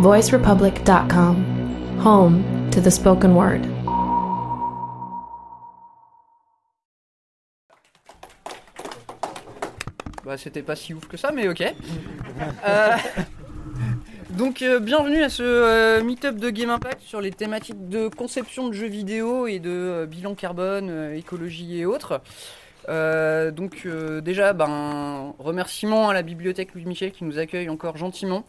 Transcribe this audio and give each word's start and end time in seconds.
voicerepublic.com, 0.00 1.36
home 2.00 2.70
to 2.70 2.80
the 2.80 2.90
spoken 2.90 3.34
word. 3.34 3.62
Bah, 10.24 10.36
c'était 10.36 10.62
pas 10.62 10.74
si 10.74 10.94
ouf 10.94 11.06
que 11.06 11.16
ça, 11.16 11.30
mais 11.32 11.48
ok. 11.48 11.62
Euh, 12.66 12.90
donc, 14.30 14.62
euh, 14.62 14.80
bienvenue 14.80 15.22
à 15.22 15.28
ce 15.28 15.42
euh, 15.44 16.02
meet-up 16.02 16.36
de 16.36 16.50
Game 16.50 16.70
Impact 16.70 17.00
sur 17.02 17.20
les 17.20 17.30
thématiques 17.30 17.88
de 17.88 18.08
conception 18.08 18.66
de 18.68 18.72
jeux 18.72 18.88
vidéo 18.88 19.46
et 19.46 19.60
de 19.60 20.08
bilan 20.10 20.34
carbone, 20.34 21.12
écologie 21.14 21.78
et 21.78 21.86
autres. 21.86 22.20
donc, 22.88 23.86
déjà, 24.22 24.52
ben, 24.52 25.34
remerciement 25.38 26.08
à 26.08 26.14
la 26.14 26.22
bibliothèque 26.22 26.74
Louis 26.74 26.86
Michel 26.86 27.12
qui 27.12 27.22
nous 27.22 27.38
accueille 27.38 27.68
encore 27.68 27.96
gentiment. 27.96 28.44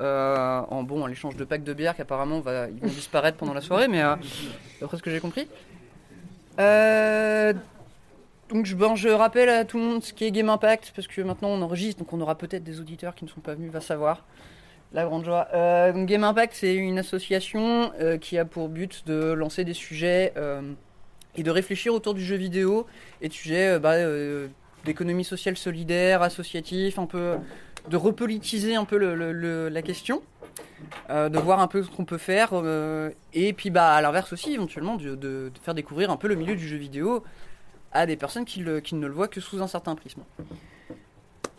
En 0.00 0.82
bon, 0.82 1.06
l'échange 1.06 1.36
de 1.36 1.44
packs 1.44 1.64
de 1.64 1.74
bière 1.74 1.94
qui 1.94 2.02
apparemment 2.02 2.40
va, 2.40 2.66
vont 2.66 2.88
disparaître 2.88 3.36
pendant 3.36 3.54
la 3.54 3.60
soirée, 3.60 3.88
mais 3.88 4.02
d'après 4.80 4.96
ce 4.96 5.02
que 5.02 5.10
j'ai 5.10 5.20
compris. 5.20 5.46
Donc 8.50 8.66
je, 8.66 8.76
je 8.96 9.08
rappelle 9.08 9.48
à 9.48 9.64
tout 9.64 9.78
le 9.78 9.84
monde 9.84 10.02
ce 10.02 10.12
qui 10.12 10.24
est 10.24 10.32
Game 10.32 10.48
Impact, 10.48 10.92
parce 10.96 11.06
que 11.06 11.22
maintenant 11.22 11.50
on 11.50 11.62
enregistre, 11.62 12.00
donc 12.00 12.12
on 12.12 12.20
aura 12.20 12.36
peut-être 12.36 12.64
des 12.64 12.80
auditeurs 12.80 13.14
qui 13.14 13.24
ne 13.24 13.30
sont 13.30 13.40
pas 13.40 13.54
venus, 13.54 13.70
va 13.70 13.80
savoir. 13.80 14.24
La 14.92 15.04
grande 15.04 15.24
joie. 15.24 15.46
Euh, 15.54 16.04
Game 16.04 16.24
Impact, 16.24 16.54
c'est 16.54 16.74
une 16.74 16.98
association 16.98 17.92
euh, 18.00 18.18
qui 18.18 18.38
a 18.38 18.44
pour 18.44 18.68
but 18.68 19.06
de 19.06 19.32
lancer 19.32 19.64
des 19.64 19.72
sujets 19.72 20.32
euh, 20.36 20.62
et 21.36 21.44
de 21.44 21.50
réfléchir 21.52 21.94
autour 21.94 22.12
du 22.12 22.24
jeu 22.24 22.34
vidéo 22.34 22.86
et 23.22 23.28
de 23.28 23.32
sujets 23.32 23.78
bah, 23.78 23.94
d'économie 24.84 25.22
sociale 25.22 25.56
solidaire, 25.56 26.22
associatif, 26.22 26.98
un 26.98 27.06
peu 27.06 27.36
de 27.90 27.96
repolitiser 27.96 28.76
un 28.76 28.84
peu 28.84 28.96
la 28.96 29.82
question, 29.82 30.22
de 31.08 31.38
voir 31.38 31.60
un 31.60 31.66
peu 31.66 31.82
ce 31.82 31.90
qu'on 31.90 32.04
peut 32.04 32.18
faire 32.18 32.52
et 33.34 33.52
puis 33.52 33.70
bah 33.70 33.92
à 33.92 34.00
l'inverse 34.00 34.32
aussi 34.32 34.54
éventuellement 34.54 34.96
de, 34.96 35.52
faire 35.62 35.74
découvrir 35.74 36.10
un 36.10 36.16
peu 36.16 36.28
le 36.28 36.36
milieu 36.36 36.54
du 36.54 36.66
jeu 36.66 36.76
vidéo 36.76 37.22
à 37.92 38.06
des 38.06 38.16
personnes 38.16 38.44
qui, 38.44 38.60
ne 38.60 39.06
le 39.06 39.12
voient 39.12 39.28
que 39.28 39.40
sous 39.40 39.62
un 39.62 39.66
certain 39.66 39.94
prisme. 39.94 40.22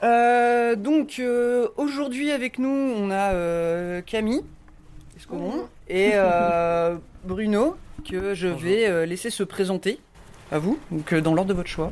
Euh, 0.03 0.75
donc 0.75 1.17
euh, 1.19 1.67
aujourd'hui 1.77 2.31
avec 2.31 2.57
nous 2.57 2.69
on 2.69 3.11
a 3.11 3.33
euh, 3.33 4.01
Camille 4.01 4.41
et 5.87 6.13
Bruno 7.23 7.75
que 8.09 8.33
je 8.33 8.47
vais 8.47 9.05
laisser 9.05 9.29
se 9.29 9.43
présenter 9.43 9.99
à 10.51 10.57
vous, 10.57 10.79
donc 10.89 11.13
dans 11.13 11.33
l'ordre 11.33 11.49
de 11.49 11.53
votre 11.53 11.69
choix. 11.69 11.91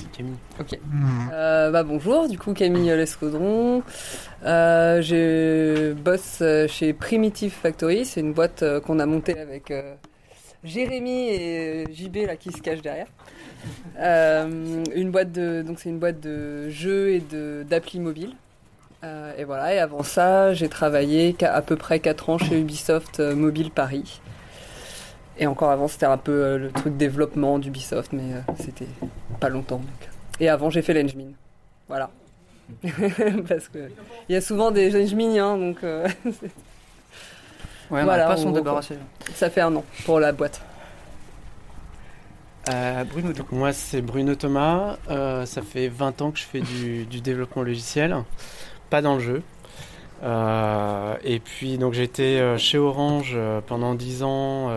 C'est 0.00 0.12
Camille. 0.12 0.36
Ok. 0.58 0.78
bah 1.30 1.82
bonjour, 1.82 2.28
du 2.28 2.38
coup 2.38 2.52
Camille 2.52 2.90
Lescaudron. 2.90 3.82
je 4.42 5.92
bosse 5.92 6.42
chez 6.68 6.92
Primitive 6.92 7.52
Factory, 7.52 8.04
c'est 8.04 8.20
une 8.20 8.32
boîte 8.32 8.64
qu'on 8.86 8.98
a 8.98 9.06
montée 9.06 9.38
avec 9.38 9.72
Jérémy 10.62 11.30
et 11.30 11.86
JB 11.92 12.26
là 12.26 12.36
qui 12.36 12.52
se 12.52 12.60
cachent 12.60 12.82
derrière. 12.82 13.06
Euh, 13.98 14.84
une 14.94 15.10
boîte 15.10 15.32
de 15.32 15.62
donc 15.62 15.80
c'est 15.80 15.88
une 15.88 15.98
boîte 15.98 16.20
de 16.20 16.68
jeux 16.68 17.10
et 17.10 17.20
de 17.20 17.64
d'appli 17.68 17.98
mobile. 17.98 18.34
Euh, 19.02 19.32
et 19.38 19.44
voilà. 19.44 19.74
Et 19.74 19.78
avant 19.78 20.02
ça, 20.02 20.52
j'ai 20.52 20.68
travaillé 20.68 21.34
à 21.42 21.62
peu 21.62 21.76
près 21.76 22.00
4 22.00 22.30
ans 22.30 22.38
chez 22.38 22.60
Ubisoft 22.60 23.20
euh, 23.20 23.34
Mobile 23.34 23.70
Paris. 23.70 24.20
Et 25.38 25.46
encore 25.46 25.70
avant, 25.70 25.88
c'était 25.88 26.06
un 26.06 26.18
peu 26.18 26.58
le 26.58 26.70
truc 26.70 26.98
développement 26.98 27.58
d'Ubisoft, 27.58 28.12
mais 28.12 28.34
c'était 28.58 28.84
pas 29.40 29.48
longtemps. 29.48 29.80
Et 30.38 30.48
avant, 30.48 30.70
j'ai 30.70 30.82
fait 30.82 30.94
l'Engmin. 30.94 31.32
Voilà. 31.88 32.10
Parce 33.48 33.68
que 33.68 33.90
il 34.28 34.32
y 34.32 34.36
a 34.36 34.40
souvent 34.40 34.70
des 34.70 34.94
Engmin, 34.94 35.36
hein, 35.42 35.58
donc 35.58 35.78
Ouais, 37.90 38.02
on 38.02 38.04
voilà, 38.04 38.26
pas 38.26 38.36
s'en 38.36 38.52
débarrasser. 38.52 38.96
Ça 39.34 39.50
fait 39.50 39.60
un 39.60 39.74
an 39.74 39.84
pour 40.04 40.20
la 40.20 40.30
boîte. 40.32 40.60
Euh, 42.68 43.04
Bruno, 43.04 43.32
donc, 43.32 43.50
moi 43.50 43.72
c'est 43.72 44.00
Bruno 44.00 44.34
Thomas. 44.36 44.96
Euh, 45.08 45.44
ça 45.44 45.62
fait 45.62 45.88
20 45.88 46.22
ans 46.22 46.30
que 46.30 46.38
je 46.38 46.44
fais 46.44 46.60
du, 46.60 47.04
développement 47.20 47.62
logiciel, 47.62 48.16
pas 48.90 49.02
dans 49.02 49.14
le 49.14 49.20
jeu. 49.20 49.42
Euh, 50.22 51.16
et 51.24 51.40
puis 51.40 51.78
donc 51.78 51.94
j'étais 51.94 52.56
chez 52.58 52.78
Orange 52.78 53.36
pendant 53.66 53.94
10 53.94 54.22
ans 54.22 54.68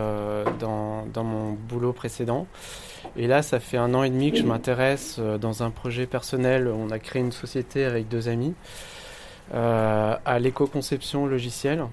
dans, 0.58 1.06
dans, 1.06 1.24
mon 1.24 1.52
boulot 1.52 1.92
précédent. 1.92 2.48
Et 3.16 3.26
là, 3.26 3.42
ça 3.42 3.60
fait 3.60 3.76
un 3.76 3.94
an 3.94 4.02
et 4.02 4.10
demi 4.10 4.32
que 4.32 4.38
je 4.38 4.42
m'intéresse 4.42 5.18
dans 5.40 5.62
un 5.62 5.70
projet 5.70 6.06
personnel. 6.06 6.68
On 6.68 6.90
a 6.90 6.98
créé 6.98 7.22
une 7.22 7.32
société 7.32 7.84
avec 7.84 8.08
deux 8.08 8.28
amis 8.28 8.54
à 9.52 10.38
l'éco-conception 10.40 11.26
logicielle. 11.26 11.86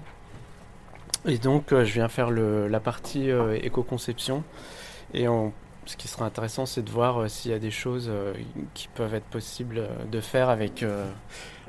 Et 1.24 1.38
donc, 1.38 1.72
euh, 1.72 1.84
je 1.84 1.92
viens 1.92 2.08
faire 2.08 2.30
le, 2.30 2.66
la 2.66 2.80
partie 2.80 3.30
euh, 3.30 3.56
éco-conception. 3.62 4.42
Et 5.14 5.26
ce 5.84 5.96
qui 5.96 6.08
sera 6.08 6.24
intéressant, 6.24 6.66
c'est 6.66 6.82
de 6.82 6.90
voir 6.90 7.18
euh, 7.18 7.28
s'il 7.28 7.50
y 7.50 7.54
a 7.54 7.58
des 7.58 7.70
choses 7.70 8.10
qui 8.74 8.88
peuvent 8.88 9.14
être 9.14 9.26
possibles 9.26 9.88
de 10.10 10.20
faire 10.20 10.48
avec, 10.48 10.84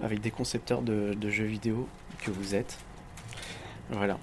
avec 0.02 0.22
des 0.22 0.32
concepteurs 0.32 0.82
de, 0.82 1.30
jeux 1.30 1.46
vidéo 1.46 1.88
que 2.20 2.32
vous 2.32 2.56
êtes. 2.56 2.78
Voilà. 3.90 4.18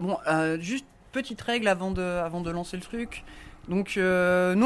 bon, 0.00 0.16
juste 0.58 0.86
petite 1.12 1.40
règle 1.40 1.68
avant 1.68 1.90
de, 1.90 2.02
avant 2.02 2.40
de 2.40 2.50
lancer 2.50 2.76
le 2.76 2.82
truc. 2.82 3.24
Donc 3.68 3.96
nous 3.96 4.02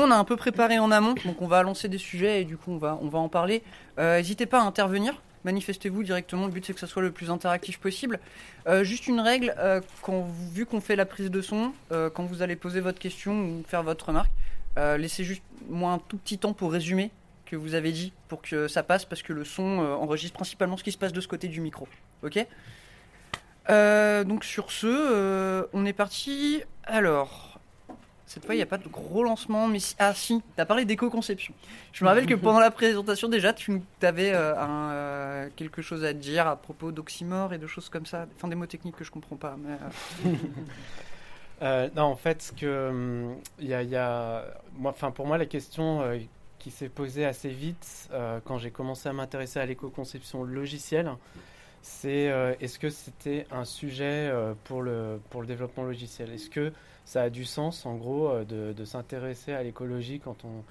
on 0.00 0.10
a 0.10 0.16
un 0.16 0.24
peu 0.24 0.36
préparé 0.36 0.78
en 0.78 0.90
amont, 0.90 1.14
donc 1.24 1.42
on 1.42 1.46
va 1.46 1.62
lancer 1.62 1.88
des 1.88 1.98
sujets 1.98 2.40
et 2.40 2.44
du 2.44 2.56
coup 2.56 2.70
on 2.70 2.78
va, 2.78 2.98
on 3.02 3.08
va 3.08 3.18
en 3.18 3.28
parler. 3.28 3.62
N'hésitez 3.98 4.46
pas 4.46 4.60
à 4.60 4.64
intervenir 4.64 5.20
manifestez-vous 5.44 6.02
directement. 6.02 6.46
Le 6.46 6.52
but, 6.52 6.64
c'est 6.66 6.74
que 6.74 6.80
ça 6.80 6.86
soit 6.86 7.02
le 7.02 7.12
plus 7.12 7.30
interactif 7.30 7.78
possible. 7.78 8.18
Euh, 8.66 8.82
juste 8.82 9.06
une 9.06 9.20
règle, 9.20 9.54
euh, 9.58 9.80
quand, 10.02 10.26
vu 10.52 10.66
qu'on 10.66 10.80
fait 10.80 10.96
la 10.96 11.06
prise 11.06 11.30
de 11.30 11.40
son, 11.40 11.72
euh, 11.92 12.10
quand 12.10 12.24
vous 12.24 12.42
allez 12.42 12.56
poser 12.56 12.80
votre 12.80 12.98
question 12.98 13.32
ou 13.32 13.62
faire 13.66 13.82
votre 13.82 14.06
remarque, 14.06 14.32
laissez 14.98 15.22
juste 15.22 15.44
moi 15.68 15.92
un 15.92 15.98
tout 15.98 16.16
petit 16.16 16.36
temps 16.36 16.52
pour 16.52 16.72
résumer 16.72 17.12
que 17.46 17.54
vous 17.54 17.74
avez 17.74 17.92
dit 17.92 18.12
pour 18.26 18.42
que 18.42 18.66
ça 18.66 18.82
passe 18.82 19.04
parce 19.04 19.22
que 19.22 19.32
le 19.32 19.44
son 19.44 19.78
enregistre 19.78 20.34
principalement 20.34 20.76
ce 20.76 20.82
qui 20.82 20.90
se 20.90 20.98
passe 20.98 21.12
de 21.12 21.20
ce 21.20 21.28
côté 21.28 21.46
du 21.46 21.60
micro. 21.60 21.86
Ok? 22.24 22.44
Donc 23.68 24.44
sur 24.44 24.70
ce, 24.70 25.66
on 25.72 25.86
est 25.86 25.92
parti. 25.92 26.62
Alors, 26.84 27.54
cette 28.34 28.46
fois, 28.46 28.56
il 28.56 28.58
n'y 28.58 28.62
a 28.62 28.66
pas 28.66 28.78
de 28.78 28.88
gros 28.88 29.22
lancement, 29.22 29.68
mais 29.68 29.78
si... 29.78 29.94
ah 30.00 30.12
si, 30.12 30.42
tu 30.56 30.60
as 30.60 30.66
parlé 30.66 30.84
d'éco-conception. 30.84 31.54
Je 31.92 32.02
me 32.04 32.08
rappelle 32.08 32.26
que 32.26 32.34
pendant 32.48 32.58
la 32.58 32.72
présentation, 32.72 33.28
déjà, 33.28 33.52
tu 33.52 33.80
avais 34.02 34.32
euh, 34.32 34.54
euh, 34.56 35.48
quelque 35.54 35.82
chose 35.82 36.04
à 36.04 36.12
dire 36.12 36.48
à 36.48 36.56
propos 36.56 36.90
d'oxymore 36.90 37.52
et 37.52 37.58
de 37.58 37.68
choses 37.68 37.88
comme 37.88 38.06
ça. 38.06 38.26
Enfin, 38.34 38.48
des 38.48 38.56
mots 38.56 38.66
techniques 38.66 38.96
que 38.96 39.04
je 39.04 39.12
comprends 39.12 39.36
pas. 39.36 39.56
Euh. 41.62 41.88
non, 41.94 42.02
en 42.02 42.16
fait, 42.16 42.42
ce 42.42 42.52
que 42.52 43.32
il 43.60 43.68
y 43.68 43.96
a, 43.96 44.44
moi, 44.76 44.90
enfin, 44.90 45.12
pour 45.12 45.24
moi, 45.24 45.38
la 45.38 45.46
question 45.46 46.02
qui 46.58 46.72
s'est 46.72 46.88
posée 46.88 47.24
assez 47.24 47.48
vite 47.48 48.10
quand 48.44 48.58
j'ai 48.58 48.72
commencé 48.72 49.08
à 49.08 49.12
m'intéresser 49.12 49.60
à 49.60 49.64
l'éco-conception 49.64 50.42
logicielle, 50.42 51.12
c'est 51.86 52.32
est-ce 52.60 52.78
que 52.78 52.88
c'était 52.88 53.46
un 53.50 53.64
sujet 53.64 54.32
pour 54.64 54.82
le 54.82 55.20
pour 55.30 55.42
le 55.42 55.46
développement 55.46 55.84
logiciel? 55.84 56.32
Est-ce 56.32 56.50
que 56.50 56.72
ça 57.04 57.22
a 57.22 57.30
du 57.30 57.44
sens, 57.44 57.86
en 57.86 57.96
gros, 57.96 58.28
euh, 58.28 58.72
de, 58.72 58.84
s'intéresser 58.84 59.52
à 59.52 59.62
l'écologie 59.62 60.20
quand 60.20 60.44
on, 60.44 60.64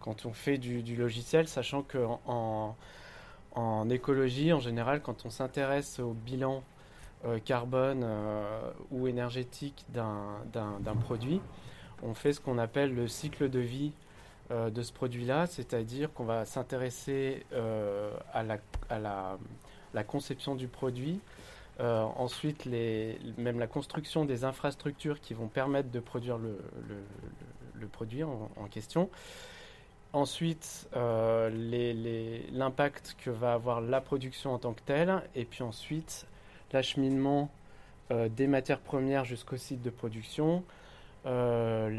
quand 0.00 0.26
on 0.26 0.32
fait 0.32 0.58
du, 0.58 0.96
logiciel, 0.96 1.48
sachant 1.48 1.82
qu'en 1.82 2.20
en, 2.26 2.76
en, 3.54 3.90
écologie, 3.90 4.52
en 4.52 4.60
général, 4.60 5.02
quand 5.02 5.26
on 5.26 5.30
s'intéresse 5.30 5.98
au 5.98 6.12
bilan 6.12 6.62
euh, 7.24 7.38
carbone 7.38 8.02
euh, 8.04 8.70
ou 8.90 9.08
énergétique 9.08 9.84
d'un 9.92 10.96
produit, 11.00 11.40
on 12.02 12.14
fait 12.14 12.32
ce 12.32 12.40
qu'on 12.40 12.58
appelle 12.58 12.94
le 12.94 13.08
cycle 13.08 13.50
de 13.50 13.58
vie 13.58 13.92
de 14.50 14.82
ce 14.82 14.92
produit-là, 14.92 15.46
c'est-à-dire 15.46 16.12
qu'on 16.12 16.24
va 16.24 16.44
s'intéresser 16.44 17.46
à, 18.32 18.42
la, 18.42 18.56
à 18.88 18.98
la, 18.98 19.38
la, 19.94 20.04
conception 20.04 20.54
du 20.54 20.68
produit, 20.68 21.20
euh, 21.80 22.02
ensuite, 22.16 22.66
même 23.38 23.58
la 23.58 23.66
construction 23.66 24.24
des 24.24 24.44
infrastructures 24.44 25.20
qui 25.20 25.32
vont 25.32 25.46
permettre 25.46 25.90
de 25.90 26.00
produire 26.00 26.36
le, 26.36 26.58
le, 27.74 27.86
produit 27.86 28.22
en, 28.22 28.48
question. 28.70 29.08
Ensuite, 30.12 30.88
euh, 30.94 31.48
l'impact 32.52 33.16
que 33.24 33.30
va 33.30 33.54
avoir 33.54 33.80
la 33.80 34.02
production 34.02 34.52
en 34.52 34.58
tant 34.58 34.74
que 34.74 34.82
telle. 34.82 35.22
Et 35.34 35.44
puis 35.44 35.62
ensuite, 35.62 36.26
l'acheminement 36.72 37.50
euh, 38.10 38.28
des 38.28 38.46
matières 38.46 38.80
premières 38.80 39.24
jusqu'au 39.24 39.56
site 39.56 39.82
de 39.82 39.90
production. 39.90 40.62
La 41.24 41.90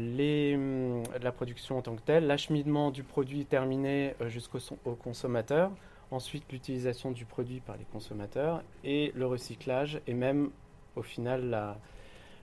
production 1.34 1.78
en 1.78 1.82
tant 1.82 1.96
que 1.96 2.02
telle, 2.02 2.26
l'acheminement 2.26 2.90
du 2.90 3.02
produit 3.02 3.44
terminé 3.44 4.14
jusqu'au 4.26 4.58
consommateur, 4.96 5.70
ensuite 6.12 6.44
l'utilisation 6.52 7.10
du 7.10 7.24
produit 7.24 7.60
par 7.60 7.76
les 7.76 7.84
consommateurs 7.84 8.62
et 8.84 9.12
le 9.14 9.26
recyclage 9.26 10.00
et 10.06 10.14
même 10.14 10.50
au 10.96 11.02
final 11.02 11.76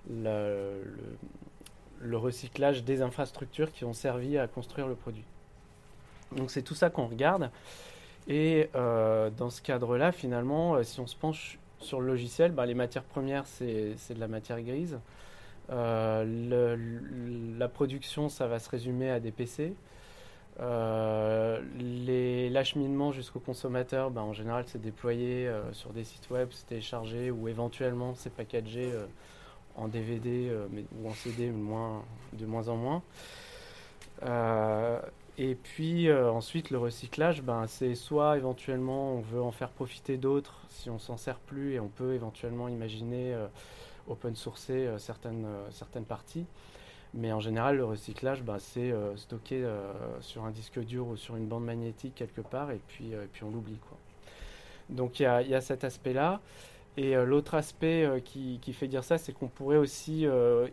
le, 0.09 0.83
recyclage 2.13 2.83
des 2.83 3.01
infrastructures 3.01 3.71
qui 3.71 3.85
ont 3.85 3.93
servi 3.93 4.37
à 4.37 4.47
construire 4.47 4.87
le 4.87 4.95
produit. 4.95 5.25
Donc 6.35 6.51
c'est 6.51 6.61
tout 6.61 6.75
ça 6.75 6.89
qu'on 6.89 7.07
regarde. 7.07 7.51
Et 8.27 8.69
dans 8.73 9.49
ce 9.49 9.61
cadre-là, 9.61 10.11
finalement, 10.11 10.81
si 10.83 10.99
on 10.99 11.07
se 11.07 11.15
penche 11.15 11.59
sur 11.79 12.01
le 12.01 12.07
logiciel, 12.07 12.51
bah, 12.51 12.65
les 12.65 12.73
matières 12.73 13.03
premières, 13.03 13.45
c'est 13.45 13.95
de 14.09 14.19
la 14.19 14.27
matière 14.27 14.61
grise. 14.61 14.99
Le, 15.69 16.77
la 17.57 17.67
production, 17.67 18.29
ça 18.29 18.47
va 18.47 18.59
se 18.59 18.69
résumer 18.69 19.09
à 19.09 19.19
des 19.19 19.31
PC. 19.31 19.73
Euh, 20.61 21.61
L'acheminement 22.51 23.11
jusqu'au 23.11 23.39
consommateur, 23.39 24.11
ben, 24.11 24.21
en 24.21 24.33
général, 24.33 24.65
c'est 24.67 24.81
déployé 24.81 25.47
euh, 25.47 25.71
sur 25.71 25.91
des 25.91 26.03
sites 26.03 26.29
web, 26.29 26.49
c'est 26.51 26.65
téléchargé 26.65 27.31
ou 27.31 27.47
éventuellement 27.47 28.15
c'est 28.15 28.33
packagé 28.33 28.91
euh, 28.91 29.05
en 29.75 29.87
DVD 29.87 30.51
mais, 30.71 30.83
ou 30.99 31.09
en 31.09 31.13
CD, 31.13 31.47
de 31.47 32.45
moins 32.45 32.67
en 32.67 32.75
moins. 32.75 33.01
et 35.37 35.55
puis 35.55 36.11
ensuite, 36.11 36.69
le 36.69 36.79
recyclage, 36.79 37.41
ben, 37.43 37.65
c'est 37.67 37.95
soit 37.95 38.35
éventuellement 38.35 39.13
on 39.13 39.21
veut 39.21 39.41
en 39.41 39.51
faire 39.51 39.69
profiter 39.69 40.17
d'autres 40.17 40.59
si 40.69 40.89
on 40.89 40.99
s'en 40.99 41.15
sert 41.15 41.39
plus 41.39 41.75
et 41.75 41.79
on 41.79 41.87
peut 41.87 42.13
éventuellement 42.13 42.67
imaginer 42.67 43.37
open 44.09 44.35
sourcer 44.35 44.89
certaines, 44.97 45.47
certaines 45.71 46.05
parties. 46.05 46.45
Mais 47.13 47.31
en 47.31 47.39
général, 47.39 47.77
le 47.77 47.85
recyclage, 47.85 48.43
bah, 48.43 48.57
c'est 48.59 48.91
euh, 48.91 49.15
stocké 49.17 49.63
euh, 49.63 49.91
sur 50.21 50.45
un 50.45 50.51
disque 50.51 50.79
dur 50.79 51.07
ou 51.07 51.17
sur 51.17 51.35
une 51.35 51.47
bande 51.47 51.65
magnétique 51.65 52.13
quelque 52.15 52.41
part, 52.41 52.71
et 52.71 52.79
puis, 52.87 53.15
euh, 53.15 53.25
puis 53.31 53.43
on 53.43 53.49
l'oublie. 53.49 53.79
Donc 54.89 55.19
il 55.19 55.23
y 55.23 55.25
a, 55.25 55.41
y 55.41 55.55
a, 55.55 55.61
cet 55.61 55.83
aspect-là. 55.83 56.39
Et 56.97 57.15
l'autre 57.15 57.53
aspect 57.53 58.21
qui, 58.25 58.59
qui, 58.61 58.73
fait 58.73 58.87
dire 58.87 59.05
ça, 59.05 59.17
c'est 59.17 59.31
qu'on 59.31 59.47
pourrait 59.47 59.77
aussi 59.77 60.25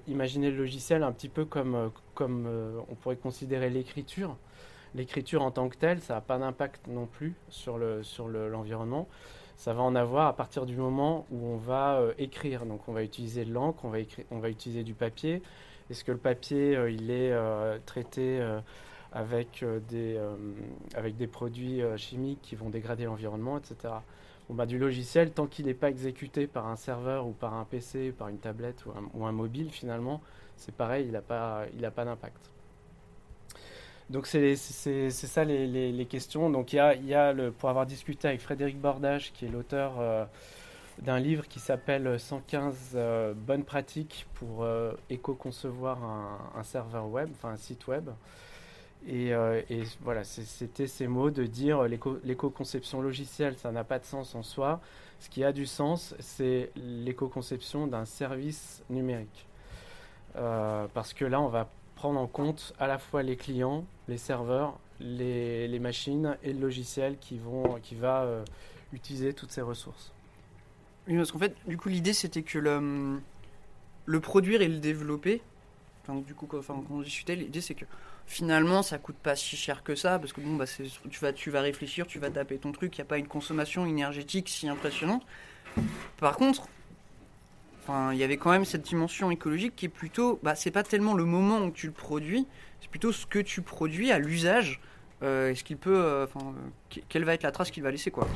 imaginer 0.09 0.51
le 0.51 0.57
logiciel 0.57 1.05
un 1.05 1.13
petit 1.13 1.29
peu 1.29 1.45
comme, 1.45 1.93
comme 2.15 2.49
on 2.89 2.95
pourrait 2.97 3.17
considérer 3.17 3.71
l'écriture. 3.71 4.37
L'écriture 4.97 5.43
en 5.43 5.53
tant 5.53 5.69
que 5.69 5.77
telle, 5.77 6.01
ça 6.01 6.15
n'a 6.15 6.21
pas 6.21 6.39
d'impact 6.39 6.89
non 6.89 7.07
plus 7.07 7.35
sur. 7.49 7.79
Le, 7.79 8.03
sur 8.03 8.27
l'environnement 8.29 9.07
ça 9.57 9.73
va 9.73 9.83
en 9.83 9.95
avoir 9.95 10.27
à 10.27 10.37
partir 10.37 10.67
du 10.67 10.77
moment 10.77 11.27
où 11.31 11.47
on 11.47 11.57
va 11.57 12.01
écrire. 12.19 12.67
Donc 12.67 12.89
on 12.89 12.93
va 12.93 13.03
utiliser 13.03 13.45
de 13.45 13.53
l'encre, 13.53 13.85
on, 13.85 13.91
va 13.91 13.99
on 14.31 14.39
va 14.39 14.49
utiliser 14.51 14.83
du 14.83 14.95
papier, 14.95 15.43
est-ce 15.91 16.05
que 16.05 16.13
le 16.13 16.19
papier, 16.19 16.77
euh, 16.77 16.91
il 16.91 17.11
est 17.11 17.33
euh, 17.33 17.79
traité 17.87 18.41
euh, 18.41 18.61
avec, 19.13 19.65
des, 19.89 21.27
produits 21.27 21.81
chimiques 21.97 22.41
qui 22.43 22.57
vont 22.57 22.71
dégrader 22.71 23.05
l'environnement, 23.05 23.59
etc. 23.59 23.95
Bah, 24.51 24.67
du 24.67 24.79
logiciel, 24.79 25.33
tant 25.33 25.47
qu'il 25.47 25.67
n'est 25.67 25.75
pas 25.75 25.89
exécuté 25.89 26.47
par 26.47 26.67
un 26.67 26.77
serveur 26.77 27.27
ou 27.27 27.33
par 27.33 27.55
un 27.55 27.65
PC, 27.65 28.13
par 28.13 28.29
une 28.29 28.39
tablette 28.39 28.85
ou 29.15 29.25
un, 29.25 29.33
mobile, 29.33 29.71
finalement, 29.71 30.21
c'est 30.57 30.75
pareil, 30.75 31.07
il 31.07 31.13
n'a 31.13 31.23
pas, 31.23 31.67
d'impact. 32.05 32.51
Donc 34.11 34.27
c'est 34.27 34.55
ça 34.55 35.45
les, 35.45 36.07
questions. 36.09 36.51
Donc 36.51 36.73
il 36.73 36.77
y 36.77 37.15
a 37.15 37.33
le, 37.33 37.51
pour 37.51 37.71
avoir 37.71 37.87
discuté 37.87 38.29
avec 38.29 38.41
Frédéric 38.41 38.79
Bordage, 38.79 39.33
qui 39.33 39.47
est 39.47 39.49
l'auteur 39.49 40.29
d'un 41.03 41.19
livre 41.19 41.47
qui 41.47 41.61
s'appelle 41.61 42.19
115 42.19 42.93
euh, 42.95 43.35
bonnes 43.35 43.65
pratiques 43.65 44.27
pour 44.35 44.65
euh, 44.65 44.93
éco-concevoir 45.11 46.03
un, 46.03 46.63
serveur 46.63 47.09
web, 47.09 47.29
enfin 47.33 47.51
un 47.51 47.57
site 47.57 47.87
web. 47.87 48.11
Et, 49.07 49.33
euh, 49.33 49.63
voilà, 50.01 50.25
c'était 50.25 50.87
ces 50.87 51.07
mots 51.07 51.31
de 51.31 51.45
dire 51.45 51.85
l'éco-conception 51.85 53.03
logicielle, 53.03 53.57
ça 53.57 53.71
n'a 53.71 53.85
pas 53.85 53.99
de 53.99 54.05
sens 54.05 54.35
en 54.35 54.43
soi. 54.43 54.81
Ce 55.21 55.29
qui 55.29 55.45
a 55.45 55.53
du 55.53 55.67
sens, 55.67 56.15
c'est 56.19 56.71
l'éco-conception 56.77 57.87
d'un 57.87 58.05
service 58.05 58.83
numérique. 58.91 59.47
parce 60.35 61.13
que 61.15 61.25
là, 61.25 61.41
on 61.41 61.49
va 61.49 61.69
prendre 61.95 62.21
en 62.21 62.27
compte 62.27 62.75
à 62.79 62.87
la 62.87 62.99
fois 62.99 63.23
les 63.23 63.37
clients, 63.37 63.85
les 64.09 64.19
serveurs, 64.19 64.79
les, 64.99 65.79
machines 65.79 66.37
et 66.43 66.53
le 66.53 66.61
logiciel 66.61 67.17
qui, 67.19 67.39
vont, 67.39 67.79
qui 67.83 67.95
va 67.95 68.27
utiliser 68.93 69.33
toutes 69.33 69.53
ces 69.53 69.63
ressources. 69.63 70.16
Oui, 71.09 71.17
parce 71.17 71.33
qu'en 71.33 71.39
fait, 71.39 71.55
du 71.67 71.77
coup, 71.77 71.89
l'idée 71.89 72.13
c'était 72.13 72.43
que 72.43 72.59
le, 72.59 73.21
le 74.07 74.21
produire 74.21 74.63
et 74.63 74.69
le 74.69 74.79
développer, 74.79 75.43
enfin, 76.03 76.21
du 76.21 76.35
coup, 76.35 76.47
quand, 76.47 76.59
enfin, 76.59 76.83
quand 76.89 76.95
on 76.95 77.03
discutait, 77.03 77.37
l'idée 77.37 77.61
c'est 77.61 77.75
que 77.75 77.85
finalement 78.27 78.83
ça 78.83 78.99
coûte 78.99 79.17
pas 79.17 79.37
si 79.37 79.57
cher 79.57 79.85
que 79.85 79.95
ça, 79.95 80.19
parce 80.19 80.33
que 80.33 80.41
bon, 80.41 80.57
bah, 80.57 80.65
tu, 80.67 81.21
vas, 81.21 81.33
tu 81.33 81.51
vas 81.51 81.61
réfléchir, 81.61 82.07
tu 82.07 82.19
vas 82.19 82.31
taper 82.31 82.59
ton 82.59 82.73
truc, 82.73 82.97
il 82.97 83.01
n'y 83.01 83.03
a 83.03 83.09
pas 83.09 83.19
une 83.19 83.29
consommation 83.29 83.87
énergétique 83.87 84.49
si 84.49 84.69
impressionnante. 84.69 85.25
Par 86.19 86.37
contre, 86.37 86.69
il 87.89 88.19
y 88.19 88.25
avait 88.25 88.37
quand 88.37 88.51
même 88.51 88.65
cette 88.65 88.83
dimension 88.83 89.31
écologique 89.31 89.77
qui 89.77 89.87
est 89.87 89.91
plutôt, 89.91 90.41
bah, 90.43 90.55
c'est 90.55 90.71
pas 90.71 90.83
tellement 90.83 91.15
le 91.15 91.25
moment 91.25 91.59
où 91.61 91.71
tu 91.71 91.87
le 91.87 91.93
produis, 91.93 92.47
c'est 92.81 92.91
plutôt 92.91 93.13
ce 93.13 93.27
que 93.27 93.39
tu 93.39 93.63
produis 93.63 94.11
à 94.11 94.19
l'usage. 94.19 94.81
Euh, 95.23 95.51
est-ce 95.51 95.65
qu'il 95.65 95.79
peut, 95.79 95.97
euh, 95.97 96.25
enfin, 96.25 96.53
quelle 97.09 97.25
va 97.25 97.35
être 97.35 97.43
la 97.43 97.53
trace 97.53 97.71
qu'il 97.71 97.83
va 97.83 97.91
laisser 97.91 98.11
quoi 98.11 98.27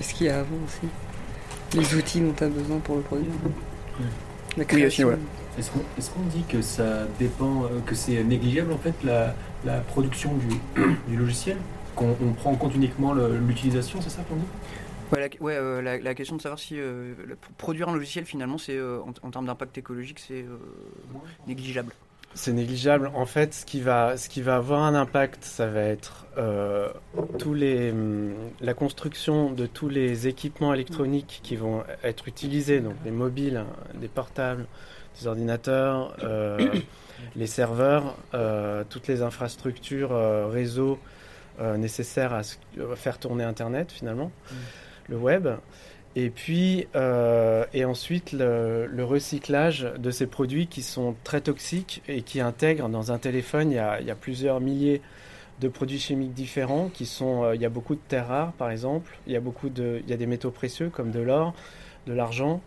Est-ce 0.00 0.14
qu'il 0.14 0.26
y 0.26 0.30
a 0.30 0.40
avant 0.40 0.56
aussi? 0.64 0.88
Les 1.74 1.94
outils 1.94 2.20
dont 2.20 2.32
tu 2.32 2.44
as 2.44 2.48
besoin 2.48 2.78
pour 2.78 2.96
le 2.96 3.02
produire. 3.02 3.32
La 4.56 4.64
création. 4.64 5.18
Est-ce 5.58 6.10
qu'on 6.10 6.26
dit 6.30 6.44
que 6.48 6.62
ça 6.62 7.06
dépend, 7.18 7.64
euh, 7.64 7.80
que 7.86 7.94
c'est 7.94 8.24
négligeable 8.24 8.72
en 8.72 8.78
fait 8.78 8.94
la, 9.04 9.34
la 9.64 9.78
production 9.80 10.32
du, 10.34 10.82
du 11.08 11.16
logiciel? 11.16 11.56
Qu'on 11.94 12.14
prend 12.36 12.50
en 12.50 12.56
compte 12.56 12.74
uniquement 12.74 13.14
l'utilisation, 13.14 14.00
c'est 14.00 14.10
ça 14.10 14.22
qu'on 14.28 14.34
dit? 14.34 14.42
Ouais, 15.12 15.20
la, 15.20 15.44
ouais 15.44 15.56
euh, 15.56 16.00
la, 16.00 16.14
question 16.14 16.34
de 16.34 16.42
savoir 16.42 16.58
si 16.58 16.74
euh, 16.76 17.14
produire 17.56 17.88
un 17.88 17.94
logiciel 17.94 18.24
finalement, 18.24 18.58
c'est 18.58 18.80
en, 18.80 19.14
en, 19.22 19.30
termes 19.30 19.46
d'impact 19.46 19.78
écologique, 19.78 20.18
c'est 20.18 20.44
négligeable. 21.46 21.92
C'est 22.34 22.52
négligeable. 22.52 23.12
En 23.14 23.26
fait, 23.26 23.54
ce 23.54 23.64
qui 23.64 23.80
va, 23.80 24.16
ce 24.16 24.28
qui 24.28 24.42
va 24.42 24.56
avoir 24.56 24.82
un 24.82 24.96
impact, 24.96 25.44
ça 25.44 25.68
va 25.68 25.82
être 25.82 26.26
euh, 26.36 26.88
tous 27.38 27.54
les, 27.54 27.94
la 28.60 28.74
construction 28.74 29.52
de 29.52 29.66
tous 29.66 29.88
les 29.88 30.26
équipements 30.26 30.74
électroniques 30.74 31.40
qui 31.44 31.54
vont 31.54 31.84
être 32.02 32.26
utilisés, 32.26 32.80
donc 32.80 32.94
les 33.04 33.12
mobiles, 33.12 33.64
des 33.94 34.08
portables, 34.08 34.66
des 35.20 35.28
ordinateurs, 35.28 36.16
euh, 36.24 36.58
les 37.36 37.46
serveurs, 37.46 38.16
euh, 38.34 38.82
toutes 38.90 39.06
les 39.06 39.22
infrastructures 39.22 40.10
réseau 40.50 40.98
nécessaires 41.76 42.34
à, 42.34 42.42
faire 42.96 43.18
tourner 43.18 43.44
Internet 43.44 43.92
finalement, 43.92 44.32
mm. 44.50 44.54
le 45.10 45.16
web. 45.16 45.48
Et 46.16 46.30
puis, 46.30 46.86
euh, 46.94 47.64
et 47.74 47.84
ensuite, 47.84 48.32
le, 48.32 49.04
recyclage 49.04 49.88
de 49.98 50.10
ces 50.10 50.26
produits 50.26 50.68
qui 50.68 50.82
sont 50.82 51.16
très 51.24 51.40
toxiques 51.40 52.02
et 52.08 52.22
qui 52.22 52.40
intègrent 52.40 52.88
dans 52.88 53.10
un 53.10 53.18
téléphone, 53.18 53.72
il 53.72 53.74
y 53.74 53.78
a, 53.78 54.14
plusieurs 54.14 54.60
milliers 54.60 55.02
de 55.60 55.68
produits 55.68 55.98
chimiques 55.98 56.32
différents 56.32 56.88
qui 56.88 57.06
sont, 57.06 57.44
euh, 57.44 57.54
il 57.56 57.60
y 57.60 57.64
a 57.64 57.68
beaucoup 57.68 57.94
de 57.94 58.00
terres 58.08 58.28
rares 58.28 58.52
par 58.52 58.70
exemple, 58.70 59.18
il 59.26 59.32
y 59.32 59.36
a 59.36 59.40
beaucoup 59.40 59.68
de, 59.68 60.00
il 60.04 60.10
y 60.10 60.12
a 60.12 60.16
des 60.16 60.26
métaux 60.26 60.50
précieux 60.50 60.88
comme 60.88 61.10
de 61.10 61.20
l'or, 61.20 61.54
de 62.06 62.12
l'argent, 62.12 62.60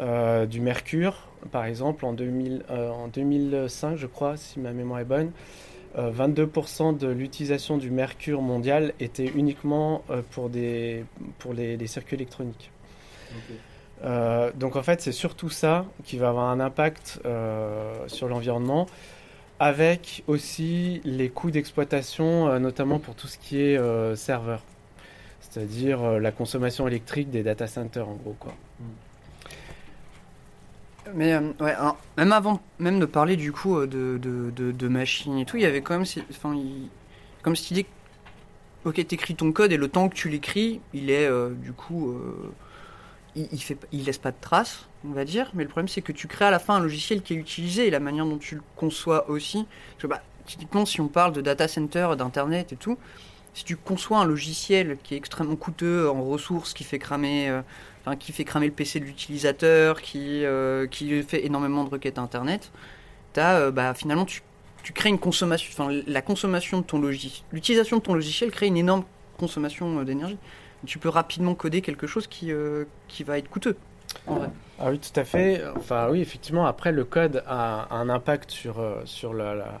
euh, 0.00 0.46
du 0.46 0.60
mercure 0.60 1.28
par 1.50 1.64
exemple 1.64 2.04
en, 2.04 2.12
2000, 2.12 2.64
en 2.68 3.08
2005 3.08 3.96
je 3.96 4.06
crois 4.06 4.36
si 4.36 4.58
ma 4.60 4.72
mémoire 4.72 5.00
est 5.00 5.04
bonne, 5.04 5.30
22% 5.96 6.98
de 6.98 7.08
l'utilisation 7.08 7.78
du 7.78 7.90
mercure 7.90 8.42
mondial 8.42 8.92
était 9.00 9.24
uniquement 9.34 10.02
pour, 10.32 10.50
des, 10.50 11.06
pour 11.38 11.54
les 11.54 11.86
circuits 11.86 12.16
électroniques. 12.16 12.70
Euh, 14.04 14.50
donc 14.54 14.76
en 14.76 14.82
fait, 14.82 15.00
c'est 15.00 15.12
surtout 15.12 15.48
ça 15.48 15.86
qui 16.04 16.18
va 16.18 16.28
avoir 16.28 16.50
un 16.50 16.60
impact 16.60 17.20
euh, 17.24 17.94
sur 18.08 18.28
l'environnement, 18.28 18.86
avec 19.58 20.22
aussi 20.26 21.00
les 21.04 21.30
coûts 21.30 21.50
d'exploitation, 21.50 22.48
euh, 22.48 22.58
notamment 22.58 22.98
pour 22.98 23.14
tout 23.14 23.26
ce 23.26 23.38
qui 23.38 23.60
est 23.60 24.16
serveur, 24.16 24.62
c'est-à-dire 25.40 26.20
la 26.20 26.32
consommation 26.32 26.86
électrique 26.86 27.30
des 27.30 27.42
data 27.42 27.66
centers 27.66 28.08
en 28.08 28.14
gros 28.14 28.36
quoi. 28.38 28.54
Mais 31.14 31.36
ouais, 31.36 31.74
même 32.16 32.32
avant 32.32 32.60
même 32.80 32.98
de 32.98 33.06
parler 33.06 33.36
du 33.36 33.52
coup 33.52 33.86
de, 33.86 34.18
de, 34.18 34.50
de, 34.50 34.88
machines 34.88 35.38
et 35.38 35.44
tout, 35.44 35.56
il 35.56 35.62
y 35.62 35.66
avait 35.66 35.80
quand 35.80 35.94
même, 35.94 36.06
enfin, 36.30 36.60
comme 37.42 37.54
cette 37.54 37.70
idée, 37.70 37.86
ok, 38.84 39.06
t'écris 39.06 39.36
ton 39.36 39.52
code 39.52 39.70
et 39.70 39.76
le 39.76 39.86
temps 39.86 40.08
que 40.08 40.16
tu 40.16 40.28
l'écris, 40.28 40.80
il 40.92 41.10
est 41.10 41.30
du 41.62 41.72
coup 41.72 42.12
il, 43.36 43.48
il, 43.92 44.04
laisse 44.04 44.18
pas 44.18 44.30
de 44.30 44.36
traces, 44.40 44.86
on 45.04 45.12
va 45.12 45.24
dire, 45.24 45.50
mais 45.54 45.62
le 45.62 45.68
problème 45.68 45.88
c'est 45.88 46.02
que 46.02 46.12
tu 46.12 46.26
crées 46.26 46.46
à 46.46 46.50
la 46.50 46.58
fin 46.58 46.76
un 46.76 46.80
logiciel 46.80 47.22
qui 47.22 47.34
est 47.34 47.36
utilisé 47.36 47.86
et 47.86 47.90
la 47.90 48.00
manière 48.00 48.24
dont 48.24 48.38
tu 48.38 48.56
le 48.56 48.62
conçois 48.76 49.28
aussi. 49.28 49.66
Parce 49.98 50.08
bah, 50.08 50.22
typiquement, 50.46 50.86
si 50.86 51.00
on 51.00 51.08
parle 51.08 51.32
de 51.32 51.40
data 51.40 51.68
center, 51.68 52.08
d'internet 52.16 52.72
et 52.72 52.76
tout, 52.76 52.96
si 53.52 53.64
tu 53.64 53.76
conçois 53.76 54.18
un 54.18 54.24
logiciel 54.24 54.96
qui 55.02 55.14
est 55.14 55.16
extrêmement 55.16 55.56
coûteux 55.56 56.08
en 56.10 56.22
ressources, 56.24 56.72
qui 56.74 56.84
fait 56.84 56.98
cramer, 56.98 57.48
euh, 57.48 57.62
qui 58.18 58.32
fait 58.32 58.44
cramer 58.44 58.66
le 58.66 58.72
PC 58.72 59.00
de 59.00 59.04
l'utilisateur, 59.04 60.00
qui, 60.00 60.44
euh, 60.44 60.86
qui 60.86 61.22
fait 61.22 61.44
énormément 61.44 61.84
de 61.84 61.90
requêtes 61.90 62.18
internet, 62.18 62.70
as, 63.36 63.56
euh, 63.56 63.70
bah, 63.70 63.92
finalement 63.92 64.24
tu, 64.24 64.42
tu 64.82 64.92
crées 64.92 65.10
une 65.10 65.18
consommation, 65.18 65.70
enfin 65.72 66.02
la 66.06 66.22
consommation 66.22 66.78
de 66.78 66.84
ton 66.84 66.98
logiciel, 66.98 67.44
l'utilisation 67.52 67.98
de 67.98 68.02
ton 68.02 68.14
logiciel 68.14 68.50
crée 68.50 68.66
une 68.66 68.78
énorme 68.78 69.04
consommation 69.36 70.02
d'énergie 70.04 70.38
tu 70.86 70.98
peux 70.98 71.08
rapidement 71.08 71.54
coder 71.54 71.82
quelque 71.82 72.06
chose 72.06 72.26
qui, 72.26 72.52
euh, 72.52 72.84
qui 73.08 73.24
va 73.24 73.38
être 73.38 73.48
coûteux. 73.48 73.76
En 74.26 74.36
vrai. 74.36 74.48
Ah 74.78 74.90
oui, 74.90 74.98
tout 74.98 75.18
à 75.18 75.24
fait. 75.24 75.62
Enfin 75.76 76.08
oui, 76.10 76.20
effectivement, 76.20 76.66
après 76.66 76.92
le 76.92 77.04
code 77.04 77.42
a, 77.46 77.94
un 77.94 78.08
impact 78.08 78.50
sur, 78.50 78.78
euh, 78.78 79.02
sur, 79.04 79.34
la, 79.34 79.80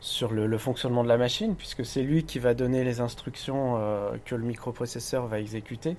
sur 0.00 0.32
le, 0.32 0.58
fonctionnement 0.58 1.02
de 1.02 1.08
la 1.08 1.18
machine, 1.18 1.54
puisque 1.56 1.84
c'est 1.84 2.02
lui 2.02 2.24
qui 2.24 2.38
va 2.38 2.54
donner 2.54 2.84
les 2.84 3.00
instructions 3.00 3.80
que 4.24 4.34
le 4.34 4.44
microprocesseur 4.44 5.26
va 5.26 5.40
exécuter. 5.40 5.96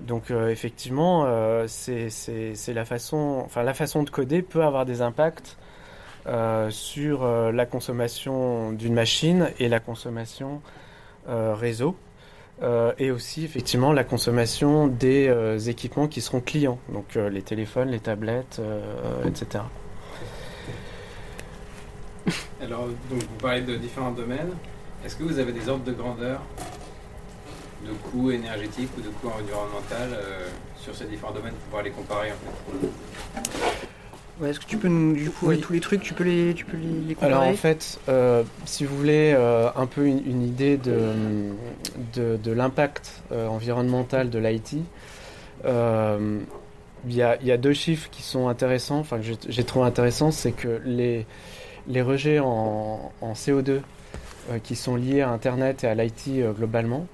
Donc 0.00 0.30
effectivement, 0.30 1.26
c'est 1.66 2.74
la 2.74 2.84
façon, 2.84 3.42
enfin 3.44 3.62
la 3.62 3.74
façon 3.74 4.02
de 4.02 4.10
coder 4.10 4.42
peut 4.42 4.62
avoir 4.62 4.84
des 4.84 5.00
impacts 5.00 5.56
sur 6.70 7.26
la 7.26 7.66
consommation 7.66 8.72
d'une 8.72 8.94
machine 8.94 9.50
et 9.58 9.68
la 9.68 9.80
consommation 9.80 10.60
réseau. 11.26 11.96
Euh, 12.62 12.94
et 12.98 13.10
aussi 13.10 13.44
effectivement 13.44 13.92
la 13.92 14.02
consommation 14.02 14.86
des 14.86 15.28
euh, 15.28 15.58
équipements 15.58 16.08
qui 16.08 16.22
seront 16.22 16.40
clients, 16.40 16.78
donc 16.88 17.16
euh, 17.16 17.28
les 17.28 17.42
téléphones, 17.42 17.90
les 17.90 18.00
tablettes, 18.00 18.62
etc. 19.26 19.64
Alors, 22.62 22.86
donc 23.10 23.20
vous 23.20 23.36
parlez 23.40 23.60
de 23.60 23.76
différents 23.76 24.10
domaines. 24.10 24.52
Est-ce 25.04 25.16
que 25.16 25.24
vous 25.24 25.38
avez 25.38 25.52
des 25.52 25.68
ordres 25.68 25.84
de 25.84 25.92
grandeur 25.92 26.40
de 27.86 27.92
coûts 28.10 28.30
énergétiques 28.30 28.88
ou 28.96 29.02
de 29.02 29.08
coûts 29.08 29.28
environnemental 29.28 30.18
sur 30.76 30.96
ces 30.96 31.04
différents 31.04 31.32
domaines 31.32 31.52
pour 31.52 31.64
pouvoir 31.64 31.82
les 31.82 31.90
comparer 31.90 32.32
en 32.32 32.36
fait? 32.36 32.88
Ouais, 34.40 34.50
Est-ce 34.50 34.60
que 34.60 34.66
tu 34.66 34.76
peux 34.76 34.88
nous, 34.88 35.14
du 35.14 35.30
coup, 35.30 35.54
tous 35.56 35.72
les 35.72 35.80
trucs, 35.80 36.02
tu 36.02 36.12
peux 36.12 36.24
les, 36.24 36.52
tu 36.52 36.66
peux 36.66 36.76
les, 36.76 37.14
comparer 37.14 37.32
Alors 37.32 37.46
en 37.46 37.54
fait, 37.54 37.98
euh, 38.08 38.42
si 38.66 38.84
vous 38.84 38.94
voulez 38.94 39.32
euh, 39.34 39.70
un 39.74 39.86
peu 39.86 40.06
une, 40.06 40.42
idée 40.42 40.76
de, 40.76 41.12
de, 42.14 42.36
de 42.36 42.52
l'impact 42.52 43.22
euh, 43.32 43.46
environnemental 43.46 44.28
de 44.28 44.38
l'IT, 44.38 44.76
il 45.64 47.14
y, 47.14 47.22
a, 47.22 47.42
y, 47.42 47.52
a, 47.52 47.56
deux 47.56 47.72
chiffres 47.72 48.10
qui 48.10 48.22
sont 48.22 48.48
intéressants, 48.48 48.98
enfin 48.98 49.18
que 49.18 49.24
j'ai 49.48 49.64
trouvé 49.64 49.86
intéressants, 49.86 50.32
c'est 50.32 50.52
que 50.52 50.82
les, 50.84 51.24
les 51.88 52.02
rejets 52.02 52.40
en, 52.40 53.12
en 53.20 53.32
CO2 53.32 53.80
qui 54.64 54.76
sont 54.76 54.96
liés 54.96 55.22
à 55.22 55.30
Internet 55.30 55.84
et 55.84 55.86
à 55.86 55.94
l'IT 55.94 56.28
globalement, 56.56 57.06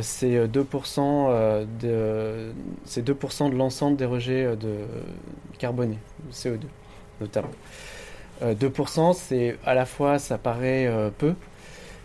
c'est 0.00 0.46
2%, 0.46 1.66
de, 1.80 2.52
2 2.96 3.02
de 3.02 3.54
l'ensemble 3.54 3.96
des 3.96 4.06
rejets 4.06 4.56
de 4.56 4.86
carbonés. 5.58 5.98
CO2 6.32 6.66
notamment. 7.20 7.50
2%, 8.42 9.10
euh, 9.10 9.12
c'est 9.14 9.58
à 9.64 9.74
la 9.74 9.86
fois, 9.86 10.18
ça 10.18 10.38
paraît 10.38 10.86
euh, 10.86 11.10
peu, 11.16 11.34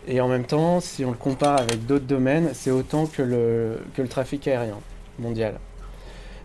et 0.06 0.20
en 0.20 0.28
même 0.28 0.44
temps, 0.44 0.80
si 0.80 1.04
on 1.04 1.10
le 1.10 1.16
compare 1.16 1.58
avec 1.60 1.86
d'autres 1.86 2.06
domaines, 2.06 2.50
c'est 2.54 2.70
autant 2.70 3.06
que 3.06 3.22
le, 3.22 3.80
que 3.94 4.02
le 4.02 4.08
trafic 4.08 4.46
aérien 4.48 4.78
mondial. 5.18 5.58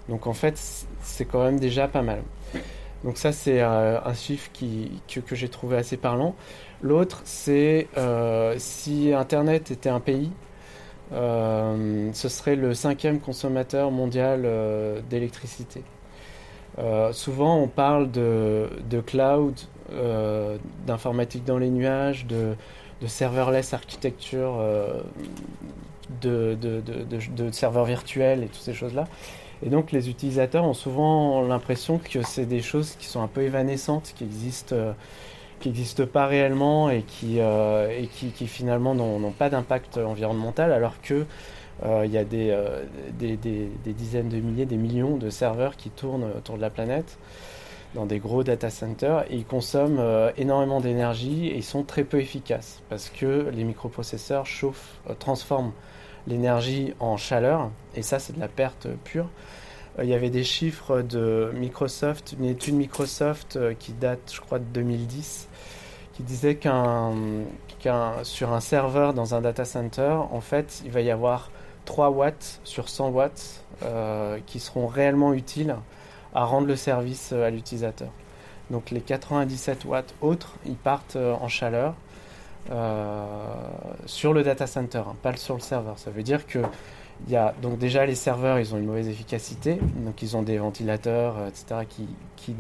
Donc 0.10 0.28
en 0.28 0.34
fait, 0.34 0.60
c'est 1.02 1.26
quand 1.26 1.44
même 1.44 1.60
déjà 1.60 1.88
pas 1.88 2.02
mal. 2.02 2.22
Donc 3.04 3.18
ça, 3.18 3.32
c'est 3.32 3.62
euh, 3.62 4.00
un 4.04 4.14
chiffre 4.14 4.50
qui, 4.52 5.02
que, 5.08 5.36
j'ai 5.36 5.50
trouvé 5.50 5.78
assez 5.78 5.98
parlant. 5.98 6.36
L'autre, 6.82 7.22
c'est 7.24 7.88
si 8.58 9.14
Internet 9.14 9.72
était 9.72 9.90
un 9.90 10.00
pays, 10.00 10.32
ce 11.12 12.30
serait 12.30 12.56
le 12.56 12.74
cinquième 12.74 13.20
consommateur 13.20 13.92
mondial 13.92 14.48
d'électricité. 15.10 15.84
Euh, 16.78 17.14
souvent, 17.14 17.58
on 17.58 17.68
parle 17.68 18.12
de, 18.12 18.70
cloud, 19.06 19.56
euh, 19.92 20.58
d'informatique 20.86 21.46
dans 21.46 21.58
les 21.58 21.70
nuages, 21.70 22.26
de, 22.26 22.56
serverless 23.08 23.74
architecture, 23.74 24.58
euh, 24.60 25.02
de, 26.22 27.52
serveurs 27.52 27.86
virtuels 27.86 28.44
et 28.44 28.48
toutes 28.48 28.62
ces 28.62 28.74
choses-là. 28.74 29.06
Et 29.66 29.70
donc, 29.70 29.92
les 29.92 30.10
utilisateurs 30.10 30.66
ont 30.66 30.74
souvent 30.74 31.42
l'impression 31.42 31.98
que 31.98 32.24
c'est 32.24 32.46
des 32.46 32.62
choses 32.62 32.96
qui 33.00 33.06
sont 33.06 33.22
un 33.22 33.28
peu 33.28 33.42
évanescentes, 33.42 34.14
qui 34.16 34.26
existent, 34.26 34.76
qui 35.60 35.70
n'existent 35.70 36.06
pas 36.06 36.28
réellement 36.28 36.90
et 36.90 37.04
qui, 37.04 37.40
qui 38.36 38.48
finalement 38.48 38.96
n'ont 38.96 39.32
pas 39.32 39.50
d'impact 39.50 39.98
environnemental, 39.98 40.72
alors 40.72 41.02
que 41.02 41.26
euh, 41.84 42.06
y 42.06 42.18
a 42.18 42.24
euh, 42.34 42.86
des, 43.20 43.36
des, 43.36 43.94
dizaines 43.94 44.30
de 44.30 44.38
milliers, 44.38 44.66
des 44.66 44.78
millions 44.78 45.18
de 45.18 45.30
serveurs 45.30 45.76
qui 45.76 45.90
tournent 45.90 46.32
autour 46.38 46.56
de 46.56 46.62
la 46.62 46.70
planète 46.70 47.18
dans 47.96 48.06
des 48.06 48.20
gros 48.20 48.44
data 48.44 48.70
centers 48.70 49.26
et 49.30 49.36
ils 49.36 49.46
consomment 49.46 50.00
euh, 50.00 50.32
énormément 50.38 50.80
d'énergie 50.80 51.48
et 51.48 51.58
ils 51.58 51.64
sont 51.64 51.84
très 51.84 52.04
peu 52.04 52.20
efficaces 52.20 52.82
parce 52.90 53.10
que 53.10 53.50
les 53.54 53.64
microprocesseurs 53.66 54.46
chauffent, 54.46 55.00
transforment 55.20 55.74
l'énergie 56.28 56.94
en 57.00 57.18
chaleur 57.18 57.70
et 57.94 58.02
ça 58.02 58.20
c'est 58.20 58.34
de 58.34 58.40
la 58.40 58.48
perte 58.48 58.88
pure. 59.04 59.28
Il 60.02 60.10
y 60.10 60.14
avait 60.14 60.30
des 60.30 60.44
chiffres 60.44 61.02
de 61.02 61.52
Microsoft, 61.54 62.36
une 62.38 62.46
étude 62.46 62.76
Microsoft 62.76 63.58
qui 63.80 63.94
date 63.94 64.32
je 64.34 64.42
crois 64.42 64.60
de 64.60 64.66
2010 64.66 65.48
qui 66.14 66.24
disait 66.24 66.56
qu'un 66.56 67.14
sur 68.24 68.54
un 68.54 68.60
serveur 68.60 69.14
dans 69.14 69.36
un 69.36 69.42
data 69.42 69.66
center, 69.66 70.18
en 70.32 70.42
fait, 70.42 70.82
il 70.86 70.92
va 70.92 71.02
y 71.02 71.12
avoir 71.12 71.52
3 71.86 72.10
watts 72.10 72.60
sur 72.64 72.90
100 72.90 73.10
watts 73.10 73.64
euh, 73.84 74.40
qui 74.46 74.60
seront 74.60 74.88
réellement 74.88 75.34
utiles 75.34 75.76
à 76.34 76.46
rendre 76.46 76.68
le 76.68 76.76
service 76.76 77.32
euh, 77.34 77.46
à 77.46 77.50
l'utilisateur. 77.50 78.10
Donc 78.72 78.90
les 78.90 79.02
97 79.02 79.86
watts 79.86 80.16
autres, 80.22 80.56
ils 80.66 80.76
partent 80.76 81.16
euh, 81.16 81.34
en 81.34 81.48
chaleur 81.48 81.96
sur 84.08 84.34
le 84.34 84.42
data 84.42 84.66
center, 84.66 85.04
hein, 85.06 85.16
pas 85.22 85.36
sur 85.36 85.54
le 85.54 85.62
serveur. 85.62 86.00
Ça 86.00 86.10
veut 86.10 86.24
dire 86.24 86.48
que 86.48 86.58
il 87.26 87.34
y 87.34 87.36
a, 87.36 87.56
donc 87.62 87.78
déjà 87.78 88.06
les 88.06 88.16
serveurs, 88.16 88.60
ils 88.60 88.74
ont 88.74 88.78
une 88.78 88.86
mauvaise 88.86 89.08
efficacité, 89.08 89.80
donc 90.06 90.22
ils 90.22 90.36
ont 90.36 90.44
des 90.44 90.58
ventilateurs, 90.58 91.48
etc., 91.48 91.82
qui, 91.88 92.08
qui 92.36 92.56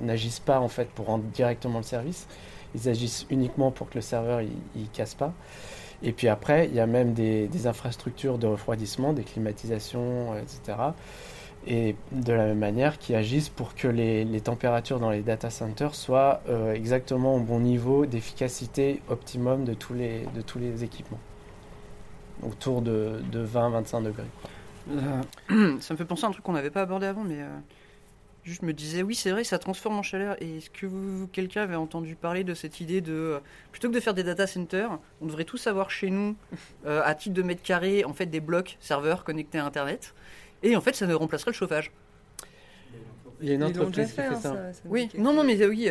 n'agissent 0.00 0.40
pas 0.40 0.60
en 0.60 0.68
fait 0.68 0.88
pour 0.90 1.06
rendre 1.06 1.24
directement 1.24 1.78
le 1.78 1.84
service. 1.84 2.26
Ils 2.74 2.88
agissent 2.88 3.26
uniquement 3.30 3.70
pour 3.70 3.90
que 3.90 3.96
le 3.96 4.02
serveur 4.02 4.40
il, 4.40 4.88
casse 4.90 5.14
pas. 5.14 5.32
Et 6.02 6.12
puis 6.12 6.28
après, 6.28 6.68
il 6.68 6.74
y 6.74 6.80
a 6.80 6.86
même 6.86 7.12
des, 7.12 7.66
infrastructures 7.66 8.38
de 8.38 8.46
refroidissement, 8.46 9.12
des 9.12 9.24
climatisations, 9.24 10.34
etc. 10.36 10.78
Et 11.66 11.94
de 12.10 12.32
la 12.32 12.46
même 12.46 12.58
manière, 12.58 12.98
qui 12.98 13.14
agissent 13.14 13.48
pour 13.48 13.74
que 13.74 13.88
les, 13.88 14.40
températures 14.40 15.00
dans 15.00 15.10
les 15.10 15.22
data 15.22 15.50
centers 15.50 15.94
soient 15.94 16.40
euh, 16.48 16.74
exactement 16.74 17.36
au 17.36 17.40
bon 17.40 17.60
niveau 17.60 18.06
d'efficacité 18.06 19.00
optimum 19.08 19.64
de 19.64 19.74
tous 19.74 19.94
les, 19.94 20.26
de 20.34 20.40
tous 20.40 20.58
les 20.58 20.82
équipements. 20.82 21.20
Autour 22.42 22.82
de, 22.82 23.22
20-25 23.32 24.02
degrés. 24.04 24.24
Euh, 24.90 25.78
ça 25.80 25.94
me 25.94 25.98
fait 25.98 26.04
penser 26.04 26.24
à 26.24 26.28
un 26.28 26.32
truc 26.32 26.44
qu'on 26.44 26.52
n'avait 26.52 26.70
pas 26.70 26.82
abordé 26.82 27.06
avant, 27.06 27.24
mais 27.24 27.40
euh, 27.40 27.48
Juste 28.44 28.62
me 28.62 28.72
disais, 28.72 29.04
oui, 29.04 29.14
c'est 29.14 29.30
vrai, 29.30 29.44
ça 29.44 29.60
transforme 29.60 29.98
en 29.98 30.02
chaleur. 30.02 30.34
Et 30.42 30.58
est-ce 30.58 30.70
que 30.70 31.26
quelqu'un 31.26 31.62
avait 31.62 31.76
entendu 31.76 32.16
parler 32.16 32.42
de 32.42 32.54
cette 32.54 32.80
idée 32.80 33.00
de, 33.00 33.12
euh, 33.12 33.38
plutôt 33.70 33.88
que 33.88 33.94
de 33.94 34.00
faire 34.00 34.14
des 34.14 34.24
data 34.24 34.48
centers, 34.48 34.98
on 35.20 35.26
devrait 35.26 35.44
tous 35.44 35.68
avoir 35.68 35.90
chez 35.90 36.10
nous, 36.10 36.34
euh, 36.84 37.02
à 37.04 37.14
titre 37.14 37.36
de 37.36 37.42
mètre 37.42 37.62
carré, 37.62 38.04
en 38.04 38.12
fait, 38.12 38.26
des 38.26 38.40
blocs 38.40 38.78
serveurs 38.80 39.22
connectés 39.22 39.58
à 39.58 39.64
Internet. 39.64 40.12
Et 40.64 40.74
en 40.74 40.80
fait, 40.80 40.96
ça 40.96 41.06
ne 41.06 41.14
remplacerait 41.14 41.52
le 41.52 41.56
chauffage. 41.56 41.92
Il 43.42 43.48
y 43.48 43.52
a 43.52 43.54
une 43.54 43.64
entreprise 43.64 44.08
qui 44.08 44.14
fait 44.14 44.26
hein, 44.26 44.38
ça. 44.40 44.56
oui, 44.86 45.08
non, 45.18 45.32
non, 45.34 45.44
mais 45.44 45.60
euh, 45.60 45.68
oui, 45.68 45.88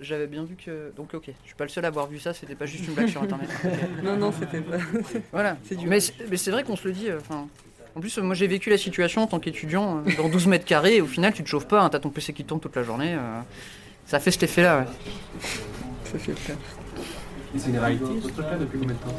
j'avais 0.00 0.26
bien 0.26 0.44
vu 0.44 0.56
que. 0.56 0.92
Donc, 0.96 1.14
ok, 1.14 1.24
je 1.26 1.46
suis 1.46 1.56
pas 1.56 1.64
le 1.64 1.70
seul 1.70 1.84
à 1.84 1.88
avoir 1.88 2.06
vu 2.06 2.18
ça, 2.18 2.34
c'était 2.34 2.54
pas 2.54 2.66
juste 2.66 2.86
une 2.86 2.94
blague 2.94 3.08
sur 3.08 3.22
Internet. 3.22 3.48
non, 4.04 4.16
non, 4.16 4.32
c'était 4.32 4.60
pas. 4.60 4.76
voilà. 5.32 5.56
Mais 5.86 6.00
c'est 6.00 6.50
vrai 6.50 6.62
qu'on 6.62 6.76
se 6.76 6.86
le 6.86 6.94
dit, 6.94 7.08
enfin. 7.12 7.48
En 7.94 8.00
plus, 8.00 8.18
moi 8.18 8.34
j'ai 8.34 8.46
vécu 8.46 8.68
la 8.68 8.76
situation 8.76 9.22
en 9.22 9.26
tant 9.26 9.40
qu'étudiant 9.40 10.02
euh, 10.06 10.16
dans 10.18 10.28
12 10.28 10.48
mètres 10.48 10.66
carrés 10.66 10.96
et 10.96 11.00
au 11.00 11.06
final 11.06 11.32
tu 11.32 11.42
te 11.42 11.48
chauffes 11.48 11.66
pas, 11.66 11.80
hein, 11.80 11.88
t'as 11.88 11.98
ton 11.98 12.10
PC 12.10 12.34
qui 12.34 12.44
tourne 12.44 12.60
toute 12.60 12.76
la 12.76 12.82
journée. 12.82 13.14
Euh, 13.14 13.40
ça 14.04 14.20
fait 14.20 14.30
cet 14.30 14.42
effet-là. 14.42 14.80
Ouais. 14.80 14.84
Ça 16.04 16.18
fait 16.18 16.34
c'est 17.58 17.70
une 17.70 17.78
réalité 17.78 18.04
ce 18.22 18.28
truc-là 18.28 18.58
depuis 18.58 18.78
combien 18.78 18.94
de 18.94 19.00
temps? 19.00 19.14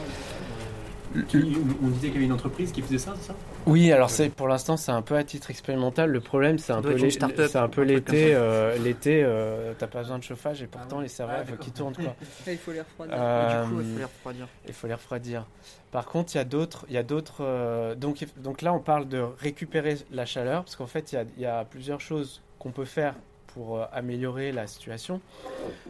On 1.84 1.88
disait 1.88 2.08
qu'il 2.08 2.14
y 2.14 2.18
avait 2.18 2.26
une 2.26 2.34
entreprise 2.34 2.72
qui 2.72 2.82
faisait 2.82 2.98
ça, 2.98 3.16
c'est 3.20 3.28
ça? 3.28 3.36
Oui, 3.68 3.92
alors 3.92 4.10
c'est 4.10 4.30
pour 4.30 4.48
l'instant 4.48 4.78
c'est 4.78 4.94
un 4.94 5.02
peu 5.02 5.16
à 5.18 5.24
titre 5.26 5.50
expérimental. 5.50 6.10
Le 6.10 6.22
problème 6.22 6.58
c'est 6.58 6.72
un, 6.72 6.82
peu 6.82 6.98
c'est 6.98 7.58
un 7.58 7.68
peu 7.68 7.82
l'été. 7.82 8.34
Euh, 8.34 8.78
l'été, 8.78 9.22
euh, 9.24 9.74
t'as 9.78 9.88
pas 9.88 10.00
besoin 10.00 10.18
de 10.18 10.24
chauffage 10.24 10.64
et 10.64 10.68
pourtant 10.68 11.02
les 11.02 11.10
serveurs 11.10 11.44
qu'ils 11.60 11.74
tournent 11.74 11.96
quoi. 11.96 12.16
il 12.48 12.58
faut 12.58 12.72
les 12.72 12.80
refroidir. 12.80 13.16
Euh, 13.18 13.66
du 13.66 13.70
coup, 13.70 13.82
il 13.82 13.86
faut 13.86 13.98
les 13.98 14.04
refroidir. 14.06 14.48
Il 14.68 14.74
faut 14.74 14.88
les 14.88 14.94
refroidir. 14.94 15.46
Par 15.92 16.06
contre, 16.06 16.34
il 16.36 16.38
y 16.38 16.42
a 16.42 16.46
d'autres, 16.46 16.86
il 16.88 16.96
y 16.96 16.98
a 16.98 17.04
d'autres. 17.04 17.96
donc 17.96 18.26
donc 18.38 18.62
là 18.62 18.74
on 18.74 18.80
parle 18.80 19.10
de 19.10 19.20
récupérer 19.20 19.98
la 20.12 20.26
chaleur 20.26 20.64
parce 20.64 20.78
qu'en 20.78 20.88
fait 20.88 21.12
il 21.12 21.16
y 21.16 21.18
a, 21.18 21.26
il 21.36 21.44
y 21.44 21.46
a 21.46 21.66
plusieurs 21.66 22.00
choses 22.00 22.42
qu'on 22.60 22.72
peut 22.72 22.86
faire 22.86 23.16
pour 23.58 23.80
euh, 23.80 23.86
améliorer 23.92 24.52
la 24.52 24.68
situation, 24.68 25.20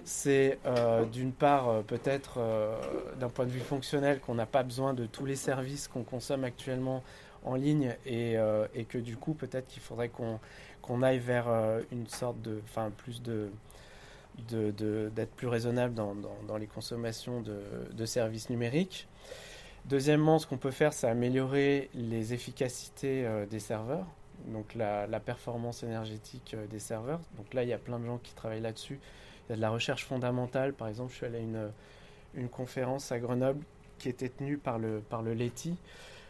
c'est 0.05 0.57
euh, 0.65 1.03
d'une 1.03 1.33
part 1.33 1.67
euh, 1.67 1.81
peut-être 1.81 2.39
d'un 3.19 3.27
point 3.27 3.45
de 3.45 3.51
vue 3.51 3.59
fonctionnel 3.59 4.21
qu'on 4.21 4.35
n'a 4.35 4.45
pas 4.45 4.63
besoin 4.63 4.93
de 4.93 5.05
tous 5.05 5.25
les 5.25 5.35
services 5.35 5.89
qu'on 5.89 6.03
consomme 6.03 6.45
actuellement 6.45 7.03
en 7.43 7.55
ligne 7.55 7.95
et, 8.05 8.35
et 8.73 8.85
que 8.85 8.97
du 8.97 9.17
coup 9.17 9.33
peut-être 9.33 9.67
qu'il 9.67 9.81
faudrait 9.81 10.09
qu'on 10.09 11.03
aille 11.03 11.19
vers 11.19 11.47
une 11.91 12.07
sorte 12.07 12.41
de, 12.41 12.59
enfin 12.65 12.91
plus 12.95 13.21
de 13.21 13.49
d'être 14.49 15.31
plus 15.31 15.47
raisonnable 15.47 15.95
dans, 15.95 16.57
les 16.57 16.67
consommations 16.67 17.41
de, 17.41 18.05
services 18.05 18.49
numériques. 18.51 19.07
Deuxièmement, 19.85 20.37
ce 20.37 20.45
qu'on 20.45 20.57
peut 20.57 20.71
faire, 20.71 20.93
c'est 20.93 21.07
améliorer 21.07 21.89
les 21.95 22.33
efficacités 22.33 23.27
des 23.49 23.59
serveurs 23.59 24.05
donc 24.45 24.75
la, 24.75 25.19
performance 25.19 25.83
énergétique 25.83 26.53
euh, 26.53 26.67
des 26.67 26.79
serveurs. 26.79 27.19
Donc 27.37 27.53
là, 27.53 27.63
il 27.63 27.69
y 27.69 27.73
a 27.73 27.77
plein 27.77 27.99
de 27.99 28.05
gens 28.05 28.17
qui 28.17 28.33
travaillent 28.33 28.61
là-dessus 28.61 28.99
Il 29.47 29.51
y 29.51 29.53
a 29.53 29.55
de 29.55 29.61
la 29.61 29.69
recherche 29.69 30.05
fondamentale. 30.05 30.73
Par 30.73 30.87
exemple, 30.87 31.11
je 31.11 31.17
suis 31.17 31.25
allé 31.25 31.37
à 31.37 31.41
une, 31.41 31.71
une 32.35 32.49
conférence 32.49 33.11
à 33.11 33.19
Grenoble 33.19 33.63
qui 33.97 34.09
était 34.09 34.29
tenue 34.29 34.57
par 34.57 34.77
le, 34.77 34.99
par 34.99 35.21
le 35.21 35.33
LETI, 35.33 35.75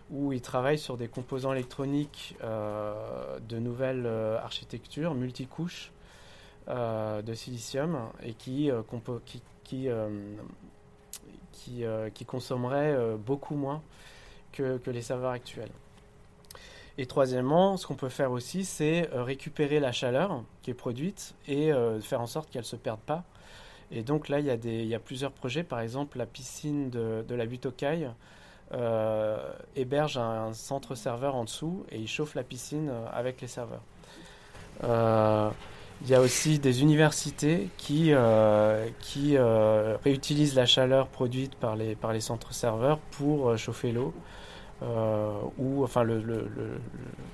où 0.10 0.32
ils 0.34 0.42
travaillent 0.42 0.80
sur 0.80 0.98
des 0.98 1.08
composants 1.08 1.54
électroniques 1.54 2.36
euh, 2.44 3.40
de 3.48 3.58
nouvelles 3.60 4.06
euh, 4.06 4.40
architectures 4.40 5.14
multicouches 5.14 5.92
euh, 6.70 7.22
de 7.22 7.34
silicium 7.34 8.10
et 8.22 8.34
qui, 8.34 8.70
euh, 8.70 8.82
qui, 9.64 9.88
euh, 11.86 13.18
beaucoup 13.18 13.56
moins 13.56 13.82
que, 14.52 14.78
les 14.88 15.02
serveurs 15.02 15.32
actuels. 15.32 15.72
Et 16.98 17.06
troisièmement, 17.06 17.78
ce 17.78 17.88
qu'on 17.88 17.96
peut 17.96 18.10
faire 18.10 18.32
aussi, 18.32 18.66
c'est 18.66 19.08
récupérer 19.14 19.80
la 19.80 19.94
chaleur 19.94 20.44
qui 20.62 20.72
est 20.72 20.74
produite 20.74 21.36
et 21.48 21.72
faire 22.02 22.20
en 22.20 22.28
sorte 22.28 22.50
qu'elle 22.50 22.64
ne 22.64 22.66
se 22.66 22.76
perde 22.76 23.00
pas. 23.00 23.24
Et 23.92 24.04
donc 24.04 24.28
là, 24.28 24.40
il 24.42 24.46
y, 24.46 24.96
a 24.96 25.00
plusieurs 25.00 25.32
projets. 25.32 25.64
Par 25.64 25.80
exemple, 25.80 26.18
la 26.18 26.26
piscine 26.26 26.90
de, 26.90 27.24
la 27.30 27.46
butte 27.46 27.68
euh, 28.74 29.38
héberge 29.76 30.18
un, 30.18 30.48
un 30.50 30.54
centre 30.54 30.96
serveur 30.96 31.36
en 31.36 31.44
dessous 31.46 31.86
et 31.92 31.98
il 32.00 32.08
chauffe 32.08 32.36
la 32.36 32.44
piscine 32.44 32.90
euh, 32.90 33.06
avec 33.14 33.42
les 33.42 33.48
serveurs. 33.48 33.82
Euh, 34.84 35.50
il 36.04 36.10
y 36.10 36.14
a 36.16 36.22
aussi 36.22 36.60
des 36.60 36.82
universités 36.84 37.70
qui, 37.78 38.12
euh, 38.14 38.86
qui 39.00 39.36
euh, 39.36 39.98
réutilisent 40.04 40.54
la 40.56 40.68
chaleur 40.68 41.08
produite 41.08 41.56
par 41.56 41.76
les, 41.76 41.96
par 41.96 42.14
les 42.14 42.20
centres 42.22 42.54
serveurs 42.54 43.00
pour 43.00 43.50
euh, 43.50 43.58
chauffer 43.58 43.92
l'eau 43.92 44.14
euh, 44.84 45.32
ou 45.58 45.84
enfin 45.84 46.04
le, 46.04 46.20
le- 46.22 46.48
le- 46.56 46.74
le 46.74 46.80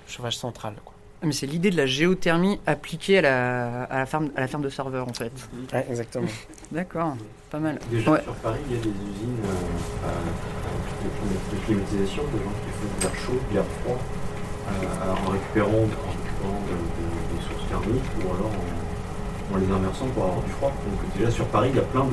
chauffage 0.08 0.38
central. 0.38 0.76
Quoi. 0.86 0.94
Mais 1.24 1.34
c'est 1.34 1.46
l'idée 1.48 1.72
de 1.72 1.78
la 1.78 1.86
géothermie 1.86 2.62
appliquée 2.66 3.18
à 3.18 3.22
la, 3.22 3.84
à 3.84 3.98
la, 4.00 4.06
ferme, 4.06 4.30
à 4.38 4.42
la 4.42 4.48
ferme 4.48 4.64
de 4.64 4.70
serveurs 4.70 5.10
en 5.10 5.14
fait. 5.14 5.32
Ouais, 5.74 5.86
exactement. 5.90 6.28
D'accord, 6.72 7.16
pas 7.50 7.60
mal. 7.60 7.80
Déjà 7.92 8.12
Ouais. 8.12 8.24
sur 8.24 8.34
Paris, 8.36 8.60
il 8.70 8.76
y 8.78 8.80
a 8.80 8.82
des 8.82 8.90
usines 8.90 9.38
euh, 9.44 10.08
à- 10.08 10.73
de, 11.04 11.58
climatisation, 11.66 12.24
de 12.24 12.38
gens 12.40 12.56
qui 12.64 12.72
font 12.78 12.90
de 12.98 13.02
l'air 13.04 13.16
chaud, 13.16 13.40
de 13.50 13.54
l'air 13.56 13.66
froid, 13.84 14.00
euh, 14.00 15.26
en 15.28 15.30
récupérant, 15.32 15.84
en 15.84 16.12
récupérant 16.16 16.60
de- 16.68 16.84
de- 16.98 17.36
des 17.36 17.42
sources 17.48 17.68
thermiques 17.70 18.12
ou 18.20 18.34
alors 18.34 18.52
en, 18.52 19.56
en 19.56 19.58
les 19.58 19.72
inversant 19.72 20.06
pour 20.14 20.24
avoir 20.24 20.42
du 20.42 20.52
froid. 20.52 20.72
Donc 20.90 21.18
déjà 21.18 21.32
sur 21.32 21.46
Paris, 21.46 21.70
il 21.74 21.76
y 21.78 21.80
a 21.80 21.84
plein 21.84 22.06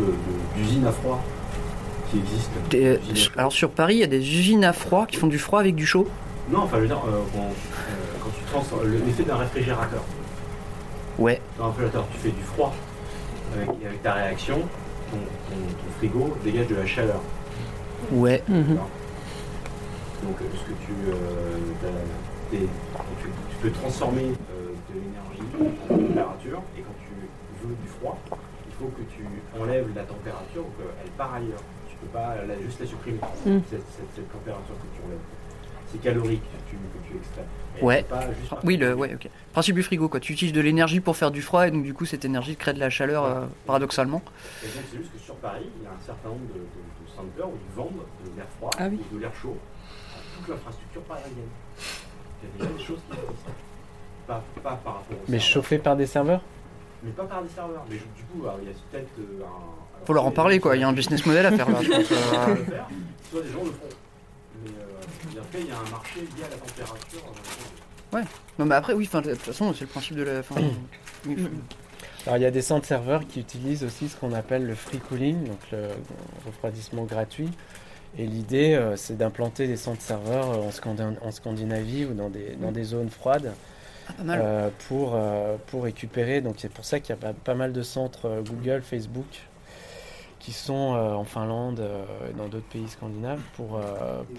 d'usines 0.56 0.87
à 0.87 0.92
froid 0.92 1.23
qui 2.11 2.18
existent. 2.18 2.59
Des- 2.70 2.99
Usines 3.02 3.11
à 3.12 3.14
chaud. 3.16 3.32
alors 3.37 3.52
sur 3.52 3.70
Paris, 3.70 3.94
il 3.97 4.00
y 4.00 4.04
a 4.04 4.09
des 4.09 4.18
usines 4.38 4.64
à 4.64 4.73
froid 4.73 5.06
qui 5.06 5.16
font 5.16 5.28
du 5.28 5.38
froid 5.38 5.61
avec 5.61 5.75
du 5.75 5.87
chaud? 5.87 6.09
Non, 6.50 6.61
enfin 6.62 6.76
je 6.78 6.82
veux 6.82 6.87
dire, 6.88 7.02
euh, 7.06 7.20
quand, 7.32 7.38
euh, 7.42 7.94
quand 8.25 8.30
tu 8.37 8.44
transformes 8.50 8.88
l'effet 9.06 9.23
d'un 9.23 9.37
réfrigérateur. 9.37 10.02
Ouais. 11.18 11.40
Dans 11.59 11.64
un 11.64 11.68
réfrigérateur, 11.68 12.06
tu 12.12 12.18
fais 12.18 12.30
du 12.30 12.42
froid 12.42 12.75
avec, 13.54 13.68
et 13.82 13.87
avec 13.87 14.02
ta 14.02 14.14
réaction, 14.14 14.56
ton, 15.11 15.16
ton- 15.16 15.54
ton 15.56 15.92
frigo 15.99 16.37
dégage 16.44 16.66
de 16.66 16.75
la 16.76 16.87
chaleur. 16.87 17.20
Ouais. 18.12 18.42
Donc 18.49 20.37
euh, 20.40 20.45
ce 20.54 20.64
que 20.71 20.76
tu, 20.85 20.92
euh, 21.09 21.57
tu, 22.50 22.59
tu 22.59 23.57
peux 23.62 23.71
transformer 23.71 24.33
euh, 24.52 24.73
de 24.92 25.00
l'énergie 25.00 25.75
en 25.88 25.97
température 25.97 26.62
et 26.76 26.80
quand 26.83 26.95
tu 27.00 27.66
veux 27.66 27.75
du 27.75 27.88
froid, 28.00 28.19
il 28.69 28.75
faut 28.75 28.87
que 28.97 29.02
tu 29.14 29.25
enlèves 29.61 29.88
la 29.95 30.02
température 30.02 30.62
ou 30.62 30.71
qu'elle 30.83 31.11
part 31.12 31.35
ailleurs. 31.35 31.62
Tu 31.88 31.97
peux 31.97 32.07
pas 32.09 32.35
la- 32.47 32.61
juste 32.61 32.80
la 32.80 32.87
supprimer, 32.87 33.19
Mm. 33.47 33.59
cette, 33.71 33.71
cette- 33.71 34.14
cette 34.14 34.33
température 34.33 34.75
que 34.75 34.97
tu 34.97 35.02
enlèves. 35.07 35.19
C'est 35.92 36.00
calorique 36.00 36.42
que 36.42 36.71
tu, 36.71 36.76
que 36.76 37.09
tu 37.11 37.16
extrais. 37.16 37.45
Ouais. 37.83 38.04
juste 38.40 38.54
Oui, 38.62 38.76
le, 38.76 38.95
ouais. 38.95 39.16
Principe 39.52 39.75
du 39.75 39.83
frigo, 39.83 40.09
quoi. 40.09 40.21
Tu 40.21 40.33
utilises 40.35 40.52
de 40.52 40.61
l'énergie 40.61 41.00
pour 41.00 41.16
faire 41.16 41.30
du 41.33 41.42
froid 41.42 41.66
et 41.66 41.71
donc 41.73 41.83
du 41.83 41.95
coup 41.95 42.04
cette 42.04 42.25
énergie 42.25 42.54
crée 42.57 42.73
de 42.75 42.78
la 42.78 42.90
chaleur 42.90 43.25
euh, 43.25 43.47
paradoxalement. 43.66 44.23
C'est 44.61 44.69
juste 44.99 45.12
que 45.12 45.19
sur 45.19 45.35
Paris, 45.37 45.66
il 45.78 45.83
y 45.83 45.87
a 45.87 45.90
un 45.90 46.04
certain 46.07 46.28
nombre 46.28 46.47
de, 46.49 46.61
de, 46.61 46.61
de 47.23 47.31
centers 47.31 47.49
où 47.49 47.55
ils 47.71 47.77
vendent 47.77 48.05
de 48.25 48.37
l'air 48.37 48.47
froid 48.59 48.71
Ah 48.79 48.87
oui. 48.91 48.99
ou 49.12 49.17
de 49.17 49.21
l'air 49.21 49.35
chaud 49.35 49.57
à 50.15 50.39
toute 50.39 50.49
l'infrastructure 50.49 51.03
parisienne. 51.03 51.33
Il 52.43 52.49
y 52.49 52.62
a 52.62 52.65
déjà 52.67 52.79
des 52.79 52.85
choses 52.85 53.00
qui 53.11 53.17
existent. 53.17 53.50
Pas, 54.27 54.43
pas 54.62 54.77
par 54.83 54.94
rapport 54.94 55.16
Mais 55.29 55.40
chauffé 55.40 55.79
par 55.79 55.97
des 55.97 56.07
serveurs 56.07 56.40
Mais 57.03 57.11
pas 57.11 57.25
par 57.25 57.42
des 57.42 57.49
serveurs. 57.49 57.85
Mais 57.90 57.97
du 57.97 58.03
coup, 58.33 58.42
alors, 58.47 58.59
il 58.62 58.68
y 58.68 58.71
a 58.71 58.75
peut-être 58.90 59.09
euh, 59.18 59.42
un. 59.42 59.47
alors, 59.47 60.07
Faut 60.07 60.12
leur 60.12 60.25
en 60.27 60.31
parler, 60.31 60.61
quoi. 60.61 60.77
Il 60.77 60.81
y 60.81 60.85
a 60.85 60.88
un 60.88 60.92
business 60.92 61.25
model 61.27 61.47
à 61.47 61.53
faire 61.53 61.68
là, 61.71 61.79
je 61.83 61.90
pense. 61.90 62.05
Soit 62.05 62.16
euh. 62.49 62.55
le 62.55 62.64
faire, 62.64 62.88
soit 63.31 63.42
des 63.42 63.49
gens 63.51 63.64
le 63.64 63.71
font. 63.73 63.97
Mais 64.64 64.71
euh, 64.71 65.35
et 65.37 65.38
après, 65.38 65.61
il 65.61 65.66
y 65.66 65.71
a 65.71 65.79
un 65.79 65.90
marché 65.90 66.21
lié 66.21 66.44
à 66.44 66.49
la 66.51 66.57
température. 66.57 67.21
euh, 68.14 68.23
Non, 68.59 68.66
mais 68.66 68.75
après, 68.75 68.92
oui, 68.94 69.07
enfin, 69.09 69.21
de 69.23 69.31
toute 69.33 69.40
façon, 69.42 69.73
c'est 69.75 69.83
le 69.83 69.87
principe 69.88 70.16
de 70.16 70.23
la. 70.23 70.33
oui, 71.27 71.37
faut- 71.37 71.49
Alors 72.26 72.37
il 72.37 72.42
y 72.42 72.46
a 72.46 72.50
des 72.50 72.62
centres 72.62 72.87
serveurs 72.87 73.26
qui 73.26 73.40
utilisent 73.40 73.83
aussi 73.85 74.09
ce 74.09 74.16
qu'on 74.16 74.33
appelle 74.33 74.66
le 74.66 74.74
free 74.74 74.98
cooling, 74.98 75.44
donc 75.44 75.59
le 75.72 75.88
refroidissement 76.46 77.04
gratuit. 77.04 77.50
Et 78.18 78.26
l'idée, 78.26 78.74
euh, 78.74 78.96
c'est 78.96 79.16
d'implanter 79.16 79.66
des 79.66 79.76
centres 79.76 80.02
serveurs 80.02 80.50
euh, 80.50 80.56
en, 80.62 80.70
Scandin- 80.70 81.16
en 81.22 81.30
Scandinavie 81.30 82.04
ou 82.04 82.14
dans 82.14 82.28
des, 82.28 82.56
dans 82.56 82.72
des 82.72 82.83
zones 82.85 83.09
froides 83.11 83.52
Ah, 84.09 84.12
euh, 84.35 84.70
pour, 84.88 85.12
euh, 85.14 85.56
pour 85.68 85.85
récupérer. 85.85 86.40
Donc 86.40 86.56
c'est 86.59 86.72
pour 86.72 86.85
ça 86.85 87.00
qu'il 87.00 87.11
y 87.11 87.12
a 87.12 87.16
pas, 87.20 87.33
pas 87.33 87.54
mal 87.54 87.72
de 87.72 87.83
centres 87.83 88.42
Google, 88.46 88.83
Facebook 88.83 89.26
qui 90.38 90.52
sont 90.52 90.72
en 90.94 91.24
Finlande 91.24 91.87
et 92.30 92.33
dans 92.33 92.48
d'autres 92.48 92.68
pays 92.68 92.88
scandinaves 92.88 93.42
pour, 93.52 93.78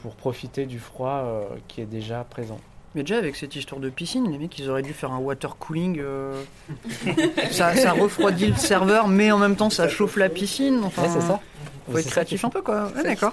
pour 0.01 0.15
profiter 0.15 0.65
du 0.65 0.79
froid 0.79 1.47
qui 1.67 1.79
est 1.81 1.85
déjà 1.85 2.23
présent. 2.23 2.59
Mais 2.93 3.04
déjà, 3.04 3.17
avec 3.17 3.36
cette 3.38 3.56
histoire 3.56 3.80
de 3.80 3.89
piscine, 3.89 4.30
les 4.30 4.38
mecs, 4.38 4.58
ils 4.60 4.69
auraient 4.69 4.82
dû 4.82 4.91
faire 4.93 5.12
un 5.13 5.17
water 5.19 5.56
cooling. 5.58 5.99
euh, 5.99 6.41
ça, 7.51 7.73
ça 7.75 7.93
refroidit 7.93 8.47
le 8.47 8.56
serveur, 8.56 9.08
mais 9.08 9.32
en 9.32 9.38
même 9.38 9.56
temps, 9.56 9.69
ça 9.69 9.88
chauffe 9.88 10.17
la 10.17 10.27
piscine. 10.30 10.82
Enfin, 10.84 11.04
Ouais, 11.04 11.10
c'est 11.13 11.21
ça. 11.21 11.39
Faut 11.89 11.97
être 11.97 12.10
créatif 12.10 12.45
un 12.45 12.49
peu, 12.49 12.62
quoi. 12.62 12.91
Ouais, 12.95 13.04
d'accord. 13.04 13.32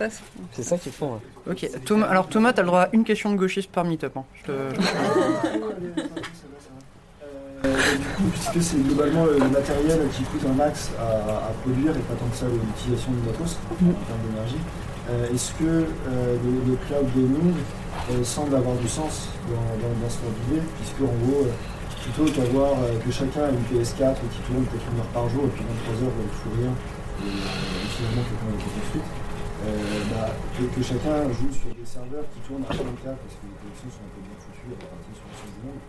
C'est 0.52 0.62
ça 0.62 0.78
qu'ils 0.78 0.92
font. 0.92 1.20
Ok. 1.50 1.68
Thomas, 1.84 2.06
alors, 2.06 2.28
Thomas, 2.28 2.52
t'as 2.52 2.62
le 2.62 2.68
droit 2.68 2.82
à 2.82 2.88
une 2.92 3.04
question 3.04 3.30
de 3.30 3.36
gauchiste 3.36 3.70
par 3.70 3.84
meet-up. 3.84 4.16
hein. 4.16 4.24
Je 4.34 4.42
te- 4.46 4.52
Euh, 7.64 7.74
du 7.96 8.04
coup, 8.16 8.22
puisque 8.32 8.62
c'est 8.62 8.78
globalement 8.86 9.24
le 9.26 9.38
matériel 9.48 9.98
qui 10.16 10.22
coûte 10.22 10.42
un 10.48 10.52
max 10.54 10.90
à, 11.00 11.48
à 11.48 11.50
produire 11.64 11.90
et 11.90 12.00
pas 12.00 12.14
tant 12.14 12.26
que 12.30 12.36
ça 12.36 12.46
l'utilisation 12.46 13.10
du 13.10 13.18
matos 13.26 13.56
en 13.72 13.84
termes 13.84 14.20
d'énergie, 14.30 14.56
euh, 15.10 15.34
est-ce 15.34 15.50
que 15.54 15.64
euh, 15.64 15.84
le, 16.44 16.70
le 16.70 16.76
cloud 16.86 17.06
gaming 17.16 17.52
euh, 17.54 17.54
semble 18.24 18.54
avoir 18.54 18.76
du 18.76 18.88
sens 18.88 19.28
dans, 19.48 19.54
dans, 19.80 19.94
dans 20.00 20.10
ce 20.10 20.18
d'idée, 20.18 20.62
puisque 20.76 21.02
en 21.02 21.14
gros, 21.24 21.44
euh, 21.44 21.52
plutôt 22.02 22.24
qu'avoir 22.32 22.72
euh, 22.82 22.96
que 23.04 23.10
chacun 23.10 23.48
ait 23.48 23.56
une 23.56 23.66
PS4 23.68 24.16
qui 24.32 24.40
tourne 24.48 24.64
peut-être 24.64 24.88
une 24.92 25.00
heure 25.00 25.12
par 25.12 25.28
jour 25.28 25.44
et 25.44 25.52
puis 25.52 25.64
23 25.64 26.08
heures 26.08 26.16
ne 26.16 26.32
fout 26.32 26.52
rien, 26.56 26.72
et 26.72 27.28
euh, 27.28 27.84
finalement 27.92 28.24
quelqu'un 28.24 28.48
a 28.48 28.56
été 28.56 28.68
construite, 28.72 29.08
euh, 29.58 29.72
bah, 30.14 30.30
que, 30.56 30.62
que 30.72 30.82
chacun 30.82 31.16
joue 31.34 31.52
sur 31.52 31.70
des 31.74 31.84
serveurs 31.84 32.24
qui 32.32 32.40
tournent 32.46 32.64
à 32.64 32.72
24 32.72 32.86
parce 33.12 33.36
que 33.36 33.44
les 33.44 33.56
connexions 33.58 33.90
sont 33.90 34.04
un 34.06 34.12
peu 34.14 34.22
bien 34.22 34.38
foutues 34.38 34.70
à 34.72 34.78
répartir 34.78 35.12
sur 35.18 35.26
l'ensemble 35.26 35.54
du 35.58 35.62
monde. 35.66 35.82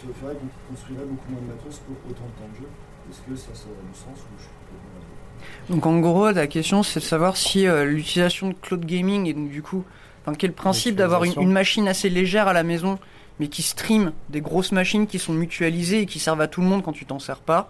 Il 0.00 0.14
faudrait 0.16 0.34
qu'on 0.40 0.52
construirait 0.72 1.04
beaucoup 1.04 1.28
moins 1.28 1.42
de 1.44 1.48
matos 1.52 1.76
pour 1.84 1.96
autant 2.08 2.24
de 2.24 2.34
temps 2.40 2.50
de 2.50 2.56
jeu. 2.64 2.70
Est-ce 3.10 3.20
que 3.20 3.36
ça, 3.36 3.52
ça 3.52 3.68
a 3.68 3.84
du 3.84 3.92
sens 3.92 4.16
ou 4.16 4.32
je 4.38 4.42
suis 4.48 4.56
complètement 4.64 5.76
Donc, 5.76 5.86
en 5.86 6.00
gros, 6.00 6.30
la 6.30 6.46
question, 6.46 6.82
c'est 6.82 7.00
de 7.00 7.04
savoir 7.04 7.36
si 7.36 7.66
euh, 7.66 7.84
l'utilisation 7.84 8.48
de 8.48 8.54
cloud 8.54 8.84
gaming 8.86 9.26
et 9.26 9.34
donc, 9.34 9.50
du 9.50 9.62
coup, 9.62 9.84
enfin, 10.22 10.34
quel 10.36 10.52
principe 10.52 10.96
d'avoir 10.96 11.24
une, 11.24 11.52
machine 11.52 11.88
assez 11.88 12.08
légère 12.10 12.48
à 12.48 12.52
la 12.52 12.62
maison, 12.62 12.98
mais 13.38 13.48
qui 13.48 13.62
stream 13.62 14.12
des 14.28 14.40
grosses 14.40 14.72
machines 14.72 15.06
qui 15.06 15.18
sont 15.18 15.32
mutualisées 15.32 16.00
et 16.02 16.06
qui 16.06 16.18
servent 16.18 16.40
à 16.40 16.48
tout 16.48 16.60
le 16.60 16.66
monde 16.66 16.82
quand 16.82 16.92
tu 16.92 17.06
t'en 17.06 17.18
sers 17.18 17.40
pas. 17.40 17.68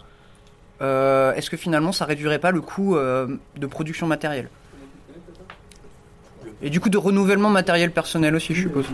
euh, 0.83 1.33
Est-ce 1.35 1.51
que 1.51 1.57
finalement, 1.57 1.93
ça 1.93 2.05
réduirait 2.05 2.39
pas 2.39 2.51
le 2.51 2.61
coût 2.61 2.97
euh, 2.97 3.27
de 3.57 3.67
production 3.67 4.07
matérielle? 4.07 4.49
Et 6.63 6.71
du 6.71 6.81
coup, 6.81 6.91
de 6.91 6.99
renouvellement 6.99 7.51
matériel 7.51 7.91
personnel 7.91 8.35
aussi, 8.35 8.55
je 8.55 8.63
suppose. 8.63 8.87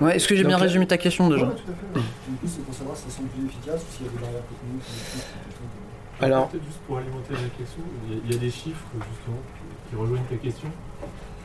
Ouais, 0.00 0.16
est-ce 0.16 0.26
que 0.26 0.34
j'ai 0.34 0.44
bien 0.44 0.56
résumé 0.56 0.86
ta 0.86 0.98
question 0.98 1.28
déjà? 1.28 1.46
Ouais, 1.46 1.54
tout 1.54 1.70
à 1.70 2.00
fait. 2.00 2.00
Du 2.28 2.36
coup, 2.36 2.46
c'est 2.46 2.64
pour 2.64 2.74
savoir 2.74 2.96
si 2.96 3.04
ça 3.04 3.10
semble 3.10 3.28
plus 3.28 3.46
efficace 3.46 3.82
ou 3.82 3.96
s'il 3.96 4.06
y 4.06 4.08
a 4.08 4.12
des 4.12 4.18
barrières 4.18 4.42
techniques. 4.42 4.82
des 4.82 5.14
trucs, 5.14 5.46
des 5.46 5.54
trucs, 5.54 5.66
euh, 5.78 6.11
Alors- 6.22 6.48
juste 6.52 6.78
pour 6.86 6.98
alimenter 6.98 7.34
la 7.34 7.40
réflexion, 7.40 7.82
il 8.08 8.30
y, 8.30 8.34
a, 8.34 8.38
des 8.38 8.50
chiffres 8.50 8.86
justement 8.94 9.42
qui, 9.90 9.96
rejoignent 9.96 10.24
ta 10.30 10.36
question. 10.36 10.68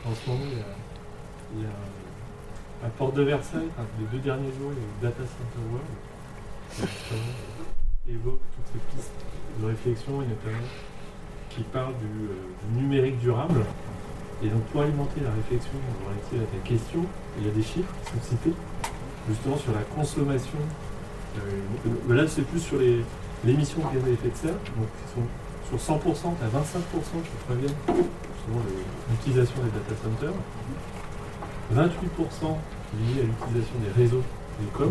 En 0.06 0.14
ce 0.14 0.30
moment, 0.30 0.44
il 1.54 1.62
y 1.62 1.64
a, 1.64 2.86
à 2.86 2.88
Porte 2.90 3.16
de 3.16 3.22
Versailles, 3.22 3.68
les 3.98 4.06
deux 4.06 4.22
derniers 4.22 4.52
jours, 4.52 4.70
il 4.70 4.78
y 4.78 4.80
a 4.80 4.84
eu 4.84 5.10
Data 5.10 5.24
Center 5.24 5.66
World 5.72 6.88
qui 8.04 8.12
évoque 8.12 8.40
toutes 8.54 8.72
ces 8.72 8.96
pistes 8.96 9.12
de 9.60 9.66
réflexion 9.66 10.22
et 10.22 10.26
notamment 10.26 10.68
qui 11.50 11.62
parle 11.62 11.94
du, 11.94 12.28
euh, 12.28 12.80
numérique 12.80 13.18
durable. 13.18 13.64
Et 14.44 14.48
donc 14.48 14.62
pour 14.66 14.82
alimenter 14.82 15.20
la 15.22 15.32
réflexion 15.32 15.72
relative 16.06 16.42
à 16.42 16.56
ta 16.56 16.68
question, 16.68 17.04
il 17.38 17.48
y 17.48 17.50
a 17.50 17.52
des 17.52 17.62
chiffres 17.62 17.92
qui 18.04 18.12
sont 18.12 18.22
cités 18.22 18.54
justement 19.28 19.56
sur 19.56 19.72
la 19.72 19.82
consommation. 19.96 20.58
Euh, 21.36 22.14
là, 22.14 22.28
c'est 22.28 22.42
plus 22.42 22.60
sur 22.60 22.78
les, 22.78 23.02
l'émission 23.44 23.78
de 23.78 23.94
gaz 23.94 24.04
à 24.04 24.10
effet 24.10 24.28
de 24.30 24.36
serre, 24.36 24.60
donc 24.76 24.88
sont 25.14 25.26
sur 25.68 25.76
100%, 25.76 26.00
tu 26.00 26.44
as 26.44 26.48
25% 26.48 27.22
qui 27.22 27.36
proviennent 27.46 27.76
de 27.88 28.60
l'utilisation 29.10 29.56
des 29.62 29.70
data 29.70 29.94
centers, 30.02 30.32
28% 31.74 32.56
liés 32.96 33.20
à 33.20 33.24
l'utilisation 33.28 33.76
des 33.84 33.92
réseaux 34.02 34.24
les 34.60 34.66
com, 34.72 34.90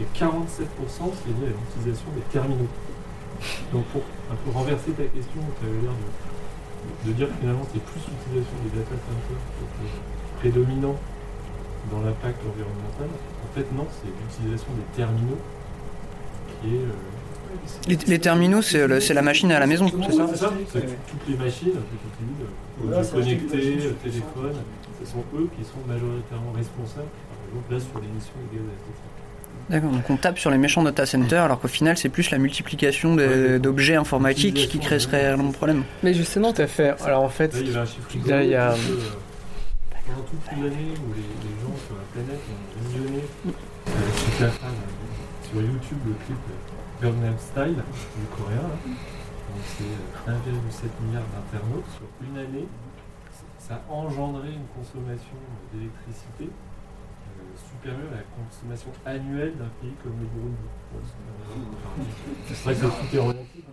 et 0.00 0.06
47% 0.16 0.30
c'est 0.46 1.34
lié 1.36 1.50
à 1.50 1.54
l'utilisation 1.58 2.06
des 2.14 2.22
terminaux. 2.32 2.70
Donc 3.72 3.84
pour 3.92 4.02
un 4.30 4.36
peu 4.36 4.50
renverser 4.56 4.92
ta 4.92 5.04
question, 5.04 5.42
tu 5.60 5.66
avais 5.66 5.80
l'air 5.82 5.92
de, 5.92 7.10
de 7.10 7.12
dire 7.12 7.28
que 7.28 7.34
finalement 7.40 7.66
c'est 7.72 7.82
plus 7.82 8.00
l'utilisation 8.06 8.56
des 8.64 8.72
data 8.78 8.94
centers 8.94 9.42
qui 9.58 9.84
est 9.84 9.98
prédominant 10.40 10.96
dans 11.90 12.00
l'impact 12.00 12.40
environnemental. 12.46 13.10
En 13.10 13.50
fait 13.52 13.66
non, 13.74 13.86
c'est 13.90 14.08
l'utilisation 14.08 14.72
des 14.78 14.88
terminaux 14.96 15.42
qui 16.62 16.76
est... 16.76 16.86
euh, 16.86 17.15
Les, 17.88 17.96
les 18.06 18.18
terminaux, 18.18 18.62
c'est 18.62 18.86
le- 18.86 19.00
c'est 19.00 19.14
la 19.14 19.22
machine 19.22 19.50
à 19.52 19.60
la 19.60 19.66
maison, 19.66 19.86
c'est 19.88 20.12
ça? 20.12 20.26
C'est 20.30 20.36
ça, 20.36 20.52
toutes 20.72 21.28
les 21.28 21.36
machines 21.36 21.68
utilises, 21.68 22.48
euh, 22.82 23.18
machines, 23.18 23.80
euh, 23.80 23.92
téléphone, 24.02 24.54
ce 25.04 25.10
sont 25.12 25.24
eux 25.36 25.48
qui 25.56 25.64
sont 25.64 25.80
majoritairement 25.86 26.52
responsables, 26.56 27.08
par 27.28 27.38
exemple 27.48 27.72
là 27.72 27.78
sur 27.80 28.00
l'émission 28.00 28.32
de 28.50 28.56
gaz 28.56 28.64
à 28.66 28.72
effet 28.72 28.90
de 28.90 28.96
serre. 28.96 29.12
D'accord, 29.68 29.90
donc 29.90 30.08
on 30.10 30.16
tape 30.16 30.38
sur 30.38 30.50
les 30.50 30.58
méchants 30.58 30.82
data 30.84 31.06
centers 31.06 31.42
alors 31.42 31.58
qu'au 31.60 31.66
final 31.68 31.96
c'est 31.96 32.08
plus 32.08 32.30
la 32.30 32.38
multiplication 32.38 33.16
d'objets 33.58 33.96
informatiques 33.96 34.68
qui 34.68 34.78
crée 34.78 34.98
ce 35.00 35.08
réellement 35.08 35.50
problème. 35.50 35.82
Mais 36.04 36.14
justement, 36.14 36.52
Tout 36.52 36.62
à 36.62 36.66
fait. 36.68 36.94
Alors 37.04 37.22
en 37.22 37.28
fait, 37.28 37.52
Là, 38.26 38.42
il 38.44 38.50
y 38.50 38.54
un 38.72 38.74
pendant 40.06 40.22
toute 40.22 40.46
l'année 40.52 40.94
où 40.96 41.12
les, 41.14 41.22
les 41.22 41.54
gens 41.62 41.76
sur 41.86 41.96
la 41.96 42.06
planète 42.12 42.40
ont 42.48 42.88
visionné 42.88 43.22
euh, 43.46 43.50
euh, 44.42 44.50
sur 45.42 45.60
YouTube 45.60 45.98
le 46.06 46.14
clip 46.24 46.38
euh, 46.50 47.02
Gangnam 47.02 47.38
Style 47.38 47.76
du 47.76 48.26
coréen, 48.36 48.62
là. 48.62 48.78
donc 48.86 49.62
c'est 49.66 49.84
euh, 49.84 50.32
1,7 50.32 51.04
milliard 51.06 51.22
d'internautes 51.32 51.90
sur 51.96 52.06
une 52.28 52.38
année, 52.38 52.66
ça 53.58 53.74
a 53.88 53.92
engendré 53.92 54.48
une 54.52 54.66
consommation 54.74 55.36
d'électricité 55.72 56.44
euh, 56.44 57.42
supérieure 57.56 58.12
à 58.12 58.16
la 58.16 58.22
consommation 58.44 58.90
annuelle 59.04 59.54
d'un 59.56 59.70
pays 59.80 59.94
comme 60.02 60.14
le 60.20 60.26
Burundi. 60.26 60.56
C'est- 62.48 62.54
vrai 62.64 62.74
que 62.74 62.80
tout 62.80 63.16
est 63.16 63.20
relatif. 63.20 63.64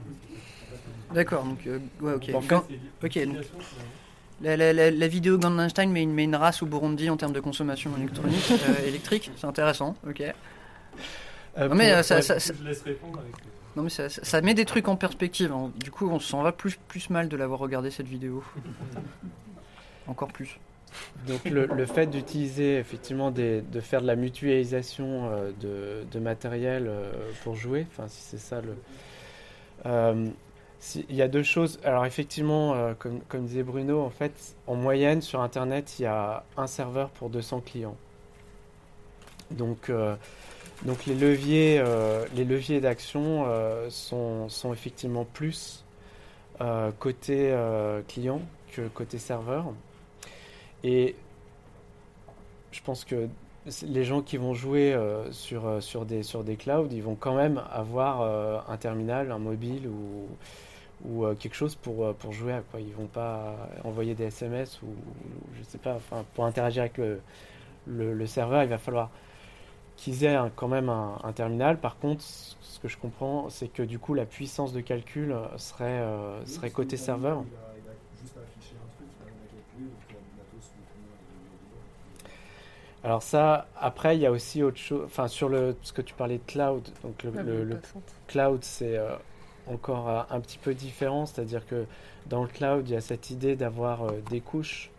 D'accord, 1.13 1.43
donc 1.43 1.67
euh, 1.67 1.79
ouais, 2.01 2.13
ok. 2.13 2.31
En 2.33 2.41
fait, 2.41 2.47
Quand- 2.47 2.63
c'est 2.67 2.73
ok, 2.75 2.79
donc- 2.79 3.03
l'utilisation, 3.03 3.59
finalement. 3.59 3.91
La, 4.43 4.55
la- 4.57 4.73
la- 4.73 4.91
la 4.91 5.07
vidéo 5.07 5.39
Style 5.69 5.89
met 5.89 6.03
une, 6.03 6.13
met 6.13 6.25
une 6.25 6.35
race 6.35 6.61
au 6.61 6.65
Burundi 6.65 7.09
en 7.09 7.17
termes 7.17 7.33
de 7.33 7.39
consommation 7.39 7.91
électronique, 7.97 8.51
euh, 8.51 8.87
électrique, 8.87 9.31
c'est 9.35 9.47
intéressant, 9.47 9.95
ok. 10.07 10.21
euh, 11.57 11.67
Non 11.69 11.75
mais 11.75 11.91
euh, 11.93 12.03
ça, 12.03 12.19
je 12.21 12.63
laisse 12.63 12.81
répondre 12.83 13.19
avec. 13.19 13.33
non, 13.75 13.83
mais 13.83 13.89
ça, 13.89 14.09
ça- 14.09 14.23
ça 14.23 14.41
met 14.41 14.53
des 14.53 14.65
trucs 14.65 14.87
en 14.87 14.95
perspective, 14.95 15.51
hein. 15.51 15.71
du 15.77 15.89
coup 15.91 16.09
on 16.09 16.19
s'en 16.19 16.43
va 16.43 16.51
plus, 16.51 16.77
plus 16.87 17.09
mal 17.09 17.29
de 17.29 17.37
l'avoir 17.37 17.59
regardé 17.59 17.89
cette 17.91 18.07
vidéo. 18.07 18.43
Encore 20.07 20.27
plus. 20.33 20.59
Donc 21.27 21.45
le, 21.45 21.65
le 21.65 21.85
fait 21.87 22.05
d'utiliser 22.05 22.77
effectivement 22.77 23.31
des, 23.31 23.61
de 23.61 23.79
faire 23.79 24.01
de 24.01 24.05
la 24.07 24.15
mutualisation 24.15 25.31
euh, 25.31 25.51
de, 25.61 26.05
de 26.11 26.19
matériel 26.19 26.85
euh, 26.87 27.11
pour 27.43 27.55
jouer, 27.55 27.87
enfin 27.89 28.07
si 28.07 28.21
c'est 28.21 28.37
ça 28.37 28.61
le... 28.61 28.75
Il 31.09 31.15
y 31.15 31.21
a 31.21 31.27
deux 31.27 31.43
choses. 31.43 31.79
Alors 31.83 32.05
effectivement, 32.05 32.75
euh, 32.75 32.93
comme, 32.93 33.21
comme 33.21 33.45
disait 33.45 33.63
Bruno, 33.63 34.01
en 34.01 34.09
fait, 34.09 34.55
en 34.67 34.75
moyenne 34.75 35.21
sur 35.21 35.41
Internet, 35.41 35.97
il 35.99 36.03
y 36.03 36.05
a 36.05 36.43
un 36.57 36.67
serveur 36.67 37.09
pour 37.11 37.29
200 37.29 37.61
clients. 37.61 37.95
Donc, 39.51 39.89
euh, 39.89 40.15
donc 40.83 41.05
les 41.05 41.15
leviers, 41.15 41.79
euh, 41.79 42.25
les 42.35 42.43
leviers 42.43 42.81
d'action 42.81 43.45
sont, 43.89 44.49
sont 44.49 44.73
effectivement 44.73 45.25
plus 45.25 45.85
côté 46.99 47.53
client 48.07 48.41
que 48.71 48.87
côté 48.87 49.17
serveur. 49.17 49.65
Et 50.83 51.15
je 52.71 52.81
pense 52.81 53.03
que 53.03 53.27
les 53.85 54.03
gens 54.05 54.21
qui 54.21 54.37
vont 54.37 54.53
jouer 54.53 54.97
sur, 55.31 55.83
sur, 55.83 56.05
des, 56.05 56.23
sur 56.23 56.45
des 56.45 56.55
clouds, 56.55 56.87
ils 56.91 57.03
vont 57.03 57.15
quand 57.15 57.35
même 57.35 57.61
avoir 57.69 58.69
un 58.69 58.77
terminal, 58.77 59.31
un 59.31 59.39
mobile 59.39 59.87
ou, 59.87 60.27
ou 61.05 61.25
euh, 61.25 61.35
quelque 61.35 61.55
chose 61.55 61.75
pour, 61.75 62.05
euh, 62.05 62.13
pour 62.13 62.31
jouer 62.33 62.53
à 62.53 62.61
quoi. 62.61 62.79
Ils 62.81 62.93
vont 62.93 63.07
pas 63.07 63.57
envoyer 63.83 64.15
des 64.15 64.25
SMS 64.25 64.81
ou, 64.83 64.87
ou 64.87 65.55
je 65.57 65.63
sais 65.63 65.77
pas, 65.77 65.95
enfin, 65.95 66.25
pour 66.35 66.45
interagir 66.45 66.83
avec 66.83 66.97
le, 66.97 67.21
le, 67.87 68.13
le 68.13 68.27
serveur, 68.27 68.63
il 68.63 68.69
va 68.69 68.77
falloir 68.77 69.09
qu'ils 69.97 70.23
aient 70.25 70.35
un- 70.35 70.51
quand 70.55 70.67
même 70.67 70.89
un, 70.89 71.19
un 71.23 71.33
terminal. 71.33 71.79
Par 71.79 71.97
contre, 71.99 72.23
ce 72.23 72.79
que 72.79 72.87
je 72.87 72.97
comprends, 72.97 73.49
c'est 73.49 73.67
que 73.69 73.83
du 73.83 73.99
coup, 73.99 74.13
la 74.13 74.25
puissance 74.25 74.73
de 74.73 74.81
calcul 74.81 75.35
serait, 75.57 75.85
euh, 75.85 76.45
serait 76.45 76.71
côté 76.71 76.97
serveur. 76.97 77.43
Alors 83.03 83.21
ça, 83.21 83.67
après, 83.79 84.15
il 84.15 84.21
y 84.21 84.25
a 84.25 84.31
aussi 84.31 84.63
autre 84.63 84.77
chose. 84.77 85.03
Enfin, 85.05 85.27
sur 85.27 85.49
le, 85.49 85.75
ce 85.81 85.91
que 85.91 86.01
tu 86.01 86.13
parlais 86.13 86.37
de 86.37 86.43
cloud, 86.45 86.87
donc 87.03 87.23
le, 87.23 87.31
passante. 87.81 88.03
cloud, 88.27 88.63
c'est 88.63 88.97
euh, 88.97 89.15
encore 89.67 90.27
un 90.29 90.39
petit 90.39 90.57
peu 90.57 90.73
différent. 90.73 91.25
C'est-à-dire 91.25 91.65
que 91.65 91.85
dans 92.27 92.41
le 92.41 92.47
cloud, 92.47 92.87
il 92.87 92.93
y 92.93 92.95
a 92.95 93.01
cette 93.01 93.29
idée 93.29 93.55
d'avoir 93.55 94.03
euh, 94.03 94.11
des 94.29 94.39
couches 94.39 94.89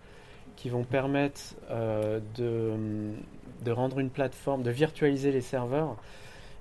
qui 0.56 0.68
vont 0.68 0.84
permettre 0.84 1.40
euh, 1.70 2.20
de, 2.36 3.70
rendre 3.70 3.98
une 3.98 4.10
plateforme, 4.10 4.62
de 4.62 4.70
virtualiser 4.70 5.32
les 5.32 5.40
serveurs 5.40 5.96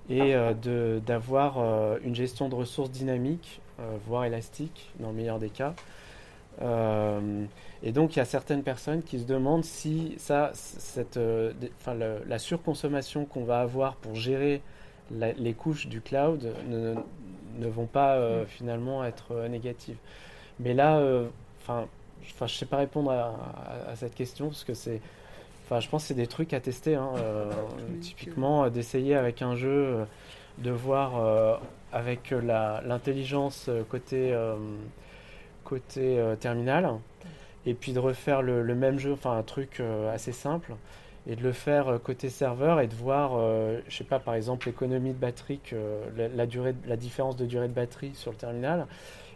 et 0.10 0.36
euh, 0.36 1.00
d'avoir 1.00 1.58
une 2.04 2.16
gestion 2.16 2.50
de 2.50 2.56
ressources 2.56 2.92
dynamique, 2.92 3.62
voire 4.08 4.26
élastique, 4.26 4.92
dans 5.00 5.10
le 5.10 5.16
meilleur 5.16 5.40
des 5.40 5.50
cas. 5.50 5.74
Et 6.62 7.92
donc, 7.92 8.16
il 8.16 8.20
y 8.20 8.22
a 8.22 8.26
certaines 8.26 8.64
personnes 8.64 9.04
qui 9.04 9.20
se 9.20 9.26
demandent 9.26 9.64
si 9.64 10.16
ça, 10.18 10.52
la 11.08 12.40
surconsommation 12.40 13.26
qu'on 13.26 13.44
va 13.44 13.60
avoir 13.60 13.96
pour 13.96 14.16
gérer 14.16 14.62
les 15.12 15.54
couches 15.54 15.88
du 15.88 16.02
cloud 16.02 16.54
ne 17.60 17.68
vont 17.68 17.86
pas 17.86 18.16
euh, 18.16 18.46
finalement 18.46 19.04
être 19.06 19.32
euh, 19.32 19.48
négatives. 19.48 19.98
Mais 20.60 20.74
là, 20.74 20.98
euh, 20.98 21.28
enfin, 21.62 21.86
je- 22.24 22.54
sais 22.54 22.66
pas 22.66 22.78
répondre 22.78 23.12
à, 23.12 23.36
à- 23.88 23.92
à 23.92 23.96
cette 23.96 24.16
question 24.16 24.48
parce 24.48 24.64
que 24.64 24.74
c'est, 24.74 25.02
enfin, 25.66 25.80
je 25.80 25.90
pense 25.90 26.04
que 26.04 26.08
c'est 26.10 26.14
des 26.14 26.28
trucs 26.28 26.54
à 26.54 26.60
tester. 26.60 26.96
hein, 26.96 27.12
typiquement, 28.02 28.70
d'essayer 28.70 29.16
avec 29.16 29.42
un 29.42 29.56
jeu, 29.56 30.06
de 30.60 30.72
voir 30.72 31.60
avec 31.92 32.32
la- 32.32 32.82
l'intelligence 32.86 33.70
côté 33.90 34.36
côté 35.64 36.22
terminal 36.40 36.90
et 37.66 37.74
puis 37.74 37.94
de 37.94 38.00
refaire 38.00 38.42
le, 38.42 38.62
le 38.62 38.76
même 38.76 39.00
jeu, 39.00 39.14
enfin 39.14 39.38
un 39.38 39.44
truc 39.44 39.82
assez 40.14 40.32
simple, 40.34 40.74
et 41.28 41.36
de 41.36 41.42
le 41.44 41.52
faire 41.54 41.88
euh, 41.88 41.98
côté 42.00 42.30
serveur 42.30 42.80
et 42.82 42.88
de 42.88 42.96
voir, 42.96 43.32
euh, 43.36 43.80
je 43.88 43.98
sais 43.98 44.04
pas, 44.04 44.20
par 44.20 44.34
exemple 44.36 44.68
l'économie 44.68 45.14
de 45.14 45.18
batterie, 45.20 45.60
que, 45.60 45.76
la, 46.18 46.28
la 46.28 46.46
durée, 46.46 46.76
la 46.86 46.98
différence 46.98 47.36
de 47.38 47.46
durée 47.46 47.68
de 47.68 47.74
batterie 47.74 48.14
sur 48.16 48.32
le 48.32 48.38
terminal, 48.38 48.88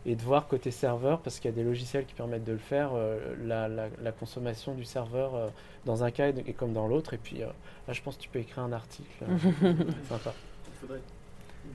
et 0.05 0.15
de 0.15 0.21
voir 0.21 0.47
côté 0.47 0.71
serveur, 0.71 1.19
parce 1.19 1.39
qu'il 1.39 1.49
y 1.51 1.53
a 1.53 1.55
des 1.55 1.63
logiciels 1.63 2.05
qui 2.05 2.13
permettent 2.13 2.45
de 2.45 2.51
le 2.53 2.57
faire, 2.57 2.91
euh, 2.93 3.35
la, 3.43 3.67
la- 3.67 3.89
la 4.01 4.11
consommation 4.11 4.73
du 4.73 4.85
serveur 4.85 5.35
euh, 5.35 5.47
dans 5.85 6.03
un 6.03 6.11
cas 6.11 6.29
et, 6.29 6.35
et 6.47 6.53
comme 6.53 6.71
dans 6.73 6.87
l'autre, 6.87 7.13
et 7.13 7.17
puis 7.17 7.41
euh, 7.43 7.47
là 7.87 7.93
je 7.93 8.01
pense 8.01 8.15
que 8.17 8.21
tu 8.21 8.29
peux 8.29 8.39
écrire 8.39 8.63
un 8.63 8.71
article 8.73 9.23
euh, 9.23 9.37
sympa. 10.07 10.33
Il 10.67 10.73
faudrait, 10.79 11.01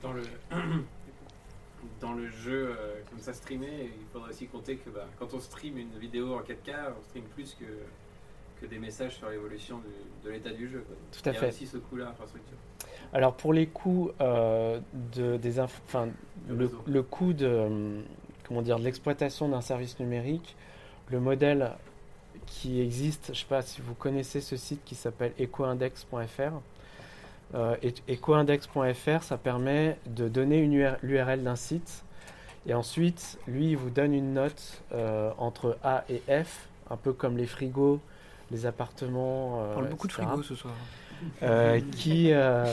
dans 0.01 0.13
le, 0.13 0.23
dans 2.01 2.13
le 2.13 2.27
jeu 2.29 2.69
euh, 2.69 3.01
comme 3.09 3.19
ça 3.19 3.33
streamé, 3.33 3.67
il 3.99 4.05
faudrait 4.11 4.29
aussi 4.29 4.47
compter 4.47 4.77
que 4.77 4.89
bah, 4.89 5.05
quand 5.19 5.33
on 5.33 5.39
stream 5.39 5.77
une 5.77 5.97
vidéo 5.99 6.33
en 6.35 6.41
4K, 6.41 6.73
on 6.97 7.03
stream 7.09 7.23
plus 7.35 7.53
que, 7.59 7.65
que 8.63 8.67
des 8.69 8.79
messages 8.79 9.15
sur 9.17 9.29
l'évolution 9.29 9.81
de 10.23 10.29
l'état 10.29 10.51
du 10.51 10.69
jeu. 10.69 10.83
quoi. 10.87 10.95
Tout 11.11 11.29
à 11.29 11.31
il 11.31 11.35
y 11.35 11.39
fait. 11.39 11.45
a 11.45 11.49
aussi 11.49 11.67
ce 11.67 11.77
coût-là, 11.77 12.09
infrastructure. 12.09 12.57
Alors 13.11 13.33
pour 13.35 13.53
les 13.53 13.67
coûts 13.67 14.11
euh, 14.21 14.79
de, 15.15 15.37
des 15.37 15.59
enfin, 15.59 16.07
Le 16.47 16.55
le, 16.55 16.65
réseau. 16.65 16.83
le 16.87 17.03
coût 17.03 17.33
de, 17.33 17.47
hum, 17.47 18.03
comment 18.47 18.61
dire, 18.61 18.79
de 18.79 18.83
l'exploitation 18.83 19.49
d'un 19.49 19.61
service 19.61 19.99
numérique, 19.99 20.55
le 21.09 21.19
modèle 21.19 21.71
qui 22.45 22.81
existe, 22.81 23.27
je 23.27 23.31
ne 23.31 23.35
sais 23.35 23.45
pas 23.45 23.61
si 23.61 23.81
vous 23.81 23.93
connaissez 23.93 24.41
ce 24.41 24.55
site 24.57 24.83
qui 24.85 24.95
s'appelle 24.95 25.33
ecoindex.fr. 25.39 26.53
Euh, 27.55 27.75
ecoindex.fr, 28.09 29.21
ça 29.23 29.37
permet 29.37 29.97
de 30.07 30.27
donner 30.27 30.57
une 30.57 30.73
UR 30.73 30.95
l'URL 31.03 31.43
d'un 31.43 31.55
site 31.55 32.03
et 32.65 32.73
ensuite, 32.73 33.37
lui, 33.47 33.71
il 33.71 33.77
vous 33.77 33.89
donne 33.89 34.13
une 34.13 34.33
note 34.33 34.81
euh, 34.93 35.31
entre 35.37 35.77
A 35.83 36.05
et 36.09 36.21
F, 36.43 36.67
un 36.89 36.95
peu 36.95 37.11
comme 37.11 37.37
les 37.37 37.45
frigos, 37.45 37.99
les 38.53 38.65
appartements. 38.65 39.57
On 39.59 39.63
euh, 39.63 39.73
parle 39.73 39.89
beaucoup 39.89 40.07
de 40.07 40.13
frigo 40.13 40.41
ce 40.43 40.55
soir. 40.55 40.73
euh, 41.41 41.79
qui, 41.97 42.31
euh, 42.31 42.65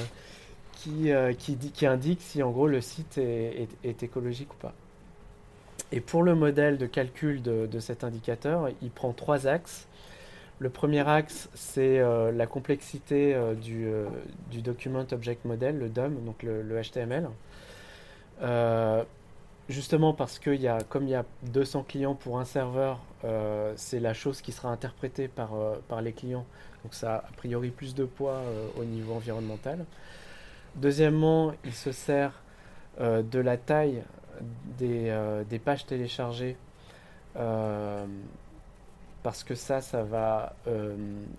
qui, 0.74 1.10
qui, 1.38 1.56
dit, 1.56 1.72
qui 1.72 1.86
indique 1.86 2.20
si 2.22 2.42
en 2.42 2.50
gros 2.50 2.68
le 2.68 2.80
site 2.80 3.18
est, 3.18 3.62
est- 3.62 3.88
est 3.88 4.02
écologique 4.02 4.52
ou 4.54 4.56
pas. 4.56 4.72
Et 5.92 6.00
pour 6.00 6.22
le 6.22 6.34
modèle 6.36 6.78
de 6.78 6.86
calcul 6.86 7.42
de, 7.42 7.66
de 7.66 7.80
cet 7.80 8.04
indicateur, 8.04 8.68
il 8.80 8.90
prend 8.90 9.12
trois 9.12 9.46
axes. 9.48 9.88
Le 10.60 10.68
premier 10.70 11.08
axe, 11.08 11.48
c'est 11.54 11.98
euh, 11.98 12.30
la 12.32 12.46
complexité 12.46 13.34
euh, 13.34 13.54
du, 13.54 13.86
euh, 13.88 14.06
du 14.50 14.60
Document 14.62 15.06
Object 15.10 15.44
Model, 15.46 15.78
le 15.78 15.88
DOM, 15.88 16.14
donc 16.24 16.42
le, 16.42 16.62
le 16.62 16.80
HTML. 16.80 17.28
Justement 19.68 20.12
parce 20.12 20.38
que 20.40 20.50
y 20.50 20.66
a, 20.66 20.78
comme 20.88 21.04
il 21.04 21.10
y 21.10 21.14
a 21.14 21.24
200 21.52 21.84
clients 21.88 22.14
pour 22.16 22.40
un 22.40 22.44
serveur, 22.44 22.98
euh, 23.24 23.72
c'est 23.76 24.00
la 24.00 24.14
chose 24.14 24.40
qui 24.40 24.52
sera 24.52 24.70
interprétée 24.70 25.28
par, 25.28 25.54
euh, 25.54 25.76
par 25.88 26.00
les 26.00 26.12
clients. 26.12 26.46
Donc 26.82 26.94
ça 26.94 27.16
a 27.16 27.32
priori 27.36 27.70
plus 27.70 27.94
de 27.94 28.04
poids 28.04 28.36
euh, 28.36 28.68
au 28.78 28.84
niveau 28.84 29.14
environnemental. 29.14 29.84
Deuxièmement, 30.76 31.52
il 31.64 31.74
se 31.74 31.92
sert 31.92 32.42
de 32.98 33.38
la 33.38 33.56
taille 33.56 34.02
des, 34.78 35.60
pages 35.64 35.86
téléchargées 35.86 36.56
parce 39.22 39.42
que 39.42 39.54
ça, 39.54 39.80
ça 39.80 40.04
va 40.04 40.54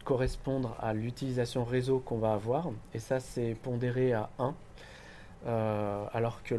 correspondre 0.03 0.75
à 0.81 0.93
l'utilisation 0.93 1.63
réseau 1.63 1.99
qu'on 1.99 2.17
va 2.17 2.33
avoir. 2.33 2.71
Et 2.93 2.99
ça, 2.99 3.21
c'est 3.21 3.55
pondéré 3.63 4.11
à 4.11 4.29
1. 4.39 4.53
euh, 5.47 6.05
alors 6.13 6.43
que 6.43 6.55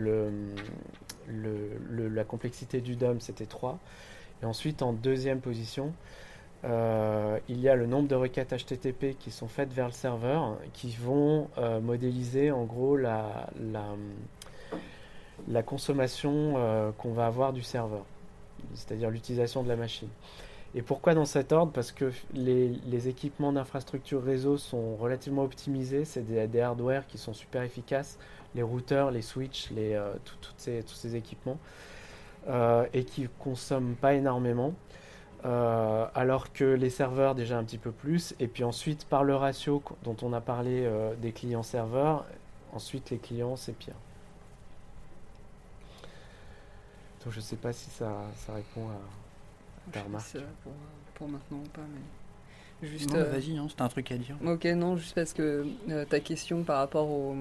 la 1.29 2.25
complexité 2.25 2.81
du 2.81 2.97
DOM, 2.97 3.21
c'était 3.21 3.47
3. 3.47 3.79
Et 4.43 4.47
ensuite, 4.47 4.83
en 4.83 4.93
deuxième 4.93 5.41
position, 5.41 5.93
euh, 6.65 7.39
il 7.49 7.61
y 7.61 7.69
a 7.69 7.77
le 7.77 7.87
nombre 7.87 8.09
de 8.09 8.15
requêtes 8.15 8.53
HTTP 8.53 9.17
qui 9.19 9.31
sont 9.31 9.49
faites 9.49 9.73
vers 9.73 9.87
le 9.87 9.93
serveur, 9.93 10.59
qui 10.73 10.91
vont 10.93 11.49
euh, 11.59 11.81
modéliser 11.81 12.51
en 12.51 12.65
gros 12.65 12.97
la, 12.97 13.49
la, 15.49 15.63
consommation 15.63 16.55
euh, 16.57 16.91
qu'on 16.99 17.13
va 17.13 17.27
avoir 17.27 17.53
du 17.53 17.63
serveur, 17.63 18.05
c'est-à-dire 18.75 19.11
l'utilisation 19.11 19.63
de 19.63 19.69
la 19.69 19.77
machine. 19.77 20.09
Et 20.75 20.83
pourquoi 20.83 21.15
dans 21.15 21.27
cet 21.27 21.53
ordre? 21.53 21.71
Parce 21.73 21.93
que 21.93 22.13
les, 22.33 23.09
équipements 23.09 23.53
d'infrastructure 23.53 24.23
réseau 24.25 24.57
sont 24.57 24.97
relativement 24.97 25.43
optimisés, 25.43 26.05
c'est 26.05 26.23
des, 26.23 26.47
des 26.47 26.61
hardware 26.61 27.07
qui 27.07 27.19
sont 27.19 27.35
super 27.35 27.63
efficaces, 27.63 28.19
les 28.55 28.63
routeurs, 28.63 29.11
les 29.11 29.23
switches, 29.23 29.71
les, 29.71 30.01
ces- 30.57 30.83
tous 30.83 30.95
ces 30.95 31.15
équipements, 31.15 31.59
et 32.49 33.05
qui 33.05 33.29
consomment 33.39 33.95
pas 33.95 34.15
énormément. 34.15 34.75
Euh, 35.45 36.07
alors 36.15 36.53
que 36.53 36.63
les 36.63 36.89
serveurs 36.89 37.35
déjà 37.35 37.59
un 37.59 37.65
petit 37.65 37.79
peu 37.79 37.91
plus, 37.91 38.33
et 38.39 38.47
puis 38.47 38.63
ensuite 38.63 39.05
par 39.07 39.25
le 39.25 39.35
ratio 39.35 39.83
dont 40.05 40.15
on 40.23 40.33
a 40.33 40.41
parlé 40.41 40.85
euh, 40.85 41.17
des 41.17 41.33
clients 41.33 41.65
serveurs, 41.65 42.25
ensuite 42.73 43.11
les 43.11 43.19
clients 43.19 43.57
c'est 43.57 43.73
pire. 43.73 43.97
Donc 47.25 47.33
je 47.33 47.41
sais 47.41 47.57
pas 47.57 47.73
si 47.73 47.91
ça, 47.91 48.13
ça 48.37 48.53
répond 48.55 48.89
à 48.89 48.93
Je 49.87 49.93
ta 49.93 49.99
sais 49.99 50.01
pas 50.01 50.07
remarque. 50.07 50.25
si 50.27 50.31
c'est 50.33 50.39
là 50.39 50.45
pour, 50.63 50.73
pour 51.15 51.29
maintenant 51.29 51.59
ou 51.59 51.69
pas, 51.71 51.83
mais 52.83 52.89
juste. 52.89 53.11
Non, 53.13 53.19
euh, 53.19 53.25
Vas-y, 53.31 53.57
hein, 53.59 53.67
c'était 53.69 53.83
un 53.83 53.89
truc 53.89 54.13
à 54.13 54.17
dire. 54.17 54.37
Ok, 54.47 54.65
non, 54.65 54.97
juste 54.97 55.15
parce 55.15 55.33
que 55.33 55.67
euh, 55.89 56.05
ta 56.05 56.21
question 56.21 56.63
par 56.63 56.79
rapport 56.79 57.09
au, 57.11 57.35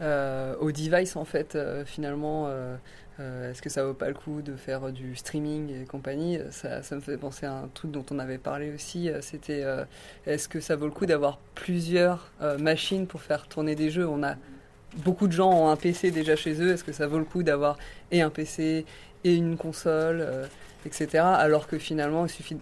euh, 0.00 0.56
au 0.60 0.72
device, 0.72 1.16
en 1.16 1.24
fait, 1.24 1.54
euh, 1.54 1.84
finalement, 1.84 2.46
euh, 2.48 2.76
euh, 3.20 3.50
est-ce 3.50 3.62
que 3.62 3.70
ça 3.70 3.84
vaut 3.84 3.94
pas 3.94 4.08
le 4.08 4.14
coup 4.14 4.42
de 4.42 4.56
faire 4.56 4.90
du 4.92 5.14
streaming 5.16 5.70
et 5.82 5.84
compagnie? 5.86 6.38
Ça, 6.50 6.82
me 6.96 7.00
fait 7.00 7.16
penser 7.16 7.46
à 7.46 7.52
un 7.54 7.68
truc 7.72 7.90
dont 7.92 8.04
on 8.10 8.18
avait 8.18 8.38
parlé 8.38 8.72
aussi. 8.74 9.08
euh, 9.08 9.20
C'était 9.22 9.62
euh, 9.64 9.84
est-ce 10.26 10.48
que 10.48 10.60
ça 10.60 10.76
vaut 10.76 10.86
le 10.86 10.92
coup 10.92 11.06
d'avoir 11.06 11.38
plusieurs 11.54 12.32
euh, 12.42 12.58
machines 12.58 13.06
pour 13.06 13.22
faire 13.22 13.46
tourner 13.46 13.74
des 13.76 13.90
jeux? 13.90 14.08
On 14.08 14.22
a 14.24 14.36
beaucoup 15.04 15.26
de 15.28 15.32
gens 15.32 15.50
ont 15.52 15.68
un 15.70 15.76
PC 15.76 16.10
déjà 16.10 16.36
chez 16.36 16.60
eux. 16.62 16.72
Est-ce 16.72 16.84
que 16.84 16.92
ça 16.92 17.06
vaut 17.06 17.18
le 17.18 17.24
coup 17.24 17.42
d'avoir 17.42 17.78
et 18.10 18.22
un 18.22 18.30
PC 18.30 18.86
et 19.24 19.34
une 19.34 19.56
console, 19.56 20.20
euh, 20.20 20.46
etc. 20.86 21.34
Alors 21.34 21.68
que 21.68 21.78
finalement, 21.78 22.26
il 22.26 22.30
suffit 22.30 22.58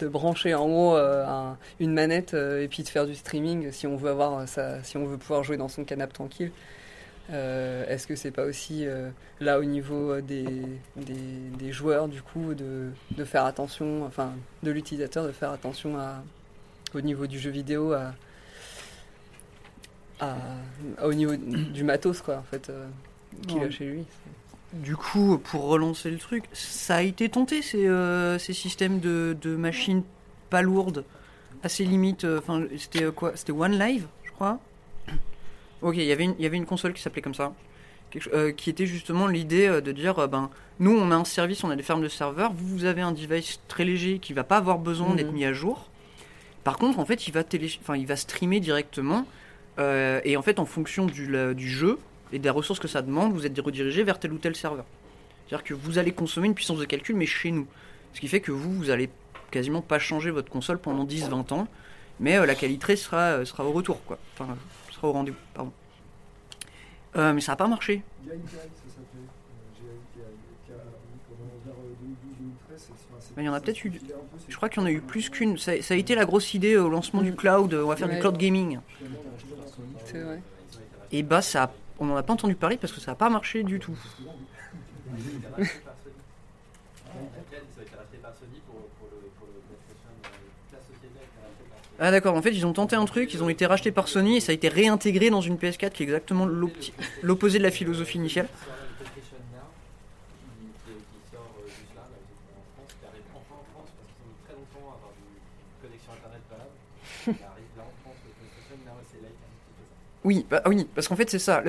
de 0.00 0.08
brancher 0.08 0.54
en 0.54 0.66
gros 0.68 0.96
euh, 0.96 1.24
un- 1.26 1.56
une 1.80 1.92
manette 1.92 2.34
euh, 2.34 2.62
et 2.62 2.68
puis 2.68 2.82
de 2.82 2.88
faire 2.88 3.06
du 3.06 3.14
streaming 3.14 3.72
si 3.72 3.86
on 3.86 3.96
veut 3.96 4.10
euh, 4.12 4.78
si 4.82 4.96
on 4.96 5.06
veut 5.06 5.16
pouvoir 5.16 5.42
jouer 5.42 5.56
dans 5.56 5.68
son 5.68 5.84
canapé 5.84 6.12
tranquille. 6.12 6.52
Euh, 7.30 7.84
Est-ce 7.88 8.06
que 8.06 8.14
c'est 8.14 8.30
pas 8.30 8.44
aussi 8.44 8.86
euh, 8.86 9.10
là 9.40 9.58
au 9.58 9.64
niveau 9.64 10.12
euh, 10.12 10.20
des, 10.20 10.44
des, 10.96 11.14
des 11.58 11.72
joueurs 11.72 12.06
du 12.06 12.22
coup 12.22 12.54
de, 12.54 12.90
de 13.16 13.24
faire 13.24 13.44
attention, 13.44 14.04
enfin 14.06 14.32
de 14.62 14.70
l'utilisateur 14.70 15.26
de 15.26 15.32
faire 15.32 15.50
attention 15.50 15.98
à, 15.98 16.22
au 16.94 17.00
niveau 17.00 17.26
du 17.26 17.38
jeu 17.40 17.50
vidéo 17.50 17.92
à, 17.92 18.12
à- 20.20 20.36
au 21.04 21.12
niveau 21.12 21.34
du 21.36 21.84
matos 21.84 22.22
quoi 22.22 22.36
en 22.36 22.42
fait 22.44 22.70
euh, 22.70 22.86
qu'il 23.48 23.60
a 23.62 23.70
chez 23.70 23.86
lui. 23.86 24.04
Du 24.72 24.96
coup, 24.96 25.38
pour 25.38 25.64
relancer 25.64 26.10
le 26.10 26.18
truc, 26.18 26.44
ça 26.52 26.96
a 26.96 27.02
été 27.02 27.28
tenté 27.28 27.62
ces, 27.62 27.88
ces 28.38 28.52
systèmes 28.52 28.98
de, 29.00 29.36
de 29.40 29.56
machines 29.56 30.02
pas 30.50 30.60
lourdes, 30.60 31.04
assez 31.62 31.84
limites. 31.84 32.24
Enfin, 32.24 32.64
c'était 32.76 33.06
quoi 33.12 33.32
C'était 33.36 33.52
One 33.52 33.78
Live, 33.78 34.06
je 34.24 34.30
crois. 34.32 34.58
Ok, 35.82 35.94
il 35.96 36.04
y 36.04 36.12
avait 36.12 36.24
une- 36.24 36.34
il 36.38 36.42
y 36.42 36.46
avait 36.46 36.56
une 36.56 36.66
console 36.66 36.92
qui 36.94 37.02
s'appelait 37.02 37.22
comme 37.22 37.34
ça, 37.34 37.52
quelque 38.10 38.30
euh, 38.34 38.52
qui 38.52 38.70
était 38.70 38.86
justement 38.86 39.26
l'idée 39.26 39.66
euh, 39.66 39.80
de 39.80 39.92
dire, 39.92 40.18
euh, 40.18 40.26
ben, 40.26 40.50
nous 40.80 40.96
on 40.96 41.10
a 41.10 41.14
un 41.16 41.24
service, 41.24 41.62
on 41.64 41.70
a 41.70 41.76
des 41.76 41.82
fermes 41.82 42.02
de 42.02 42.08
serveurs, 42.08 42.52
vous 42.52 42.66
vous 42.66 42.84
avez 42.84 43.02
un 43.02 43.12
device 43.12 43.60
très 43.68 43.84
léger 43.84 44.18
qui 44.18 44.32
va 44.32 44.44
pas 44.44 44.56
avoir 44.56 44.78
besoin 44.78 45.10
Mhm. 45.10 45.16
d'être 45.16 45.32
mis 45.32 45.44
à 45.44 45.52
jour. 45.52 45.88
Par 46.64 46.78
contre, 46.78 46.98
en 46.98 47.04
fait, 47.04 47.28
il 47.28 47.32
va 47.32 47.44
télé, 47.44 47.70
il 47.96 48.06
va 48.06 48.16
streamer 48.16 48.58
directement, 48.60 49.24
euh, 49.78 50.20
et 50.24 50.36
en 50.36 50.42
fait, 50.42 50.58
en 50.58 50.64
fonction 50.66 51.06
du, 51.06 51.30
la- 51.30 51.54
du 51.54 51.68
jeu 51.68 51.98
et 52.32 52.38
des 52.40 52.50
ressources 52.50 52.80
que 52.80 52.88
ça 52.88 53.02
demande, 53.02 53.32
vous 53.32 53.46
êtes 53.46 53.56
redirigé 53.60 54.02
vers 54.02 54.18
tel 54.18 54.32
ou 54.32 54.38
tel 54.38 54.56
serveur. 54.56 54.84
C'est-à-dire 55.46 55.62
que 55.64 55.74
vous 55.74 55.98
allez 55.98 56.10
consommer 56.12 56.48
une 56.48 56.54
puissance 56.54 56.78
de 56.78 56.84
calcul, 56.84 57.14
mais 57.14 57.26
chez 57.26 57.52
nous. 57.52 57.66
Ce 58.14 58.20
qui 58.20 58.26
fait 58.26 58.40
que 58.40 58.50
vous, 58.50 58.72
vous 58.72 58.90
allez 58.90 59.10
quasiment 59.52 59.80
pas 59.82 60.00
changer 60.00 60.30
votre 60.32 60.50
console 60.50 60.78
pendant 60.78 61.04
10-20 61.04 61.52
ans, 61.52 61.68
mais 62.18 62.44
la 62.44 62.54
qualité 62.56 62.96
sera, 62.96 63.44
sera 63.44 63.64
au 63.64 63.70
retour, 63.70 64.02
quoi. 64.06 64.18
Enfin, 64.34 64.56
sera 64.96 65.08
au 65.08 65.12
rendez-vous, 65.12 65.36
pardon. 65.54 65.72
Euh, 67.16 67.32
mais 67.32 67.40
ça 67.40 67.52
n'a 67.52 67.56
pas 67.56 67.66
marché. 67.68 68.02
Il 68.24 68.28
y 68.28 68.32
a 68.32 68.34
une 68.34 68.40
ça 68.46 68.56
s'appelait. 68.56 68.66
GAI 69.80 69.88
qui 70.12 70.20
a- 70.20 70.24
qui 70.66 70.72
a- 70.72 70.84
pendant 71.28 71.50
vers, 71.64 71.74
2012-2013, 72.00 72.78
c'est- 72.78 72.92
enfin, 72.92 73.16
c'est- 73.20 73.32
Mais 73.36 73.42
il 73.44 73.46
y 73.46 73.48
en 73.48 73.54
a 73.54 73.60
peut-être 73.60 73.84
eu- 73.84 73.92
Je 74.48 74.56
crois 74.56 74.68
qu'il 74.68 74.80
y 74.80 74.84
en 74.84 74.86
a 74.86 74.90
eu 74.92 75.00
plus 75.00 75.28
qu'une. 75.30 75.56
Ça, 75.58 75.80
ça 75.82 75.94
a 75.94 75.96
été 75.96 76.14
la 76.14 76.24
grosse 76.24 76.54
idée 76.54 76.76
au 76.76 76.88
lancement 76.88 77.22
du 77.22 77.34
cloud, 77.34 77.72
on 77.74 77.86
va 77.88 77.96
faire 77.96 78.08
du 78.08 78.18
cloud 78.18 78.36
gaming. 78.36 78.78
C'est 80.04 80.20
vrai. 80.20 80.40
Et 81.12 81.22
bah, 81.22 81.40
ça, 81.42 81.72
on 81.98 82.06
n'en 82.06 82.16
a 82.16 82.22
pas 82.22 82.32
entendu 82.32 82.54
parler 82.54 82.76
parce 82.76 82.92
que 82.92 83.00
ça 83.00 83.12
n'a 83.12 83.16
pas 83.16 83.30
marché 83.30 83.62
du 83.62 83.78
tout. 83.78 83.96
Ah 91.98 92.10
d'accord, 92.10 92.34
en 92.34 92.42
fait 92.42 92.50
ils 92.50 92.66
ont 92.66 92.74
tenté 92.74 92.94
un 92.94 93.06
truc, 93.06 93.32
ils 93.32 93.42
ont 93.42 93.48
été 93.48 93.64
rachetés 93.64 93.90
par 93.90 94.08
Sony 94.08 94.36
et 94.36 94.40
ça 94.40 94.52
a 94.52 94.54
été 94.54 94.68
réintégré 94.68 95.30
dans 95.30 95.40
une 95.40 95.56
PS4 95.56 95.90
qui 95.90 96.02
est 96.02 96.06
exactement 96.06 96.46
l'opposé 97.22 97.58
de 97.58 97.62
la 97.62 97.70
philosophie 97.70 98.18
initiale. 98.18 98.48
Oui, 110.26 110.44
bah, 110.50 110.60
oui, 110.66 110.88
parce 110.92 111.06
qu'en 111.06 111.14
fait 111.14 111.30
c'est 111.30 111.38
ça. 111.38 111.62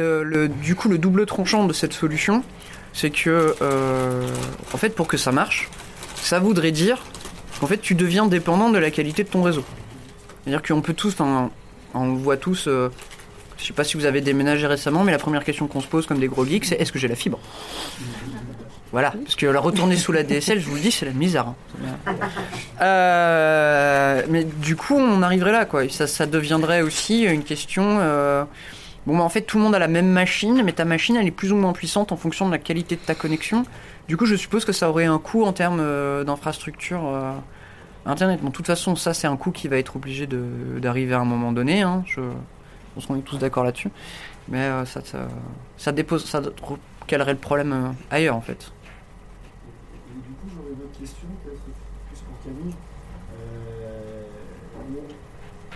Du 0.63 0.75
coup, 0.75 0.89
le 0.89 0.97
double 0.97 1.27
tranchant 1.27 1.67
de 1.67 1.73
cette 1.73 1.93
solution, 1.93 2.43
c'est 2.91 3.11
que, 3.11 3.55
euh, 3.61 4.27
en 4.73 4.77
fait, 4.77 4.89
pour 4.89 5.07
que 5.07 5.15
ça 5.15 5.31
marche, 5.31 5.69
ça 6.15 6.39
voudrait 6.39 6.71
dire 6.71 7.05
qu'en 7.59 7.67
fait 7.67 7.77
tu 7.77 7.93
deviens 7.93 8.25
dépendant 8.25 8.71
de 8.71 8.79
la 8.79 8.89
qualité 8.89 9.23
de 9.23 9.29
ton 9.29 9.43
réseau. 9.43 9.63
C'est-à-dire 10.47 10.65
qu'on 10.65 10.79
peut 10.81 10.93
tous, 10.93 11.13
on 11.93 12.13
voit 12.15 12.37
tous. 12.37 12.67
euh, 12.69 12.87
je 13.57 13.65
sais 13.65 13.73
pas 13.73 13.83
si 13.83 13.97
vous 13.97 14.05
avez 14.05 14.21
déménagé 14.21 14.65
récemment, 14.65 15.03
mais 15.03 15.11
la 15.11 15.17
première 15.17 15.43
question 15.43 15.67
qu'on 15.67 15.81
se 15.81 15.87
pose 15.87 16.05
comme 16.07 16.19
des 16.19 16.29
gros 16.29 16.45
geeks, 16.45 16.63
c'est 16.63 16.75
est-ce 16.75 16.93
que 16.93 16.99
j'ai 16.99 17.09
la 17.09 17.15
fibre? 17.15 17.37
Voilà, 18.93 19.11
parce 19.25 19.35
que 19.35 19.45
la 19.45 19.59
retourner 19.59 19.97
sous 19.97 20.13
la 20.13 20.23
DSL, 20.23 20.61
je 20.61 20.69
vous 20.69 20.75
le 20.75 20.79
dis, 20.81 20.91
c'est 20.91 21.05
la 21.05 21.11
misère. 21.11 21.47
hein. 21.47 22.15
Euh, 22.81 24.21
mais 24.29 24.45
du 24.45 24.77
coup, 24.77 24.95
on 24.95 25.21
arriverait 25.21 25.51
là, 25.51 25.65
quoi. 25.65 25.81
Ça, 25.89 26.25
deviendrait 26.25 26.81
aussi 26.81 27.23
une 27.23 27.43
question. 27.43 27.97
euh, 27.99 28.45
Bon, 29.05 29.17
bah, 29.17 29.23
en 29.25 29.29
fait, 29.29 29.41
tout 29.41 29.57
le 29.57 29.63
monde 29.63 29.75
a 29.75 29.79
la 29.79 29.89
même 29.89 30.07
machine, 30.09 30.61
mais 30.63 30.71
ta 30.71 30.85
machine, 30.85 31.17
elle 31.17 31.27
est 31.27 31.31
plus 31.31 31.51
ou 31.51 31.57
moins 31.57 31.73
puissante 31.73 32.13
en 32.13 32.17
fonction 32.17 32.45
de 32.45 32.51
la 32.51 32.57
qualité 32.57 32.95
de 32.95 33.01
ta 33.01 33.15
connexion. 33.15 33.65
Du 34.07 34.15
coup, 34.15 34.25
je 34.25 34.35
suppose 34.35 34.63
que 34.63 34.71
ça 34.71 34.89
aurait 34.89 35.05
un 35.05 35.17
coût 35.19 35.43
en 35.43 35.51
termes 35.51 35.79
euh, 35.81 36.23
d'infrastructure 36.23 37.01
Internet. 38.07 38.39
Bon, 38.41 38.47
de 38.49 38.53
toute 38.53 38.65
façon, 38.67 38.95
ça, 38.95 39.13
c'est 39.13 39.27
un 39.27 39.35
coût 39.37 39.51
qui 39.51 39.67
va 39.67 39.77
être 39.77 39.95
obligé 39.97 40.25
de- 40.27 40.79
d'arriver 40.79 41.13
à 41.13 41.19
un 41.19 41.25
moment 41.25 41.51
donné. 41.51 41.81
Hein. 41.81 42.03
Je, 42.07 42.21
je 42.21 42.25
pense 42.95 43.05
qu'on 43.05 43.17
est 43.17 43.21
tous 43.21 43.37
d'accord 43.37 43.63
là-dessus. 43.63 43.89
Mais 44.49 44.59
euh, 44.63 44.85
ça, 44.85 45.01
ça, 45.03 45.27
ça 45.77 45.91
dépose, 45.91 46.25
ça 46.25 46.41
calerait 47.05 47.33
le 47.33 47.37
problème 47.39 47.73
euh, 47.73 47.89
ailleurs, 48.15 48.35
en 48.37 48.41
fait. 48.41 48.71
Et 49.91 50.19
du 50.27 50.33
coup, 50.35 50.47
j'aurais 50.55 50.73
une 50.73 50.81
autre 50.83 50.97
question, 50.99 51.27
peut-être 51.43 51.59
plus 51.61 52.19
pour 52.21 52.37
Camille. 52.43 52.73
Euh, 53.33 54.23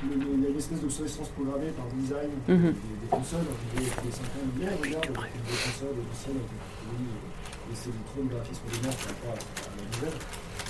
il 0.04 0.42
y 0.42 0.46
a 0.48 0.50
une 0.50 0.58
espèce 0.58 0.80
d'obsolescence 0.82 1.28
programmée 1.30 1.70
par 1.78 1.86
design 1.94 2.30
Mhm. 2.48 2.58
des, 2.58 2.70
des 2.72 3.08
consoles. 3.10 3.40
On 3.76 3.80
dit 3.80 3.86
tous 3.90 4.06
les 4.06 4.12
5 4.12 4.24
ans, 4.24 4.26
on 4.42 4.58
dit, 4.58 4.66
regarde, 4.66 5.06
des 5.06 5.10
consoles 5.12 6.00
trop 8.12 8.22
de 8.24 8.28
graphisme 8.34 8.62
de 8.68 8.88
merde 8.88 8.96
par 8.98 9.08
rapport 9.10 9.32
à, 9.32 9.36
à 9.36 9.76
la 9.78 9.84
nouvelle. 9.92 10.18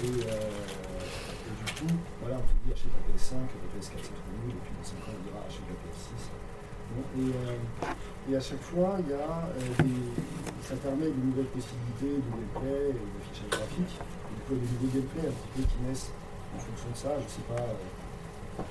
Et, 0.03 0.27
euh, 0.27 1.30
et 1.51 1.55
du 1.59 1.67
coup, 1.75 1.91
voilà, 2.21 2.39
on 2.39 2.45
te 2.47 2.55
dit 2.63 2.71
achète 2.71 2.95
la 2.95 3.03
PS5, 3.11 3.35
la 3.43 3.67
PS4 3.75 3.99
c'est 3.99 4.15
trop 4.15 4.31
nul, 4.39 4.55
et 4.55 4.61
puis 4.63 4.71
dans 4.71 4.87
5 4.87 4.95
ans 5.03 5.15
on 5.19 5.23
dira 5.27 5.39
achète 5.43 5.67
la 5.67 5.75
PS6. 5.83 6.31
Bon, 6.95 7.03
Et, 7.19 7.31
euh, 7.31 8.31
et 8.31 8.35
à 8.35 8.39
chaque 8.39 8.63
fois, 8.63 8.95
il 8.99 9.07
y 9.11 9.15
a, 9.15 9.47
euh, 9.47 9.83
des, 9.83 10.11
ça 10.63 10.75
permet 10.75 11.07
de 11.11 11.21
nouvelles 11.23 11.51
possibilités 11.51 12.19
de 12.19 12.29
gameplay 12.31 12.91
et 12.91 13.07
d'affichage 13.15 13.51
graphique. 13.51 13.95
Et 13.99 14.55
du 14.55 14.59
des 14.59 14.67
nouveaux 14.75 14.91
gameplay 14.91 15.23
un 15.27 15.35
petit 15.35 15.51
peu 15.55 15.63
qui 15.63 15.79
naissent 15.87 16.11
en 16.55 16.59
fonction 16.59 16.89
de 16.91 16.99
ça. 16.99 17.11
Je 17.19 17.27
sais 17.27 17.47
pas, 17.47 17.63
euh, 17.63 18.63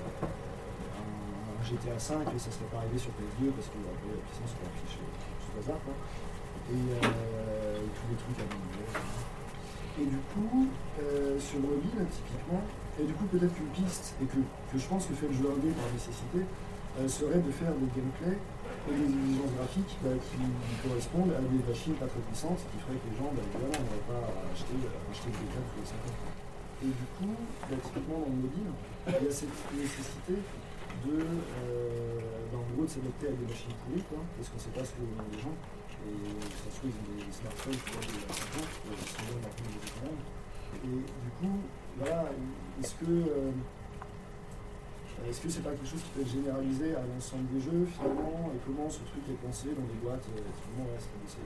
GTA 1.64 1.98
5, 1.98 2.28
ça 2.36 2.50
serait 2.50 2.68
pas 2.72 2.78
arrivé 2.84 2.98
sur 2.98 3.10
PS2 3.16 3.52
parce 3.56 3.68
que 3.68 3.78
après, 3.88 4.12
la 4.12 4.20
puissance 4.28 4.52
serait 4.52 4.68
affichée 4.68 5.04
sous 5.40 5.54
hasard. 5.60 5.80
Quoi. 5.84 5.96
Et 6.72 6.76
euh, 6.76 7.80
tous 7.94 8.06
les 8.10 8.18
trucs 8.20 8.40
à 8.40 8.46
manger. 8.52 8.84
Et 9.98 10.06
du 10.06 10.20
coup, 10.32 10.68
euh, 11.02 11.38
sur 11.38 11.58
mobile, 11.58 12.06
typiquement, 12.10 12.62
et 13.00 13.04
du 13.04 13.12
coup, 13.14 13.24
peut-être 13.26 13.54
qu'une 13.54 13.72
piste, 13.72 14.14
et 14.22 14.26
que, 14.26 14.38
que 14.38 14.76
je 14.78 14.86
pense 14.86 15.06
que 15.06 15.14
fait 15.14 15.26
le 15.26 15.34
jeu 15.34 15.48
indé 15.50 15.72
par 15.72 15.88
nécessité, 15.92 16.46
euh, 16.98 17.08
serait 17.08 17.38
de 17.38 17.50
faire 17.54 17.70
des 17.78 17.86
gameplays 17.94 18.36
et 18.36 18.92
des 18.92 19.06
exigences 19.06 19.54
graphiques 19.54 19.94
bah, 20.02 20.10
qui 20.18 20.42
correspondent 20.82 21.32
à 21.32 21.40
des 21.40 21.62
machines 21.62 21.94
pas 21.94 22.10
très 22.10 22.18
puissantes, 22.26 22.58
qui 22.66 22.78
ferait 22.82 22.98
que 22.98 23.08
les 23.08 23.16
gens, 23.16 23.30
bah, 23.30 23.46
évidemment, 23.46 23.78
n'auraient 23.78 24.08
pas 24.10 24.22
à 24.26 24.50
acheter, 24.50 24.74
acheter 25.06 25.30
des 25.30 25.48
câbles 25.54 25.70
tous 25.70 25.80
les 25.80 25.90
5 25.90 26.02
ans. 26.02 26.34
Et 26.82 26.90
du 26.90 27.06
coup, 27.14 27.32
bah, 27.70 27.78
typiquement 27.78 28.18
dans 28.26 28.32
le 28.34 28.40
mobile, 28.42 28.70
il 29.06 29.22
y 29.22 29.28
a 29.28 29.32
cette 29.32 29.54
nécessité 29.70 30.34
de, 30.34 31.14
euh, 31.14 32.20
bah, 32.50 32.58
en 32.58 32.66
gros, 32.74 32.84
de 32.84 32.90
s'adapter 32.90 33.30
à 33.30 33.34
des 33.38 33.46
machines 33.46 33.76
pourries, 33.86 34.04
quoi, 34.10 34.20
parce 34.34 34.48
qu'on 34.50 34.58
ne 34.58 34.64
sait 34.66 34.74
pas 34.74 34.84
ce 34.84 34.92
que 34.98 35.04
les 35.06 35.40
gens. 35.40 35.56
Et 36.06 36.40
ça 36.40 36.70
se 36.70 36.76
trouve, 36.80 36.90
ils 36.90 37.00
ont 37.00 37.26
des 37.26 37.32
smartphones 37.32 37.80
qui 37.84 37.92
ont 37.96 38.00
des 38.00 38.24
ans, 38.24 38.68
qui 38.96 39.08
sont 39.10 39.26
maintenant 39.36 39.68
des 39.68 39.84
écrans. 39.84 40.16
Et 40.80 40.88
du 40.88 41.30
coup, 41.38 41.56
voilà, 41.98 42.24
est-ce 42.80 42.94
que 42.94 43.10
euh, 43.10 43.52
est-ce 45.28 45.40
que 45.42 45.48
c'est 45.50 45.60
pas 45.60 45.70
quelque 45.76 45.86
chose 45.86 46.00
qui 46.02 46.10
peut 46.16 46.22
être 46.22 46.32
généralisé 46.32 46.94
à 46.96 47.02
l'ensemble 47.04 47.44
des 47.52 47.60
jeux 47.60 47.84
finalement 47.92 48.50
Et 48.54 48.58
comment 48.64 48.88
ce 48.88 49.00
truc 49.04 49.20
est 49.28 49.40
pensé 49.44 49.68
dans 49.76 49.84
des 49.84 50.00
boîtes 50.00 50.24
euh, 50.32 50.40
Effectivement, 50.40 50.84
ouais, 50.88 50.96
c'est- 50.98 51.36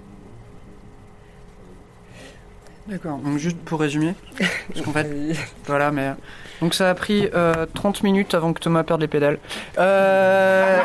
D'accord, 2.86 3.16
donc 3.16 3.38
juste 3.38 3.56
pour 3.64 3.80
résumer, 3.80 4.14
parce 4.38 4.84
qu'en 4.84 4.92
fait, 4.92 5.06
Euh, 5.10 5.32
voilà, 5.66 5.90
mais. 5.90 6.12
Donc 6.60 6.74
ça 6.74 6.90
a 6.90 6.94
pris 6.94 7.28
euh, 7.34 7.64
30 7.74 8.02
minutes 8.02 8.34
avant 8.34 8.52
que 8.52 8.60
Thomas 8.60 8.82
perde 8.82 9.00
les 9.00 9.08
pédales. 9.08 9.38
Euh, 9.78 10.80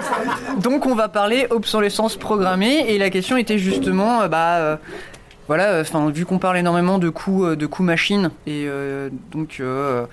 donc 0.61 0.85
on 0.85 0.95
va 0.95 1.09
parler 1.09 1.47
obsolescence 1.49 2.15
programmée, 2.15 2.85
et 2.89 2.97
la 2.97 3.09
question 3.09 3.35
était 3.35 3.57
justement, 3.57 4.21
euh, 4.21 4.27
bah. 4.29 4.79
Voilà, 5.49 5.81
enfin, 5.81 6.11
vu 6.11 6.27
qu'on 6.27 6.37
parle 6.37 6.59
énormément 6.59 6.99
de 6.99 7.09
coûts, 7.09 7.43
euh, 7.43 7.55
de 7.55 7.65
coûts 7.65 7.81
machines 7.81 8.29
et 8.45 8.65
euh, 8.67 9.09
donc 9.31 9.57
euh, 9.59 10.05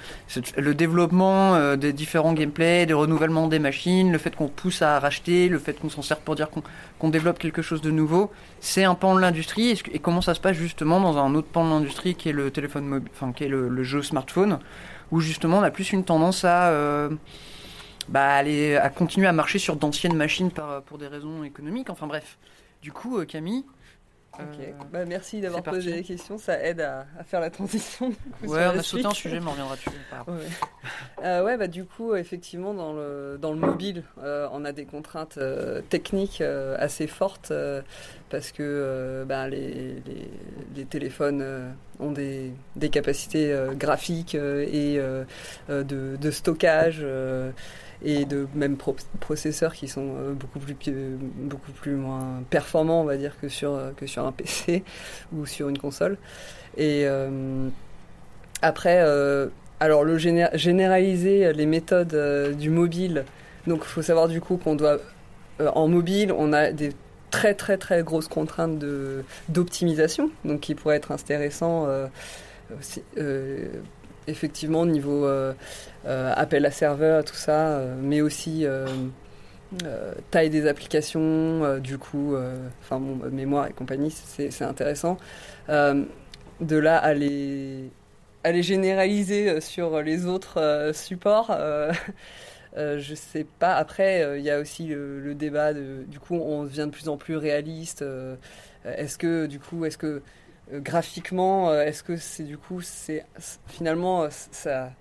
le 0.56 0.74
développement 0.74 1.76
des 1.76 1.92
différents 1.92 2.32
gameplays, 2.32 2.86
des 2.86 2.94
renouvellements 2.94 3.46
des 3.46 3.58
machines, 3.58 4.10
le 4.10 4.16
fait 4.16 4.34
qu'on 4.34 4.48
pousse 4.48 4.80
à 4.80 4.98
racheter, 4.98 5.50
le 5.50 5.58
fait 5.58 5.78
qu'on 5.78 5.90
s'en 5.90 6.00
sert 6.00 6.20
pour 6.20 6.36
dire 6.36 6.48
qu'on 6.98 7.10
développe 7.10 7.38
quelque 7.38 7.60
chose 7.60 7.82
de 7.82 7.90
nouveau, 7.90 8.32
c'est 8.60 8.84
un 8.84 8.94
pan 8.94 9.14
de 9.14 9.20
l'industrie. 9.20 9.78
Et 9.92 9.98
comment 9.98 10.22
ça 10.22 10.32
se 10.32 10.40
passe 10.40 10.56
justement 10.56 11.00
dans 11.00 11.18
un 11.18 11.34
autre 11.34 11.48
pan 11.48 11.66
de 11.66 11.70
l'industrie 11.70 12.14
qui 12.14 12.30
est 12.30 12.32
le 12.32 12.50
téléphone 12.50 12.86
mobile, 12.86 13.10
enfin 13.14 13.32
qui 13.34 13.44
est 13.44 13.48
le, 13.48 13.82
jeu 13.82 14.00
smartphone, 14.00 14.58
où 15.10 15.20
justement 15.20 15.58
on 15.58 15.62
a 15.62 15.70
plus 15.70 15.92
une 15.92 16.04
tendance 16.04 16.46
à 16.46 16.72
bah, 18.08 18.26
aller, 18.26 18.76
à 18.76 18.88
continuer 18.88 19.26
à 19.26 19.32
marcher 19.32 19.58
sur 19.58 19.76
d'anciennes 19.76 20.16
machines 20.16 20.50
pour 20.86 20.96
des 20.96 21.08
raisons 21.08 21.44
économiques. 21.44 21.90
Enfin 21.90 22.06
bref. 22.06 22.38
Du 22.80 22.90
coup, 22.90 23.22
Camille. 23.26 23.64
Euh, 24.40 24.72
Bah, 24.92 25.04
merci 25.06 25.40
d'avoir 25.40 25.62
posé 25.62 25.92
les 25.92 26.02
questions, 26.02 26.38
ça 26.38 26.62
aide 26.62 26.80
à, 26.80 27.06
à 27.18 27.24
faire 27.24 27.40
la 27.40 27.50
transition. 27.50 28.10
coup, 28.10 28.46
Ouais, 28.48 28.66
on 28.66 28.78
a 28.78 28.82
sauté 28.82 29.06
un 29.06 29.10
sujet, 29.10 29.40
mais 29.40 29.46
on 29.46 29.50
reviendra 29.50 29.76
dessus. 29.76 29.90
Ouais. 30.28 30.34
Euh, 31.24 31.44
ouais, 31.44 31.56
bah 31.56 31.66
du 31.68 31.84
coup, 31.84 32.14
effectivement, 32.14 32.74
dans 32.74 32.92
le, 32.92 33.38
dans 33.40 33.52
le 33.52 33.58
mobile, 33.58 34.02
euh, 34.22 34.48
on 34.52 34.64
a 34.64 34.72
des 34.72 34.84
contraintes 34.84 35.38
euh, 35.38 35.80
techniques 35.88 36.42
assez 36.78 37.06
fortes 37.06 37.52
parce 38.30 38.52
que 38.52 39.24
bah, 39.28 39.48
les, 39.48 40.02
les, 40.06 40.30
les 40.74 40.84
téléphones 40.84 41.74
ont 42.00 42.10
des, 42.10 42.52
des 42.76 42.88
capacités 42.90 43.56
graphiques 43.74 44.34
et 44.34 45.00
de, 45.68 45.84
de 46.16 46.30
stockage 46.30 47.04
et 48.04 48.24
de 48.24 48.46
même 48.54 48.76
pro- 48.76 48.96
processeurs 49.20 49.74
qui 49.74 49.88
sont 49.88 50.14
euh, 50.16 50.32
beaucoup 50.32 50.58
plus 50.58 50.76
beaucoup 51.36 51.72
plus 51.72 51.94
moins 51.96 52.42
performants, 52.50 53.00
on 53.02 53.04
va 53.04 53.16
dire, 53.16 53.36
que 53.40 53.48
sur 53.48 53.72
euh, 53.74 53.90
que 53.96 54.06
sur 54.06 54.24
un 54.26 54.32
PC 54.32 54.84
ou 55.32 55.46
sur 55.46 55.68
une 55.68 55.78
console. 55.78 56.18
Et 56.76 57.02
euh, 57.06 57.68
après. 58.62 58.98
alors, 59.80 60.04
le 60.04 60.16
géné- 60.18 60.48
généraliser 60.56 61.52
les 61.52 61.66
méthodes 61.66 62.56
du 62.58 62.70
mobile. 62.70 63.24
Donc, 63.66 63.80
il 63.82 63.88
faut 63.88 64.02
savoir 64.02 64.28
du 64.28 64.40
coup 64.40 64.56
qu'on 64.56 64.74
doit. 64.76 64.98
en 65.60 65.88
mobile, 65.88 66.32
on 66.32 66.52
a 66.52 66.72
des 66.72 66.92
très 67.30 67.54
très 67.54 67.76
très 67.76 68.02
grosses 68.02 68.28
contraintes 68.28 68.78
de 68.78 69.24
d'optimisation, 69.48 70.30
donc 70.44 70.60
qui 70.60 70.74
pourraient 70.74 70.96
être 70.96 71.12
intéressants 71.12 71.86
euh, 71.88 72.06
aussi, 72.78 73.02
effectivement 74.26 74.80
au 74.80 74.86
niveau 74.86 75.26
appel 76.06 76.64
à 76.66 76.70
serveur, 76.70 77.24
tout 77.24 77.34
ça, 77.34 77.68
euh, 77.78 77.96
mais 78.00 78.20
aussi 78.20 78.64
euh, 78.64 78.86
euh, 79.84 80.14
taille 80.30 80.50
des 80.50 80.66
applications, 80.66 81.20
euh, 81.64 81.78
du 81.80 81.98
coup, 81.98 82.34
euh, 82.34 82.68
enfin 82.82 83.00
mémoire 83.30 83.66
et 83.68 83.72
compagnie, 83.72 84.10
c'est 84.10 84.62
intéressant. 84.62 85.18
Euh, 85.68 86.04
de 86.60 86.76
là 86.76 86.96
à 86.98 87.14
les 87.14 87.90
à 88.44 88.52
généraliser 88.62 89.50
euh, 89.50 89.60
sur 89.60 90.00
les 90.02 90.26
autres 90.26 90.60
euh, 90.60 90.92
supports. 90.92 91.50
euh, 91.50 91.92
euh, 92.76 92.98
je 93.00 93.14
sais 93.14 93.44
pas. 93.58 93.74
Après, 93.76 94.22
euh, 94.22 94.38
il 94.38 94.44
y 94.44 94.50
a 94.50 94.60
aussi 94.60 94.86
le, 94.88 95.34
débat 95.34 95.72
du 95.74 96.18
coup, 96.20 96.36
on 96.36 96.64
devient 96.64 96.86
de 96.86 96.90
plus 96.90 97.08
en 97.08 97.16
plus 97.16 97.36
réaliste. 97.36 98.02
euh, 98.02 98.36
est-ce 98.84 99.18
que, 99.18 99.46
du 99.46 99.58
coup, 99.60 99.84
est-ce 99.84 99.98
que 99.98 100.22
euh, 100.72 100.80
graphiquement, 100.80 101.70
euh, 101.70 101.82
est-ce 101.84 102.02
que 102.02 102.16
c'est 102.16 102.44
du 102.44 102.58
coup, 102.58 102.80
c'est 102.82 103.24
finalement 103.66 104.24
euh, 104.24 104.28
ça. 104.30 104.92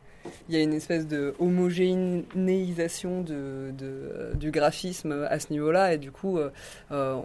Il 0.49 0.55
y 0.55 0.57
a 0.57 0.61
une 0.61 0.73
espèce 0.73 1.07
de 1.07 1.33
homogénéisation 1.39 3.25
euh, 3.29 4.33
du 4.35 4.51
graphisme 4.51 5.25
à 5.29 5.39
ce 5.39 5.51
niveau-là, 5.51 5.93
et 5.93 5.97
du 5.97 6.11
coup, 6.11 6.37
euh, 6.37 6.49
euh, 6.91 7.19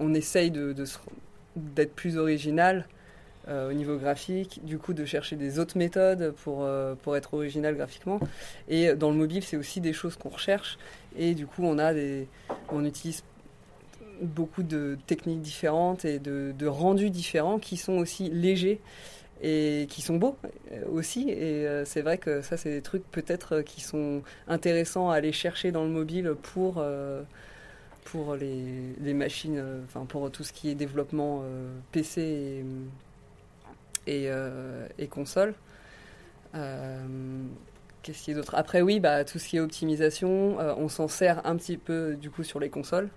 on, 0.00 0.14
essaye 0.14 0.50
d'être 0.50 1.94
plus 1.94 2.16
original 2.18 2.86
au 3.46 3.74
niveau 3.74 3.98
graphique, 3.98 4.60
du 4.64 4.78
coup 4.78 4.94
de 4.94 5.04
chercher 5.04 5.36
des 5.36 5.58
autres 5.58 5.76
méthodes 5.76 6.32
pour, 6.44 6.66
être 7.14 7.34
original 7.34 7.76
graphiquement. 7.76 8.18
Et 8.68 8.94
dans 8.94 9.10
le 9.10 9.16
mobile, 9.16 9.42
c'est 9.42 9.58
aussi 9.58 9.82
des 9.82 9.92
choses 9.92 10.16
qu'on 10.16 10.30
recherche. 10.30 10.78
Et 11.18 11.34
du 11.34 11.46
coup, 11.46 11.62
on 11.62 11.78
a 11.78 11.92
on 12.70 12.84
utilise 12.86 13.22
beaucoup 14.22 14.62
de 14.62 14.96
techniques 15.06 15.42
différentes 15.42 16.06
et 16.06 16.20
de 16.20 16.66
rendus 16.66 17.10
différents 17.10 17.58
qui 17.58 17.76
sont 17.76 17.98
aussi 17.98 18.30
légers 18.30 18.80
et 19.44 19.86
qui 19.90 20.00
sont 20.00 20.16
beaux 20.16 20.36
euh, 20.72 20.82
aussi. 20.90 21.28
Et 21.28 21.66
euh, 21.66 21.84
c'est 21.84 22.00
vrai 22.00 22.18
que 22.18 22.40
ça, 22.40 22.56
c'est 22.56 22.70
des 22.70 22.82
trucs 22.82 23.04
peut-être 23.10 23.56
euh, 23.56 23.62
qui 23.62 23.82
sont 23.82 24.22
intéressants 24.48 25.10
à 25.10 25.16
aller 25.16 25.32
chercher 25.32 25.70
dans 25.70 25.84
le 25.84 25.90
mobile 25.90 26.34
pour 26.42 26.82
pour 28.04 28.36
les, 28.36 29.14
machines, 29.14 29.62
enfin 29.84 30.04
pour 30.06 30.30
tout 30.30 30.44
ce 30.44 30.52
qui 30.52 30.70
est 30.70 30.74
développement 30.74 31.42
PC 31.90 32.64
et, 34.06 34.28
et, 34.98 35.06
console. 35.08 35.54
Qu'est-ce 36.52 38.22
qu'il 38.24 38.34
y 38.34 38.36
a 38.36 38.40
d'autre? 38.40 38.54
Après, 38.54 38.82
oui, 38.82 39.00
bah, 39.00 39.24
tout 39.24 39.38
ce 39.38 39.48
qui 39.48 39.56
est 39.56 39.60
optimisation, 39.60 40.58
on 40.58 40.88
s'en 40.88 41.08
sert 41.08 41.44
un 41.46 41.56
petit 41.56 41.78
peu 41.78 42.14
du 42.14 42.30
coup 42.30 42.44
sur 42.44 42.60
les 42.60 42.68
consoles. 42.68 43.08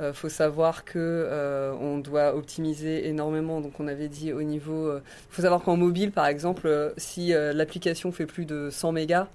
Euh, 0.00 0.12
faut 0.14 0.28
savoir 0.30 0.84
que 0.84 0.98
euh, 0.98 1.74
on 1.80 1.98
doit 1.98 2.34
optimiser 2.34 3.08
énormément. 3.08 3.60
Donc, 3.60 3.78
on 3.80 3.88
avait 3.88 4.08
dit 4.08 4.32
au 4.32 4.42
niveau. 4.42 4.86
euh, 4.88 5.02
faut 5.30 5.42
savoir 5.42 5.62
qu'en 5.62 5.76
mobile, 5.76 6.12
par 6.12 6.26
exemple, 6.26 6.92
si 6.96 7.32
l'application 7.34 8.12
fait 8.12 8.26
plus 8.26 8.44
de 8.46 8.70
100 8.70 8.92
mégas, 8.92 9.28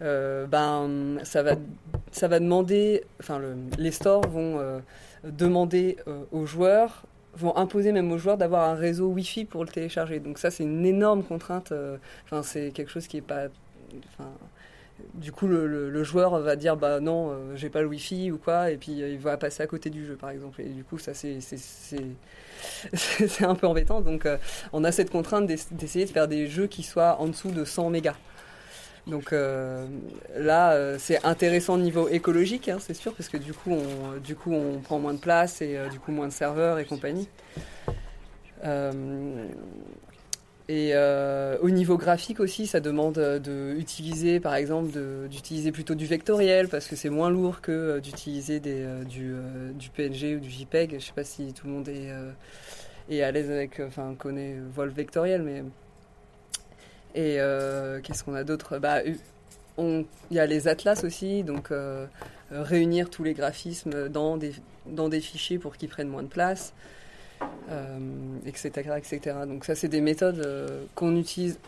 ben 0.00 1.18
ça 1.24 1.42
va 1.42 1.56
ça 2.12 2.28
va 2.28 2.40
demander. 2.40 3.04
Enfin, 3.20 3.38
le- 3.38 3.56
les 3.78 3.90
stores 3.92 4.26
vont 4.28 4.60
demander 5.24 5.96
aux 6.32 6.46
joueurs 6.46 7.04
vont 7.34 7.56
imposer 7.56 7.92
même 7.92 8.10
aux 8.10 8.18
joueurs 8.18 8.36
d'avoir 8.38 8.68
un 8.68 8.74
réseau 8.74 9.06
Wi-Fi 9.08 9.44
pour 9.44 9.62
le 9.64 9.70
télécharger. 9.70 10.18
Donc 10.18 10.38
ça, 10.38 10.50
c'est 10.50 10.64
une 10.64 10.84
énorme 10.84 11.22
contrainte. 11.22 11.72
Enfin, 12.24 12.42
c'est 12.42 12.70
quelque 12.72 12.90
chose 12.90 13.06
qui 13.06 13.18
est 13.18 13.22
pas. 13.22 13.48
Du 15.14 15.32
coup, 15.32 15.46
le, 15.46 16.04
joueur 16.04 16.38
va 16.40 16.56
dire 16.56 16.76
bah 16.76 17.00
non, 17.00 17.30
euh, 17.30 17.56
j'ai 17.56 17.68
pas 17.68 17.82
le 17.82 17.88
Wi-Fi 17.88 18.30
ou 18.30 18.38
quoi, 18.38 18.70
et 18.70 18.76
puis 18.76 19.02
euh, 19.02 19.08
il 19.08 19.18
va 19.18 19.36
passer 19.36 19.62
à 19.62 19.66
côté 19.66 19.90
du 19.90 20.06
jeu, 20.06 20.14
par 20.14 20.30
exemple. 20.30 20.60
Et 20.60 20.68
du 20.68 20.84
coup, 20.84 20.98
ça 20.98 21.12
c'est 21.14 21.38
un 23.44 23.54
peu 23.54 23.66
embêtant. 23.66 24.00
Donc, 24.00 24.26
euh, 24.26 24.36
on 24.72 24.84
a 24.84 24.92
cette 24.92 25.10
contrainte 25.10 25.46
d'ess- 25.46 25.72
d'essayer 25.72 26.04
de 26.04 26.10
faire 26.10 26.28
des 26.28 26.46
jeux 26.46 26.66
qui 26.66 26.82
soient 26.82 27.20
en 27.20 27.26
dessous 27.26 27.50
de 27.50 27.64
100 27.64 27.90
mégas. 27.90 28.16
Donc 29.06 29.32
là, 29.32 30.98
c'est 30.98 31.24
intéressant 31.24 31.74
au 31.74 31.78
niveau 31.78 32.08
écologique, 32.08 32.68
hein, 32.68 32.76
c'est 32.80 32.94
sûr, 32.94 33.12
parce 33.14 33.28
que 33.28 33.38
du 33.38 33.52
coup, 33.52 33.72
on, 33.72 34.18
du 34.18 34.36
coup, 34.36 34.52
on 34.52 34.78
prend 34.78 35.00
moins 35.00 35.14
de 35.14 35.18
place 35.18 35.62
et 35.62 35.78
du 35.90 35.98
coup 35.98 36.12
moins 36.12 36.28
de 36.28 36.32
serveurs 36.32 36.78
et 36.78 36.84
compagnie. 36.84 37.26
Euh, 40.70 40.74
Et 40.74 40.90
euh, 40.94 41.58
au 41.60 41.70
niveau 41.70 41.96
graphique 41.96 42.40
aussi, 42.40 42.66
ça 42.66 42.80
demande 42.80 43.14
de 43.14 43.74
utiliser, 43.78 44.40
par 44.40 44.54
exemple, 44.54 44.90
d'utiliser 45.28 45.72
plutôt 45.72 45.94
du 45.94 46.06
vectoriel 46.06 46.68
parce 46.68 46.86
que 46.86 46.96
c'est 46.96 47.10
moins 47.10 47.30
lourd 47.30 47.60
que 47.60 47.72
euh, 47.72 48.00
d'utiliser 48.00 48.60
euh, 48.66 49.04
du, 49.04 49.32
euh, 49.34 49.72
PNG 49.94 50.36
ou 50.36 50.40
du 50.40 50.50
JPEG. 50.50 50.98
Je 50.98 51.06
sais 51.06 51.12
pas 51.12 51.24
si 51.24 51.52
tout 51.52 51.66
le 51.66 51.72
monde 51.72 51.88
est, 51.88 52.10
euh, 52.10 52.32
à 53.26 53.30
l'aise 53.32 53.50
avec, 53.50 53.80
euh, 53.80 53.88
enfin, 53.88 54.14
connaît, 54.18 54.56
voit 54.72 54.86
le 54.86 54.92
vectoriel, 54.92 55.42
mais. 55.42 55.64
Et 57.14 57.40
euh, 57.40 58.00
qu'est-ce 58.00 58.22
qu'on 58.22 58.34
a 58.34 58.44
d'autre? 58.44 58.78
Bah, 58.78 59.00
il 59.78 60.06
y 60.30 60.38
a 60.38 60.46
les 60.46 60.68
atlas 60.68 61.04
aussi, 61.04 61.42
donc 61.42 61.70
euh, 61.72 62.06
euh, 62.52 62.62
réunir 62.62 63.10
tous 63.10 63.24
les 63.24 63.34
graphismes 63.34 64.08
dans 64.08 64.36
des, 64.36 65.20
fichiers 65.20 65.58
pour 65.58 65.76
qu'ils 65.76 65.88
prennent 65.88 66.08
moins 66.08 66.22
de 66.22 66.28
place 66.28 66.72
euh, 66.72 66.99
etc., 68.46 68.90
etc. 68.96 69.36
Donc 69.46 69.64
ça, 69.64 69.74
c'est 69.74 69.88
des 69.88 70.00
méthodes 70.00 70.40
euh, 70.40 70.84
qu'on 70.94 71.16
utilise, 71.16 71.58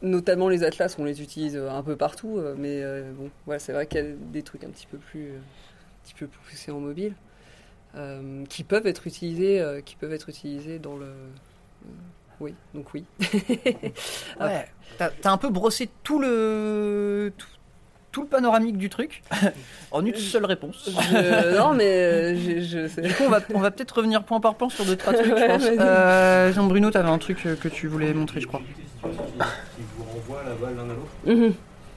notamment 0.00 0.48
les 0.48 0.64
atlas, 0.64 0.96
on 0.98 1.04
les 1.04 1.22
utilise 1.22 1.56
euh, 1.56 1.70
un 1.70 1.82
peu 1.82 1.96
partout, 1.96 2.38
euh, 2.38 2.54
mais 2.58 2.82
euh, 2.82 3.12
bon, 3.12 3.30
voilà, 3.46 3.58
c'est 3.58 3.72
vrai 3.72 3.86
qu'il 3.86 4.04
y 4.04 4.06
a 4.06 4.12
des 4.32 4.42
trucs 4.42 4.64
un 4.64 4.70
petit 4.70 4.86
peu 4.86 4.98
plus, 4.98 5.28
euh, 5.28 5.38
un 5.38 6.04
petit 6.04 6.14
peu 6.14 6.26
plus 6.26 6.40
poussés 6.50 6.72
en 6.72 6.80
mobile, 6.80 7.14
euh, 7.94 8.44
qui 8.46 8.64
peuvent 8.64 8.86
être 8.86 9.06
utilisés, 9.06 9.60
euh, 9.60 9.80
qui 9.80 9.96
peuvent 9.96 10.12
être 10.12 10.28
utilisés 10.28 10.78
dans 10.78 10.96
le, 10.96 11.06
euh, 11.06 11.88
oui, 12.40 12.54
donc 12.74 12.92
oui. 12.94 13.04
Ouais, 14.40 14.66
t'as 14.98 15.30
un 15.30 15.38
peu 15.38 15.50
brossé 15.50 15.88
tout 16.02 16.18
le 16.18 17.32
tout 18.12 18.22
le 18.22 18.28
panoramique 18.28 18.76
du 18.76 18.88
truc 18.90 19.22
en 19.90 20.04
une 20.04 20.14
seule 20.14 20.44
réponse. 20.44 20.88
Je- 20.88 21.56
non, 21.58 21.72
mais 21.74 21.84
euh, 21.86 22.36
je, 22.36 22.60
je 22.60 22.86
sais. 22.88 23.00
Du 23.02 23.12
coup, 23.14 23.24
on 23.26 23.30
va, 23.30 23.40
on 23.54 23.58
va 23.60 23.70
peut-être 23.70 23.96
revenir 23.96 24.22
point 24.22 24.38
par 24.40 24.54
point 24.54 24.68
sur 24.68 24.84
deux 24.84 24.96
trois 24.96 25.12
trucs. 25.14 25.26
je 25.26 25.46
pense. 25.46 25.62
Euh, 25.64 26.52
Jean-Bruno, 26.52 26.90
t'avais 26.90 27.08
un 27.08 27.18
truc 27.18 27.44
euh, 27.46 27.56
que 27.56 27.68
tu 27.68 27.88
voulais 27.88 28.12
montrer, 28.14 28.40
je 28.40 28.46
crois. 28.46 28.60
Qui, 29.02 29.08
vous 29.96 30.04
renvoie 30.04 30.42
la 30.44 30.54
balle 30.54 30.76
l'un 30.76 30.84
à 30.90 30.94
l'autre. 30.94 31.12
Mhm. 31.26 31.54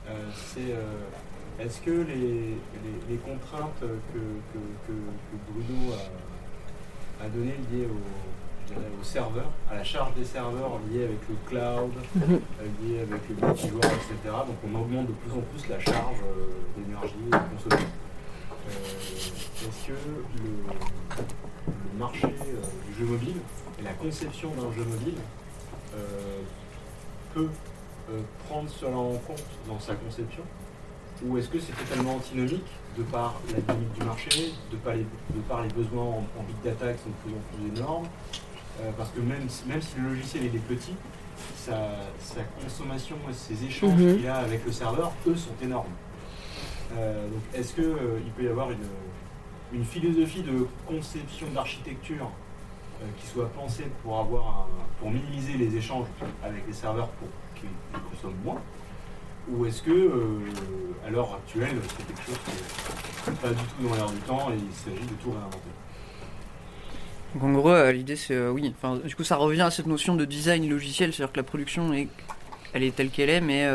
Euh, 0.08 0.12
c'est 0.54 0.72
euh, 0.72 1.64
est-ce 1.66 1.82
que 1.82 1.92
les, 1.92 2.16
les, 2.16 2.56
les 3.10 3.18
contraintes 3.18 3.80
que, 3.80 3.86
que, 3.86 4.20
que, 4.88 4.94
que 4.94 5.38
Bruno 5.52 5.94
a, 5.94 7.26
a 7.26 7.30
données 7.30 7.56
liées 7.72 7.86
au, 7.88 8.00
je 8.68 8.74
dirais, 8.74 8.86
au 9.00 9.04
serveur, 9.04 9.50
à 9.72 9.76
la 9.76 9.84
charge 9.84 10.14
des 10.16 10.26
serveurs 10.26 10.80
liée 10.92 11.04
avec 11.06 11.20
le 11.30 11.36
cloud, 11.48 11.92
Mhm. 12.16 12.24
euh, 12.62 12.66
liée 12.84 13.00
avec 13.02 13.22
le 13.30 13.36
multijoueur, 13.48 13.86
etc. 13.86 14.16
Donc 14.26 14.58
on 14.68 14.76
augmente 14.80 15.08
de 15.08 15.14
plus 15.14 15.32
en 15.32 15.42
plus 15.42 15.68
la 15.70 15.80
charge 15.80 16.18
euh, 16.26 16.48
d'énergie 16.78 17.14
consommée. 17.30 17.84
Euh, 18.68 18.72
est-ce 19.68 19.88
que 19.88 19.92
le, 19.92 20.44
le 21.68 22.00
marché 22.00 22.28
du 22.28 22.94
jeu 23.00 23.06
mobile 23.06 23.36
et 23.80 23.84
la 23.84 23.94
conception 23.94 24.50
d'un 24.50 24.72
jeu 24.76 24.84
mobile 24.84 25.16
peut 27.34 27.50
prendre 28.48 28.70
cela 28.70 28.96
en 28.98 29.14
compte 29.18 29.44
dans 29.68 29.80
sa 29.80 29.96
conception? 29.96 30.44
Ou 31.26 31.38
est-ce 31.38 31.48
que 31.48 31.60
c'est 31.60 31.72
totalement 31.74 32.16
antinomique 32.16 32.66
de 32.98 33.04
par 33.04 33.36
la 33.54 33.62
dynamique 33.62 33.94
du 33.94 34.04
marché, 34.06 34.54
de 34.72 34.76
par 34.78 34.94
les, 34.96 35.04
de 35.04 35.40
par 35.48 35.62
les 35.64 35.70
besoins 35.70 36.04
en, 36.04 36.26
en 36.38 36.44
big 36.44 36.62
data 36.64 36.92
qui 36.94 37.04
sont 37.04 37.10
de 37.10 37.16
plus 37.24 37.34
en 37.34 37.72
plus 37.72 37.80
énormes 37.80 38.08
Euh, 38.82 38.92
Parce 38.98 39.10
que 39.12 39.20
même, 39.22 39.48
si- 39.50 39.66
même 39.68 39.82
si 39.82 39.96
le 39.98 40.10
logiciel 40.10 40.44
il 40.46 40.56
est 40.56 40.60
petit, 40.60 40.94
sa, 41.58 41.78
sa 42.20 42.42
consommation 42.62 43.16
et 43.30 43.34
ses 43.34 43.64
échanges 43.66 44.00
Mhm. 44.00 44.18
qu'il 44.18 44.28
a 44.28 44.36
avec 44.38 44.66
le 44.66 44.72
serveur, 44.72 45.12
eux, 45.28 45.36
sont 45.36 45.56
énormes. 45.62 45.92
Euh, 46.98 47.28
donc 47.30 47.42
est-ce 47.54 47.74
qu'il 47.74 47.84
peut 48.36 48.44
y 48.44 48.48
avoir 48.48 48.72
une, 48.72 48.78
une 49.74 49.86
philosophie 49.86 50.44
de 50.44 50.68
conception 50.88 51.48
d'architecture 51.54 52.30
euh, 53.02 53.06
qui 53.20 53.28
soit 53.28 53.50
pensée 53.50 53.86
pour, 54.04 54.20
avoir 54.20 54.68
un- 54.70 54.86
pour 55.00 55.10
minimiser 55.12 55.54
les 55.58 55.76
échanges 55.76 56.08
avec 56.44 56.66
les 56.68 56.74
serveurs 56.74 57.08
pour 57.10 57.28
qu'ils 57.56 57.70
consomment 58.12 58.40
moins? 58.44 58.62
Ou 59.52 59.66
est-ce 59.66 59.82
que, 59.84 59.92
euh, 59.92 60.40
à 61.06 61.10
l'heure 61.12 61.34
actuelle, 61.36 61.78
c'est 61.98 62.08
quelque 62.08 62.24
chose 62.26 62.40
qui 62.46 63.30
n'est 63.32 63.38
pas 63.38 63.50
du 63.50 63.56
tout 63.64 63.88
dans 63.88 63.96
l'air 63.96 64.10
du 64.10 64.20
temps 64.20 64.50
et 64.52 64.56
il 64.56 64.74
s'agit 64.76 65.06
de 65.06 65.14
tout 65.22 65.32
réinventer? 65.32 65.75
Donc 67.36 67.44
en 67.44 67.52
gros, 67.52 67.70
euh, 67.70 67.92
l'idée 67.92 68.16
c'est 68.16 68.34
euh, 68.34 68.50
oui. 68.50 68.74
Enfin, 68.78 68.98
du 69.06 69.14
coup, 69.14 69.26
ça 69.26 69.36
revient 69.36 69.62
à 69.62 69.72
cette 69.72 69.88
notion 69.88 70.16
de 70.16 70.24
design 70.24 70.70
logiciel, 70.70 71.12
c'est-à-dire 71.12 71.34
que 71.34 71.38
la 71.38 71.44
production 71.44 71.94
est, 71.94 72.08
elle 72.74 72.84
est 72.84 72.96
telle 72.96 73.10
qu'elle 73.10 73.30
est, 73.30 73.42
mais 73.42 73.70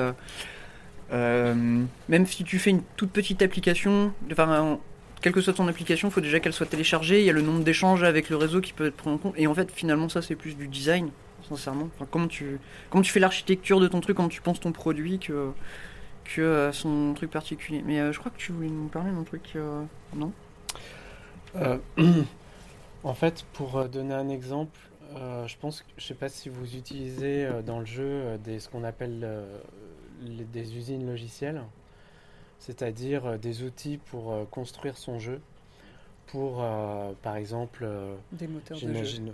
euh, 1.12 1.82
même 2.08 2.26
si 2.26 2.42
tu 2.42 2.58
fais 2.58 2.70
une 2.70 2.82
toute 2.96 3.10
petite 3.10 3.42
application, 3.42 4.14
enfin, 4.32 4.78
quelle 5.20 5.34
que 5.34 5.42
soit 5.42 5.52
ton 5.52 5.68
application, 5.68 6.08
il 6.08 6.10
faut 6.10 6.22
déjà 6.22 6.40
qu'elle 6.40 6.54
soit 6.54 6.66
téléchargée. 6.66 7.20
Il 7.20 7.26
y 7.26 7.30
a 7.30 7.34
le 7.34 7.42
nombre 7.42 7.62
d'échanges 7.62 8.02
avec 8.02 8.30
le 8.30 8.36
réseau 8.36 8.62
qui 8.62 8.72
peut 8.72 8.86
être 8.86 8.96
pris 8.96 9.10
en 9.10 9.18
compte. 9.18 9.34
Et 9.36 9.46
en 9.46 9.54
fait, 9.54 9.70
finalement, 9.70 10.08
ça 10.08 10.22
c'est 10.22 10.36
plus 10.36 10.56
du 10.56 10.66
design, 10.66 11.10
sincèrement. 11.46 11.90
Enfin, 11.94 12.08
comment 12.10 12.28
tu, 12.28 12.58
tu 12.90 13.12
fais 13.12 13.20
l'architecture 13.20 13.78
de 13.78 13.88
ton 13.88 14.00
truc, 14.00 14.16
comment 14.16 14.30
tu 14.30 14.40
penses 14.40 14.60
ton 14.60 14.72
produit 14.72 15.18
que 15.18 15.50
que 16.24 16.70
son 16.72 17.12
truc 17.14 17.30
particulier. 17.30 17.82
Mais 17.84 18.12
je 18.12 18.18
crois 18.18 18.30
que 18.30 18.38
tu 18.38 18.52
voulais 18.52 18.68
nous 18.68 18.86
parler 18.86 19.10
d'un 19.10 19.24
truc, 19.24 19.54
non? 20.14 20.32
en 23.04 23.14
fait, 23.14 23.44
pour 23.52 23.76
euh, 23.76 23.88
donner 23.88 24.14
un 24.14 24.28
exemple, 24.28 24.78
euh, 25.16 25.46
je 25.46 25.56
pense, 25.58 25.82
que- 25.82 25.86
je 25.96 26.04
sais 26.04 26.14
pas 26.14 26.28
si 26.28 26.48
vous 26.48 26.76
utilisez 26.76 27.44
euh, 27.46 27.62
dans 27.62 27.78
le 27.80 27.86
jeu 27.86 28.04
euh, 28.06 28.38
des, 28.38 28.58
ce 28.60 28.68
qu'on 28.68 28.84
appelle 28.84 29.26
les- 30.22 30.44
des 30.44 30.76
usines 30.76 31.06
logicielles, 31.06 31.62
c'est-à-dire 32.58 33.38
des 33.38 33.62
outils 33.62 33.96
pour 33.98 34.34
construire 34.50 34.96
son 34.98 35.18
jeu, 35.18 35.40
pour, 36.26 36.62
par 37.22 37.36
exemple, 37.36 37.88
Des 38.32 38.46
moteurs 38.46 38.76
de 38.76 38.82
jeu. 38.82 38.88
j'imagine 38.92 39.32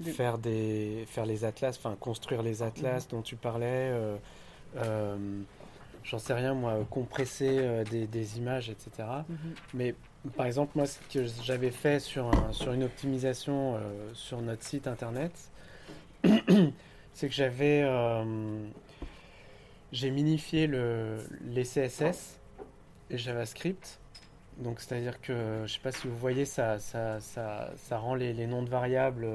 Des- 0.00 0.10
faire 0.10 0.38
des, 0.38 1.04
faire 1.06 1.26
les 1.26 1.44
atlas, 1.44 1.76
enfin 1.76 1.96
construire 2.00 2.42
les 2.42 2.62
atlas 2.62 3.06
dont 3.08 3.20
tu 3.22 3.36
parlais. 3.36 3.92
J'en 6.04 6.18
sais 6.18 6.32
rien, 6.34 6.54
moi, 6.54 6.78
compresser 6.90 7.84
des, 7.90 8.06
des 8.08 8.38
images, 8.38 8.70
etc. 8.70 8.90
Mhm. 9.28 9.36
Mais 9.74 9.94
par 10.30 10.46
exemple, 10.46 10.72
moi, 10.76 10.86
ce 10.86 10.98
que 11.12 11.24
j'avais 11.42 11.70
fait 11.70 11.98
sur, 12.00 12.26
un- 12.26 12.52
sur 12.52 12.72
une 12.72 12.84
optimisation 12.84 13.76
euh, 13.76 14.10
sur 14.14 14.40
notre 14.40 14.62
site 14.62 14.86
internet, 14.86 15.32
c'est 16.24 17.28
que 17.28 17.34
j'avais. 17.34 17.82
euh, 17.84 18.68
j'ai 19.92 20.10
minifié 20.10 20.66
le, 20.66 21.18
les 21.44 21.64
CSS 21.64 22.40
et 23.10 23.18
JavaScript. 23.18 24.00
Donc, 24.58 24.80
c'est-à-dire 24.80 25.20
que, 25.20 25.64
je 25.66 25.72
sais 25.74 25.80
pas 25.80 25.92
si 25.92 26.06
vous 26.06 26.16
voyez, 26.16 26.44
ça, 26.44 26.78
ça, 26.78 27.18
rend 27.90 28.14
les, 28.14 28.46
noms 28.46 28.62
de 28.62 28.70
variables 28.70 29.26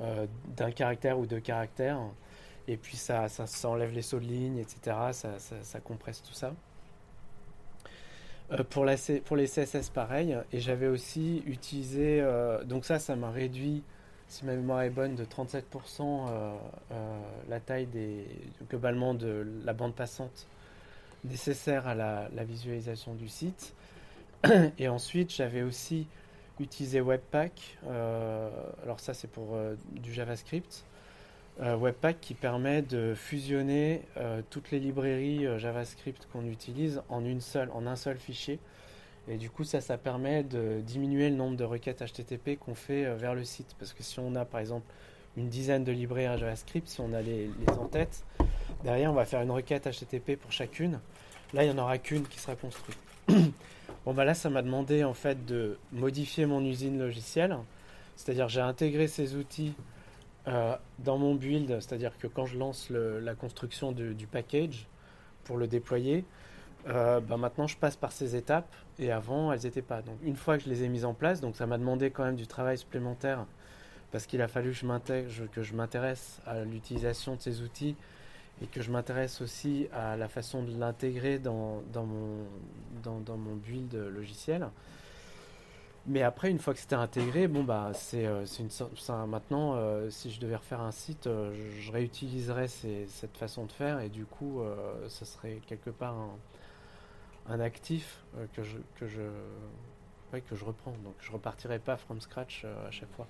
euh, 0.00 0.26
d'un 0.56 0.70
caractère 0.70 1.18
ou 1.18 1.26
deux 1.26 1.40
caractères. 1.40 2.00
Et 2.68 2.76
puis, 2.76 2.96
ça, 2.96 3.26
enlève 3.64 3.92
les 3.92 4.02
sauts 4.02 4.20
de 4.20 4.26
ligne, 4.26 4.58
etc. 4.58 4.96
Ça 5.62 5.80
compresse 5.80 6.22
tout 6.22 6.34
ça. 6.34 6.54
Euh, 8.52 8.62
pour, 8.62 8.84
la, 8.84 8.96
pour 9.24 9.36
les 9.36 9.46
CSS, 9.46 9.90
pareil. 9.90 10.36
Et 10.52 10.60
j'avais 10.60 10.86
aussi 10.86 11.42
utilisé. 11.46 12.20
euh, 12.20 12.62
donc, 12.64 12.84
ça, 12.84 12.98
ça 12.98 13.16
m'a 13.16 13.30
réduit, 13.30 13.82
si 14.28 14.44
ma 14.44 14.54
mémoire 14.54 14.82
est 14.82 14.90
bonne, 14.90 15.16
de 15.16 15.24
37% 15.24 15.62
euh, 16.30 16.56
la 17.48 17.60
taille 17.60 17.86
des, 17.86 18.26
globalement 18.68 19.14
de 19.14 19.46
la 19.64 19.72
bande 19.72 19.94
passante 19.94 20.46
nécessaire 21.24 21.88
à 21.88 21.94
la, 21.94 22.44
visualisation 22.44 23.14
du 23.14 23.28
site. 23.28 23.74
Et 24.78 24.88
ensuite, 24.88 25.34
j'avais 25.34 25.62
aussi 25.62 26.06
utilisé 26.60 27.00
Webpack. 27.00 27.78
alors, 28.84 29.00
ça, 29.00 29.12
c'est 29.12 29.28
pour 29.28 29.58
du 29.90 30.12
JavaScript. 30.12 30.84
Euh, 31.62 31.74
Webpack 31.74 32.20
qui 32.20 32.34
permet 32.34 32.82
de 32.82 33.14
fusionner 33.14 34.02
euh, 34.18 34.42
toutes 34.50 34.70
les 34.70 34.78
librairies 34.78 35.46
euh, 35.46 35.58
JavaScript 35.58 36.28
qu'on 36.30 36.44
utilise 36.46 37.00
en 37.08 37.24
une 37.24 37.40
seule, 37.40 37.70
en 37.72 37.86
un 37.86 37.96
seul 37.96 38.18
fichier. 38.18 38.58
Et 39.26 39.38
du 39.38 39.48
coup, 39.48 39.64
ça, 39.64 39.80
ça 39.80 39.96
permet 39.96 40.42
de 40.42 40.80
diminuer 40.82 41.30
le 41.30 41.36
nombre 41.36 41.56
de 41.56 41.64
requêtes 41.64 42.04
HTTP 42.04 42.58
qu'on 42.58 42.74
fait 42.74 43.12
vers 43.14 43.34
le 43.34 43.42
site. 43.42 43.74
Parce 43.78 43.94
que 43.94 44.02
si 44.02 44.20
on 44.20 44.34
a, 44.34 44.44
par 44.44 44.60
exemple, 44.60 44.86
une 45.36 45.48
dizaine 45.48 45.82
de 45.82 45.92
librairies 45.92 46.38
JavaScript, 46.38 46.88
si 46.88 47.00
on 47.00 47.12
a 47.14 47.22
les, 47.22 47.46
les 47.46 47.72
en 47.72 47.86
tête, 47.86 48.24
derrière, 48.84 49.10
on 49.10 49.14
va 49.14 49.24
faire 49.24 49.40
une 49.40 49.50
requête 49.50 49.88
HTTP 49.88 50.36
pour 50.36 50.52
chacune. 50.52 51.00
Là, 51.54 51.64
il 51.64 51.72
n'y 51.72 51.74
en 51.74 51.82
aura 51.82 51.98
qu'une 51.98 52.24
qui 52.28 52.38
sera 52.38 52.54
construite. 52.54 52.98
bon, 54.04 54.14
bah 54.14 54.24
là, 54.24 54.34
ça 54.34 54.50
m'a 54.50 54.62
demandé 54.62 55.02
en 55.04 55.14
fait 55.14 55.44
de 55.46 55.78
modifier 55.92 56.46
mon 56.46 56.64
usine 56.64 56.98
logicielle. 56.98 57.56
C'est-à-dire, 58.14 58.48
j'ai 58.48 58.60
intégré 58.60 59.08
ces 59.08 59.34
outils 59.34 59.74
euh, 60.48 60.76
dans 61.00 61.18
mon 61.18 61.34
build, 61.34 61.80
c'est-à-dire 61.80 62.16
que 62.18 62.26
quand 62.26 62.46
je 62.46 62.56
lance 62.56 62.90
la 62.90 63.34
construction 63.34 63.92
du 63.92 64.26
package 64.26 64.86
pour 65.44 65.56
le 65.56 65.66
déployer, 65.66 66.24
euh, 66.88 67.18
bah 67.18 67.36
maintenant 67.36 67.66
je 67.66 67.76
passe 67.76 67.96
par 67.96 68.12
ces 68.12 68.36
étapes 68.36 68.72
et 68.98 69.10
avant 69.10 69.52
elles 69.52 69.62
n'étaient 69.64 69.82
pas. 69.82 70.02
Donc 70.02 70.18
une 70.22 70.36
fois 70.36 70.56
que 70.56 70.64
je 70.64 70.68
les 70.68 70.84
ai 70.84 70.88
mises 70.88 71.04
en 71.04 71.14
place, 71.14 71.40
donc 71.40 71.56
ça 71.56 71.66
m'a 71.66 71.78
demandé 71.78 72.10
quand 72.10 72.24
même 72.24 72.36
du 72.36 72.46
travail 72.46 72.78
supplémentaire 72.78 73.44
parce 74.12 74.26
qu'il 74.26 74.40
a 74.40 74.46
fallu 74.46 74.70
que 75.52 75.62
je 75.62 75.74
m'intéresse 75.74 76.40
à 76.46 76.62
l'utilisation 76.62 77.34
de 77.34 77.40
ces 77.40 77.62
outils 77.62 77.96
et 78.62 78.66
que 78.66 78.82
je 78.82 78.90
m'intéresse 78.92 79.40
aussi 79.40 79.88
à 79.92 80.16
la 80.16 80.28
façon 80.28 80.62
de 80.62 80.78
l'intégrer 80.78 81.40
dans 81.40 81.82
mon 81.96 83.56
build 83.56 83.92
logiciel. 83.94 84.68
Mais 86.08 86.22
après, 86.22 86.50
une 86.50 86.60
fois 86.60 86.72
que 86.72 86.78
c'était 86.78 86.94
intégré, 86.94 87.48
bon 87.48 87.64
bah 87.64 87.90
c'est 87.92 88.26
euh, 88.26 88.44
une 88.60 88.70
ça, 88.70 89.26
maintenant, 89.26 89.74
euh, 89.74 90.08
si 90.08 90.30
je 90.30 90.38
devais 90.38 90.54
refaire 90.54 90.80
un 90.80 90.92
site, 90.92 91.26
euh, 91.26 91.52
je, 91.80 91.90
réutiliserais 91.90 92.68
cette 92.68 93.36
façon 93.36 93.64
de 93.64 93.72
faire 93.72 93.98
et 93.98 94.08
du 94.08 94.24
coup, 94.24 94.60
euh, 94.60 95.08
ça 95.08 95.24
serait 95.24 95.60
quelque 95.66 95.90
part 95.90 96.14
un, 97.48 97.60
actif 97.60 98.24
que 98.54 98.62
je 98.62 98.78
que 98.96 99.06
je 99.06 99.22
ouais, 100.32 100.42
que 100.42 100.54
je 100.54 100.64
reprends. 100.64 100.92
Donc 101.04 101.14
je 101.20 101.32
repartirai 101.32 101.80
pas 101.80 101.96
from 101.96 102.20
scratch 102.20 102.64
à 102.64 102.90
chaque 102.92 103.12
fois. 103.12 103.26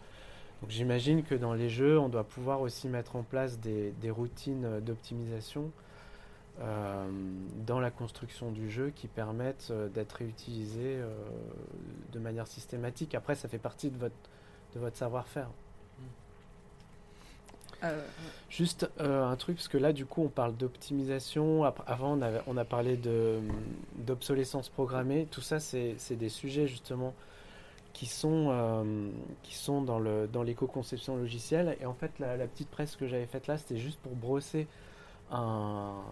Donc 0.60 0.70
j'imagine 0.70 1.22
que 1.22 1.34
dans 1.34 1.54
les 1.54 1.70
jeux, 1.70 1.98
on 1.98 2.08
doit 2.10 2.24
pouvoir 2.24 2.60
aussi 2.60 2.88
mettre 2.88 3.16
en 3.16 3.22
place 3.22 3.58
des, 3.58 3.92
des 3.92 4.10
routines 4.10 4.80
d'optimisation 4.80 5.70
euh, 6.62 7.06
dans 7.66 7.80
la 7.80 7.90
construction 7.90 8.50
du 8.50 8.70
jeu 8.70 8.90
qui 8.96 9.08
permettent 9.08 9.68
euh, 9.70 9.88
d'être 9.88 10.12
réutilisés 10.12 10.96
euh, 10.96 11.10
de 12.14 12.18
manière 12.18 12.46
systématique. 12.46 13.14
Après, 13.14 13.34
ça 13.34 13.46
fait 13.46 13.58
partie 13.58 13.90
de 13.90 13.98
votre, 13.98 14.14
de 14.74 14.80
votre 14.80 14.96
savoir-faire. 14.96 15.48
Juste 18.48 18.90
un 18.98 19.36
truc, 19.36 19.56
parce 19.56 19.68
que 19.68 19.76
là, 19.76 19.92
du 19.92 20.06
coup, 20.06 20.22
on 20.22 20.28
parle 20.28 20.56
d'optimisation. 20.56 21.64
Avant, 21.86 22.18
on, 22.18 22.22
avait, 22.22 22.40
on 22.46 22.56
a 22.56 22.64
parlé 22.64 22.98
d'obsolescence 23.98 24.70
programmée. 24.70 25.28
Tout 25.30 25.42
ça, 25.42 25.60
c'est, 25.60 25.94
des 26.10 26.28
sujets, 26.30 26.66
justement, 26.66 27.14
qui 27.92 28.06
sont, 28.06 28.82
qui 29.44 29.54
sont 29.54 29.82
dans, 29.82 30.42
l'éco-conception 30.42 31.16
logicielle. 31.16 31.76
Et 31.80 31.86
en 31.86 31.94
fait, 31.94 32.18
la, 32.18 32.36
la 32.36 32.48
petite 32.48 32.70
presse 32.70 32.96
que 32.96 33.06
j'avais 33.06 33.26
faite 33.26 33.46
là, 33.46 33.56
c'était 33.56 33.78
juste 33.78 34.00
pour 34.00 34.16
brosser 34.16 34.66
un, 35.30 36.02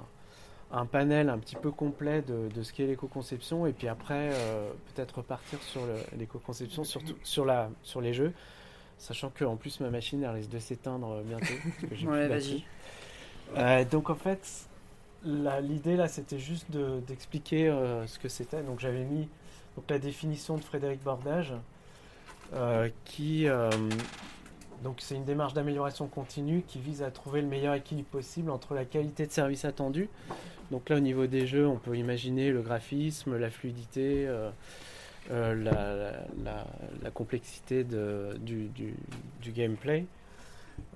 un 0.77 0.87
panel 0.87 1.29
un 1.29 1.39
petit 1.39 1.57
peu 1.57 1.71
complet 1.71 2.23
de, 2.23 2.49
de 2.55 2.63
ce 2.63 2.73
qu'est 2.73 2.87
l'éco-conception. 2.87 3.67
Et 3.67 3.73
puis 3.73 3.89
après, 3.89 4.31
euh, 4.33 4.71
peut-être 4.95 5.19
repartir 5.19 5.63
sur 5.63 5.81
l'éco-conception, 6.19 6.85
surtout 6.85 7.15
sur, 7.23 7.45
la, 7.45 7.71
sur 7.83 8.01
les 8.01 8.13
jeux. 8.13 8.33
Sachant 8.99 9.31
que 9.31 9.45
en 9.45 9.57
plus 9.57 9.81
ma 9.81 9.91
machine 9.91 10.23
elle 10.23 10.31
risque 10.31 10.51
de 10.51 10.59
s'éteindre 10.59 11.21
bientôt. 11.23 11.47
Ouais, 12.07 12.29
vas-y. 12.29 12.29
batterie. 12.29 12.65
Euh, 13.57 13.85
donc 13.85 14.09
en 14.11 14.15
fait, 14.15 14.67
l'idée 15.25 15.97
là 15.97 16.09
c'était 16.09 16.39
juste 16.39 16.71
de- 16.71 17.01
d'expliquer 17.07 17.69
euh, 17.69 18.07
ce 18.07 18.19
que 18.19 18.29
c'était. 18.29 18.63
Donc 18.63 18.81
j'avais 18.81 19.05
mis 19.05 19.29
donc, 19.77 19.85
la 19.91 19.99
définition 19.99 20.57
de 20.57 20.63
Frédéric 20.65 21.03
Bordage 21.03 21.53
euh, 22.55 22.89
qui. 23.05 23.47
Donc 24.85 24.99
c'est 24.99 25.15
une 25.15 25.25
démarche 25.25 25.55
d'amélioration 25.55 26.07
continue 26.07 26.63
qui 26.63 26.79
vise 26.79 27.03
à 27.03 27.11
trouver 27.11 27.41
le 27.41 27.49
meilleur 27.49 27.75
équilibre 27.75 28.09
possible 28.09 28.51
entre 28.51 28.75
la 28.75 28.85
qualité 28.85 29.27
de 29.27 29.33
service 29.33 29.65
attendu. 29.65 30.11
Donc 30.71 30.91
là 30.91 30.97
au 30.97 31.01
niveau 31.01 31.27
des 31.27 31.47
jeux 31.47 31.67
on 31.67 31.77
peut 31.77 31.97
imaginer 31.97 32.53
le 32.53 32.61
graphisme, 32.61 33.37
la 33.37 33.51
fluidité. 33.51 34.27
euh, 34.29 34.51
euh, 35.31 36.13
la, 37.03 37.11
complexité 37.13 37.83
du, 37.83 38.71
gameplay 39.55 40.05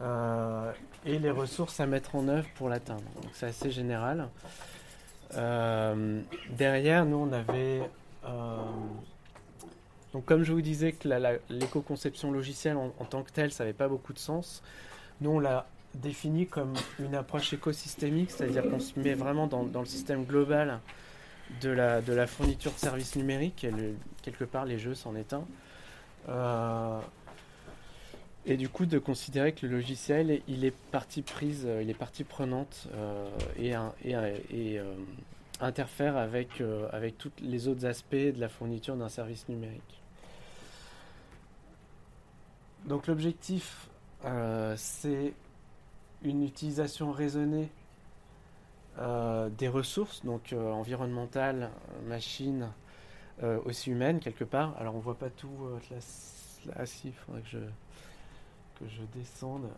euh, 0.03 0.70
et 1.07 1.18
les 1.18 1.30
ressources 1.30 1.80
à 1.80 1.86
mettre 1.86 2.14
en 2.14 2.28
œuvre 2.28 2.47
pour 2.57 2.68
l'atteindre. 2.68 3.05
Donc 3.22 3.30
c'est 3.32 3.47
assez 3.47 3.70
général. 3.70 4.28
Derrière, 5.32 7.07
nous 7.07 7.16
on 7.16 7.32
avait 7.32 7.89
donc 10.12 10.24
comme 10.24 10.42
je 10.42 10.52
vous 10.52 10.62
disais 10.62 10.92
que 10.92 11.09
l'éco-conception 11.50 12.32
logicielle 12.32 12.76
en, 12.76 13.04
tant 13.04 13.22
que 13.22 13.30
telle, 13.30 13.52
ça 13.52 13.64
n'avait 13.64 13.74
pas 13.74 13.88
beaucoup 13.88 14.12
de 14.12 14.18
sens. 14.18 14.62
Nous 15.20 15.30
on 15.30 15.38
l'a 15.38 15.66
défini 15.94 16.46
comme 16.46 16.74
une 16.98 17.14
approche 17.14 17.52
écosystémique, 17.52 18.30
c'est-à-dire 18.30 18.68
qu'on 18.68 18.80
se 18.80 18.98
met 18.98 19.14
vraiment 19.14 19.46
dans, 19.46 19.80
le 19.80 19.86
système 19.86 20.24
global 20.24 20.80
de 21.61 21.70
la, 21.70 22.26
fourniture 22.26 22.72
de 22.72 22.78
services 22.78 23.16
numériques, 23.16 23.64
et 23.64 23.72
quelque 24.22 24.44
part 24.44 24.64
les 24.64 24.78
jeux 24.78 24.94
c'en 24.94 25.14
est 25.14 25.32
un. 25.32 25.44
Euh, 26.28 27.00
et 28.48 28.56
du 28.56 28.70
coup 28.70 28.86
de 28.86 28.98
considérer 28.98 29.52
que 29.52 29.66
le 29.66 29.76
logiciel, 29.76 30.40
il 30.48 30.64
est 30.64 30.74
partie 30.90 31.20
prise, 31.20 31.68
il 31.82 31.90
est 31.90 31.94
partie 31.94 32.24
prenante 32.24 32.88
euh, 32.94 33.28
et, 33.59 33.74
euh, 34.14 34.94
interfère 35.61 36.16
avec, 36.16 36.62
euh, 36.62 36.88
avec 36.90 37.18
tous 37.18 37.30
les 37.42 37.68
autres 37.68 37.84
aspects 37.84 38.14
de 38.14 38.40
la 38.40 38.48
fourniture 38.48 38.96
d'un 38.96 39.11
service 39.11 39.46
numérique. 39.50 39.97
Donc 42.89 43.07
l'objectif, 43.07 43.91
euh, 44.24 44.74
c'est 44.78 45.34
une 46.22 46.43
utilisation 46.43 47.12
raisonnée 47.12 47.68
euh, 48.99 49.51
des 49.51 49.68
ressources, 49.68 50.24
donc 50.24 50.55
euh, 50.55 50.72
environnementales, 50.72 51.70
machines, 52.07 52.68
aussi 53.66 53.93
humaines 53.93 54.18
quelque 54.18 54.43
part. 54.43 54.74
Alors 54.80 54.97
on 54.97 54.99
voit 54.99 55.16
pas 55.16 55.30
tout 55.30 55.49
là, 55.93 55.97
là, 56.74 56.86
si, 56.86 57.09
il 57.09 57.12
faudrait 57.12 57.43
que 57.43 57.49
je, 57.51 57.59
que 58.80 58.89
je 58.89 59.03
descende. 59.16 59.68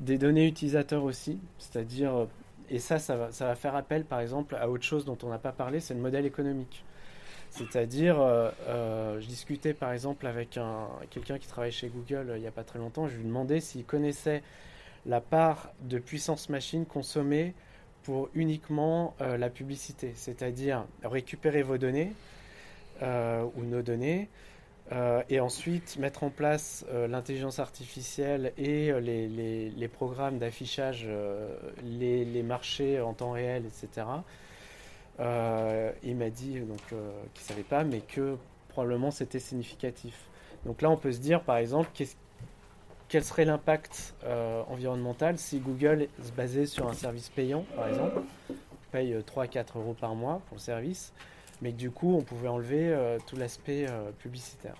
Des 0.00 0.18
données 0.18 0.46
utilisateurs 0.46 1.02
aussi, 1.02 1.40
c'est-à-dire, 1.56 2.26
et 2.68 2.78
ça, 2.78 2.98
ça 2.98 3.16
va, 3.16 3.32
ça 3.32 3.46
va 3.46 3.54
faire 3.54 3.74
appel 3.74 4.04
par 4.04 4.20
exemple 4.20 4.54
à 4.56 4.68
autre 4.68 4.84
chose 4.84 5.06
dont 5.06 5.16
on 5.22 5.30
n'a 5.30 5.38
pas 5.38 5.52
parlé, 5.52 5.80
c'est 5.80 5.94
le 5.94 6.00
modèle 6.00 6.26
économique. 6.26 6.84
C'est-à-dire, 7.54 8.20
euh, 8.20 8.50
euh, 8.66 9.20
je 9.20 9.28
discutais 9.28 9.74
par 9.74 9.92
exemple 9.92 10.26
avec 10.26 10.56
un, 10.56 10.88
quelqu'un 11.10 11.38
qui 11.38 11.46
travaille 11.46 11.70
chez 11.70 11.86
Google 11.86 12.30
euh, 12.30 12.36
il 12.36 12.40
n'y 12.40 12.48
a 12.48 12.50
pas 12.50 12.64
très 12.64 12.80
longtemps, 12.80 13.06
je 13.06 13.16
lui 13.16 13.22
demandais 13.22 13.60
s'il 13.60 13.84
connaissait 13.84 14.42
la 15.06 15.20
part 15.20 15.70
de 15.82 16.00
puissance 16.00 16.48
machine 16.48 16.84
consommée 16.84 17.54
pour 18.02 18.28
uniquement 18.34 19.14
la 19.20 19.48
publicité, 19.48 20.12
c'est-à-dire 20.14 20.84
récupérer 21.02 21.62
vos 21.62 21.78
données 21.78 22.12
ou 23.00 23.62
nos 23.64 23.80
données 23.80 24.28
et 25.30 25.40
ensuite 25.40 25.96
mettre 25.98 26.22
en 26.22 26.28
place 26.28 26.84
l'intelligence 27.08 27.60
artificielle 27.60 28.52
et 28.58 28.92
les, 29.00 29.88
programmes 29.88 30.38
d'affichage, 30.38 31.08
les 31.82 32.42
marchés 32.42 33.00
en 33.00 33.14
temps 33.14 33.32
réel, 33.32 33.64
etc. 33.64 34.06
Euh, 35.20 35.92
il 36.02 36.16
m'a 36.16 36.30
dit 36.30 36.58
donc 36.60 36.80
euh, 36.92 37.12
qu'il 37.34 37.44
savait 37.44 37.62
pas, 37.62 37.84
mais 37.84 38.00
que 38.00 38.36
probablement 38.70 39.10
c'était 39.10 39.38
significatif. 39.38 40.14
Donc 40.66 40.82
là, 40.82 40.90
on 40.90 40.96
peut 40.96 41.12
se 41.12 41.20
dire, 41.20 41.42
par 41.42 41.56
exemple, 41.58 41.88
qu'est-ce- 41.94 42.16
quel 43.08 43.22
serait 43.22 43.44
l'impact 43.44 44.14
euh, 44.24 44.62
environnemental 44.68 45.38
si 45.38 45.60
Google 45.60 46.08
se 46.22 46.32
basait 46.32 46.66
sur 46.66 46.88
un 46.88 46.94
service 46.94 47.28
payant, 47.28 47.64
par 47.76 47.86
exemple, 47.88 48.22
on 48.50 48.54
paye 48.90 49.14
3-4 49.24 49.78
euros 49.78 49.94
par 49.94 50.14
mois 50.16 50.40
pour 50.48 50.56
le 50.56 50.60
service, 50.62 51.12
mais 51.62 51.70
que 51.70 51.76
du 51.76 51.90
coup, 51.92 52.16
on 52.16 52.22
pouvait 52.22 52.48
enlever 52.48 52.88
euh, 52.88 53.18
tout 53.26 53.36
l'aspect 53.36 53.86
euh, 53.88 54.10
publicitaire. 54.18 54.74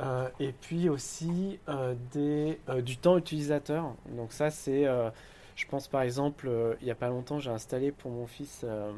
Euh, 0.00 0.28
et 0.40 0.52
puis 0.52 0.88
aussi 0.90 1.58
euh, 1.68 1.94
des, 2.12 2.58
euh, 2.68 2.82
du 2.82 2.96
temps 2.98 3.16
utilisateur. 3.16 3.94
Donc 4.10 4.32
ça, 4.32 4.50
c'est, 4.50 4.86
euh, 4.86 5.08
je 5.56 5.64
pense 5.66 5.88
par 5.88 6.02
exemple, 6.02 6.48
euh, 6.48 6.74
il 6.82 6.84
n'y 6.84 6.90
a 6.90 6.94
pas 6.94 7.08
longtemps, 7.08 7.38
j'ai 7.38 7.50
installé 7.50 7.90
pour 7.90 8.10
mon 8.10 8.26
fils 8.26 8.60
euh, 8.62 8.92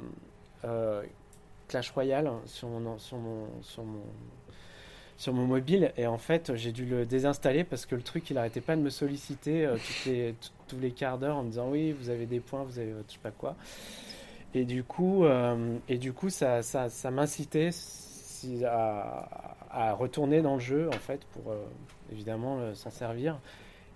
euh, 0.65 1.05
Clash 1.69 1.91
Royale 1.93 2.31
sur 2.47 2.69
mon, 2.69 2.99
sur 2.99 3.17
mon, 3.17 3.47
sur 3.63 3.85
mon, 3.85 4.03
sur 5.17 5.33
mon 5.33 5.47
mobile. 5.47 5.93
Et 5.97 6.09
en 6.09 6.19
fait 6.19 6.57
j'ai 6.57 6.73
dû 6.73 6.85
le 6.85 7.07
désinstaller 7.07 7.63
parce 7.63 7.87
que 7.87 7.95
le 7.95 8.03
truc 8.03 8.29
il 8.31 8.39
arrêtait 8.39 8.61
pas 8.61 8.75
de 8.75 8.83
me 8.83 8.91
solliciter 8.91 9.73
les, 10.05 10.35
tous 10.67 10.81
les 10.81 10.91
quarts 10.91 11.19
d'heure 11.19 11.37
en 11.37 11.45
me 11.45 11.51
disant 11.51 11.71
oui 11.71 11.93
vous 11.93 12.11
avez 12.11 12.27
des 12.27 12.41
points 12.41 12.65
vous 12.65 12.81
avez 12.81 12.93
je 13.07 13.13
sais 13.13 13.21
pas 13.23 13.31
quoi. 13.31 13.55
Et 14.53 14.65
du 14.65 14.83
coup 14.83 15.27
et 15.89 15.99
du 15.99 16.13
coup 16.13 16.31
ça, 16.31 16.63
ça, 16.63 16.89
ça 16.89 17.11
m'incitait 17.13 17.71
à, 18.65 19.93
retourner 19.93 20.43
dans 20.43 20.55
le 20.55 20.61
jeu 20.61 20.89
en 20.89 20.99
fait 20.99 21.25
pour 21.27 21.53
évidemment 22.11 22.75
s'en 22.75 22.91
servir 22.91 23.39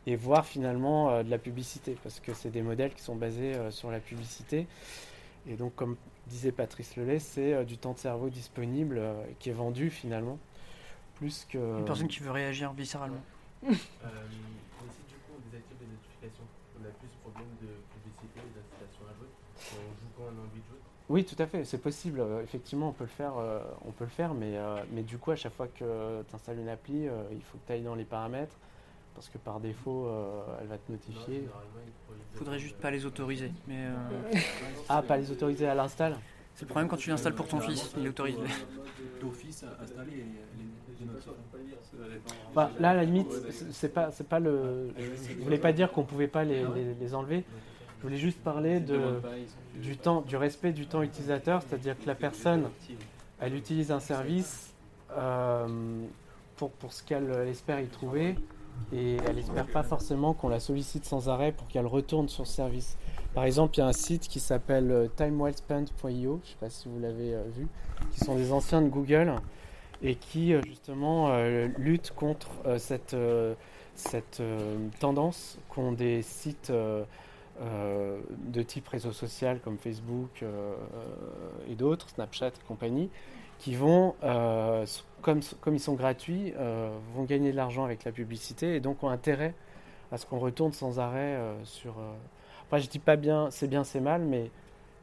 et 0.07 0.17
voir 0.17 0.45
finalement 0.45 1.11
euh, 1.11 1.23
de 1.23 1.31
la 1.31 1.39
publicité 1.39 1.97
parce 2.03 2.21
que 2.21 2.35
c'est 2.35 2.51
des 2.51 2.63
modèles 2.63 2.93
qui 2.95 3.03
sont 3.03 3.17
basés 3.17 3.55
euh, 3.55 3.71
sur 3.71 3.91
la 3.91 4.01
publicité 4.01 4.67
et 5.47 5.55
donc 5.55 5.75
comme 5.75 5.97
disait 6.27 6.53
Patrice 6.53 6.97
Lelay 6.97 7.19
c'est 7.19 7.55
euh, 7.55 7.65
du 7.65 7.79
temps 7.79 7.93
de 7.93 7.99
cerveau 7.99 8.29
disponible 8.29 8.99
euh, 8.99 9.23
qui 9.39 9.51
est 9.51 9.55
vendu 9.55 9.91
finalement 9.91 10.39
plus 11.15 11.47
que 11.49 11.59
Une 11.59 11.85
personne 11.85 12.09
qui 12.09 12.21
veut 12.21 12.31
réagir 12.33 12.73
viscéralement. 12.73 13.23
Euh, 13.65 13.71
mais 13.71 14.91
si 14.91 15.03
du 15.09 15.15
coup 15.15 15.39
on 15.39 15.49
désactive 15.49 15.77
les 15.81 15.87
notifications, 15.87 16.43
on 16.75 16.85
a 16.85 16.91
plus 16.99 17.07
ce 17.07 17.17
problème 17.23 17.47
de 17.63 17.69
publicité 17.95 18.41
et 18.43 18.59
d'incitation 18.59 19.07
à 19.07 19.15
jouer. 19.15 19.29
On 19.79 19.95
joue 19.95 20.11
quand 20.17 20.25
on 20.25 20.43
a 20.43 20.43
envie 20.43 20.59
de 20.59 20.67
jouer. 20.67 20.83
Oui, 21.09 21.25
tout 21.25 21.41
à 21.41 21.47
fait, 21.47 21.65
c'est 21.65 21.79
possible. 21.79 22.19
Euh, 22.21 22.43
effectivement, 22.43 22.89
on 22.89 22.93
peut 22.93 23.05
le 23.05 23.11
faire, 23.11 23.37
euh, 23.39 23.61
on 23.87 23.93
peut 23.93 24.05
le 24.05 24.11
faire 24.11 24.35
mais, 24.35 24.57
euh, 24.57 24.83
mais 24.91 25.03
du 25.03 25.19
coup, 25.19 25.31
à 25.31 25.37
chaque 25.37 25.53
fois 25.53 25.69
que 25.69 26.23
tu 26.29 26.35
installes 26.35 26.59
une 26.59 26.69
appli, 26.69 27.07
euh, 27.07 27.23
il 27.31 27.43
faut 27.43 27.57
que 27.59 27.67
tu 27.67 27.73
ailles 27.73 27.83
dans 27.83 27.95
les 27.95 28.05
paramètres 28.05 28.57
parce 29.15 29.29
que 29.29 29.39
par 29.39 29.61
défaut, 29.61 30.07
euh, 30.07 30.43
elle 30.61 30.69
va 30.69 30.79
te 30.79 30.91
notifier. 30.91 31.45
il 31.45 32.39
Faudrait 32.39 32.59
juste 32.59 32.77
pas 32.77 32.91
les 32.91 33.05
autoriser. 33.07 33.51
Mais 33.69 33.87
euh, 33.87 34.39
Ah, 34.89 35.03
pas 35.03 35.17
les 35.17 35.31
autoriser 35.31 35.67
à 35.67 35.75
l'install 35.75 36.17
c'est 36.55 36.67
le 36.67 36.69
problème 36.69 36.87
quand 36.89 36.99
tu 36.99 37.09
l'installes 37.09 37.35
pour 37.35 37.49
ton 37.49 37.61
fils, 37.61 37.95
il 37.99 38.07
autorise. 38.09 38.37
D'office 39.23 39.63
notifs. 39.63 41.29
Bah, 42.55 42.71
Là, 42.79 42.91
à 42.91 42.95
la 42.95 43.05
limite, 43.05 43.33
c'est- 43.73 43.89
pas, 43.89 44.11
c'est 44.11 44.29
pas 44.29 44.39
le. 44.39 44.91
Je, 44.99 45.33
je 45.33 45.41
voulais 45.43 45.57
pas 45.59 45.73
dire 45.73 45.91
qu'on 45.93 46.05
pouvait 46.05 46.29
pas 46.29 46.45
les, 46.45 46.63
les- 46.75 46.95
les 47.01 47.15
enlever. 47.15 47.45
Je 47.99 48.03
voulais 48.03 48.19
juste 48.19 48.39
parler 48.41 48.81
de, 48.81 48.99
du 49.77 49.97
temps, 49.97 50.21
du 50.23 50.37
respect 50.37 50.73
du 50.73 50.87
temps 50.87 51.03
utilisateur, 51.03 51.63
c'est-à-dire 51.63 51.99
que 51.99 52.07
la 52.07 52.15
personne 52.17 52.69
elle 53.41 53.55
utilise 53.55 53.91
un 53.91 54.01
service 54.01 54.73
euh, 55.17 55.67
pour, 56.57 56.71
pour 56.73 56.93
ce 56.93 57.03
qu'elle 57.03 57.31
espère 57.49 57.81
y 57.81 57.87
trouver 57.87 58.35
et 58.93 59.16
elle 59.27 59.39
espère 59.39 59.66
pas 59.66 59.83
forcément 59.83 60.35
qu'on 60.35 60.49
la 60.49 60.61
sollicite 60.61 61.05
sans 61.05 61.29
arrêt 61.29 61.53
pour 61.53 61.66
qu'elle 61.68 61.87
retourne 61.87 62.29
sur 62.29 62.47
ce 62.47 62.55
service. 62.55 62.99
Par 63.35 63.45
exemple, 63.45 63.77
il 63.77 63.81
y 63.81 63.83
a 63.83 63.87
un 63.87 63.93
site 63.93 64.29
qui 64.29 64.41
s'appelle 64.41 64.91
euh, 64.91 65.09
timewellspent.io, 65.16 65.91
je 66.05 66.11
ne 66.11 66.41
sais 66.43 66.57
pas 66.61 66.68
si 66.68 66.89
vous 66.89 67.01
l'avez 67.01 67.35
euh, 67.35 67.45
vu, 67.57 67.66
qui 68.12 68.20
sont 68.20 68.37
des 68.37 68.53
anciens 68.53 68.83
de 68.83 68.89
Google 68.89 69.35
et 70.03 70.16
qui 70.16 70.53
euh, 70.53 70.61
justement 70.66 71.29
euh, 71.31 71.68
luttent 71.79 72.12
contre 72.14 72.51
cette, 72.79 73.16
cette 73.95 74.43
tendance 75.01 75.59
qu'ont 75.68 75.93
des 75.93 76.23
sites 76.23 76.70
de 76.70 78.62
type 78.62 78.89
réseau 78.89 79.12
social 79.12 79.61
comme 79.61 79.79
Facebook 79.79 80.45
et 81.68 81.75
d'autres, 81.75 82.11
Snapchat 82.11 82.49
et 82.49 82.66
compagnie, 82.66 83.09
qui 83.63 83.77
vont, 83.77 84.17
euh, 84.25 84.85
comme, 85.23 85.41
ils 85.69 85.81
sont 85.81 85.95
gratuits, 85.95 86.53
euh, 86.59 86.91
vont 87.15 87.23
gagner 87.23 87.53
de 87.53 87.57
l'argent 87.57 87.85
avec 87.85 88.03
la 88.03 88.11
publicité 88.11 88.75
et 88.75 88.81
donc 88.81 89.05
ont 89.05 89.09
intérêt 89.09 89.55
à 90.11 90.19
ce 90.19 90.27
qu'on 90.27 90.41
retourne 90.41 90.73
sans 90.73 90.99
arrêt 90.99 91.37
euh, 91.37 91.65
sur... 91.65 91.95
Enfin, 92.67 92.79
je 92.79 92.89
dis 92.89 92.99
pas 92.99 93.15
bien, 93.15 93.53
c'est 93.53 93.69
bien, 93.69 93.85
c'est 93.85 94.01
mal, 94.01 94.23
mais 94.23 94.51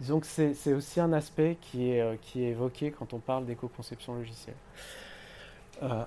disons 0.01 0.19
que 0.19 0.25
c'est 0.25 0.73
aussi 0.73 0.99
un 0.99 1.13
aspect 1.13 1.57
qui 1.61 1.91
est, 1.91 2.19
qui 2.21 2.43
est 2.43 2.49
évoqué 2.49 2.91
quand 2.91 3.13
on 3.13 3.19
parle 3.19 3.45
d'éco-conception 3.45 4.15
logicielle. 4.15 4.57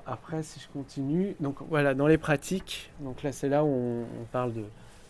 Après, 0.07 0.43
si 0.43 0.61
je 0.61 0.69
continue, 0.69 1.35
donc 1.41 1.57
voilà, 1.71 1.95
dans 1.95 2.07
les 2.07 2.19
pratiques, 2.19 2.91
donc 3.01 3.23
là 3.23 3.33
c'est 3.33 3.49
là 3.49 3.65
où 3.65 3.69
on, 3.69 4.03
on 4.03 4.25
parle 4.31 4.53
de. 4.53 4.61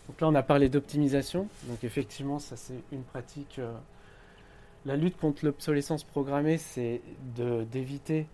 Donc 0.07 0.21
là 0.21 0.27
on 0.29 0.35
a 0.35 0.43
parlé 0.43 0.69
d'optimisation, 0.69 1.47
donc 1.63 1.83
effectivement 1.83 2.39
ça 2.39 2.55
c'est 2.55 2.79
une 2.93 3.03
pratique. 3.03 3.59
La 4.85 4.95
lutte 4.95 5.17
contre 5.17 5.45
l'obsolescence 5.45 6.03
programmée, 6.03 6.57
c'est 6.57 7.01
d'éviter, 7.35 8.27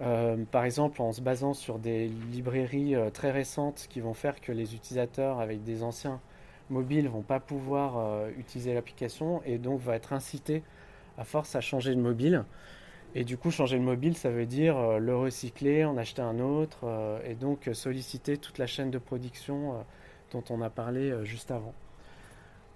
euh, 0.00 0.36
par 0.50 0.64
exemple 0.64 1.00
en 1.02 1.12
se 1.12 1.20
basant 1.20 1.54
sur 1.54 1.78
des 1.78 2.08
librairies 2.08 2.96
euh, 2.96 3.10
très 3.10 3.30
récentes 3.30 3.86
qui 3.88 4.00
vont 4.00 4.14
faire 4.14 4.40
que 4.40 4.50
les 4.50 4.74
utilisateurs 4.74 5.38
avec 5.38 5.62
des 5.62 5.84
anciens 5.84 6.20
mobiles 6.68 7.08
vont 7.08 7.22
pas 7.22 7.38
pouvoir 7.38 7.98
euh, 7.98 8.30
utiliser 8.36 8.74
l'application 8.74 9.40
et 9.44 9.58
donc 9.58 9.80
va 9.80 9.94
être 9.94 10.12
incité 10.12 10.62
à 11.16 11.24
force 11.24 11.54
à 11.54 11.60
changer 11.60 11.94
de 11.94 12.00
mobile. 12.00 12.44
Et 13.14 13.22
du 13.22 13.36
coup, 13.36 13.52
changer 13.52 13.78
de 13.78 13.84
mobile, 13.84 14.16
ça 14.16 14.30
veut 14.30 14.46
dire 14.46 14.98
le 14.98 15.16
recycler, 15.16 15.84
en 15.84 15.96
acheter 15.96 16.22
un 16.22 16.40
autre, 16.40 16.84
et 17.24 17.36
donc 17.36 17.70
solliciter 17.72 18.38
toute 18.38 18.58
la 18.58 18.66
chaîne 18.66 18.90
de 18.90 18.98
production 18.98 19.84
dont 20.32 20.42
on 20.50 20.60
a 20.60 20.68
parlé 20.68 21.14
juste 21.24 21.52
avant. 21.52 21.74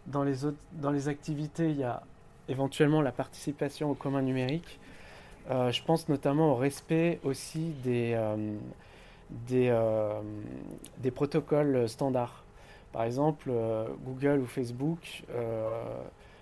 Dans 0.06 0.22
les, 0.22 0.44
autres, 0.44 0.60
dans 0.74 0.92
les 0.92 1.08
activités, 1.08 1.70
il 1.70 1.78
y 1.78 1.82
a 1.82 2.04
éventuellement 2.48 3.02
la 3.02 3.12
participation 3.12 3.90
au 3.90 3.94
commun 3.94 4.22
numérique. 4.22 4.78
Euh, 5.50 5.70
je 5.72 5.82
pense 5.82 6.08
notamment 6.08 6.52
au 6.52 6.56
respect 6.56 7.20
aussi 7.24 7.72
des, 7.82 8.12
euh, 8.14 8.36
euh, 9.52 10.20
des 10.98 11.10
protocoles 11.10 11.88
standards. 11.88 12.44
Par 12.92 13.04
exemple, 13.04 13.50
Google 14.04 14.40
ou 14.40 14.46
Facebook 14.46 15.22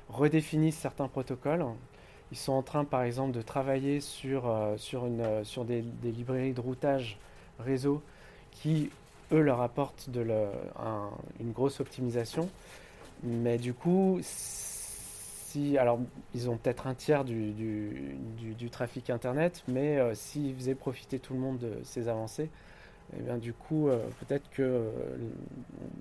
redéfinissent 0.09 0.79
certains 0.79 1.09
protocoles. 1.09 1.65
Ils 2.33 2.39
sont 2.39 2.53
en 2.53 2.63
train, 2.63 2.85
par 2.85 3.03
exemple, 3.03 3.33
de 3.33 3.43
travailler 3.43 4.01
sur, 4.01 4.45
sur, 4.77 5.07
une, 5.07 5.45
sur 5.45 5.65
des, 5.65 5.83
des 5.83 6.13
librairies 6.13 6.53
de 6.53 6.61
routage 6.61 7.19
réseau 7.59 8.01
qui, 8.53 8.91
eux, 9.33 9.41
leur 9.41 9.61
apportent 9.61 10.09
de 10.11 10.21
le- 10.21 10.49
un- 10.79 11.11
une 11.41 11.53
grosse 11.53 11.81
optimisation. 11.81 12.49
Mais 13.25 13.59
du 13.59 13.75
coup, 13.75 14.21
alors, 15.79 15.99
ils 16.35 16.49
ont 16.51 16.57
peut-être 16.57 16.87
un 16.87 16.95
tiers 16.95 17.25
du, 17.25 17.53
du, 17.53 18.71
trafic 18.71 19.11
Internet, 19.11 19.63
mais 19.69 19.99
euh, 19.99 20.15
s'ils 20.15 20.55
faisaient 20.55 20.75
profiter 20.75 21.19
tout 21.19 21.35
le 21.35 21.41
monde 21.41 21.59
de 21.59 21.73
ces 21.85 22.09
avancées, 22.09 22.51
eh 23.17 23.23
bien, 23.23 23.39
du 23.39 23.53
coup, 23.53 23.89
euh, 23.89 23.99
peut-être 24.21 24.49
que 24.51 24.63
euh, 24.63 24.91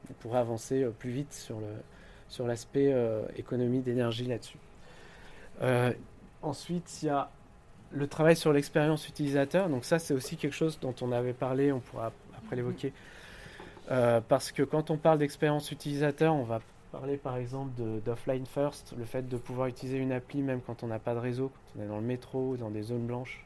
on 0.09 0.13
pourrait 0.19 0.39
avancer 0.39 0.85
plus 0.99 1.11
vite 1.11 1.33
sur 1.33 1.59
le 1.59 1.67
sur 2.27 2.47
l'aspect 2.47 2.91
économie 3.37 3.81
d'énergie 3.81 4.25
là-dessus. 4.25 4.57
Ensuite, 6.41 7.03
il 7.03 7.05
y 7.05 7.09
a 7.09 7.29
le 7.91 8.07
travail 8.07 8.35
sur 8.35 8.51
l'expérience 8.51 9.07
utilisateur. 9.07 9.69
Donc 9.69 9.85
ça, 9.85 9.99
c'est 9.99 10.15
aussi 10.15 10.35
quelque 10.35 10.55
chose 10.55 10.79
dont 10.79 10.95
on 11.01 11.11
avait 11.11 11.33
parlé, 11.33 11.71
on 11.71 11.79
pourra 11.79 12.11
après 12.35 12.55
l'évoquer. 12.55 12.93
Parce 13.87 14.51
que 14.51 14.63
quand 14.63 14.89
on 14.89 14.97
parle 14.97 15.19
d'expérience 15.19 15.71
utilisateur, 15.71 16.33
on 16.33 16.43
va 16.43 16.61
parler 16.95 17.17
par 17.17 17.35
exemple 17.35 17.81
d'offline 18.05 18.45
first, 18.45 18.93
le 18.97 19.05
fait 19.05 19.27
de 19.27 19.37
pouvoir 19.37 19.67
utiliser 19.67 19.97
une 19.97 20.11
appli 20.11 20.41
même 20.41 20.61
quand 20.61 20.83
on 20.83 20.87
n'a 20.87 20.99
pas 20.99 21.13
de 21.13 21.19
réseau, 21.19 21.49
quand 21.49 21.79
on 21.79 21.83
est 21.83 21.87
dans 21.87 21.97
le 21.97 22.05
métro 22.05 22.51
ou 22.51 22.57
dans 22.57 22.69
des 22.69 22.83
zones 22.83 23.05
blanches. 23.05 23.45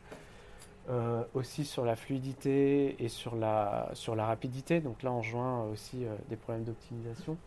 Euh, 0.90 1.24
aussi 1.36 1.66
sur 1.66 1.86
la 1.86 1.96
fluidité 1.96 2.96
et 3.04 3.10
sur 3.10 3.36
la, 3.36 3.92
rapidité. 4.18 4.80
Donc 4.80 5.04
là, 5.04 5.12
on 5.12 5.22
joint 5.22 5.66
aussi 5.66 6.04
euh, 6.04 6.16
des 6.30 6.36
problèmes 6.36 6.64
d'optimisation. 6.64 7.38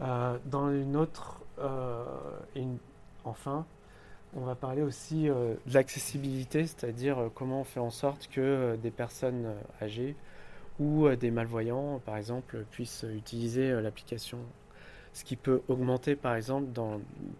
Euh, 0.00 0.38
dans 0.46 0.70
une 0.70 0.96
autre, 0.96 1.40
euh, 1.58 2.02
enfin, 3.24 3.66
on 4.36 4.40
va 4.40 4.54
parler 4.54 4.82
aussi 4.82 5.28
euh, 5.28 5.54
de 5.66 5.74
l'accessibilité, 5.74 6.66
c'est-à-dire 6.66 7.18
euh, 7.18 7.28
comment 7.34 7.60
on 7.60 7.64
fait 7.64 7.80
en 7.80 7.90
sorte 7.90 8.28
que 8.28 8.40
euh, 8.40 8.76
des 8.76 8.90
personnes 8.90 9.46
euh, 9.46 9.84
âgées 9.84 10.16
ou 10.80 11.06
euh, 11.06 11.16
des 11.16 11.30
malvoyants, 11.30 12.00
par 12.04 12.16
exemple, 12.16 12.64
puissent 12.70 13.06
utiliser 13.08 13.70
euh, 13.70 13.80
l'application. 13.80 14.38
Ce 15.14 15.22
qui 15.22 15.36
peut 15.36 15.62
augmenter, 15.68 16.16
par 16.16 16.34
exemple, 16.34 16.66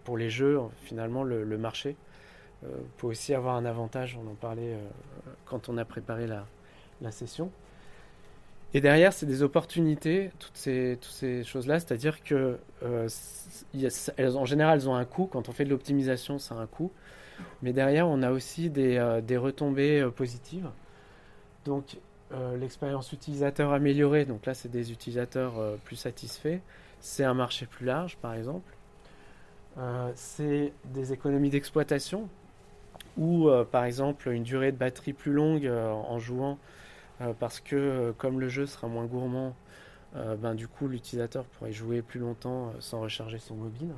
pour 0.05 0.17
les 0.17 0.29
jeux, 0.29 0.59
finalement, 0.85 1.23
le, 1.23 1.57
marché. 1.57 1.97
Peut 2.97 3.07
aussi 3.07 3.33
avoir 3.33 3.57
un 3.57 3.65
avantage, 3.65 4.17
on 4.17 4.31
en 4.31 4.33
parlait 4.33 4.73
euh, 4.73 4.87
quand 5.43 5.67
on 5.67 5.77
a 5.77 5.83
préparé 5.83 6.25
la, 6.25 7.11
session. 7.11 7.51
Et 8.73 8.79
derrière, 8.79 9.11
c'est 9.11 9.25
des 9.25 9.43
opportunités, 9.43 10.31
toutes 10.39 10.55
ces, 10.55 11.43
choses-là, 11.43 11.79
c'est-à-dire 11.79 12.23
que 12.23 12.57
euh, 12.81 13.09
en 14.19 14.45
général, 14.45 14.79
elles 14.79 14.89
ont 14.89 14.95
un 14.95 15.05
coût. 15.05 15.27
Quand 15.27 15.49
on 15.49 15.51
fait 15.51 15.65
de 15.65 15.69
l'optimisation, 15.69 16.39
ça 16.39 16.55
a 16.55 16.59
un 16.59 16.65
coût. 16.65 16.91
Mais 17.61 17.73
derrière, 17.73 18.07
on 18.07 18.23
a 18.23 18.31
aussi 18.31 18.69
des, 18.69 18.95
euh, 18.95 19.21
retombées 19.37 20.09
positives. 20.15 20.69
Donc, 21.65 21.97
l'expérience 22.57 23.11
utilisateur 23.11 23.71
améliorée, 23.71 24.25
donc 24.25 24.45
là, 24.45 24.53
c'est 24.53 24.69
des 24.69 24.91
utilisateurs 24.91 25.53
plus 25.83 25.95
satisfaits. 25.95 26.59
C'est 26.99 27.23
un 27.23 27.33
marché 27.33 27.65
plus 27.65 27.85
large, 27.85 28.17
par 28.17 28.33
exemple. 28.33 28.75
Euh, 29.77 30.11
c'est 30.15 30.71
des 30.85 31.11
économies 31.11 31.49
d'exploitation 31.49 32.29
ou, 33.17 33.49
euh, 33.49 33.65
par 33.65 33.83
exemple, 33.83 34.29
une 34.29 34.43
durée 34.43 34.71
de 34.71 34.77
batterie 34.77 35.13
plus 35.13 35.33
longue 35.33 35.65
euh, 35.65 35.91
en 35.91 36.19
jouant 36.19 36.57
parce 37.39 37.61
que 37.61 38.13
comme 38.17 38.41
le 38.41 38.49
jeu 38.49 38.65
sera 38.65 38.89
moins 38.89 39.05
gourmand, 39.05 39.55
ben, 40.13 40.53
du 40.53 40.67
coup 40.67 40.89
l'utilisateur 40.89 41.45
pourrait 41.45 41.71
jouer 41.71 42.01
plus 42.01 42.19
longtemps 42.19 42.73
sans 42.81 42.99
recharger 42.99 43.39
son 43.39 43.55
mobile. 43.55 43.93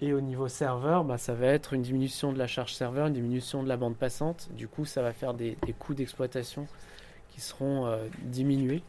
Et 0.00 0.14
au 0.14 0.22
niveau 0.22 0.48
serveur, 0.48 1.04
ben, 1.04 1.18
ça 1.18 1.34
va 1.34 1.48
être 1.48 1.74
une 1.74 1.82
diminution 1.82 2.32
de 2.32 2.38
la 2.38 2.46
charge 2.46 2.72
serveur, 2.72 3.08
une 3.08 3.12
diminution 3.12 3.62
de 3.62 3.68
la 3.68 3.76
bande 3.76 3.98
passante. 3.98 4.48
Du 4.52 4.66
coup, 4.66 4.86
ça 4.86 5.02
va 5.02 5.12
faire 5.12 5.34
des, 5.34 5.58
coûts 5.78 5.92
d'exploitation 5.92 6.66
qui 7.28 7.42
seront 7.42 7.98
diminués. 8.22 8.82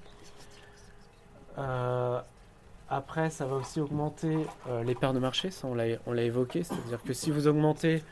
Après, 2.90 3.30
ça 3.30 3.46
va 3.46 3.56
aussi 3.56 3.80
augmenter 3.80 4.38
euh, 4.70 4.84
les 4.84 4.94
pertes 4.96 5.16
de 5.16 5.20
marché, 5.20 5.52
ça 5.52 5.68
on 5.68 5.74
l'a 5.74 6.24
évoqué, 6.24 6.64
c'est-à-dire 6.64 7.02
que 7.04 7.14
si 7.14 7.32
vous 7.32 7.48
augmentez 7.48 8.04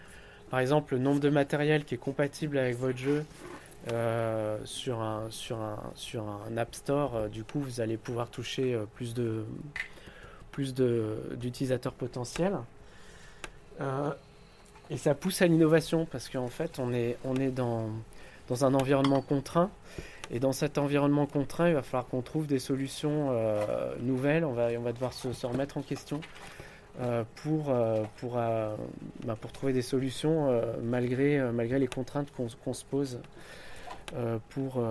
par 0.49 0.59
exemple 0.59 0.95
le 0.95 0.99
nombre 0.99 1.19
de 1.19 1.29
matériel 1.29 1.85
qui 1.85 1.95
est 1.95 1.99
compatible 1.99 2.57
avec 2.57 2.77
votre 2.77 2.97
jeu 2.97 3.25
euh, 3.91 4.57
sur, 4.65 5.01
un, 5.01 5.27
sur, 5.29 5.57
un, 5.57 5.77
sur 5.95 6.23
un 6.23 6.57
App 6.57 6.73
Store, 6.73 7.15
euh, 7.15 7.27
du 7.27 7.43
coup 7.43 7.59
vous 7.59 7.79
allez 7.81 7.97
pouvoir 7.97 8.29
toucher 8.29 8.79
plus 8.95 9.13
de 9.13 9.43
plus 10.51 10.73
d'utilisateurs 10.73 11.93
potentiels. 11.93 12.57
Et 14.89 14.97
ça 14.97 15.15
pousse 15.15 15.41
à 15.41 15.47
l'innovation 15.47 16.05
parce 16.05 16.27
qu'en 16.27 16.49
fait 16.49 16.77
on 16.77 16.93
est, 16.93 17.17
on 17.23 17.37
est 17.37 17.51
dans, 17.51 17.89
dans 18.49 18.65
un 18.65 18.73
environnement 18.73 19.21
contraint. 19.21 19.71
Et 20.33 20.39
dans 20.39 20.53
cet 20.53 20.77
environnement 20.77 21.25
contraint, 21.25 21.67
il 21.67 21.73
va 21.73 21.81
falloir 21.81 22.07
qu'on 22.07 22.21
trouve 22.21 22.47
des 22.47 22.59
solutions 22.59 23.29
euh, 23.31 23.95
nouvelles. 23.99 24.45
On 24.45 24.53
va, 24.53 24.69
on 24.77 24.81
va 24.81 24.93
devoir 24.93 25.11
se, 25.11 25.45
remettre 25.45 25.77
en 25.77 25.81
question 25.81 26.21
euh, 27.01 27.23
pour, 27.43 27.69
euh, 27.69 28.03
pour, 28.17 28.35
bah, 28.35 29.35
pour 29.39 29.51
trouver 29.51 29.73
des 29.73 29.81
solutions 29.81 30.61
malgré, 30.81 31.37
malgré 31.51 31.79
les 31.79 31.87
contraintes 31.87 32.29
qu'on 32.31 32.73
se 32.73 32.85
pose 32.85 33.19
pour, 34.49 34.81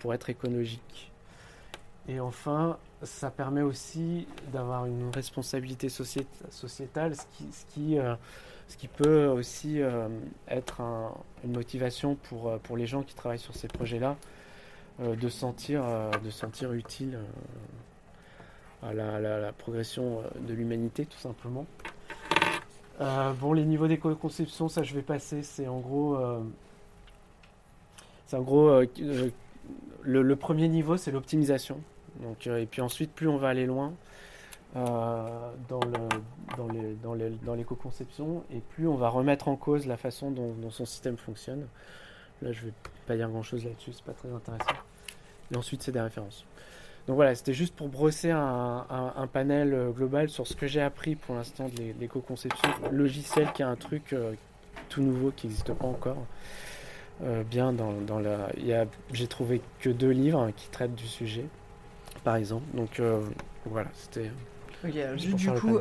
pour 0.00 0.14
être 0.14 0.30
écologique. 0.30 1.12
Et 2.08 2.18
enfin, 2.20 2.78
ça 3.02 3.30
permet 3.30 3.62
aussi 3.62 4.26
d'avoir 4.52 4.86
une 4.86 5.10
responsabilité 5.14 5.88
sociét- 5.88 6.26
sociétale, 6.50 7.14
ce 7.14 7.22
qui, 7.36 7.52
ce 7.52 7.64
qui, 7.74 7.98
ce 8.66 8.76
qui 8.76 8.88
peut 8.88 9.26
aussi 9.26 9.80
être 10.48 10.80
un- 10.80 11.12
une 11.44 11.52
motivation 11.52 12.16
pour, 12.16 12.58
pour 12.60 12.76
les 12.76 12.86
gens 12.86 13.02
qui 13.02 13.14
travaillent 13.14 13.38
sur 13.38 13.54
ces 13.54 13.68
projets-là, 13.68 14.16
de 15.00 15.28
sentir, 15.28 15.82
euh, 15.84 16.10
de 16.24 16.30
sentir 16.30 16.72
utile 16.72 17.18
euh, 18.84 18.88
à 18.88 18.92
la, 18.92 19.52
progression 19.52 20.20
euh, 20.20 20.46
de 20.48 20.54
l'humanité, 20.54 21.06
tout 21.06 21.18
simplement. 21.18 21.66
Euh, 23.00 23.32
bon, 23.34 23.52
les 23.52 23.64
niveaux 23.64 23.86
d'éco-conception, 23.86 24.68
ça 24.68 24.82
je 24.82 24.94
vais 24.94 25.02
passer. 25.02 25.42
C'est 25.42 25.68
en 25.68 25.78
gros. 25.78 26.16
euh, 26.16 26.40
c'est 28.26 28.36
en 28.36 28.42
gros. 28.42 28.68
euh, 28.68 28.86
euh, 29.00 29.30
le, 30.02 30.36
premier 30.36 30.68
niveau, 30.68 30.96
c'est 30.96 31.10
l'optimisation. 31.10 31.80
Donc, 32.22 32.46
euh, 32.46 32.58
et 32.58 32.66
puis 32.66 32.80
ensuite, 32.80 33.12
plus 33.12 33.28
on 33.28 33.36
va 33.36 33.48
aller 33.48 33.66
loin 33.66 33.92
euh, 34.76 35.50
dans 35.68 35.80
le- 36.66 37.30
dans 37.44 37.54
l'éco-conception, 37.54 38.42
et 38.52 38.58
plus 38.60 38.88
on 38.88 38.96
va 38.96 39.08
remettre 39.08 39.48
en 39.48 39.56
cause 39.56 39.86
la 39.86 39.96
façon 39.96 40.30
dont, 40.30 40.54
son 40.70 40.84
système 40.84 41.16
fonctionne. 41.16 41.66
Là, 42.42 42.52
je 42.52 42.66
vais 42.66 42.72
pas 43.06 43.16
dire 43.16 43.28
grand 43.28 43.42
chose 43.42 43.64
là-dessus, 43.64 43.92
c'est 43.92 44.04
pas 44.04 44.12
très 44.12 44.30
intéressant. 44.32 44.74
Et 45.52 45.56
ensuite, 45.56 45.82
c'est 45.82 45.92
des 45.92 46.00
références. 46.00 46.44
Donc 47.06 47.16
voilà, 47.16 47.34
c'était 47.34 47.54
juste 47.54 47.74
pour 47.74 47.88
brosser 47.88 48.30
un, 48.30 48.84
un- 48.90 49.12
un 49.16 49.26
panel 49.26 49.72
euh, 49.72 49.90
global 49.90 50.28
sur 50.28 50.46
ce 50.46 50.54
que 50.54 50.66
j'ai 50.66 50.82
appris 50.82 51.14
pour 51.16 51.34
l'instant 51.34 51.68
de 51.68 51.76
l'é- 51.80 51.94
l'éco-conception 51.98 52.68
logicielle, 52.92 53.48
qui 53.54 53.62
est 53.62 53.64
un 53.66 53.76
truc 53.76 54.12
euh, 54.12 54.32
tout 54.90 55.00
nouveau 55.00 55.32
qui 55.34 55.46
n'existe 55.46 55.72
pas 55.72 55.86
encore. 55.86 56.18
Euh, 57.24 57.42
bien 57.42 57.72
dans, 57.72 57.92
dans 58.06 58.20
la, 58.20 58.48
j'ai 59.12 59.26
trouvé 59.26 59.60
que 59.80 59.88
deux 59.90 60.10
livres 60.10 60.38
hein, 60.40 60.52
qui 60.54 60.68
traitent 60.68 60.94
du 60.94 61.06
sujet, 61.08 61.46
par 62.24 62.36
exemple. 62.36 62.64
Donc 62.74 63.00
euh, 63.00 63.20
voilà, 63.64 63.88
c'était. 63.94 64.30
Ok, 64.84 64.92
Juste 65.16 65.34
du, 65.34 65.46
le 65.50 65.58
coup, 65.58 65.78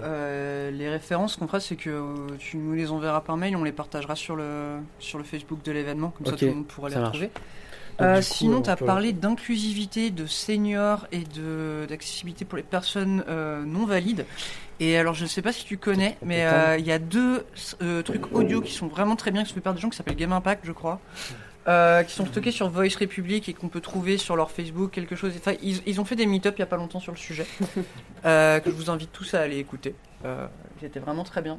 les 0.77 0.89
références 0.89 1.35
qu'on 1.35 1.45
fera, 1.45 1.59
c'est 1.59 1.75
que 1.75 2.35
tu 2.39 2.57
nous 2.57 2.73
les 2.73 2.89
enverras 2.89 3.21
par 3.21 3.37
mail, 3.37 3.55
on 3.55 3.63
les 3.63 3.71
partagera 3.71 4.15
sur 4.15 4.35
le, 4.35 4.77
sur 4.97 5.19
le 5.19 5.23
Facebook 5.23 5.61
de 5.63 5.71
l'événement, 5.71 6.09
comme 6.09 6.25
ça 6.25 6.31
tout 6.31 6.45
le 6.45 6.55
monde 6.55 6.67
pourra 6.67 6.89
les 6.89 6.95
marche. 7.01 7.19
Euh, 8.01 8.21
sinon, 8.21 8.57
on 8.57 8.61
tu 8.61 8.69
as 8.69 8.75
peut- 8.75 8.85
parlé 8.85 9.11
d'inclusivité, 9.13 10.09
de 10.11 10.25
seniors 10.27 11.07
et 11.11 11.23
d'accessibilité 11.87 12.45
pour 12.45 12.57
les 12.57 12.63
personnes 12.63 13.23
euh, 13.27 13.63
non 13.65 13.85
valides. 13.85 14.25
Et 14.79 14.97
alors, 14.97 15.15
je 15.15 15.23
ne 15.23 15.27
sais 15.27 15.41
pas 15.41 15.51
si 15.51 15.65
tu 15.65 15.77
connais, 15.77 16.17
mais 16.21 16.45
euh, 16.45 16.77
il 16.77 16.85
y 16.85 16.91
a 16.91 16.99
deux 16.99 17.43
euh, 17.81 18.03
trucs 18.03 18.31
audio 18.35 18.61
qui 18.61 18.73
sont 18.73 18.87
vraiment 18.87 19.15
très 19.15 19.31
bien, 19.31 19.41
qui 19.43 19.49
sont 19.49 19.55
faits 19.55 19.63
par 19.63 19.73
des 19.73 19.81
gens 19.81 19.89
qui 19.89 19.97
s'appellent 19.97 20.15
Game 20.15 20.33
Impact, 20.33 20.65
je 20.65 20.71
crois. 20.71 20.99
euh, 21.67 22.03
qui 22.03 22.13
sont 22.13 22.25
stockés 22.27 22.51
sur 22.51 22.69
Voice 22.69 22.95
Republic 22.99 23.49
et 23.49 23.53
qu'on 23.53 23.67
peut 23.69 23.81
trouver 23.81 24.17
sur 24.17 24.35
leur 24.35 24.51
Facebook, 24.51 24.91
quelque 24.91 25.15
chose. 25.15 25.33
Enfin, 25.35 25.53
ils, 25.63 25.81
ils 25.87 25.99
ont 25.99 26.05
fait 26.05 26.15
des 26.15 26.25
meet-up 26.27 26.53
il 26.57 26.59
y 26.59 26.63
a 26.63 26.67
pas 26.67 26.77
longtemps 26.77 26.99
sur 26.99 27.11
le 27.11 27.17
sujet, 27.17 27.45
euh, 28.25 28.59
que 28.59 28.69
je 28.69 28.75
vous 28.75 28.89
invite 28.91 29.11
tous 29.11 29.33
à 29.33 29.41
aller 29.41 29.57
écouter. 29.57 29.93
Euh, 30.23 30.45
ils 30.81 30.85
étaient 30.85 30.99
vraiment 30.99 31.23
très 31.23 31.41
bien. 31.41 31.57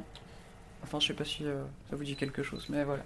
Enfin, 0.81 0.99
je 1.01 1.07
sais 1.07 1.13
pas 1.13 1.25
si 1.25 1.43
euh, 1.45 1.61
ça 1.89 1.95
vous 1.97 2.03
dit 2.05 2.15
quelque 2.15 2.41
chose, 2.41 2.65
mais 2.69 2.85
voilà. 2.85 3.03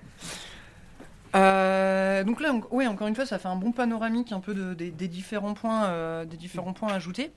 Euh, 1.36 2.24
donc 2.24 2.40
là, 2.42 2.54
on- 2.54 2.76
ouais, 2.76 2.88
encore 2.88 3.08
une 3.08 3.16
fois, 3.16 3.26
ça 3.26 3.40
fait 3.40 3.48
un 3.48 3.56
bon 3.56 3.72
panoramique 3.72 4.32
un 4.32 4.40
peu 4.40 4.54
de- 4.54 4.74
des, 4.74 4.92
des 4.92 5.08
différents 5.08 5.54
points, 5.54 5.86
euh, 5.86 6.26
des 6.26 6.38
différents 6.38 6.74
points 6.74 6.94
ajoutés. 6.94 7.32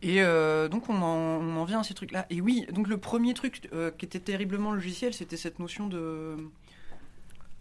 Et 0.00 0.22
euh, 0.22 0.68
donc 0.68 0.88
on 0.88 0.94
en, 1.02 1.40
on 1.42 1.56
en 1.56 1.64
vient 1.64 1.80
à 1.80 1.82
ces 1.82 1.92
trucs-là. 1.94 2.24
Et 2.30 2.40
oui, 2.40 2.66
donc 2.72 2.86
le 2.88 2.98
premier 2.98 3.34
truc 3.34 3.68
qui 3.98 4.04
était 4.04 4.20
terriblement 4.20 4.72
logiciel, 4.72 5.12
c'était 5.12 5.36
cette 5.36 5.58
notion 5.58 5.86
de 5.88 6.36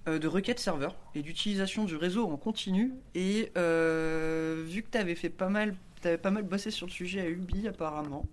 de 0.06 0.26
requête 0.28 0.58
serveur 0.60 0.96
et 1.16 1.22
d'utilisation 1.22 1.84
du 1.84 1.98
réseau 1.98 2.30
en 2.32 2.38
continu. 2.38 2.94
Et 3.16 3.52
vu 3.56 4.84
que 4.84 4.88
tu 4.92 4.98
avais 4.98 5.16
fait 5.16 5.30
pas 5.30 5.50
mal, 5.50 5.76
t'avais 6.02 6.18
pas 6.20 6.32
mal 6.32 6.44
bossé 6.44 6.70
sur 6.72 6.86
le 6.86 6.92
sujet 6.92 7.22
à 7.22 7.28
Ubi 7.28 7.68
apparemment. 7.68 8.24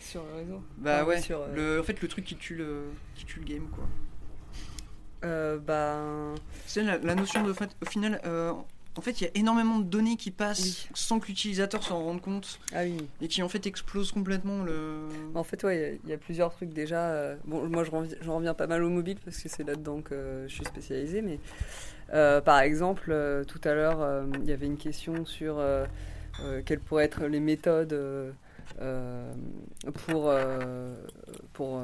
Sur 0.00 0.24
le 0.24 0.40
réseau 0.40 0.62
Bah 0.78 0.98
Ah, 1.00 1.04
ouais, 1.04 1.20
sur, 1.20 1.46
le, 1.54 1.80
en 1.80 1.82
fait 1.84 2.00
le 2.00 2.08
truc 2.08 2.24
qui 2.24 2.34
tue 2.36 2.54
le, 2.56 2.86
qui 3.14 3.26
tue 3.26 3.40
le 3.40 3.44
game 3.44 3.68
quoi. 3.68 3.84
Euh, 5.24 5.58
bah, 5.58 6.34
C'est 6.66 6.82
la, 6.82 6.98
la 6.98 7.14
notion 7.14 7.42
de, 7.44 7.52
fait, 7.52 7.70
au 7.82 7.86
final, 7.86 8.20
euh, 8.24 8.52
en 8.96 9.00
fait, 9.02 9.20
il 9.20 9.24
y 9.24 9.26
a 9.26 9.30
énormément 9.34 9.78
de 9.78 9.84
données 9.84 10.16
qui 10.16 10.30
passent 10.30 10.60
Oui. 10.62 10.88
sans 10.94 11.20
que 11.20 11.26
l'utilisateur 11.28 11.82
s'en 11.82 12.02
rende 12.02 12.20
compte 12.20 12.58
ah 12.74 12.82
oui. 12.82 12.96
et 13.20 13.28
qui 13.28 13.42
en 13.42 13.48
fait 13.48 13.66
explosent 13.66 14.12
complètement 14.12 14.62
le. 14.64 15.06
En 15.34 15.44
fait, 15.44 15.62
ouais, 15.64 15.76
il 15.76 15.80
y 15.80 15.84
a- 15.84 15.98
il 16.04 16.10
y, 16.10 16.12
a 16.12 16.18
plusieurs 16.18 16.52
trucs 16.52 16.72
déjà. 16.72 17.10
euh, 17.10 17.36
bon, 17.44 17.68
moi, 17.68 17.84
je 17.84 17.90
reviens, 17.90 18.16
reviens 18.26 18.54
pas 18.54 18.66
mal 18.66 18.82
au 18.82 18.88
mobile 18.88 19.18
parce 19.24 19.36
que 19.38 19.48
c'est 19.48 19.62
là-dedans 19.64 20.00
que 20.00 20.44
je 20.48 20.54
suis 20.54 20.64
spécialisée. 20.64 21.22
Mais 21.22 21.38
par 22.40 22.60
exemple, 22.60 23.14
tout 23.46 23.60
à 23.64 23.74
l'heure, 23.74 24.24
il 24.42 24.48
y 24.48 24.52
avait 24.52 24.66
une 24.66 24.78
question 24.78 25.24
sur 25.26 25.62
quelles 26.66 26.80
pourraient 26.80 27.04
être 27.04 27.26
les 27.26 27.40
méthodes 27.40 27.96
pour, 30.06 30.32
pour, 31.52 31.80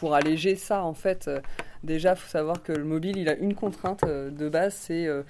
pour 0.00 0.14
alléger 0.14 0.56
ça. 0.56 0.82
En 0.82 0.94
fait, 0.94 1.28
Euh, 1.28 1.40
déjà, 1.84 2.12
il 2.12 2.16
faut 2.16 2.28
savoir 2.28 2.62
que 2.62 2.72
le 2.72 2.84
mobile, 2.84 3.18
il 3.18 3.28
a 3.28 3.36
une 3.36 3.54
contrainte 3.54 4.02
euh, 4.04 4.30
de 4.30 4.48
base, 4.48 4.74
c'est 4.74 5.06
euh, 5.06 5.22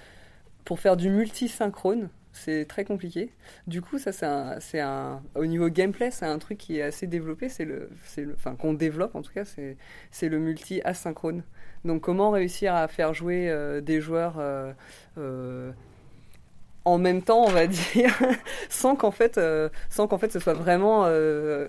pour 0.64 0.78
faire 0.80 0.96
du 0.96 1.10
multisynchrone. 1.10 2.08
C'est 2.32 2.66
très 2.66 2.84
compliqué. 2.84 3.32
Du 3.66 3.82
coup, 3.82 3.98
ça, 3.98 4.12
c'est 4.12 4.26
un, 4.26 4.58
un, 4.74 5.22
au 5.34 5.46
niveau 5.46 5.68
gameplay, 5.68 6.12
c'est 6.12 6.26
un 6.26 6.38
truc 6.38 6.58
qui 6.58 6.78
est 6.78 6.82
assez 6.82 7.08
développé. 7.08 7.48
C'est 7.48 7.64
le, 7.64 7.90
enfin, 8.34 8.54
qu'on 8.54 8.72
développe 8.72 9.16
en 9.16 9.22
tout 9.22 9.32
cas, 9.32 9.44
c'est, 9.44 10.28
le 10.28 10.38
multi 10.38 10.80
asynchrone. 10.84 11.42
Donc, 11.84 12.02
comment 12.02 12.30
réussir 12.30 12.74
à 12.76 12.86
faire 12.86 13.14
jouer 13.14 13.52
des 13.82 14.00
joueurs 14.00 14.36
en 16.84 16.98
même 16.98 17.22
temps, 17.22 17.44
on 17.44 17.50
va 17.50 17.66
dire, 17.94 18.16
sans 18.68 18.94
qu'en 18.94 19.10
fait, 19.10 19.40
sans 19.88 20.06
qu'en 20.06 20.18
fait, 20.18 20.30
ce 20.30 20.38
soit 20.38 20.54
vraiment 20.54 21.00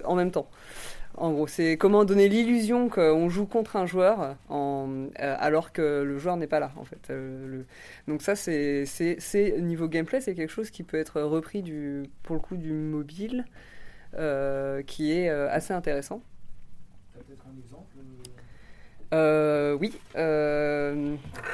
en 0.06 0.16
même 0.16 0.32
temps. 0.32 0.48
En 1.16 1.32
gros, 1.34 1.46
c'est 1.46 1.78
comment 1.78 2.06
donner 2.06 2.30
l'illusion 2.30 2.88
qu'on 2.90 3.30
joue 3.30 3.46
contre 3.46 3.76
un 3.76 3.86
joueur 3.86 4.38
en, 4.50 5.08
euh, 5.20 5.36
alors 5.40 5.72
que 5.74 6.02
le 6.04 6.18
joueur 6.18 6.38
n'est 6.38 6.48
pas 6.48 6.60
là, 6.60 6.72
en 6.78 6.86
fait. 6.86 7.10
Euh, 7.10 7.48
le- 7.48 7.66
donc 8.08 8.22
ça, 8.22 8.36
c'est, 8.36 8.86
niveau 9.60 9.88
gameplay, 9.88 10.22
c'est 10.22 10.36
quelque 10.36 10.50
chose 10.52 10.70
qui 10.72 10.84
peut 10.84 10.98
être 10.98 11.22
repris 11.22 11.62
du, 11.64 12.04
pour 12.24 12.36
le 12.36 12.42
coup 12.42 12.56
du 12.56 12.72
mobile, 12.72 13.46
euh, 14.18 14.82
qui 14.84 15.12
est 15.12 15.30
assez 15.30 15.74
intéressant. 15.74 16.22
T'as 17.14 17.20
peut-être 17.24 17.46
un 17.46 17.58
exemple 17.60 17.98
oui, 19.80 19.94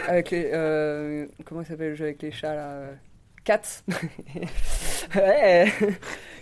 avec 0.07 0.29
les, 0.31 1.27
comment 1.45 1.61
il 1.61 1.65
s'appelle 1.65 1.89
le 1.89 1.95
jeu 1.95 2.05
avec 2.05 2.21
les 2.21 2.31
chats 2.31 2.53
là 2.55 2.81
Cats. 3.47 3.83
ouais, 5.15 5.71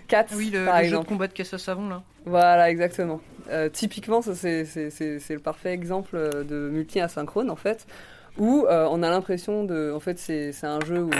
Cats. 0.07 0.25
Oui, 0.35 0.49
le, 0.51 0.65
par 0.65 0.77
le 0.79 0.83
jeu 0.85 0.89
de 0.89 0.95
exemple. 0.95 1.07
combat 1.09 1.27
de 1.27 1.33
caisse 1.33 1.53
à 1.53 1.57
savon 1.57 1.87
là. 1.89 2.01
Voilà, 2.25 2.69
exactement. 2.71 3.21
Euh, 3.51 3.69
typiquement, 3.69 4.21
ça 4.23 4.33
c'est 4.33 4.65
c'est- 4.65 4.89
c'est- 4.89 5.19
c'est 5.19 5.33
le 5.35 5.39
parfait 5.39 5.71
exemple 5.71 6.15
euh, 6.15 6.43
de 6.43 6.69
multi-asynchrone 6.71 7.51
en 7.51 7.55
fait, 7.55 7.85
où 8.39 8.65
euh, 8.67 8.87
on 8.89 9.03
a 9.03 9.09
l'impression 9.09 9.63
de, 9.65 9.91
en 9.95 9.99
fait, 9.99 10.17
c'est 10.17 10.51
un 10.63 10.79
jeu 10.83 11.03
où 11.03 11.11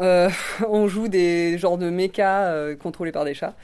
euh, 0.00 0.28
on 0.68 0.86
joue 0.88 1.08
des 1.08 1.56
genres 1.58 1.78
de 1.78 1.88
mechas 1.90 2.74
contrôlés 2.76 3.12
par 3.12 3.24
des 3.24 3.34
chats. 3.34 3.54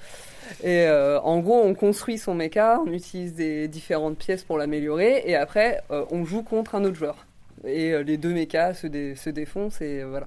Et 0.63 0.87
euh, 0.87 1.21
en 1.21 1.39
gros, 1.41 1.61
on 1.63 1.75
construit 1.75 2.19
son 2.19 2.35
mecha, 2.35 2.81
on 2.87 2.93
utilise 2.93 3.35
des 3.35 3.69
différentes 3.69 4.19
pièces 4.19 4.45
pour 4.45 4.59
l'améliorer, 4.59 5.23
et 5.27 5.35
après, 5.37 5.83
euh, 5.91 6.05
on 6.11 6.25
joue 6.25 6.43
contre 6.43 6.75
un 6.75 6.85
autre 6.85 6.97
joueur. 6.97 7.27
Et 7.65 7.93
euh, 7.93 8.03
les 8.03 8.17
deux 8.17 8.33
mechas 8.35 8.75
se, 8.75 8.87
dé- 8.87 9.15
se 9.17 9.31
défoncent, 9.31 9.81
et 9.81 10.03
voilà. 10.05 10.27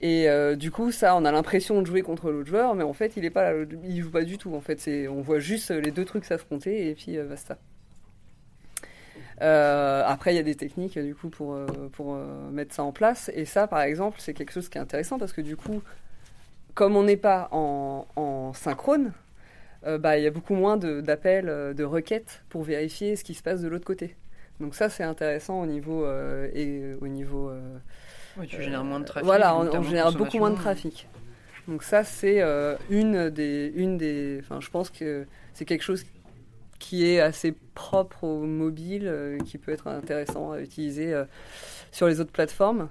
Et 0.00 0.28
euh, 0.28 0.56
du 0.56 0.70
coup, 0.70 0.92
ça, 0.92 1.16
on 1.16 1.24
a 1.24 1.32
l'impression 1.32 1.80
de 1.80 1.86
jouer 1.86 2.02
contre 2.02 2.30
l'autre 2.30 2.48
joueur, 2.48 2.74
mais 2.74 2.84
en 2.84 2.92
fait, 2.92 3.16
il 3.16 3.24
est 3.24 3.30
pas, 3.30 3.52
il 3.84 4.02
joue 4.02 4.10
pas 4.10 4.24
du 4.24 4.38
tout. 4.38 4.54
En 4.54 4.60
fait, 4.60 4.80
c'est, 4.80 5.08
on 5.08 5.22
voit 5.22 5.38
juste 5.38 5.70
les 5.70 5.90
deux 5.90 6.04
trucs 6.04 6.24
s'affronter, 6.24 6.88
et 6.90 6.94
puis 6.94 7.16
euh, 7.18 7.24
basta. 7.24 7.58
Euh, 9.42 10.02
après, 10.06 10.32
il 10.32 10.36
y 10.36 10.40
a 10.40 10.42
des 10.42 10.54
techniques 10.54 10.98
du 10.98 11.14
coup 11.14 11.28
pour, 11.28 11.54
euh, 11.54 11.66
pour 11.92 12.14
euh, 12.14 12.50
mettre 12.50 12.74
ça 12.74 12.82
en 12.82 12.92
place. 12.92 13.30
Et 13.34 13.44
ça, 13.44 13.66
par 13.66 13.80
exemple, 13.82 14.18
c'est 14.20 14.34
quelque 14.34 14.52
chose 14.52 14.68
qui 14.68 14.78
est 14.78 14.80
intéressant 14.80 15.18
parce 15.18 15.32
que 15.32 15.42
du 15.42 15.56
coup, 15.56 15.82
comme 16.74 16.96
on 16.96 17.02
n'est 17.02 17.16
pas 17.16 17.48
en, 17.52 18.06
en 18.16 18.52
synchrone, 18.54 19.12
euh, 19.86 19.98
bah, 19.98 20.18
il 20.18 20.24
y 20.24 20.26
a 20.26 20.30
beaucoup 20.30 20.54
moins 20.54 20.76
d'appels, 20.76 21.48
euh, 21.48 21.74
de 21.74 21.84
requêtes 21.84 22.44
pour 22.48 22.62
vérifier 22.62 23.16
ce 23.16 23.24
qui 23.24 23.34
se 23.34 23.42
passe 23.42 23.60
de 23.60 23.68
l'autre 23.68 23.84
côté. 23.84 24.16
Donc 24.60 24.74
ça, 24.74 24.88
c'est 24.88 25.04
intéressant 25.04 25.60
au 25.60 25.66
niveau 25.66 26.04
euh, 26.04 26.48
et 26.54 26.94
au 27.02 27.08
niveau. 27.08 27.50
Tu 28.44 28.62
génères 28.62 28.84
moins 28.84 29.00
de 29.00 29.04
trafic. 29.04 29.24
Voilà, 29.24 29.56
on, 29.56 29.82
génère 29.82 30.12
beaucoup 30.12 30.38
moins 30.38 30.50
de 30.50 30.56
trafic. 30.56 31.06
Donc 31.68 31.82
ça, 31.82 32.04
c'est 32.04 32.40
euh, 32.42 32.76
une 32.90 33.30
des, 33.30 33.72
une 33.74 33.98
des. 33.98 34.38
Enfin, 34.40 34.60
je 34.60 34.70
pense 34.70 34.90
que 34.90 35.26
c'est 35.52 35.64
quelque 35.64 35.82
chose 35.82 36.04
qui 36.78 37.06
est 37.06 37.20
assez 37.20 37.54
propre 37.74 38.24
au 38.24 38.42
mobile, 38.42 39.06
euh, 39.06 39.38
qui 39.38 39.58
peut 39.58 39.72
être 39.72 39.88
intéressant 39.88 40.52
à 40.52 40.60
utiliser 40.60 41.12
euh, 41.12 41.24
sur 41.90 42.06
les 42.06 42.20
autres 42.20 42.30
plateformes. 42.30 42.88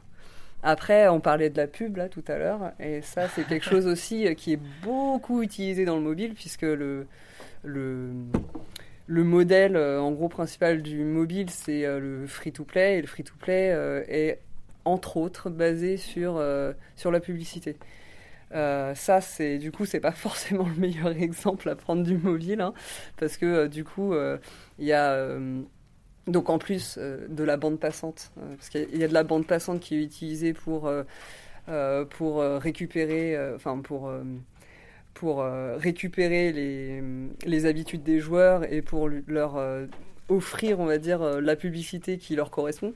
Après, 0.63 1.07
on 1.07 1.19
parlait 1.19 1.49
de 1.49 1.57
la 1.57 1.67
pub 1.67 1.97
là 1.97 2.09
tout 2.09 2.23
à 2.27 2.37
l'heure, 2.37 2.71
et 2.79 3.01
ça, 3.01 3.29
c'est 3.29 3.47
quelque 3.47 3.65
chose 3.69 3.85
aussi 3.85 4.33
qui 4.35 4.53
est 4.53 4.59
beaucoup 4.83 5.41
utilisé 5.41 5.85
dans 5.85 5.95
le 5.95 6.01
mobile, 6.01 6.33
puisque 6.33 6.63
le 6.63 7.07
le 7.63 8.09
le 9.07 9.23
modèle 9.23 9.77
en 9.77 10.11
gros 10.11 10.29
principal 10.29 10.81
du 10.81 11.03
mobile, 11.03 11.51
c'est 11.51 11.83
le 11.99 12.25
free-to-play, 12.25 12.97
et 12.97 13.01
le 13.01 13.07
free-to-play 13.07 14.03
est 14.09 14.39
entre 14.85 15.17
autres 15.17 15.49
basé 15.49 15.97
sur, 15.97 16.37
euh, 16.37 16.73
sur 16.95 17.11
la 17.11 17.19
publicité. 17.19 17.77
Euh, 18.53 18.95
ça, 18.95 19.21
c'est 19.21 19.57
du 19.59 19.71
coup, 19.71 19.85
c'est 19.85 19.99
pas 20.01 20.11
forcément 20.13 20.67
le 20.67 20.75
meilleur 20.75 21.09
exemple 21.11 21.69
à 21.69 21.75
prendre 21.75 22.03
du 22.03 22.17
mobile, 22.17 22.61
hein, 22.61 22.73
parce 23.17 23.37
que 23.37 23.45
euh, 23.45 23.67
du 23.67 23.83
coup, 23.83 24.13
il 24.79 24.85
y 24.85 24.93
a 24.93 25.37
donc 26.27 26.49
en 26.49 26.57
plus 26.57 26.97
de 26.97 27.43
la 27.43 27.57
bande 27.57 27.79
passante, 27.79 28.31
parce 28.57 28.69
qu'il 28.69 28.97
y 28.97 29.03
a- 29.03 29.07
de 29.07 29.13
la 29.13 29.23
bande 29.23 29.45
passante 29.45 29.79
qui 29.79 29.95
est 29.95 30.03
utilisée 30.03 30.53
pour 30.53 30.91
pour 32.09 32.41
récupérer, 32.41 33.37
enfin 33.55 33.79
pour 33.79 34.11
pour 35.13 35.43
récupérer 35.77 36.51
les, 36.51 37.01
les 37.45 37.65
habitudes 37.65 38.03
des 38.03 38.19
joueurs 38.19 38.71
et 38.71 38.81
pour 38.81 39.09
leur 39.27 39.57
offrir, 40.29 40.79
on 40.79 40.85
va 40.85 40.97
dire, 40.97 41.41
la 41.41 41.55
publicité 41.55 42.17
qui 42.17 42.35
leur 42.35 42.51
correspond. 42.51 42.93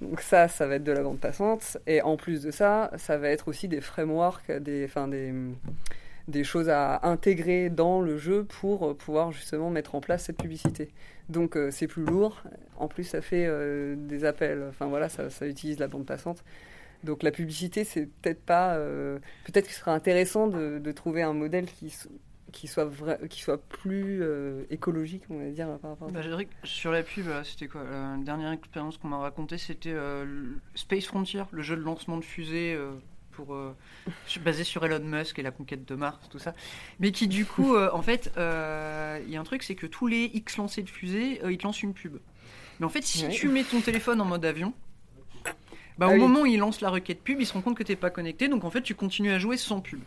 Donc 0.00 0.20
ça, 0.20 0.48
ça 0.48 0.66
va 0.66 0.76
être 0.76 0.84
de 0.84 0.92
la 0.92 1.02
bande 1.02 1.18
passante. 1.18 1.76
Et 1.86 2.02
en 2.02 2.16
plus 2.16 2.42
de 2.42 2.50
ça, 2.50 2.90
ça 2.96 3.18
va 3.18 3.28
être 3.28 3.48
aussi 3.48 3.68
des 3.68 3.80
frameworks, 3.80 4.50
des, 4.50 4.86
des, 4.86 5.34
des 6.28 6.44
choses 6.44 6.68
à 6.68 7.00
intégrer 7.06 7.70
dans 7.70 8.00
le 8.00 8.16
jeu 8.16 8.44
pour 8.44 8.96
pouvoir 8.96 9.32
justement 9.32 9.70
mettre 9.70 9.94
en 9.94 10.00
place 10.00 10.24
cette 10.24 10.38
publicité. 10.38 10.90
Donc 11.28 11.56
euh, 11.56 11.70
c'est 11.70 11.86
plus 11.86 12.04
lourd. 12.04 12.42
En 12.76 12.88
plus, 12.88 13.04
ça 13.04 13.20
fait 13.20 13.46
euh, 13.46 13.96
des 13.96 14.24
appels. 14.24 14.64
Enfin 14.68 14.86
voilà, 14.86 15.08
ça, 15.08 15.30
ça 15.30 15.46
utilise 15.46 15.78
la 15.78 15.88
bande 15.88 16.06
passante. 16.06 16.44
Donc 17.04 17.22
la 17.22 17.30
publicité, 17.30 17.84
c'est 17.84 18.06
peut-être 18.06 18.42
pas. 18.42 18.74
euh, 18.74 19.18
peut-être 19.44 19.66
qu'il 19.66 19.74
serait 19.74 19.90
intéressant 19.92 20.48
de, 20.48 20.92
trouver 20.92 21.22
un 21.22 21.32
modèle 21.32 21.66
qui, 21.66 21.94
qui, 22.52 22.66
soit, 22.66 22.84
vrai, 22.84 23.18
qui 23.28 23.40
soit 23.42 23.62
plus 23.62 24.22
euh, 24.22 24.64
écologique, 24.70 25.24
on 25.30 25.38
va 25.38 25.50
dire, 25.50 25.66
par 25.78 25.90
rapport 25.90 26.08
à 26.08 26.10
Bah, 26.10 26.20
sur 26.64 26.90
la 26.92 27.02
pub, 27.02 27.28
euh, 27.28 27.44
c'était 27.44 27.68
quoi 27.68 27.84
La 27.84 28.16
dernière 28.18 28.52
expérience 28.52 28.96
qu'on 28.98 29.08
m'a 29.08 29.18
racontée, 29.18 29.58
c'était 29.58 29.92
euh, 29.92 30.24
Space 30.74 31.04
Frontier, 31.06 31.42
le 31.50 31.62
jeu 31.62 31.76
de 31.76 31.82
lancement 31.82 32.16
de 32.16 32.24
fusée 32.24 32.74
euh, 32.74 32.92
pour, 33.32 33.56
basé 34.44 34.64
sur 34.64 34.84
Elon 34.84 35.04
Musk 35.04 35.38
et 35.38 35.42
la 35.42 35.50
conquête 35.50 35.86
de 35.86 35.94
Mars, 35.94 36.28
tout 36.30 36.38
ça. 36.38 36.54
Mais 37.00 37.12
qui, 37.12 37.28
du 37.28 37.44
coup, 37.44 37.76
en 37.76 38.02
fait, 38.02 38.32
il 38.36 39.30
y 39.32 39.36
a 39.36 39.40
un 39.40 39.44
truc, 39.44 39.62
c'est 39.62 39.74
que 39.76 39.86
tous 39.86 40.06
les 40.06 40.24
X 40.34 40.56
lancés 40.56 40.82
de 40.82 40.90
fusée, 40.90 41.40
ils 41.48 41.58
te 41.58 41.64
lancent 41.64 41.82
une 41.82 41.94
pub. 41.94 42.18
Mais 42.80 42.86
en 42.86 42.90
fait, 42.90 43.02
si 43.02 43.24
Ouais. 43.24 43.30
tu 43.30 43.48
mets 43.48 43.64
ton 43.64 43.80
téléphone 43.80 44.20
en 44.20 44.24
mode 44.24 44.44
avion, 44.44 44.72
bah, 45.98 46.06
Ah 46.06 46.08
au 46.10 46.12
oui. 46.12 46.18
moment 46.20 46.42
où 46.42 46.46
il 46.46 46.58
lance 46.58 46.80
la 46.80 46.90
requête 46.90 47.20
pub, 47.22 47.40
il 47.40 47.46
se 47.46 47.52
rend 47.52 47.60
compte 47.60 47.76
que 47.76 47.82
t'es 47.82 47.96
pas 47.96 48.10
connecté, 48.10 48.46
donc 48.48 48.62
en 48.64 48.70
fait, 48.70 48.82
tu 48.82 48.94
continues 48.94 49.32
à 49.32 49.38
jouer 49.38 49.56
sans 49.56 49.80
pub. 49.80 50.00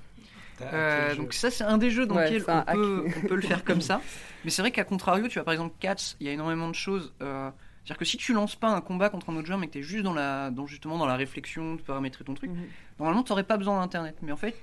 Euh, 0.64 1.16
donc 1.16 1.34
ça 1.34 1.50
c'est 1.52 1.64
un 1.64 1.78
des 1.78 1.92
jeux 1.92 2.06
dans 2.06 2.16
Ouais, 2.16 2.36
un 2.48 2.60
on 2.60 2.64
peut, 2.64 3.06
hack. 3.08 3.18
on 3.18 3.28
peut 3.28 3.36
le 3.36 3.42
faire 3.42 3.64
comme 3.64 3.82
ça. 3.82 4.02
Mais 4.44 4.52
c'est 4.52 4.62
vrai 4.62 4.72
qu'à 4.72 4.84
contrario, 4.84 5.28
tu 5.28 5.36
vois 5.36 5.44
par 5.46 5.54
exemple 5.54 5.76
Cats, 5.80 6.16
il 6.20 6.28
y 6.28 6.30
a 6.30 6.34
énormément 6.34 6.68
de 6.70 6.76
choses. 6.76 7.14
euh, 7.22 7.50
C'est-à-dire 7.84 7.98
que 7.98 8.06
si 8.06 8.18
tu 8.18 8.34
lances 8.34 8.56
pas 8.56 8.70
un 8.70 8.82
combat 8.82 9.10
contre 9.10 9.30
un 9.30 9.36
autre 9.36 9.48
joueur, 9.48 9.60
mais 9.60 9.68
que 9.68 9.74
t'es 9.74 9.84
juste 9.84 10.04
dans 10.04 10.14
la, 10.14 10.52
dans 10.52 10.68
justement 10.68 10.98
dans 10.98 11.06
la 11.06 11.16
réflexion, 11.16 11.76
de 11.76 11.82
paramétrer 11.82 12.24
ton 12.24 12.34
truc, 12.34 12.52
Mhm. 12.52 12.68
normalement 13.00 13.24
t'aurais 13.24 13.44
pas 13.44 13.58
besoin 13.58 13.80
d'internet. 13.80 14.18
Mais 14.22 14.32
en 14.32 14.38
fait, 14.38 14.56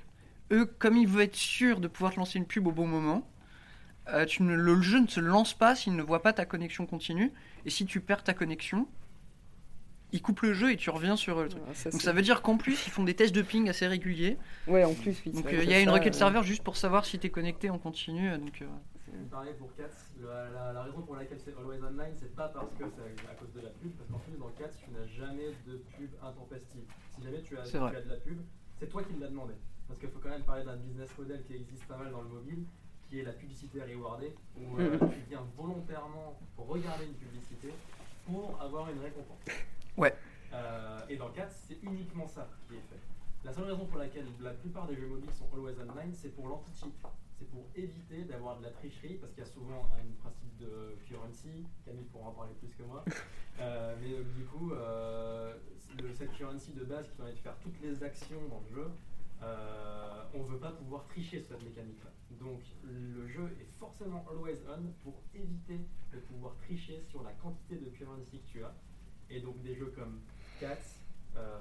eux, 0.51 0.65
comme 0.65 0.97
ils 0.97 1.07
veulent 1.07 1.23
être 1.23 1.35
sûrs 1.35 1.79
de 1.79 1.87
pouvoir 1.87 2.13
te 2.13 2.19
lancer 2.19 2.37
une 2.39 2.45
pub 2.45 2.65
au 2.67 2.71
bon 2.71 2.87
moment, 2.87 3.27
euh, 4.09 4.25
tu 4.25 4.41
ne, 4.43 4.55
le 4.55 4.81
jeu 4.81 4.99
ne 4.99 5.07
se 5.07 5.19
lance 5.19 5.53
pas 5.53 5.75
s'il 5.75 5.95
ne 5.95 6.01
voit 6.01 6.21
pas 6.21 6.33
ta 6.33 6.45
connexion 6.45 6.85
continue. 6.85 7.31
Et 7.65 7.69
si 7.69 7.85
tu 7.85 8.01
perds 8.01 8.23
ta 8.23 8.33
connexion, 8.33 8.87
il 10.11 10.21
coupe 10.21 10.41
le 10.41 10.53
jeu 10.53 10.71
et 10.71 10.77
tu 10.77 10.89
reviens 10.89 11.15
sur 11.15 11.41
le 11.41 11.49
truc. 11.49 11.61
Ah, 11.69 11.73
ça, 11.73 11.89
Donc 11.91 12.01
ça 12.01 12.13
veut 12.13 12.21
dire 12.21 12.41
qu'en 12.41 12.57
plus, 12.57 12.87
ils 12.87 12.91
font 12.91 13.03
des 13.03 13.15
tests 13.15 13.33
de 13.35 13.41
ping 13.41 13.69
assez 13.69 13.87
réguliers. 13.87 14.37
Ouais, 14.67 14.83
en 14.83 14.93
plus, 14.93 15.21
oui. 15.25 15.31
Donc 15.31 15.53
euh, 15.53 15.63
il 15.63 15.69
y 15.69 15.73
a 15.73 15.81
une 15.81 15.89
requête 15.89 16.15
euh, 16.15 16.17
serveur 16.17 16.43
juste 16.43 16.63
pour 16.63 16.77
savoir 16.77 17.05
si 17.05 17.19
tu 17.19 17.27
es 17.27 17.29
connecté 17.29 17.69
en 17.69 17.77
continu. 17.77 18.29
euh, 18.29 18.37
Donc, 18.37 18.61
euh, 18.61 18.67
C'est 19.05 19.29
pareil 19.29 19.53
pour 19.57 19.73
Cats. 19.75 19.83
La, 20.21 20.49
la- 20.49 20.73
la 20.73 20.83
raison 20.83 21.01
pour 21.01 21.15
laquelle 21.15 21.39
c'est 21.43 21.55
Always 21.57 21.79
Online, 21.83 22.13
c'est 22.19 22.35
pas 22.35 22.49
parce 22.49 22.73
que 22.75 22.83
c'est 22.95 23.29
à 23.29 23.33
cause 23.35 23.51
de 23.53 23.61
la 23.61 23.69
pub, 23.69 23.91
parce 23.97 24.09
qu'en 24.09 24.19
plus 24.19 24.37
dans 24.37 24.49
Cats, 24.57 24.73
tu 24.83 24.91
n'as 24.91 25.05
jamais 25.07 25.49
de 25.67 25.77
pub 25.97 26.09
intempestive. 26.23 26.83
Si 27.15 27.23
jamais 27.23 27.41
tu 27.41 27.57
as, 27.57 27.63
tu 27.63 27.77
as 27.77 28.01
de 28.01 28.09
la 28.09 28.15
pub, 28.17 28.39
c'est 28.79 28.89
toi 28.89 29.03
qui 29.03 29.13
me 29.13 29.21
l'as 29.21 29.29
demandé. 29.29 29.53
Parce 29.87 29.99
qu'il 29.99 30.09
faut 30.09 30.19
quand 30.19 30.29
même 30.29 30.43
parler 30.43 30.63
d'un 30.65 30.75
business 30.77 31.09
model 31.17 31.41
qui 31.47 31.55
existe 31.55 31.85
pas 31.85 31.97
mal 31.97 32.11
dans 32.11 32.21
le 32.21 32.29
mobile, 32.29 32.63
qui 33.09 33.19
est 33.19 33.23
la 33.23 33.31
publicité 33.33 33.81
rewardée, 33.81 34.33
où 34.57 34.77
euh, 34.77 34.97
Mhm. 35.01 35.09
tu 35.11 35.19
viens 35.29 35.43
volontairement 35.57 36.37
pour 36.55 36.67
regarder 36.67 37.05
une 37.05 37.13
publicité 37.15 37.69
pour 38.27 38.55
avoir 38.61 38.89
une 38.91 38.99
récompense. 38.99 39.39
Ouais. 39.99 40.15
Euh, 40.53 41.01
et 41.09 41.17
dans 41.17 41.29
Cats, 41.29 41.49
c'est 41.49 41.77
uniquement 41.83 42.25
ça 42.25 42.47
qui 42.67 42.75
est 42.75 42.81
fait. 42.89 42.99
La 43.43 43.51
seule 43.51 43.65
raison 43.65 43.85
pour 43.85 43.97
laquelle 43.99 44.27
la 44.39 44.51
plupart 44.51 44.87
des 44.87 44.95
jeux 44.95 45.07
mobiles 45.07 45.33
sont 45.33 45.49
always 45.53 45.75
online, 45.77 46.13
c'est 46.13 46.29
pour 46.29 46.47
l'anti-cheat. 46.47 46.93
C'est 47.37 47.49
pour 47.49 47.65
éviter 47.75 48.23
d'avoir 48.23 48.57
de 48.59 48.63
la 48.63 48.71
tricherie, 48.71 49.15
parce 49.15 49.33
qu'il 49.33 49.43
y 49.43 49.47
a 49.47 49.49
souvent 49.49 49.89
un 49.97 50.21
principe 50.21 50.57
de 50.57 50.95
currency. 51.05 51.65
Camille 51.85 52.05
pourra 52.05 52.29
en 52.29 52.31
parler 52.31 52.53
plus 52.59 52.73
que 52.73 52.83
moi. 52.83 53.03
Euh, 53.61 53.93
mais 53.99 54.13
euh, 54.13 54.23
du 54.37 54.45
coup, 54.45 54.69
le, 54.69 56.13
cette 56.13 56.31
currency 56.31 56.71
de 56.71 56.85
base 56.85 57.09
qui 57.09 57.17
permet 57.17 57.33
de 57.33 57.39
faire 57.39 57.57
toutes 57.61 57.77
les 57.81 58.01
actions 58.01 58.39
dans 58.49 58.63
le 58.69 58.73
jeu, 58.73 58.89
euh, 59.41 60.23
on 60.33 60.43
ne 60.43 60.47
veut 60.47 60.59
pas 60.59 60.71
pouvoir 60.71 61.05
tricher 61.07 61.41
sur 61.41 61.57
cette 61.57 61.63
mécanique-là. 61.63 62.11
Donc 62.39 62.61
le 62.83 63.27
jeu 63.27 63.53
est 63.59 63.69
forcément 63.77 64.25
always 64.31 64.59
on 64.69 64.81
pour 65.03 65.21
éviter 65.33 65.81
de 66.13 66.19
pouvoir 66.19 66.55
tricher 66.57 67.03
sur 67.09 67.21
la 67.21 67.31
quantité 67.33 67.75
de 67.75 67.89
currency 67.89 68.39
que 68.39 68.47
tu 68.47 68.63
as. 68.63 68.73
Et 69.31 69.39
donc 69.39 69.61
des 69.61 69.75
jeux 69.75 69.93
comme 69.95 70.19
Cats, 70.59 70.77
euh, 71.37 71.57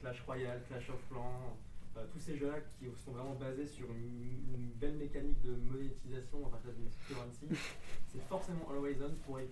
Clash 0.00 0.22
Royale, 0.26 0.62
Clash 0.68 0.90
of 0.90 1.00
Clans, 1.10 1.56
euh, 1.98 2.04
tous 2.12 2.20
ces 2.20 2.36
jeux-là 2.36 2.58
qui 2.78 2.86
sont 3.04 3.12
vraiment 3.12 3.34
basés 3.34 3.66
sur 3.66 3.86
une, 3.86 4.54
une 4.54 4.70
belle 4.76 4.96
mécanique 4.96 5.40
de 5.42 5.56
monétisation 5.56 6.46
à 6.46 6.50
partir 6.50 6.70
d'une 6.72 6.88
currency, 7.08 7.60
c'est 8.12 8.22
forcément 8.28 8.68
always 8.70 8.96
on 9.02 9.14
pour 9.26 9.40
et 9.40 9.48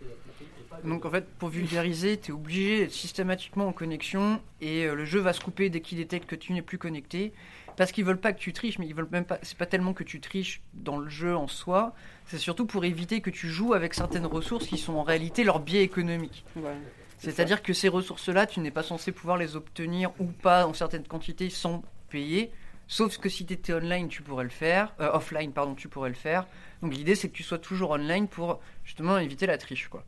pas 0.71 0.81
donc 0.83 1.05
en 1.05 1.11
fait, 1.11 1.27
pour 1.39 1.49
vulgariser, 1.49 2.19
tu 2.19 2.31
es 2.31 2.35
obligé 2.35 2.81
d'être 2.81 2.93
systématiquement 2.93 3.67
en 3.67 3.73
connexion 3.73 4.41
et 4.61 4.85
euh, 4.85 4.95
le 4.95 5.05
jeu 5.05 5.21
va 5.21 5.33
se 5.33 5.41
couper 5.41 5.71
dès 5.71 5.81
qu'il 5.81 5.99
détecte 5.99 6.29
que 6.29 6.37
tu 6.37 6.53
n'es 6.53 6.63
plus 6.63 6.79
connecté. 6.79 7.33
Parce 7.77 7.93
qu'ils 7.93 8.07
veulent 8.07 8.21
pas 8.21 8.33
que 8.33 8.39
tu 8.39 8.55
triches, 8.55 8.79
mais 8.79 8.87
ils 8.87 8.95
veulent 8.95 9.09
même 9.11 9.27
pas. 9.27 9.39
C'est 9.43 9.59
pas 9.59 9.67
tellement 9.67 9.93
que 9.93 10.03
tu 10.03 10.19
triches 10.21 10.63
dans 10.73 10.97
le 10.97 11.11
jeu 11.11 11.37
en 11.37 11.47
soi, 11.47 11.95
c'est 12.27 12.39
surtout 12.39 12.65
pour 12.65 12.87
éviter 12.87 13.21
que 13.21 13.29
tu 13.29 13.49
joues 13.51 13.75
avec 13.75 13.93
certaines 13.93 14.25
ressources 14.25 14.67
qui 14.67 14.79
sont 14.79 14.95
en 14.95 15.03
réalité 15.03 15.45
leur 15.45 15.61
biais 15.61 15.83
économique. 15.83 16.45
ouais. 16.57 16.77
C'est-à-dire 17.19 17.63
que 17.63 17.73
ces 17.73 17.89
ressources-là, 17.89 18.47
tu 18.47 18.61
n'es 18.61 18.71
pas 18.71 18.83
censé 18.83 19.11
pouvoir 19.13 19.37
les 19.37 19.57
obtenir 19.57 20.11
ou 20.19 20.27
pas 20.27 20.67
en 20.67 20.73
certaines 20.75 21.07
quantités 21.07 21.51
sans 21.51 21.83
payer. 22.11 22.51
Sauf 22.89 23.19
que 23.19 23.29
si 23.29 23.45
tu 23.47 23.55
étais 23.55 23.73
online, 23.75 24.09
tu 24.09 24.23
pourrais 24.23 24.45
le 24.45 24.51
faire. 24.51 24.95
Euh, 25.01 25.11
offline, 25.13 25.53
pardon, 25.53 25.75
tu 25.75 25.89
pourrais 25.89 26.09
le 26.11 26.15
faire. 26.15 26.47
Donc 26.83 26.95
l'idée, 26.95 27.15
c'est 27.15 27.29
que 27.29 27.35
tu 27.35 27.43
sois 27.43 27.59
toujours 27.59 27.91
online 27.91 28.29
pour 28.29 28.61
justement 28.85 29.19
éviter 29.19 29.47
la 29.47 29.59
triche, 29.59 29.89
quoi. 29.89 30.05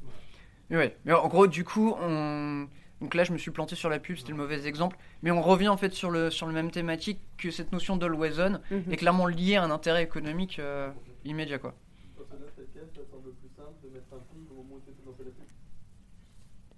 Mais 0.71 0.77
ouais. 0.77 0.97
Mais 1.05 1.13
en 1.13 1.27
gros, 1.29 1.47
du 1.47 1.65
coup, 1.65 1.95
on... 2.01 2.69
Donc 3.01 3.15
là, 3.15 3.23
je 3.25 3.33
me 3.33 3.39
suis 3.39 3.51
planté 3.53 3.75
sur 3.77 3.89
la 3.89 3.99
pub, 4.01 4.17
c'était 4.17 4.31
le 4.33 4.37
mauvais 4.37 4.67
exemple. 4.67 4.97
Mais 5.23 5.31
on 5.31 5.41
revient 5.41 5.69
en 5.69 5.77
fait 5.77 5.93
sur 5.95 6.11
le, 6.11 6.31
sur 6.31 6.47
le 6.47 6.53
même 6.53 6.71
thématique 6.71 7.21
que 7.39 7.51
cette 7.51 7.73
notion 7.73 7.97
d'always 7.97 8.39
on 8.41 8.61
Mhm. 8.75 8.93
est 8.93 8.97
clairement 8.97 9.27
liée 9.27 9.55
à 9.57 9.63
un 9.65 9.71
intérêt 9.71 10.03
économique 10.03 10.59
euh, 10.59 10.91
immédiat, 11.25 11.59
quoi. 11.59 11.75
Dans 12.19 12.25
ce 12.25 12.31
cas, 12.31 12.37
cette 12.57 12.75
case, 12.75 12.89
ça 12.95 13.01
semble 13.11 13.33
plus 13.35 13.49
simple 13.57 13.75
de 13.83 13.89
mettre 13.91 14.13
un 14.13 14.19
ping 14.31 14.47
au 14.51 14.63
moment 14.63 14.75
où 14.77 14.81
tu 14.85 14.93
fais 14.93 15.07
lancer 15.07 15.23
la 15.25 15.31
pub. 15.31 15.47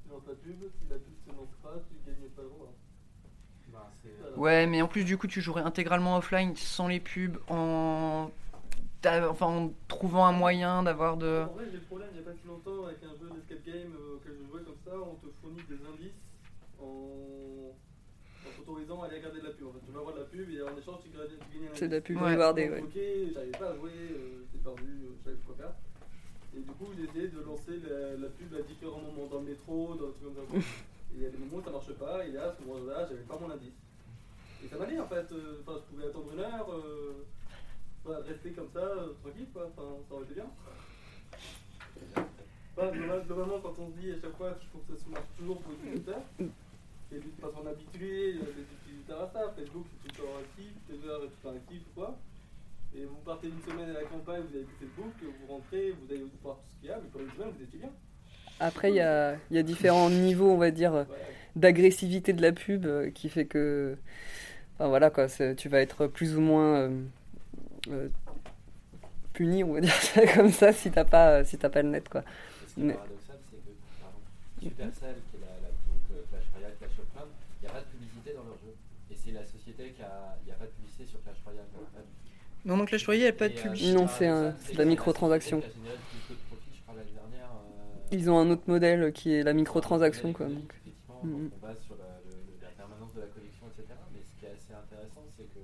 Tu 0.05 0.09
lances 0.11 0.27
la 0.29 0.35
pub, 0.35 0.61
si 0.61 0.85
la 0.91 0.97
pub 0.97 1.15
se 1.27 1.31
lance 1.37 1.55
pas, 1.63 1.77
tu 1.89 1.95
gagnes 2.07 2.29
pas 2.37 2.43
le 2.43 2.49
droit. 2.49 2.73
Bah, 3.73 3.91
c'est- 4.03 4.13
Voilà. 4.21 4.30
Ouais, 4.41 4.67
mais 4.67 4.81
en 4.81 4.89
plus, 4.89 5.05
du 5.05 5.19
coup, 5.19 5.27
tu 5.27 5.43
jouerais 5.43 5.61
intégralement 5.61 6.17
offline 6.17 6.57
sans 6.57 6.89
les 6.89 6.99
pubs 6.99 7.37
en. 7.49 8.31
Enfin, 9.05 9.47
en 9.47 9.73
trouvant 9.87 10.25
un 10.25 10.33
moyen 10.33 10.83
d'avoir 10.83 11.19
de. 11.19 11.45
En 11.45 11.53
vrai, 11.53 11.65
j'ai 11.71 11.77
le 11.77 11.83
problème, 11.85 12.09
il 12.13 12.21
n'y 12.21 12.27
a 12.27 12.31
pas 12.31 12.37
si 12.41 12.47
longtemps, 12.47 12.85
avec 12.87 12.99
un 13.05 13.13
jeu 13.21 13.29
d'escape 13.37 13.65
game 13.67 13.93
euh, 13.93 14.17
auquel 14.17 14.33
je 14.41 14.45
jouais 14.51 14.63
comme 14.65 14.81
ça, 14.85 14.93
on 14.97 15.15
te 15.17 15.27
fournit 15.41 15.61
des 15.69 15.81
indices 15.85 16.17
en, 16.81 17.73
en 17.73 18.51
t'autorisant 18.57 19.03
à 19.03 19.07
aller 19.07 19.17
regarder 19.19 19.41
de 19.41 19.47
la 19.47 19.53
pub. 19.53 19.67
En 19.69 19.73
fait, 19.73 19.85
tu 19.85 19.93
vas 19.93 20.01
voir 20.01 20.15
de 20.15 20.21
la 20.21 20.25
pub 20.27 20.49
et 20.49 20.63
en 20.63 20.73
échange, 20.77 21.01
tu, 21.05 21.09
gagnes- 21.13 21.37
un 21.37 21.75
C'est 21.77 21.89
de 21.89 21.93
la 21.93 21.97
indice. 21.99 22.07
pub 22.09 22.17
Ouais. 22.21 22.35
rewardée, 22.35 22.69
Donc, 22.69 22.73
ouais. 22.77 22.83
Ok, 22.85 22.97
j'arrivais 23.35 23.59
pas 23.61 23.69
à 23.73 23.75
jouer, 23.77 23.93
euh, 23.93 24.45
j'étais 24.49 24.65
perdu, 24.65 24.85
euh, 24.89 25.13
je 25.21 25.25
savais 25.25 25.37
quoi 25.45 25.55
faire. 25.57 25.73
Et 26.57 26.61
du 26.61 26.73
coup, 26.77 26.89
j'ai 26.97 27.05
essayé 27.05 27.29
de 27.29 27.41
lancer 27.41 27.77
la, 27.89 28.17
la 28.21 28.29
pub 28.29 28.53
à 28.57 28.61
différents 28.65 29.01
moments 29.05 29.29
dans 29.33 29.41
le 29.41 29.49
métro, 29.53 29.95
dans 30.01 30.09
le 30.09 30.13
truc 30.17 30.33
comme 30.33 30.49
ça. 30.49 30.57
Et 31.13 31.17
il 31.17 31.23
y 31.23 31.27
a 31.27 31.31
des 31.31 31.39
moments 31.39 31.57
où 31.57 31.65
ça 31.65 31.71
marche 31.73 31.93
pas, 31.99 32.25
et 32.25 32.31
là, 32.31 32.51
à 32.51 32.55
ce 32.55 32.63
moment-là, 32.63 33.05
j'avais 33.09 33.25
pas 33.27 33.37
mon 33.41 33.51
indice. 33.51 33.75
Et 34.65 34.69
ça 34.69 34.77
m'allait 34.77 35.01
en 35.01 35.09
fait, 35.09 35.33
euh, 35.33 35.63
enfin, 35.63 35.79
je 35.79 35.95
pouvais 35.95 36.09
attendre 36.09 36.33
une 36.33 36.41
heure, 36.41 36.69
euh, 36.71 37.27
rester 38.27 38.51
comme 38.51 38.69
ça, 38.73 38.81
euh, 38.81 39.13
tranquille, 39.23 39.47
quoi, 39.53 39.71
enfin, 39.77 39.89
ça 40.09 40.15
aurait 40.15 40.25
été 40.25 40.35
bien. 40.35 40.51
Enfin, 42.77 42.91
globalement, 42.93 43.25
globalement, 43.25 43.61
quand 43.61 43.75
on 43.79 43.91
se 43.91 43.99
dit 44.01 44.11
à 44.13 44.21
chaque 44.21 44.37
fois 44.37 44.53
qu'il 44.53 44.69
faut 44.69 44.79
que 44.79 44.97
ça 44.97 45.05
se 45.05 45.11
marche 45.11 45.29
toujours 45.39 45.61
pour 45.61 45.73
les 45.73 45.89
utilisateurs, 45.89 46.23
et 47.13 47.17
de 47.17 47.29
pas 47.41 47.51
s'en 47.51 47.67
habituer, 47.67 48.33
les 48.35 48.67
utilisateurs 48.85 49.23
à 49.23 49.31
ça, 49.33 49.55
Facebook 49.57 49.87
c'est 49.91 50.09
tout 50.09 50.23
le 50.23 50.29
temps 50.29 50.39
actif, 50.39 50.73
Twitter 50.87 51.09
est 51.09 51.19
tout 51.19 51.39
le 51.43 51.51
temps 51.51 51.57
actif 51.57 51.83
ou 51.89 52.01
quoi. 52.01 52.19
Et 52.95 53.05
vous 53.05 53.17
partez 53.25 53.49
une 53.49 53.63
semaine 53.63 53.91
à 53.91 54.01
la 54.01 54.05
campagne, 54.05 54.43
vous 54.51 54.57
avez 54.57 54.67
Facebook, 54.79 55.15
vous 55.23 55.53
rentrez, 55.53 55.93
vous 55.93 56.13
allez 56.13 56.25
voir 56.43 56.57
tout 56.57 56.69
ce 56.75 56.81
qu'il 56.81 56.89
y 56.89 56.93
a, 56.93 56.99
mais 56.99 57.09
pendant 57.13 57.25
une 57.25 57.33
semaine 57.33 57.53
vous 57.57 57.65
étiez 57.65 57.79
bien. 57.79 57.93
Après, 58.61 58.91
il 58.91 58.97
y 58.97 59.01
a, 59.01 59.37
il 59.51 59.57
y 59.57 59.59
a 59.59 59.63
différents 59.63 60.11
niveaux, 60.11 60.51
on 60.51 60.59
va 60.59 60.71
dire, 60.71 61.07
d'agressivité 61.57 62.33
de 62.33 62.43
la 62.43 62.53
pub 62.53 62.87
qui 63.13 63.29
fait 63.29 63.47
que. 63.47 63.97
Enfin 64.81 64.89
voilà, 64.89 65.11
quoi, 65.11 65.27
tu 65.59 65.69
vas 65.69 65.81
être 65.83 66.07
plus 66.07 66.37
ou 66.37 66.41
moins 66.41 66.75
euh, 66.79 67.03
euh, 67.91 68.09
puni, 69.35 69.63
on 69.63 69.75
va 69.75 69.81
dire 69.83 69.93
ça 69.93 70.27
comme 70.35 70.51
ça, 70.51 70.73
si 70.73 70.91
t'as 70.91 71.05
pas, 71.05 71.45
si 71.45 71.59
t'as 71.59 71.69
pas 71.69 71.83
le 71.83 71.91
net, 71.91 72.09
quoi. 72.09 72.23
Ce 72.67 72.75
qui 72.77 72.81
est 72.81 72.85
Mais- 72.85 72.95
paradoxal, 72.95 73.37
c'est 73.51 73.59
que, 73.59 73.73
par 74.01 74.09
exemple, 74.09 74.25
Supercell, 74.63 75.17
qui 75.31 75.37
est 75.37 75.41
la, 75.41 75.53
la 75.61 75.69
donc, 75.69 76.01
euh, 76.13 76.23
Clash 76.31 76.45
Royale, 76.55 76.73
Clash 76.79 76.99
of 76.99 77.05
Clans, 77.13 77.29
il 77.61 77.65
n'y 77.65 77.69
a 77.69 77.73
pas 77.75 77.81
de 77.81 77.85
publicité 77.93 78.33
dans 78.33 78.45
leur 78.45 78.57
jeu. 78.57 78.73
Et 79.11 79.17
c'est 79.23 79.33
la 79.33 79.45
société 79.45 79.91
qui 79.93 80.01
a. 80.03 80.39
Il 80.45 80.47
n'y 80.47 80.53
a 80.53 80.57
pas 80.57 80.65
de 80.65 80.71
publicité 80.71 81.05
sur 81.05 81.23
Clash 81.25 81.37
Royale. 81.45 81.67
pas 81.75 82.01
du 82.01 82.07
tout. 82.09 82.65
Non, 82.65 82.77
donc 82.79 82.89
Clash 82.89 83.05
Royale, 83.05 83.21
il 83.21 83.25
n'y 83.25 83.37
a 83.37 83.39
pas 83.39 83.49
de 83.51 83.59
euh, 83.59 83.63
publicité. 83.63 83.93
Non, 83.93 84.07
est 84.07 84.17
c'est 84.17 84.27
un- 84.29 84.51
de 84.73 84.79
la 84.79 84.85
microtransaction. 84.87 85.59
de 85.59 85.65
euh, 85.65 85.69
Ils 88.13 88.31
ont 88.31 88.39
un 88.39 88.49
autre 88.51 88.65
modèle 88.67 89.13
qui 89.13 89.35
est 89.35 89.43
la 89.43 89.53
microtransaction, 89.53 90.33
quoi. 90.33 90.47
donc. 90.47 90.73
Effectivement, 90.81 91.21
on 91.23 91.53
base 91.61 91.77
sur 91.85 91.97
la, 92.01 92.17
le- 92.25 92.33
le- 92.33 92.59
la 92.65 92.69
permanence 92.73 93.13
de 93.15 93.21
la 93.21 93.27
collection, 93.29 93.67
etc. 93.69 93.93
Mais 94.13 94.21
ce 94.25 94.33
qui 94.41 94.47
est 94.47 94.55
assez 94.57 94.73
intéressant, 94.75 95.25
c'est 95.37 95.47
que 95.55 95.63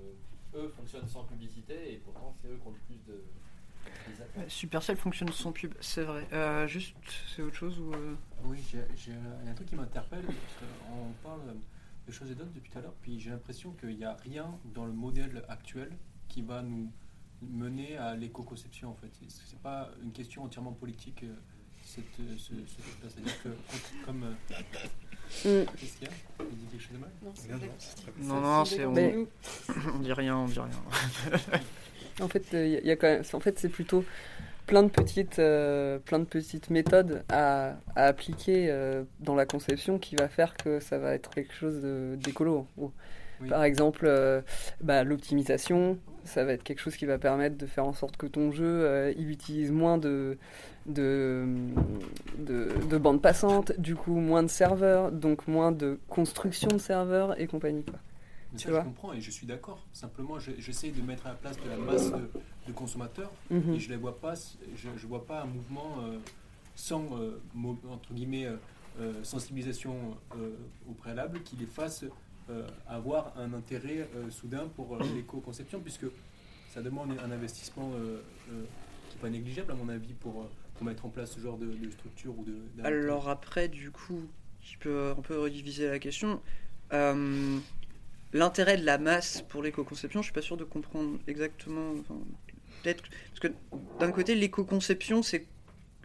eux 0.57 0.69
fonctionnent 0.77 1.09
sans 1.09 1.25
publicité 1.25 1.75
et 1.95 1.97
pourtant 2.05 2.35
c'est 2.41 2.49
eux 2.49 2.57
qui 2.61 2.67
ont 2.69 2.73
le 2.73 2.83
plus 2.87 3.01
de 3.13 3.19
d'utilisateurs. 3.19 4.26
Ouais, 4.26 4.26
Supercell 4.49 4.97
fonctionne 4.97 5.33
sans 5.33 5.53
pub, 5.53 5.75
c'est 5.81 6.03
vrai. 6.05 6.27
Euh, 6.33 6.67
juste, 6.67 6.95
c'est 7.35 7.43
autre 7.43 7.57
chose 7.57 7.79
ou. 7.81 7.93
euh, 7.95 8.15
Oui, 8.45 8.59
j'ai 8.97 9.13
un 9.49 9.55
truc 9.55 9.69
qui 9.69 9.75
m'interpelle, 9.77 10.25
qu'on 10.25 11.13
parle 11.23 11.55
de 12.07 12.13
choses 12.13 12.31
et 12.31 12.35
d'autres 12.35 12.53
depuis 12.53 12.71
tout 12.71 12.79
à 12.79 12.83
l'heure, 12.83 12.95
puis 13.03 13.19
j'ai 13.19 13.31
l'impression 13.31 13.73
qu'il 13.73 13.97
n'y 13.97 14.05
a 14.05 14.15
rien 14.15 14.47
dans 14.75 14.85
le 14.85 14.93
modèle 14.93 15.45
actuel 15.49 15.91
qui 16.29 16.43
va 16.43 16.63
nous 16.63 16.91
mener 17.43 17.97
à 17.97 18.15
l'éco-conception 18.15 18.91
en 18.91 18.95
fait. 18.95 19.11
C'est 19.29 19.59
pas 19.61 19.91
une 20.03 20.13
question 20.13 20.45
entièrement 20.45 20.73
politique, 20.73 21.25
euh, 21.25 21.35
cette, 21.87 22.05
euh, 22.21 22.35
ce, 22.37 22.53
ce. 22.55 23.09
C'est-à-dire 23.09 23.43
que 23.43 23.49
quand- 23.49 24.07
comme... 24.07 24.23
euh, 24.25 24.55
Mm. 25.45 25.67
Qu'est-ce 25.77 25.97
qu'il 25.99 26.07
y 26.07 26.11
a 26.11 26.15
Il 26.41 26.57
dit 26.57 26.67
quelque 26.71 26.81
chose 26.83 26.93
de 26.93 26.99
mal 26.99 27.11
Non, 27.23 27.33
c'est. 27.35 28.23
Non, 28.25 28.41
non, 28.41 28.65
c'est. 28.65 28.85
On... 28.87 28.93
Mais- 28.93 29.17
on 29.95 29.99
dit 29.99 30.13
rien, 30.13 30.37
on 30.37 30.47
dit 30.47 30.59
rien. 30.61 30.71
En 32.21 32.29
fait, 32.29 32.45
il 32.53 32.87
y, 32.87 32.91
a 32.91 32.97
quand 32.97 33.09
même. 33.09 33.23
En 33.35 33.41
fait, 33.41 33.59
c'est 33.59 33.69
plutôt 33.69 34.03
plein 34.67 34.83
de 34.85 34.89
petites, 34.89 35.39
euh, 35.39 35.99
plein 35.99 36.19
de 36.21 36.25
petites 36.25 36.71
méthodes 36.71 37.25
à, 37.29 37.77
à 37.95 38.05
appliquer 38.05 38.71
euh, 38.71 39.03
dans 39.21 39.35
la 39.35 39.45
conception 39.45 39.99
qui 39.99 40.17
va 40.17 40.29
faire 40.29 40.55
que 40.57 40.81
ça 40.81 40.97
va 40.99 41.13
être 41.13 41.29
quelque 41.31 41.53
chose 41.53 41.83
d'écolo. 42.19 42.67
Oui. 42.79 43.49
Par 43.51 43.65
exemple, 43.65 44.07
euh, 44.07 44.41
bah, 44.81 45.05
l'optimisation, 45.05 45.99
ça 46.25 46.45
va 46.45 46.53
être 46.55 46.63
quelque 46.63 46.81
chose 46.81 46.97
qui 46.97 47.05
va 47.05 47.19
permettre 47.19 47.59
de 47.59 47.67
faire 47.67 47.85
en 47.85 47.93
sorte 47.93 48.17
que 48.17 48.27
ton 48.27 48.51
jeu 48.51 48.65
euh, 48.65 49.13
il 49.19 49.31
utilise 49.31 49.71
moins 49.73 49.99
de, 49.99 50.39
de, 50.87 51.47
de, 52.39 52.69
de 52.89 52.99
bandes 52.99 53.21
passantes, 53.23 53.73
du 53.79 53.95
coup 53.97 54.15
moins 54.17 54.43
de 54.43 54.49
serveurs, 54.49 55.13
donc 55.13 55.47
moins 55.49 55.73
de 55.73 55.99
construction 56.09 56.69
de 56.69 56.79
serveurs 56.79 57.41
et 57.41 57.47
compagnie. 57.47 57.83
Quoi. 57.85 57.99
Mais 58.53 58.59
Tu 58.59 58.65
ça, 58.67 58.71
vois 58.71 58.81
je 58.81 58.87
comprends 58.87 59.13
et 59.13 59.21
je 59.21 59.31
suis 59.31 59.47
d'accord. 59.47 59.85
Simplement, 59.93 60.39
je- 60.39 60.53
j'essaie 60.59 60.91
de 60.91 61.03
mettre 61.03 61.27
à 61.27 61.31
la 61.31 61.35
place 61.35 61.57
de 61.63 61.69
la 61.69 61.77
masse 61.77 62.11
de, 62.13 62.31
de 62.69 62.73
consommateurs 62.73 63.31
Mhm. 63.51 63.75
et 63.75 63.79
je 63.81 63.91
ne 63.93 63.97
vois 63.97 64.19
pas, 64.21 64.35
je, 64.35 64.89
je 64.97 65.07
vois 65.07 65.27
pas 65.27 65.43
un 65.43 65.47
mouvement 65.47 65.97
euh, 66.03 66.19
sans 66.75 67.03
euh, 67.19 67.41
entre 67.91 68.13
guillemets 68.15 68.47
euh, 68.47 69.13
sensibilisation 69.23 69.95
au 70.89 70.93
préalable 70.93 71.41
qui 71.43 71.57
les 71.57 71.67
fasse 71.67 72.05
avoir 72.89 73.33
un 73.37 73.53
intérêt 73.55 74.09
soudain 74.31 74.69
pour 74.77 74.97
l'éco-conception, 75.17 75.81
puisque 75.81 76.07
ça 76.73 76.81
demande 76.81 77.11
un 77.23 77.31
investissement 77.33 77.91
qui 79.11 79.17
n'est 79.17 79.21
pas 79.21 79.29
négligeable 79.29 79.73
à 79.73 79.75
mon 79.75 79.89
avis 79.89 80.13
pour, 80.15 80.49
pour 80.77 80.87
mettre 80.87 81.07
en 81.07 81.09
place 81.09 81.33
ce 81.33 81.41
genre 81.41 81.59
de, 81.59 81.67
de 81.67 81.91
structure 81.91 82.39
ou 82.39 82.45
de. 82.45 82.55
Alors 82.85 83.29
après, 83.29 83.69
du 83.69 83.91
coup, 83.91 84.23
je 84.63 84.77
peux 84.79 85.11
un 85.11 85.23
peu 85.23 85.39
rediviser 85.39 85.89
la 85.89 85.99
question. 85.99 86.41
Euh, 86.93 87.59
L'intérêt 88.33 88.77
de 88.77 88.85
la 88.85 88.99
masse 88.99 89.43
pour 89.49 89.63
l'éco-conception, 89.63 90.21
je 90.21 90.27
suis 90.27 90.33
pas 90.35 90.43
sûr 90.43 90.57
de 90.57 90.65
comprendre 90.65 91.19
exactement. 91.27 91.93
enfin, 92.01 92.17
Peut-être 92.83 93.05
parce 93.29 93.41
que 93.41 93.49
d'un 93.99 94.13
côté, 94.13 94.35
l'éco-conception, 94.35 95.23
c'est 95.23 95.47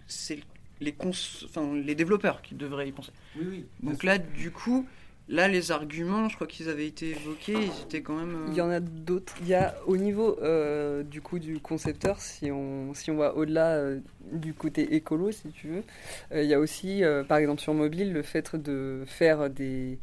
c'est 0.08 0.40
les 0.80 0.94
cons... 0.94 1.12
enfin, 1.46 1.74
les 1.76 1.96
développeurs 1.96 2.42
qui 2.42 2.56
devraient 2.56 2.88
y 2.88 2.92
penser. 2.92 3.12
Oui, 3.36 3.46
oui. 3.50 3.66
Donc 3.82 4.04
là, 4.04 4.18
du 4.18 4.52
coup, 4.52 4.88
là, 5.32 5.48
les 5.48 5.72
arguments, 5.72 6.30
je 6.30 6.36
crois 6.36 6.46
qu'ils 6.46 6.70
avaient 6.70 6.86
été 6.88 7.10
évoqués, 7.12 7.54
ils 7.56 7.82
étaient 7.86 8.02
quand 8.02 8.16
même. 8.16 8.36
euh, 8.36 8.48
Il 8.50 8.54
y 8.56 8.62
en 8.62 8.70
a 8.70 8.80
d'autres. 8.80 9.34
Il 9.42 9.48
y 9.48 9.54
a 9.56 9.74
au 9.88 9.98
niveau 9.98 10.38
euh, 10.44 11.02
du 11.04 11.22
coup 11.22 11.40
du 11.40 11.60
concepteur, 11.60 12.20
si 12.22 12.52
on, 12.52 12.94
si 12.94 13.10
on 13.10 13.18
va 13.18 13.34
au-delà 13.36 13.72
euh, 13.76 14.00
du 14.32 14.54
côté 14.54 14.96
écolo, 14.96 15.32
si 15.32 15.50
tu 15.50 15.68
veux, 15.68 15.84
euh, 16.34 16.44
il 16.44 16.50
y 16.50 16.54
a 16.54 16.60
aussi, 16.60 17.04
euh, 17.04 17.24
par 17.24 17.38
exemple 17.40 17.62
sur 17.62 17.74
mobile, 17.74 18.14
le 18.14 18.22
fait 18.22 18.56
de 18.56 19.04
faire 19.08 19.50
des, 19.50 19.98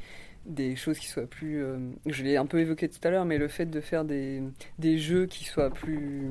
des 0.46 0.74
choses 0.76 0.98
qui 0.98 1.06
soient 1.08 1.26
plus. 1.26 1.62
euh, 1.62 1.76
je 2.06 2.22
l'ai 2.24 2.36
un 2.36 2.46
peu 2.46 2.58
évoqué 2.58 2.88
tout 2.88 2.98
à 3.04 3.10
l'heure, 3.10 3.24
mais 3.24 3.38
le 3.38 3.48
fait 3.48 3.66
de 3.66 3.80
faire 3.80 4.04
des, 4.04 4.42
des 4.78 4.98
jeux 4.98 5.26
qui 5.26 5.44
soient 5.44 5.70
plus. 5.70 6.26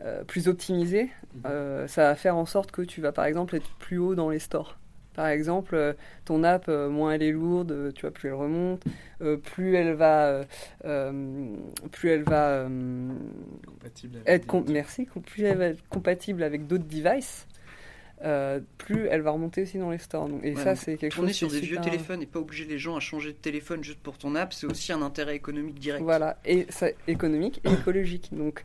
euh, 0.00 0.24
plus 0.24 0.48
optimisés, 0.48 1.10
euh, 1.46 1.86
ça 1.86 2.02
va 2.08 2.14
faire 2.14 2.36
en 2.36 2.46
sorte 2.46 2.70
que 2.72 2.82
tu 2.82 3.00
vas 3.00 3.12
par 3.12 3.24
exemple 3.26 3.54
être 3.56 3.70
plus 3.78 3.98
haut 3.98 4.14
dans 4.14 4.28
les 4.30 4.38
stores. 4.38 4.78
Par 5.14 5.28
exemple, 5.28 5.74
euh, 5.74 5.92
ton 6.24 6.42
app, 6.44 6.66
euh, 6.68 6.88
moins 6.88 7.12
elle 7.12 7.22
est 7.22 7.32
lourde, 7.32 7.70
euh, 7.72 7.92
tu 7.92 8.02
vois, 8.02 8.10
plus 8.10 8.28
elle 8.28 8.34
remonte, 8.34 8.82
plus 9.44 9.74
elle 9.76 9.94
va, 9.94 10.42
plus 11.92 12.10
elle 12.10 12.22
va 12.24 12.66
Compatible 13.66 14.18
être 14.26 14.46
com- 14.46 14.64
merci, 14.68 15.06
plus 15.26 15.44
elle 15.44 15.56
va 15.58 15.66
être 15.66 15.88
compatible 15.88 16.42
avec 16.42 16.66
d'autres 16.66 16.84
devices, 16.84 17.46
euh, 18.24 18.60
plus 18.78 19.06
elle 19.08 19.20
va 19.20 19.30
remonter 19.32 19.62
aussi 19.62 19.78
dans 19.78 19.90
les 19.90 19.98
stores. 19.98 20.28
Donc- 20.28 20.44
et 20.44 20.54
Ouais, 20.54 20.62
ça, 20.62 20.74
c'est 20.76 20.96
quelque 20.96 21.14
tourner 21.14 21.28
chose 21.30 21.36
sur 21.36 21.48
qui 21.48 21.56
est 21.56 21.60
des 21.60 21.66
vieux 21.66 21.80
téléphones 21.80 22.22
et 22.22 22.26
pas 22.26 22.38
obliger 22.38 22.64
les 22.64 22.78
gens 22.78 22.96
à 22.96 23.00
changer 23.00 23.32
de 23.32 23.38
téléphone 23.38 23.84
juste 23.84 24.00
pour 24.00 24.18
ton 24.18 24.34
app, 24.34 24.52
c'est 24.52 24.66
aussi 24.66 24.92
un 24.92 25.02
intérêt 25.02 25.36
économique 25.36 25.78
direct. 25.78 26.02
Voilà, 26.04 26.38
et 26.44 26.66
ça 26.70 26.88
économique 27.06 27.60
et 27.64 27.70
écologique. 27.72 28.30
Donc, 28.32 28.64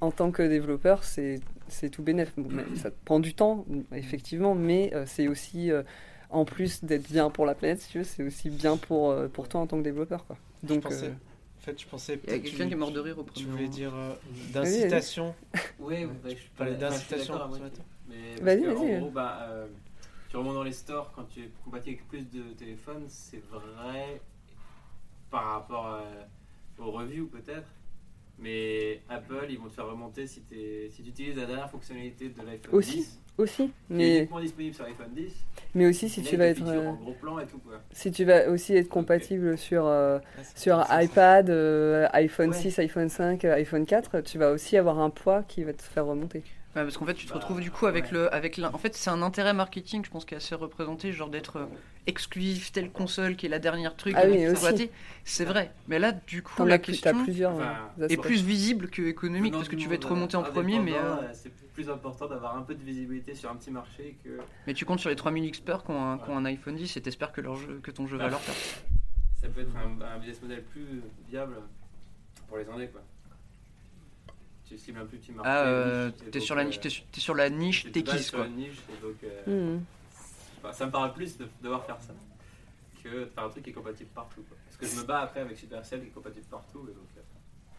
en 0.00 0.10
tant 0.10 0.30
que 0.30 0.42
développeur, 0.42 1.04
c'est 1.04 1.40
c'est 1.68 1.90
tout 1.90 2.02
bénéf. 2.02 2.34
Ça 2.76 2.90
te 2.90 2.96
prend 3.04 3.20
du 3.20 3.34
temps, 3.34 3.64
effectivement, 3.92 4.54
mais 4.54 4.90
euh, 4.94 5.04
c'est 5.06 5.28
aussi, 5.28 5.70
euh, 5.70 5.82
en 6.30 6.44
plus 6.44 6.84
d'être 6.84 7.08
bien 7.10 7.30
pour 7.30 7.46
la 7.46 7.54
planète, 7.54 7.80
si 7.80 7.90
tu 7.90 7.98
veux, 7.98 8.04
c'est 8.04 8.22
aussi 8.22 8.50
bien 8.50 8.76
pour, 8.76 9.10
euh, 9.10 9.28
pour 9.28 9.48
toi 9.48 9.60
en 9.60 9.66
tant 9.66 9.78
que 9.78 9.82
développeur. 9.82 10.26
Quoi. 10.26 10.36
Donc, 10.62 10.78
je 10.84 10.88
pensais, 10.88 11.06
euh, 11.06 11.10
en 11.10 11.60
fait, 11.60 11.80
je 11.80 11.86
pensais. 11.86 12.12
Il 12.14 12.16
y 12.16 12.18
a 12.18 12.26
peut-être 12.26 12.42
quelqu'un 12.44 12.64
tu- 12.64 12.68
qui 12.68 12.72
est 12.74 12.76
mort 12.76 12.92
de 12.92 13.00
rire 13.00 13.18
au 13.18 13.22
Tu 13.24 13.32
premier 13.44 13.50
voulais 13.50 13.64
rang. 13.66 13.70
dire 13.70 13.94
euh, 13.94 14.14
d'incitation. 14.52 15.34
Oui, 15.78 16.04
Ouais, 16.24 16.34
tu 16.34 16.36
je 16.38 16.56
parlais 16.56 16.74
d'incitation 16.74 17.34
Vas-y, 18.40 18.64
vas-y. 18.64 18.66
En 18.68 18.98
gros, 18.98 19.10
bah, 19.10 19.38
euh, 19.50 19.66
tu 20.28 20.36
remontes 20.36 20.54
dans 20.54 20.62
les 20.62 20.72
stores 20.72 21.12
quand 21.14 21.24
tu 21.28 21.40
es 21.40 21.50
compatible 21.64 21.96
avec 21.96 22.08
plus 22.08 22.22
de 22.30 22.42
téléphones, 22.54 23.04
c'est 23.08 23.42
vrai 23.50 24.20
par 25.30 25.44
rapport 25.44 25.86
euh, 25.94 26.22
aux 26.78 26.90
reviews 26.90 27.26
peut-être. 27.26 27.68
Mais 28.38 29.00
Apple, 29.08 29.46
ils 29.48 29.58
vont 29.58 29.68
te 29.68 29.72
faire 29.74 29.86
remonter 29.86 30.26
si, 30.26 30.40
t'es- 30.42 30.88
si 30.90 31.02
tu 31.02 31.08
utilises 31.08 31.36
la 31.36 31.46
dernière 31.46 31.70
fonctionnalité 31.70 32.28
de 32.28 32.42
l'iPhone 32.42 32.74
Aussi, 32.74 32.96
10. 32.98 33.20
aussi, 33.38 33.56
qui 33.56 33.62
est 33.64 33.72
mais, 33.88 34.18
uniquement 34.18 34.40
disponible 34.40 34.74
sur 34.74 34.84
l'iPhone 34.84 35.14
10. 35.14 35.32
mais 35.74 35.86
aussi 35.86 36.08
si 36.10 36.22
tu 36.22 36.36
vas 36.36 36.46
être. 36.46 36.62
euh, 36.66 36.86
en 36.90 36.94
gros 36.94 37.12
plan 37.12 37.38
et 37.38 37.46
tout 37.46 37.58
quoi. 37.58 37.80
Si 37.92 38.10
tu 38.12 38.24
vas 38.24 38.48
aussi 38.50 38.76
être 38.76 38.90
compatible 38.90 39.56
sur, 39.56 39.86
euh, 39.86 40.18
Ah, 40.36 40.40
sur 40.54 40.84
iPad, 40.90 41.48
euh, 41.48 42.06
iPhone 42.12 42.50
Ouais. 42.50 42.56
6, 42.56 42.78
iPhone 42.78 43.08
5, 43.08 43.44
euh, 43.46 43.54
iPhone 43.54 43.86
4, 43.86 44.20
tu 44.20 44.36
vas 44.36 44.50
aussi 44.52 44.76
avoir 44.76 44.98
un 44.98 45.08
poids 45.10 45.42
qui 45.42 45.64
va 45.64 45.72
te 45.72 45.82
faire 45.82 46.04
remonter. 46.06 46.42
Ouais, 46.76 46.82
parce 46.82 46.98
qu'en 46.98 47.06
fait, 47.06 47.14
tu 47.14 47.24
te 47.24 47.30
Bah, 47.32 47.36
retrouves 47.38 47.60
du 47.62 47.70
coup 47.70 47.86
avec 47.86 48.04
ouais. 48.04 48.10
le, 48.12 48.34
avec 48.34 48.58
En 48.58 48.76
fait, 48.76 48.94
c'est 48.94 49.08
un 49.08 49.22
intérêt 49.22 49.54
marketing, 49.54 50.04
je 50.04 50.10
pense, 50.10 50.26
qui 50.26 50.34
est 50.34 50.36
assez 50.36 50.54
représenté, 50.54 51.10
genre 51.10 51.30
d'être 51.30 51.56
euh, 51.56 51.66
exclusif 52.06 52.70
telle 52.70 52.90
console 52.90 53.34
qui 53.34 53.46
est 53.46 53.48
la 53.48 53.58
dernière 53.58 53.96
truc. 53.96 54.14
Ah 54.14 54.24
oui. 54.28 54.46
C'est 55.24 55.46
vrai. 55.46 55.72
Mais 55.88 55.98
là, 55.98 56.12
du 56.12 56.42
coup, 56.42 56.66
la 56.66 56.78
question 56.78 57.24
plusieurs 57.24 57.54
Enfin, 57.54 57.88
est 58.10 58.18
plus 58.18 58.42
visible 58.42 58.90
que 58.90 59.00
économique 59.00 59.54
parce 59.54 59.68
que 59.70 59.76
tu 59.76 59.88
vas 59.88 59.94
être 59.94 60.10
remonté 60.10 60.36
en 60.36 60.44
euh, 60.44 60.50
premier, 60.50 60.78
mais, 60.78 60.92
euh, 60.92 61.16
c'est 61.32 61.50
plus 61.72 61.88
important 61.88 62.26
d'avoir 62.26 62.56
un 62.56 62.62
peu 62.62 62.74
de 62.74 62.82
visibilité 62.82 63.34
sur 63.34 63.50
un 63.50 63.56
petit 63.56 63.70
marché 63.70 64.18
que. 64.22 64.38
mais 64.66 64.74
tu 64.74 64.84
comptes 64.84 65.00
sur 65.00 65.08
les 65.08 65.16
3000 65.16 65.46
experts 65.46 65.82
qui 65.82 65.92
ont 65.92 66.12
un, 66.12 66.18
qui 66.18 66.28
ont 66.28 66.36
un 66.36 66.44
iPhone 66.44 66.76
10 66.76 66.94
et 66.98 67.00
t'espères 67.00 67.32
que, 67.32 67.40
leur 67.40 67.56
jeu, 67.56 67.80
que 67.82 67.90
ton 67.90 68.06
jeu 68.06 68.18
va 68.18 68.28
leur 68.28 68.40
faire. 68.40 68.54
Ça 69.40 69.48
peut 69.48 69.62
être 69.62 69.74
un, 69.76 70.02
un 70.04 70.18
business 70.18 70.42
model 70.42 70.62
plus 70.64 71.02
viable 71.28 71.56
pour 72.48 72.58
les 72.58 72.68
indés 72.68 72.88
quoi. 72.88 73.00
Tu 74.68 74.76
cibles 74.78 74.98
un 74.98 75.04
plus 75.06 75.18
petit 75.18 75.32
marché. 75.32 75.48
Ah, 75.50 75.64
euh, 75.66 76.10
t'es 76.32 76.40
sur, 76.40 76.54
la 76.56 76.62
euh, 76.62 76.64
niche, 76.66 76.80
t'es 76.80 76.90
sur, 76.90 77.04
t'es 77.12 77.20
sur 77.20 77.34
la 77.34 77.48
niche 77.50 77.84
quoi. 77.84 78.46
et 78.46 79.00
donc, 79.02 79.16
euh, 79.24 79.74
Mhm. 79.76 79.84
enfin, 80.58 80.72
ça 80.72 80.86
me 80.86 80.90
parle 80.90 81.12
plus 81.14 81.38
de 81.38 81.46
devoir 81.62 81.84
faire 81.84 81.98
ça 82.00 82.12
que 83.02 83.08
de 83.08 83.24
faire 83.26 83.44
un 83.44 83.48
truc 83.48 83.62
qui 83.62 83.70
est 83.70 83.72
compatible 83.72 84.10
partout. 84.14 84.42
Quoi. 84.48 84.56
Parce 84.64 84.76
que 84.76 84.86
je 84.96 85.00
me 85.00 85.06
bats 85.06 85.20
après 85.20 85.40
avec 85.40 85.56
Supercell 85.56 86.00
qui 86.00 86.06
est 86.08 86.10
compatible 86.10 86.46
partout 86.50 86.80
et 86.90 86.94
donc 86.94 87.06
euh, 87.16 87.20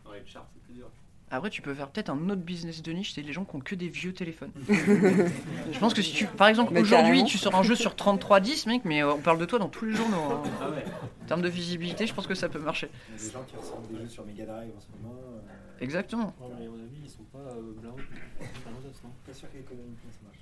dans 0.06 0.14
les 0.14 0.26
charts 0.26 0.48
c'est 0.54 0.62
plus 0.64 0.74
dur. 0.76 0.88
Après, 1.30 1.50
tu 1.50 1.62
peux 1.62 1.74
faire 1.74 1.90
peut-être 1.90 2.10
un 2.10 2.30
autre 2.30 2.42
business 2.42 2.82
de 2.82 2.90
niche, 2.94 3.12
c'est 3.14 3.22
les 3.22 3.34
gens 3.34 3.44
qui 3.44 3.54
ont 3.54 3.60
que 3.60 3.76
des 3.76 3.90
vieux 3.90 4.14
téléphones. 4.14 4.54
je 4.70 5.78
pense 5.78 5.94
que 5.94 6.02
si 6.02 6.14
tu, 6.14 6.26
par 6.26 6.48
exemple, 6.48 6.72
Mais 6.74 6.80
aujourd'hui, 6.80 7.26
tu 7.26 7.38
sors 7.38 7.54
un 7.54 7.64
jeu 7.64 7.76
sur 7.76 7.98
3310, 7.98 8.66
mec, 8.68 8.86
mais 8.86 9.04
euh, 9.04 9.12
on 9.14 9.20
parle 9.20 9.38
de 9.38 9.44
toi 9.44 9.60
dans 9.60 9.68
tous 9.68 9.84
les 9.84 9.94
journaux. 9.94 10.16
hein. 10.32 10.44
Ah 10.62 10.70
ouais. 10.70 10.86
En 11.24 11.26
termes 11.28 11.42
de 11.42 11.50
visibilité, 11.50 12.08
je 12.08 12.14
pense 12.14 12.28
que 12.28 12.34
ça 12.34 12.48
peut 12.48 12.60
marcher. 12.60 12.90
Il 13.10 13.16
y 13.18 13.20
a 13.20 13.28
des 13.28 13.32
gens 13.34 13.44
qui 13.44 13.58
ressemblent 13.58 13.88
des 13.94 14.04
jeux 14.04 14.08
sur 14.08 14.26
Mega 14.26 14.46
Drive 14.46 14.72
en 14.74 14.80
ce 14.80 14.88
moment. 15.04 15.20
euh, 15.20 15.40
Exactement. 15.80 16.34
Non, 16.39 16.49
mais 16.59 16.65
à 16.65 16.69
mon 16.69 16.75
avis, 16.84 16.97
ils 17.03 17.09
sont 17.09 17.23
pas 17.25 17.38
euh, 17.39 17.73
blancs. 17.82 17.97
Pas 17.97 18.71
dans 18.71 18.80
l'os, 18.88 19.03
non 19.03 19.11
Pas 19.25 19.34
sûr 19.34 19.51
qu'économiquement 19.51 20.11
ça 20.11 20.25
marche. 20.25 20.39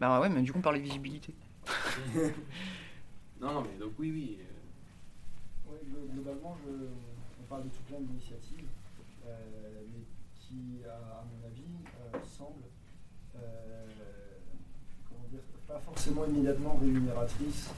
Bah 0.00 0.20
ouais, 0.20 0.28
mais 0.28 0.42
du 0.42 0.52
coup, 0.52 0.58
on 0.58 0.62
parle 0.62 0.76
de 0.76 0.82
visibilité. 0.82 1.34
Non, 3.40 3.52
non, 3.52 3.62
mais 3.62 3.78
donc 3.78 3.92
oui, 3.98 4.10
oui. 4.12 4.38
euh, 4.40 5.70
Ouais, 5.72 5.78
globalement, 6.14 6.56
je, 6.64 6.70
on 7.40 7.44
parle 7.48 7.64
de 7.64 7.68
tout 7.68 7.82
plein 7.86 7.98
d'initiatives, 8.00 8.64
euh, 9.26 9.82
mais 9.92 10.00
qui, 10.40 10.80
à, 10.88 11.18
à 11.18 11.24
mon 11.24 11.46
avis, 11.46 11.64
euh, 12.14 12.18
semblent 12.24 12.62
euh, 13.36 13.86
comment 15.08 15.26
dire, 15.30 15.40
pas 15.68 15.78
forcément 15.80 16.24
immédiatement 16.24 16.78
rémunératrices 16.80 17.68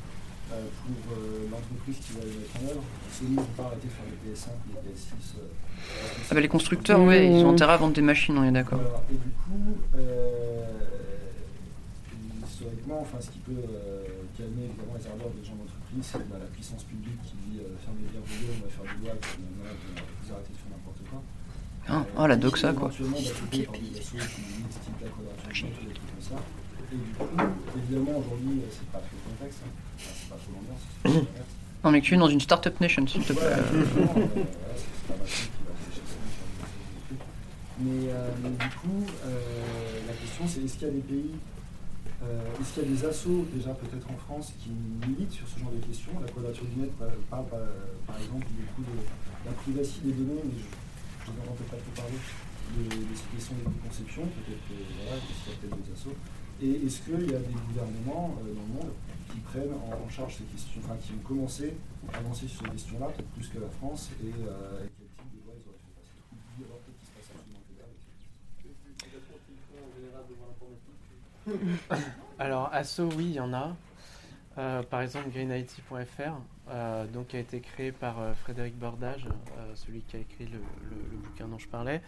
pour 0.56 1.12
euh, 1.12 1.46
l'entreprise 1.50 1.96
qui 2.04 2.12
va 2.14 2.20
les 2.24 2.32
mettre 2.32 2.56
en 2.62 2.68
œuvre. 2.70 2.82
Sony 3.12 3.30
ne 3.32 3.36
vont 3.36 3.44
pas 3.56 3.64
arrêter 3.64 3.86
de 3.88 3.92
faire 3.92 4.04
les 4.08 4.18
PS5, 4.32 4.48
les 4.68 4.74
PS6. 4.90 5.38
euh, 5.38 5.46
Ah 6.30 6.34
bah 6.34 6.40
les 6.40 6.48
constructeurs, 6.48 7.00
ouais, 7.00 7.26
ils 7.30 7.44
ont 7.44 7.50
intérêt 7.52 7.72
à 7.74 7.76
vendre 7.76 7.92
des 7.94 8.02
machines, 8.02 8.36
on 8.38 8.44
est 8.44 8.52
d'accord. 8.52 8.78
Voilà. 8.80 9.02
Et 9.10 9.14
du 9.14 9.30
coup, 9.30 9.76
euh, 9.96 10.64
typiquement, 12.56 13.00
enfin, 13.02 13.18
ce 13.20 13.30
qui 13.30 13.38
peut 13.40 13.52
euh, 13.52 14.02
calmer 14.36 14.64
évidemment 14.64 14.94
les 14.98 15.06
ardeurs 15.06 15.30
des 15.36 15.44
gens 15.44 15.54
d'entreprise, 15.54 16.02
c'est 16.02 16.28
bah, 16.28 16.36
la 16.40 16.46
puissance 16.46 16.82
publique 16.84 17.20
qui 17.24 17.34
dit 17.48 17.58
euh, 17.60 17.76
fermez 17.84 18.08
bien 18.10 18.20
vos 18.20 18.26
on 18.28 18.64
va 18.64 18.70
faire 18.72 18.84
euh, 18.84 18.96
voilà, 19.00 19.14
puis, 19.20 19.38
euh, 19.42 19.70
vous 20.24 20.32
arrêtez 20.32 20.52
de 20.52 20.58
faire 20.58 20.72
n'importe 20.72 21.02
quoi. 21.10 21.20
Ah, 21.90 22.04
oh, 22.18 22.26
la 22.26 22.36
doxa, 22.36 22.72
quoi. 22.72 22.88
Éventuellement 22.88 23.16
Et 26.90 26.96
du 26.96 27.12
coup, 27.12 27.26
évidemment, 27.76 28.18
aujourd'hui, 28.18 28.60
euh, 28.62 28.68
c'est 28.70 28.86
pas 28.90 28.98
trop 28.98 29.08
le 29.12 29.30
contexte, 29.36 29.60
hein. 29.64 29.70
Enfin, 29.96 30.12
c'est 30.14 30.28
pas 30.30 30.36
trop 30.36 30.52
l'ambiance, 30.54 30.84
l'inverse. 31.04 31.46
Non, 31.84 31.90
mais 31.90 32.00
qu'une 32.00 32.20
dans 32.20 32.28
une 32.28 32.40
startup 32.40 32.80
nation, 32.80 33.06
s'il 33.06 33.22
te 33.24 33.32
plaît. 33.32 33.42
Euh, 33.44 33.84
voilà. 33.94 34.28
Mais, 37.80 38.10
euh, 38.10 38.30
mais 38.42 38.50
du 38.50 38.68
coup, 38.74 39.06
euh, 39.24 40.00
la 40.08 40.12
question 40.14 40.42
c'est 40.48 40.64
est-ce 40.64 40.74
qu'il 40.78 40.88
y 40.88 40.90
a 40.90 40.94
des 40.94 41.06
pays, 41.06 41.30
euh, 42.26 42.42
est-ce 42.60 42.74
qu'il 42.74 42.82
y 42.82 42.86
a 42.86 42.90
des 42.90 43.04
assos 43.06 43.46
déjà 43.54 43.70
peut-être 43.70 44.10
en 44.10 44.16
France 44.18 44.52
qui 44.58 44.70
militent 45.06 45.30
sur 45.30 45.46
ce 45.46 45.60
genre 45.60 45.70
de 45.70 45.78
questions? 45.86 46.10
La 46.18 46.26
Quadrature 46.26 46.66
du 46.66 46.80
Net 46.82 46.90
par, 46.98 47.06
par, 47.30 47.44
par- 47.46 47.70
par 48.06 48.16
exemple 48.18 48.46
du 48.50 48.66
coup 48.74 48.82
de 48.82 48.98
la 49.46 49.52
privacité 49.62 50.10
des 50.10 50.18
données, 50.26 50.42
mais 50.42 50.58
je 50.58 51.30
n'en 51.30 51.46
entends 51.54 51.70
pas 51.70 51.78
trop 51.78 51.94
parler, 52.02 52.18
des, 52.74 52.90
des 52.90 53.14
questions 53.30 53.54
d'éco-conception, 53.54 54.22
peut-être 54.26 54.64
que 54.66 54.74
voilà, 54.98 55.22
qu'il 55.22 55.38
y 55.38 55.54
a 55.54 55.54
peut-être 55.62 55.78
des 55.78 55.92
assos. 55.94 56.18
Et 56.60 56.86
est-ce 56.86 57.02
qu'il 57.02 57.30
y 57.30 57.34
a 57.34 57.38
des 57.38 57.54
gouvernements 57.68 58.36
euh, 58.40 58.52
dans 58.52 58.62
le 58.62 58.72
monde 58.74 58.92
qui 59.30 59.38
prennent 59.40 59.72
en, 59.72 60.08
charge 60.10 60.36
ces 60.38 60.44
questions, 60.44 60.80
enfin 60.84 60.96
qui 61.00 61.12
ont 61.12 61.22
commencé 61.26 61.74
à 62.12 62.18
avancer 62.18 62.48
sur 62.48 62.62
ces 62.62 62.70
questions-là, 62.70 63.06
peut-être 63.06 63.28
plus 63.28 63.46
que 63.48 63.58
la 63.60 63.68
France, 63.68 64.10
et, 64.20 64.26
euh, 64.26 64.84
et 64.84 64.88
quel 64.98 65.06
type 65.06 65.30
de 65.38 65.44
loi 65.44 65.54
ils 65.54 65.68
auraient 65.68 65.78
fait 65.78 65.94
passer? 65.94 66.18
Ou 66.58 66.64
alors 66.64 66.78
peut-être 66.78 66.98
qu'il 66.98 67.06
se 67.06 67.12
passe 67.14 67.30
absolument 67.36 67.62
que 71.46 71.94
dalle. 71.94 72.02
Alors, 72.40 72.70
asso, 72.72 73.00
oui, 73.16 73.26
il 73.26 73.34
y 73.34 73.40
en 73.40 73.52
a. 73.52 73.76
Euh, 74.58 74.82
par 74.82 75.02
exemple, 75.02 75.30
greenIT.fr, 75.30 76.32
euh, 76.70 77.06
donc 77.06 77.28
qui 77.28 77.36
a 77.36 77.40
été 77.40 77.60
créé 77.60 77.92
par 77.92 78.34
Frédéric 78.42 78.76
Bordage, 78.76 79.28
celui 79.76 80.00
qui 80.00 80.16
a 80.16 80.18
écrit 80.18 80.46
le 80.46 80.58
bouquin 81.18 81.46
dont 81.46 81.58
je 81.58 81.68
parlais. 81.68 82.02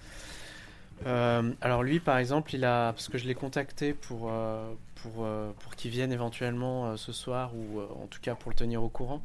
Euh, 1.07 1.53
alors 1.61 1.83
lui, 1.83 2.01
par 2.01 2.19
exemple, 2.19 2.55
il 2.55 2.65
a, 2.65 2.93
parce 2.93 3.09
que 3.09 3.19
je 3.19 3.27
l'ai 3.27 3.35
contacté 3.35 3.95
pour 3.95 4.31
euh, 4.31 4.73
pour 4.97 5.25
euh, 5.25 5.53
pour 5.61 5.75
qu'il 5.75 5.91
vienne 5.91 6.13
éventuellement 6.13 6.97
ce 6.97 7.13
soir 7.13 7.53
ou 7.55 7.81
en 7.81 8.07
tout 8.07 8.21
cas 8.21 8.35
pour 8.35 8.51
le 8.51 8.57
tenir 8.57 8.83
au 8.83 8.89
courant. 8.89 9.23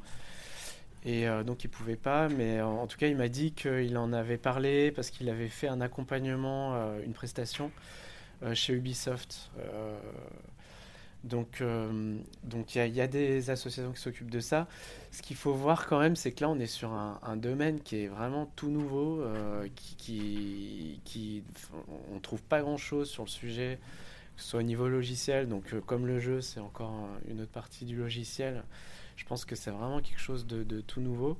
Et 1.07 1.27
donc 1.45 1.63
il 1.63 1.67
pouvait 1.67 1.95
pas, 1.95 2.29
mais 2.29 2.61
en, 2.61 2.87
tout 2.87 2.97
cas 2.97 3.05
il 3.05 3.15
m'a 3.15 3.27
dit 3.27 3.51
qu'il 3.51 3.95
en 3.95 4.11
avait 4.11 4.37
parlé 4.37 4.89
parce 4.89 5.11
qu'il 5.11 5.29
avait 5.29 5.49
fait 5.49 5.67
un 5.67 5.79
accompagnement, 5.79 6.73
une 7.05 7.13
prestation 7.13 7.69
chez 8.55 8.73
Ubisoft. 8.73 9.51
Donc, 11.25 11.61
euh, 11.61 12.17
donc 12.43 12.75
il 12.75 12.95
y, 12.95 13.01
a- 13.01 13.07
des 13.07 13.49
associations 13.49 13.91
qui 13.91 14.01
s'occupent 14.01 14.29
de 14.29 14.39
ça. 14.39 14.67
Ce 15.11 15.21
qu'il 15.23 15.35
faut 15.35 15.53
voir 15.53 15.87
quand 15.87 15.99
même, 15.99 16.15
c'est 16.15 16.31
que 16.31 16.41
là, 16.41 16.49
on 16.49 16.59
est 16.59 16.67
sur 16.67 16.91
un, 16.91 17.35
domaine 17.35 17.81
qui 17.81 17.97
est 18.03 18.07
vraiment 18.07 18.45
tout 18.55 18.69
nouveau, 18.69 19.21
euh, 19.21 19.67
qui, 19.75 21.01
qui, 21.03 21.43
on 22.13 22.19
trouve 22.19 22.43
pas 22.43 22.61
grand-chose 22.61 23.09
sur 23.09 23.23
le 23.23 23.29
sujet, 23.29 23.79
que 24.35 24.41
ce 24.43 24.49
soit 24.49 24.59
au 24.59 24.63
niveau 24.63 24.87
logiciel. 24.87 25.47
Donc, 25.49 25.73
euh, 25.73 25.81
comme 25.81 26.05
le 26.05 26.19
jeu, 26.19 26.41
c'est 26.41 26.59
encore 26.59 26.91
un- 26.91 27.31
une 27.31 27.41
autre 27.41 27.51
partie 27.51 27.85
du 27.85 27.95
logiciel. 27.97 28.63
Je 29.17 29.25
pense 29.25 29.45
que 29.45 29.55
c'est 29.55 29.71
vraiment 29.71 30.01
quelque 30.01 30.19
chose 30.21 30.45
de, 30.45 30.63
de 30.63 30.81
tout 30.81 31.01
nouveau. 31.01 31.37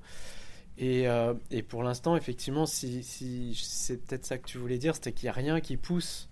Et, 0.78 1.08
euh, 1.08 1.34
et 1.52 1.62
pour 1.62 1.84
l'instant, 1.84 2.16
effectivement, 2.18 2.66
si, 2.66 3.04
si 3.04 3.56
c'est 3.56 3.98
peut-être 3.98 4.26
ça 4.26 4.38
que 4.38 4.46
tu 4.48 4.58
voulais 4.58 4.78
dire, 4.78 4.96
c'était 4.96 5.14
qu'il 5.14 5.28
n'y 5.28 5.30
a 5.30 5.34
rien 5.34 5.62
qui 5.62 5.78
pousse 5.78 6.28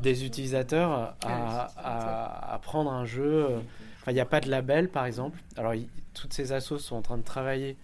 des 0.00 0.24
utilisateurs 0.24 1.16
à, 1.24 1.70
à- 1.78 2.54
à 2.54 2.58
prendre 2.58 2.90
un 2.92 3.04
jeu. 3.04 3.46
euh, 3.46 3.58
Enfin, 4.00 4.12
il 4.12 4.14
n'y 4.14 4.20
a 4.20 4.26
pas 4.26 4.40
de 4.40 4.50
label, 4.50 4.90
par 4.90 5.06
exemple. 5.06 5.38
Alors, 5.56 5.72
toutes 6.12 6.34
ces 6.34 6.52
assos 6.52 6.78
sont 6.78 6.96
en 6.96 7.02
train 7.02 7.16
de 7.16 7.22
travailler 7.22 7.78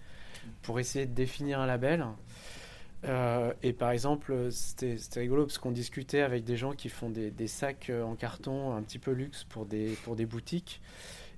pour 0.61 0.79
essayer 0.79 1.07
de 1.07 1.13
définir 1.13 1.59
un 1.59 1.65
label. 1.65 2.05
Euh, 3.05 3.51
et 3.63 3.73
par 3.73 3.89
exemple, 3.89 4.51
c'était 4.51 4.95
rigolo 5.19 5.47
parce 5.47 5.57
qu'on 5.57 5.71
discutait 5.71 6.21
avec 6.21 6.43
des 6.43 6.55
gens 6.57 6.73
qui 6.73 6.89
font 6.89 7.09
des, 7.09 7.31
des 7.31 7.47
sacs 7.47 7.89
euh, 7.89 8.03
en 8.03 8.13
carton 8.15 8.75
un 8.75 8.83
petit 8.83 8.99
peu 8.99 9.09
luxe 9.11 9.43
pour 9.45 9.65
des, 9.65 9.97
pour 10.03 10.15
des 10.15 10.27
boutiques. 10.27 10.79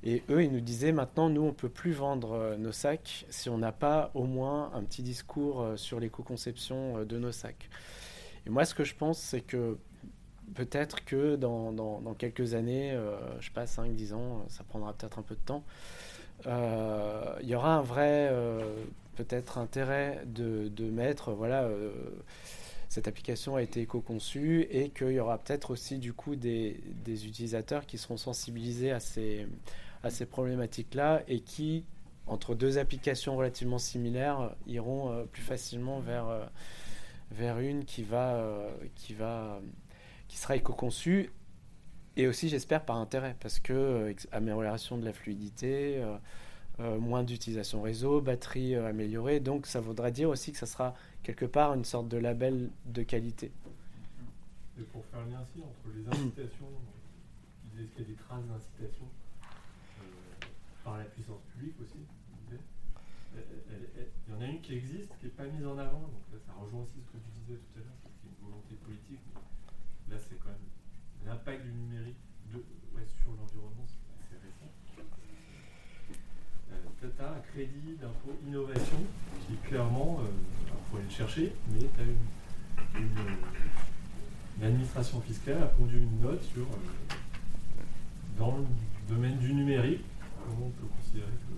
Et 0.04 0.22
eux, 0.30 0.44
ils 0.44 0.52
nous 0.52 0.60
disaient 0.60 0.92
maintenant, 0.92 1.30
nous, 1.30 1.44
on 1.44 1.54
peut 1.54 1.70
plus 1.70 1.94
vendre 1.94 2.58
nos 2.60 2.74
sacs 2.74 3.26
si 3.30 3.48
on 3.50 3.58
n'a 3.58 3.72
pas 3.72 4.12
au 4.16 4.26
moins 4.26 4.70
un 4.74 4.84
petit 4.84 5.02
discours 5.02 5.66
sur 5.78 6.02
l'éco-conception 6.02 7.06
de 7.06 7.18
nos 7.18 7.32
sacs. 7.32 7.70
Et 8.46 8.50
moi, 8.50 8.66
ce 8.66 8.76
que 8.76 8.84
je 8.84 8.96
pense, 8.96 9.18
c'est 9.18 9.40
que 9.40 9.78
peut-être 10.56 11.04
que 11.06 11.36
dans, 11.36 11.72
dans- 11.72 12.14
quelques 12.14 12.54
années, 12.54 12.92
euh, 12.92 13.18
je 13.40 13.46
sais 13.46 13.52
pas, 13.54 13.66
5-10 13.66 14.14
ans, 14.14 14.46
ça 14.50 14.64
prendra 14.64 14.94
peut-être 14.94 15.20
un 15.20 15.24
peu 15.24 15.36
de 15.36 15.40
temps, 15.42 15.64
euh, 16.48 17.36
il 17.42 17.48
y 17.50 17.56
aura 17.56 17.76
un 17.78 17.82
vrai, 17.82 18.30
euh, 18.32 18.62
peut-être, 19.16 19.58
intérêt 19.58 20.22
de, 20.26 20.68
de 20.70 20.86
mettre, 20.90 21.32
voilà, 21.32 21.64
euh, 21.64 21.92
cette 22.90 23.08
application 23.08 23.56
a 23.56 23.62
été 23.62 23.82
éco-conçue 23.82 24.68
et 24.70 24.90
qu'il 24.90 25.12
y 25.12 25.20
aura 25.20 25.38
peut-être 25.40 25.72
aussi, 25.72 25.98
du 25.98 26.14
coup, 26.14 26.36
des, 26.36 26.80
des 27.04 27.26
utilisateurs 27.28 27.86
qui 27.86 27.98
seront 27.98 28.18
sensibilisés 28.18 28.92
à 28.92 29.00
ces, 29.00 29.48
à 30.04 30.10
ces 30.10 30.26
problématiques-là 30.26 31.24
et 31.28 31.40
qui, 31.40 31.86
entre 32.28 32.54
deux 32.56 32.78
applications 32.78 33.36
relativement 33.36 33.80
similaires, 33.80 34.56
iront 34.68 35.26
plus 35.32 35.42
facilement 35.42 36.00
vers, 36.00 36.28
vers 37.32 37.60
une 37.60 37.84
qui 37.86 38.04
va, 38.04 38.46
qui 38.96 39.14
va, 39.14 39.60
qui 40.34 40.40
sera 40.40 40.56
éco-conçue 40.56 41.32
et 42.16 42.28
aussi, 42.28 42.48
j'espère, 42.48 42.86
par 42.86 42.98
intérêt, 42.98 43.36
parce 43.40 43.60
que 43.60 43.74
euh, 43.74 44.14
amélioration 44.32 44.98
de 44.98 45.06
la 45.06 45.14
fluidité, 45.14 45.98
euh, 45.98 46.18
euh, 46.80 47.00
moins 47.00 47.24
d'utilisation 47.24 47.82
réseau, 47.82 48.22
batterie 48.22 48.76
améliorée, 48.76 49.40
donc 49.40 49.66
ça 49.66 49.80
voudra 49.80 50.12
dire 50.12 50.30
aussi 50.30 50.52
que 50.52 50.60
ça 50.60 50.68
sera 50.68 50.94
quelque 51.24 51.46
part 51.46 51.74
une 51.74 51.86
sorte 51.86 52.08
de 52.10 52.18
label 52.18 52.70
de 52.86 53.02
qualité. 53.02 53.52
Et 54.78 54.84
pour 54.84 55.04
faire 55.06 55.22
le 55.26 55.32
lien 55.32 55.42
aussi 55.42 55.64
entre 55.64 55.96
les 55.96 56.08
incitations, 56.08 56.68
il 57.66 57.72
disait 57.72 57.90
qu'il 57.90 58.02
y 58.02 58.06
a 58.06 58.10
des 58.10 58.16
traces 58.16 58.46
d'incitation 58.46 59.06
par 60.84 60.98
la 60.98 61.06
puissance 61.06 61.42
publique 61.54 61.76
aussi. 61.82 62.06
il 63.34 64.34
y 64.34 64.38
en 64.38 64.42
a 64.42 64.46
une 64.46 64.62
qui 64.62 64.76
existe, 64.76 65.10
qui 65.20 65.26
n'est 65.26 65.32
pas 65.32 65.46
mise 65.46 65.66
en 65.66 65.78
avant, 65.78 66.02
donc 66.02 66.22
là 66.32 66.38
ça 66.46 66.54
rejoint 66.62 66.82
aussi 66.82 67.02
ce 67.02 67.18
que 67.18 67.18
tu 67.18 67.30
disais 67.42 67.58
tout 67.58 67.80
à 67.80 67.84
l'heure, 67.86 67.98
c'est 68.04 68.12
qu'il 68.22 68.30
y 68.30 68.34
a 68.34 68.38
une 68.38 68.46
volonté 68.46 68.76
politique, 68.76 69.22
mais 69.34 70.16
là 70.16 70.22
c'est 70.22 70.38
quand 70.38 70.50
même 70.50 70.74
l'impact 71.26 71.64
du 71.66 71.72
numérique 71.72 72.18
sur 73.22 73.32
l'environnement, 73.32 73.86
c'est 73.88 74.36
assez 74.36 74.38
récent. 74.44 74.72
Euh, 76.72 76.76
tu 77.02 77.22
as 77.22 77.30
un 77.30 77.40
crédit 77.52 77.96
d'impôt 78.00 78.38
innovation 78.48 78.98
qui 79.48 79.56
clairement, 79.68 80.20
euh, 80.22 80.28
il 80.66 80.92
faut 80.92 80.98
aller 80.98 81.06
le 81.06 81.12
chercher, 81.12 81.54
mais 81.72 81.80
tu 81.80 82.00
as 82.00 82.04
une, 82.04 83.04
une, 83.04 83.18
euh, 83.18 83.36
l'administration 84.62 85.22
fiscale 85.22 85.64
a 85.64 85.68
pondu 85.68 85.98
une 85.98 86.20
note 86.22 86.44
sur, 86.44 86.62
euh, 86.64 87.16
dans 88.38 88.58
le 88.58 88.66
domaine 89.08 89.38
du 89.38 89.54
numérique, 89.54 90.02
comment 90.46 90.68
on 90.68 90.70
peut 90.72 90.88
considérer 90.98 91.28
que, 91.32 91.54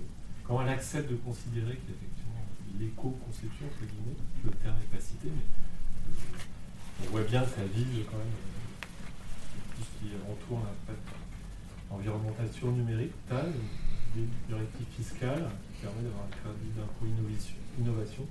comment 0.45 0.61
elle 0.63 0.69
accepte 0.69 1.09
de 1.09 1.15
considérer 1.17 1.75
qu'effectivement 1.75 2.45
l'éco-conception, 2.79 3.65
entre 3.65 3.85
guillemets, 3.91 4.17
le 4.43 4.51
terme 4.51 4.75
n'est 4.79 4.97
pas 4.97 5.03
cité, 5.03 5.29
mais 5.29 5.41
euh, 5.41 7.07
on 7.07 7.11
voit 7.11 7.23
bien 7.23 7.41
que 7.43 7.49
ça 7.49 7.65
vise 7.73 8.05
quand 8.09 8.17
même 8.17 8.27
euh, 8.27 8.64
tout 9.75 9.83
ce 9.83 9.91
qui 9.99 10.13
entoure 10.23 10.59
l'impact 10.65 11.07
environnemental 11.91 12.47
sur 12.53 12.67
le 12.67 12.73
numérique. 12.73 13.11
Tu 13.27 13.33
as 13.35 13.45
directives 14.47 14.87
fiscales 14.95 15.45
qui 15.73 15.81
permettent 15.81 16.03
d'avoir 16.05 16.23
un 16.25 16.31
crédit 16.31 16.71
d'impôt 16.75 17.05
innovation, 17.79 18.25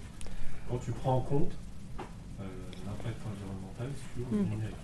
quand 0.68 0.78
tu 0.78 0.90
prends 0.92 1.16
en 1.16 1.20
compte 1.20 1.52
euh, 2.40 2.44
l'impact 2.86 3.20
environnemental 3.26 3.88
sur 4.14 4.26
le 4.30 4.36
Mm. 4.38 4.50
numérique. 4.50 4.76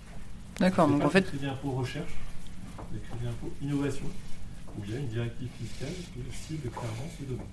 D'accord, 0.59 0.87
donc 0.87 1.03
en 1.03 1.09
fait- 1.09 1.23
crédit 1.27 1.47
impôt 1.47 1.71
recherche, 1.71 2.13
le 2.93 2.99
crédit 2.99 3.27
impôt 3.27 3.51
innovation, 3.61 4.05
où 4.77 4.81
il 4.85 4.91
y 4.91 4.95
a 4.95 4.99
une 4.99 5.07
directive 5.07 5.49
fiscale 5.59 5.89
qui 5.93 6.37
cible 6.37 6.69
clairement 6.69 7.09
ce 7.17 7.23
domaine. 7.25 7.45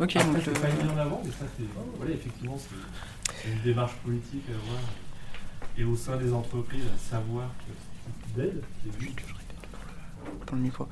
Ok, 0.00 0.16
Après, 0.16 0.32
donc 0.32 0.42
c'est 0.44 0.54
le- 0.54 0.60
pas 0.60 0.68
mis 0.84 0.90
en 0.90 0.96
avant, 0.98 1.20
mais 1.24 1.30
ça, 1.32 1.44
c'est 1.56 1.64
voilà, 1.98 2.12
effectivement, 2.14 2.56
c'est 2.58 3.48
une 3.50 3.60
démarche 3.62 3.94
politique 4.04 4.44
à 4.48 4.54
avoir. 4.54 4.80
Et 5.76 5.84
au 5.84 5.96
sein 5.96 6.16
des 6.16 6.32
entreprises, 6.32 6.84
à 6.94 6.98
savoir 6.98 7.50
que 7.58 7.72
le 10.52 10.56
micro. 10.58 10.86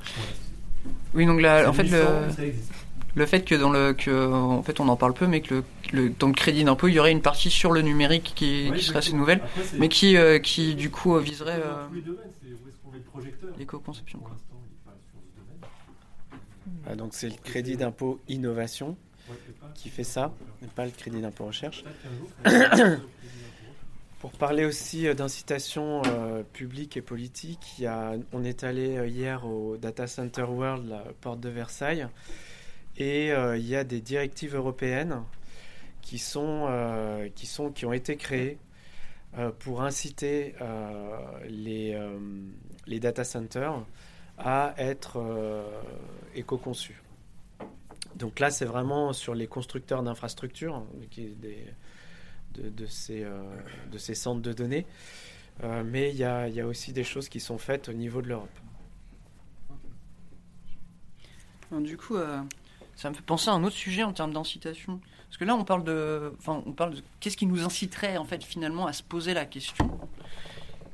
Oui, 1.13 1.25
donc 1.25 1.41
là, 1.41 1.67
en 1.69 1.73
fait, 1.73 1.83
le, 1.83 2.43
existe. 2.43 2.71
le 3.15 3.25
fait 3.25 3.43
que 3.43 3.55
dans 3.55 3.69
le, 3.71 3.93
que, 3.93 4.31
en 4.31 4.61
fait, 4.63 4.79
on 4.79 4.87
en 4.87 4.95
parle 4.95 5.13
peu, 5.13 5.27
mais 5.27 5.41
que 5.41 5.55
le, 5.55 5.63
le- 5.93 6.09
dans 6.09 6.27
le 6.27 6.33
crédit 6.33 6.63
d'impôt, 6.63 6.87
il 6.87 6.93
y 6.93 6.99
aurait 6.99 7.11
une 7.11 7.21
partie 7.21 7.49
sur 7.49 7.71
le 7.71 7.81
numérique 7.81 8.33
qui, 8.35 8.69
Ouais, 8.69 8.77
qui 8.77 8.83
serait 8.85 8.99
assez 8.99 9.13
nouvelle, 9.13 9.41
Après, 9.43 9.61
mais 9.79 9.89
qui, 9.89 10.15
euh, 10.17 10.39
qui 10.39 10.75
du 10.75 10.89
coup 10.89 11.15
euh, 11.15 11.19
viserait 11.21 11.59
euh, 11.63 11.87
l'éco-conception. 13.57 14.21
Ah, 16.89 16.95
donc 16.95 17.09
c'est 17.13 17.29
le 17.29 17.35
crédit 17.43 17.75
d'impôt 17.77 18.21
innovation 18.27 18.95
qui 19.75 19.89
fait 19.89 20.03
ça, 20.05 20.31
mais 20.61 20.67
pas 20.69 20.85
le 20.85 20.91
crédit 20.91 21.19
d'impôt 21.21 21.45
recherche. 21.45 21.83
Pour 24.19 24.31
parler 24.31 24.65
aussi 24.65 25.07
euh, 25.07 25.13
d'incitation 25.13 26.01
euh, 26.07 26.41
publique 26.41 26.97
et 26.97 27.01
politique. 27.01 27.83
On 28.33 28.43
est 28.43 28.63
allé 28.63 28.97
euh, 28.97 29.07
hier 29.07 29.45
au 29.45 29.77
Data 29.77 30.07
Center 30.07 30.41
World, 30.41 30.89
la 30.89 31.03
porte 31.21 31.39
de 31.39 31.49
Versailles, 31.49 32.07
et 32.97 33.27
il 33.29 33.67
y 33.67 33.75
a 33.75 33.83
des 33.83 34.01
directives 34.01 34.55
européennes 34.55 35.21
qui, 36.01 36.17
sont, 36.17 36.67
qui, 37.35 37.45
sont, 37.45 37.69
qui 37.71 37.85
ont 37.85 37.93
été 37.93 38.17
créées 38.17 38.57
pour 39.59 39.83
inciter 39.83 40.55
les, 41.47 41.95
data 42.99 43.23
centers 43.23 43.85
à 44.39 44.73
être 44.79 45.23
éco-conçus. 46.33 47.03
Donc 48.15 48.39
là, 48.39 48.49
c'est 48.49 48.65
vraiment 48.65 49.13
sur 49.13 49.35
les 49.35 49.45
constructeurs 49.45 50.01
d'infrastructures, 50.01 50.83
qui 51.11 51.35
des, 51.35 51.67
de, 52.57 52.69
de 52.69 52.85
ces, 52.85 53.23
euh, 53.23 53.41
de 53.91 53.97
ces 53.97 54.15
centres 54.15 54.41
de 54.41 54.53
données. 54.53 54.85
Euh, 55.63 55.83
mais 55.85 56.09
il 56.11 56.17
y 56.17 56.23
a, 56.23 56.47
il 56.47 56.55
y 56.55 56.61
a 56.61 56.67
aussi 56.67 56.93
des 56.93 57.03
choses 57.03 57.29
qui 57.29 57.39
sont 57.39 57.57
faites 57.57 57.89
au 57.89 57.93
niveau 57.93 58.21
de 58.21 58.27
l'Europe. 58.27 58.59
Alors, 61.71 61.83
Du 61.83 61.97
coup, 61.97 62.15
euh, 62.15 62.39
ça 62.95 63.09
me 63.09 63.15
fait 63.15 63.23
penser 63.23 63.49
à 63.49 63.53
un 63.53 63.63
autre 63.63 63.75
sujet 63.75 64.03
en 64.03 64.13
termes 64.13 64.33
d'incitation. 64.33 64.99
Parce 65.27 65.37
que 65.37 65.45
là, 65.45 65.55
on 65.55 65.65
parle 65.65 65.83
de, 65.83 66.33
enfin, 66.37 66.63
on 66.65 66.71
parle 66.71 66.95
de 66.95 67.01
qu'est-ce 67.19 67.37
qui 67.37 67.45
nous 67.45 67.63
inciterait 67.63 68.17
en 68.17 68.25
fait 68.25 68.43
finalement 68.43 68.87
à 68.87 68.93
se 68.93 69.03
poser 69.03 69.33
la 69.33 69.45
question. 69.45 69.99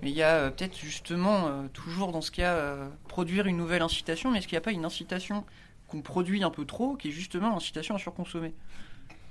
Mais 0.03 0.10
il 0.10 0.18
y 0.18 0.22
a 0.22 0.35
euh, 0.35 0.49
peut-être 0.49 0.77
justement 0.77 1.48
euh, 1.48 1.68
toujours 1.72 2.11
dans 2.11 2.19
ce 2.19 2.30
cas 2.30 2.56
euh, 2.56 2.90
produire 3.07 3.45
une 3.45 3.56
nouvelle 3.56 3.81
incitation, 3.81 4.31
mais 4.31 4.40
est-ce 4.40 4.48
qu'il 4.48 4.56
n'y 4.56 4.61
a 4.61 4.61
pas 4.61 4.73
une 4.73 4.84
incitation 4.84 5.45
qu'on 5.88 6.02
produit 6.02 6.44
un 6.44 6.49
peu 6.49 6.65
trop, 6.65 6.95
qui 6.95 7.07
est 7.07 7.11
justement 7.11 7.49
l'incitation 7.49 7.95
à 7.95 7.99
surconsommer? 7.99 8.53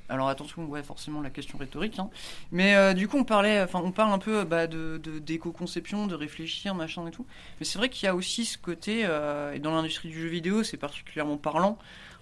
Alors 0.08 0.28
attention, 0.28 0.64
ouais, 0.66 0.82
forcément 0.82 1.22
la 1.22 1.30
question 1.30 1.56
rhétorique. 1.56 1.98
hein. 1.98 2.10
Mais 2.50 2.74
euh, 2.74 2.92
du 2.92 3.08
coup, 3.08 3.16
on 3.18 3.24
parlait, 3.24 3.62
enfin, 3.62 3.80
on 3.82 3.92
parle 3.92 4.12
un 4.12 4.18
peu 4.18 4.44
bah, 4.44 4.66
de 4.66 5.00
de- 5.02 5.18
d'éco-conception, 5.18 6.06
de 6.06 6.14
réfléchir, 6.14 6.74
machin 6.74 7.06
et 7.06 7.10
tout. 7.10 7.24
Mais 7.60 7.64
c'est 7.64 7.78
vrai 7.78 7.88
qu'il 7.88 8.04
y 8.04 8.08
a 8.08 8.14
aussi 8.14 8.44
ce 8.44 8.58
côté, 8.58 9.02
euh, 9.04 9.54
et 9.54 9.58
dans 9.58 9.72
l'industrie 9.74 10.08
du 10.10 10.20
jeu 10.20 10.28
vidéo, 10.28 10.64
c'est 10.64 10.76
particulièrement 10.76 11.38
parlant. 11.38 11.78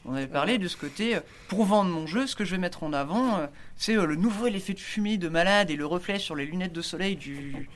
On 0.06 0.14
avait 0.14 0.28
parlé 0.28 0.56
de 0.58 0.68
ce 0.68 0.76
côté, 0.76 1.16
euh, 1.16 1.20
pour 1.48 1.64
vendre 1.64 1.90
mon 1.90 2.06
jeu, 2.06 2.26
ce 2.26 2.36
que 2.36 2.44
je 2.44 2.52
vais 2.52 2.58
mettre 2.60 2.84
en 2.84 2.92
avant, 2.92 3.38
euh, 3.38 3.46
c'est 3.76 3.96
euh, 3.96 4.06
le 4.06 4.14
nouvel 4.16 4.54
effet 4.56 4.72
de 4.72 4.78
fumée 4.80 5.18
de 5.18 5.28
malade 5.28 5.70
et 5.70 5.76
le 5.76 5.84
reflet 5.84 6.18
sur 6.18 6.36
les 6.36 6.46
lunettes 6.46 6.72
de 6.72 6.82
soleil 6.82 7.16
du. 7.16 7.68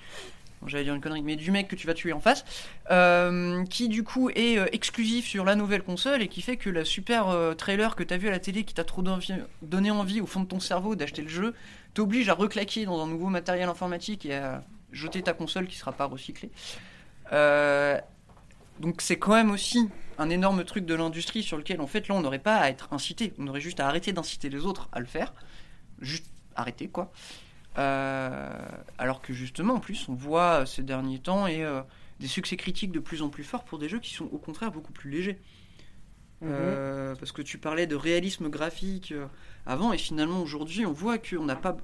J'allais 0.67 0.85
dire 0.85 0.95
une 0.95 1.01
connerie, 1.01 1.23
mais 1.23 1.37
du 1.37 1.51
mec 1.51 1.69
que 1.69 1.77
tu 1.77 1.87
vas 1.87 1.95
tuer 1.95 2.13
en 2.13 2.21
face, 2.21 2.45
euh, 2.91 3.65
qui 3.67 3.89
du 3.89 4.03
coup 4.03 4.31
est 4.31 4.59
euh, 4.59 4.67
exclusif 4.73 5.27
sur 5.27 5.45
la 5.45 5.57
nouvelle 5.57 5.83
console 5.83 6.23
et 6.23 6.29
qui 6.29 6.43
fait 6.43 6.57
que 6.57 6.71
la 6.71 6.85
super 6.85 7.29
euh, 7.29 7.55
trailer 7.55 7.97
que 7.97 8.03
t'as 8.03 8.17
vu 8.17 8.29
à 8.29 8.31
la 8.31 8.39
télé 8.39 8.65
qui 8.65 8.75
t'a 8.75 8.85
trop 8.85 9.03
donné 9.63 9.91
envie 9.91 10.21
au 10.21 10.27
fond 10.27 10.41
de 10.41 10.47
ton 10.47 10.61
cerveau 10.61 10.95
d'acheter 10.95 11.23
le 11.23 11.29
jeu, 11.29 11.55
t'oblige 11.93 12.29
à 12.29 12.35
reclaquer 12.35 12.87
dans 12.87 13.03
un 13.03 13.07
nouveau 13.07 13.29
matériel 13.29 13.69
informatique 13.69 14.27
et 14.27 14.35
à 14.35 14.65
jeter 14.93 15.23
ta 15.23 15.33
console 15.33 15.67
qui 15.67 15.77
sera 15.77 15.93
pas 15.93 16.07
recyclée. 16.07 16.51
Donc 18.81 19.03
c'est 19.03 19.19
quand 19.19 19.35
même 19.35 19.51
aussi 19.51 19.89
un 20.19 20.31
énorme 20.31 20.65
truc 20.65 20.85
de 20.85 20.95
l'industrie 20.95 21.43
sur 21.43 21.57
lequel 21.57 21.81
en 21.81 21.87
fait 21.87 22.09
là 22.09 22.15
on 22.17 22.21
n'aurait 22.21 22.39
pas 22.41 22.57
à 22.57 22.71
être 22.71 22.93
incité, 22.93 23.33
on 23.39 23.47
aurait 23.47 23.61
juste 23.61 23.81
à 23.81 23.87
arrêter 23.87 24.13
d'inciter 24.13 24.49
les 24.49 24.65
autres 24.67 24.89
à 24.93 25.01
le 25.01 25.07
faire, 25.07 25.33
juste 26.01 26.27
arrêter 26.57 26.89
quoi. 26.89 27.13
Euh, 27.77 28.49
alors 28.99 29.21
que 29.21 29.33
justement 29.33 29.75
en 29.75 29.81
plus 29.81 30.09
on 30.09 30.15
voit 30.15 30.61
euh, 30.61 30.67
ces 30.67 30.85
derniers 30.85 31.19
temps 31.19 31.49
et 31.49 31.65
euh, 31.65 31.83
des 32.21 32.29
succès 32.29 32.57
critiques 32.57 32.93
de 32.93 33.01
plus 33.01 33.21
en 33.21 33.31
plus 33.31 33.43
forts 33.43 33.65
pour 33.65 33.81
des 33.81 33.89
jeux 33.89 33.99
qui 33.99 34.15
sont 34.15 34.27
au 34.27 34.39
contraire 34.39 34.71
beaucoup 34.71 34.93
plus 34.93 35.11
légers. 35.11 35.41
Euh, 36.43 37.15
parce 37.17 37.33
que 37.33 37.41
tu 37.41 37.57
parlais 37.57 37.87
de 37.87 37.97
réalisme 37.97 38.51
graphique 38.51 39.15
avant 39.65 39.95
et 39.95 39.99
finalement 39.99 40.43
aujourd'hui 40.43 40.85
on 40.85 40.93
voit 40.93 41.17
qu'on 41.17 41.45
n'a 41.45 41.57
pas 41.57 41.77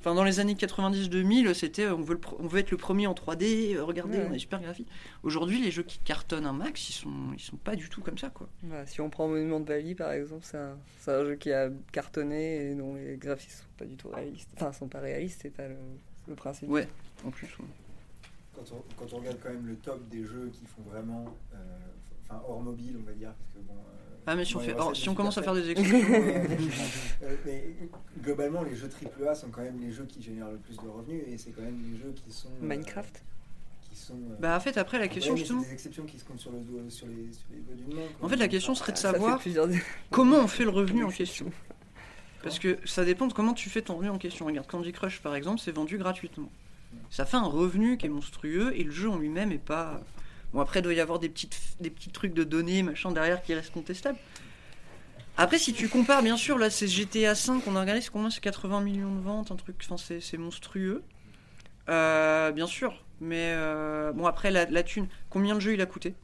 Enfin, 0.00 0.14
dans 0.14 0.24
les 0.24 0.40
années 0.40 0.54
90-2000, 0.54 1.52
c'était 1.52 1.84
euh, 1.84 1.94
on, 1.94 2.00
veut 2.00 2.14
le 2.14 2.20
pr- 2.20 2.34
on 2.38 2.46
veut 2.46 2.58
être 2.60 2.70
le 2.70 2.78
premier 2.78 3.06
en 3.06 3.12
3D, 3.12 3.74
euh, 3.76 3.84
regardez, 3.84 4.16
Ouais. 4.18 4.26
on 4.30 4.32
est 4.32 4.38
super 4.38 4.60
graphique. 4.60 4.88
Aujourd'hui, 5.22 5.60
les 5.60 5.70
jeux 5.70 5.82
qui 5.82 5.98
cartonnent 5.98 6.46
un 6.46 6.54
max, 6.54 6.88
ils 6.88 6.94
sont, 6.94 7.10
ils 7.34 7.40
sont 7.40 7.58
pas 7.58 7.76
du 7.76 7.88
tout 7.90 8.00
comme 8.00 8.16
ça, 8.16 8.30
quoi. 8.30 8.48
Voilà, 8.62 8.86
si 8.86 9.02
on 9.02 9.10
prend 9.10 9.28
Monument 9.28 9.60
de 9.60 9.66
Valley 9.68 9.94
par 9.94 10.12
exemple, 10.12 10.42
c'est 10.44 10.56
un, 10.56 10.78
c'est 11.00 11.10
un 11.12 11.24
jeu 11.24 11.34
qui 11.36 11.52
a 11.52 11.68
cartonné 11.92 12.70
et 12.70 12.74
dont 12.74 12.94
les 12.94 13.18
graphismes 13.18 13.58
sont 13.60 13.76
pas 13.78 13.84
du 13.84 13.96
tout 13.96 14.08
réalistes. 14.08 14.48
Enfin, 14.56 14.72
sont 14.72 14.88
pas 14.88 15.00
réalistes, 15.00 15.40
c'est 15.42 15.50
pas 15.54 15.68
le, 15.68 15.76
le 16.28 16.34
principe. 16.34 16.70
Ouais, 16.70 16.88
en 17.26 17.30
plus. 17.30 17.46
ouais. 17.58 17.66
Quand 18.54 18.62
on, 18.74 18.82
quand 18.96 19.12
on 19.14 19.18
regarde 19.18 19.38
quand 19.42 19.50
même 19.50 19.66
le 19.66 19.76
top 19.76 20.08
des 20.08 20.24
jeux 20.24 20.50
qui 20.52 20.64
font 20.64 20.82
vraiment, 20.90 21.26
euh, 21.54 21.58
enfin 22.28 22.42
hors 22.48 22.62
mobile, 22.62 22.96
on 23.00 23.04
va 23.06 23.12
dire, 23.12 23.32
parce 23.34 23.50
que 23.52 23.58
bon. 23.68 23.74
euh, 23.74 23.99
Ah, 24.26 24.36
mais 24.36 24.44
si 24.44 24.56
on 24.56 24.60
fait- 24.60 24.76
oh, 24.78 24.94
si 24.94 25.08
on 25.08 25.14
commence 25.14 25.38
à 25.38 25.42
faire 25.42 25.54
des 25.54 25.70
exceptions. 25.70 25.98
Euh, 27.22 27.36
mais 27.46 27.64
globalement, 28.22 28.62
les 28.62 28.76
jeux 28.76 28.88
AAA 28.88 29.34
sont 29.34 29.48
quand 29.48 29.62
même 29.62 29.80
les 29.80 29.90
jeux 29.92 30.04
qui 30.06 30.22
génèrent 30.22 30.50
le 30.50 30.58
plus 30.58 30.76
de 30.76 30.88
revenus 30.88 31.22
et 31.26 31.38
c'est 31.38 31.50
quand 31.50 31.62
même 31.62 31.80
les 31.90 31.98
jeux 31.98 32.12
qui 32.14 32.32
sont. 32.32 32.48
euh, 32.48 32.66
Minecraft 32.66 33.22
qui 33.90 33.96
sont, 33.96 34.14
euh, 34.14 34.36
Bah, 34.38 34.56
en 34.56 34.60
fait, 34.60 34.76
après, 34.78 34.98
la 34.98 35.04
ouais, 35.04 35.08
question, 35.08 35.32
mais 35.32 35.38
justement- 35.40 35.62
c'est 35.62 35.68
des 35.68 35.72
exceptions 35.74 36.04
qui 36.04 36.18
se 36.18 36.24
comptent 36.24 36.38
sur, 36.40 36.52
le 36.52 36.60
doigt- 36.60 36.88
sur, 36.90 37.06
les, 37.06 37.32
sur 37.32 37.46
les 37.52 37.60
doigts 37.60 37.74
d'une 37.74 37.94
main. 37.96 38.02
En 38.20 38.28
fait, 38.28 38.36
la 38.36 38.48
question 38.48 38.74
serait 38.74 38.92
de 38.92 38.98
fait 38.98 39.02
savoir 39.02 39.38
plusieurs- 39.38 39.68
comment 40.10 40.36
on 40.38 40.46
fait 40.48 40.64
le 40.64 40.70
revenu 40.70 41.02
en 41.04 41.10
question. 41.10 41.50
Parce 42.42 42.58
que 42.58 42.78
ça 42.86 43.04
dépend 43.04 43.26
de 43.26 43.32
comment 43.34 43.52
tu 43.52 43.68
fais 43.68 43.82
ton 43.82 43.94
revenu 43.96 44.10
en 44.10 44.18
question. 44.18 44.46
Regarde, 44.46 44.66
Candy 44.66 44.92
Crush, 44.92 45.20
par 45.20 45.34
exemple, 45.34 45.60
c'est 45.60 45.72
vendu 45.72 45.98
gratuitement. 45.98 46.50
Ça 47.10 47.24
fait 47.26 47.36
un 47.36 47.44
revenu 47.44 47.96
qui 47.98 48.06
est 48.06 48.10
monstrueux 48.10 48.72
et 48.74 48.82
le 48.84 48.90
jeu 48.90 49.08
en 49.10 49.18
lui-même 49.18 49.52
est 49.52 49.58
pas. 49.58 50.00
Bon, 50.52 50.60
après, 50.60 50.80
il 50.80 50.82
doit 50.82 50.94
y 50.94 51.00
avoir 51.00 51.18
des, 51.18 51.28
petites, 51.28 51.56
des 51.80 51.90
petits 51.90 52.10
trucs 52.10 52.34
de 52.34 52.44
données, 52.44 52.82
machin, 52.82 53.12
derrière 53.12 53.42
qui 53.42 53.54
restent 53.54 53.72
contestables. 53.72 54.18
Après, 55.36 55.58
si 55.58 55.72
tu 55.72 55.88
compares, 55.88 56.22
bien 56.22 56.36
sûr, 56.36 56.58
là, 56.58 56.70
c'est 56.70 56.88
GTA 56.88 57.34
5, 57.34 57.62
on 57.66 57.76
a 57.76 57.80
regardé, 57.80 58.00
c'est 58.00 58.10
combien? 58.10 58.30
C'est 58.30 58.40
80 58.40 58.80
millions 58.80 59.14
de 59.14 59.20
ventes, 59.20 59.50
un 59.50 59.56
truc, 59.56 59.76
enfin, 59.84 59.96
c'est 59.96 60.38
monstrueux. 60.38 61.02
Euh, 61.88 62.52
bien 62.52 62.66
sûr, 62.66 63.04
mais 63.20 63.52
euh, 63.54 64.12
bon, 64.12 64.26
après, 64.26 64.50
la, 64.50 64.66
la 64.66 64.82
thune, 64.82 65.08
combien 65.28 65.54
de 65.54 65.60
jeux 65.60 65.74
il 65.74 65.80
a 65.80 65.86
coûté? 65.86 66.14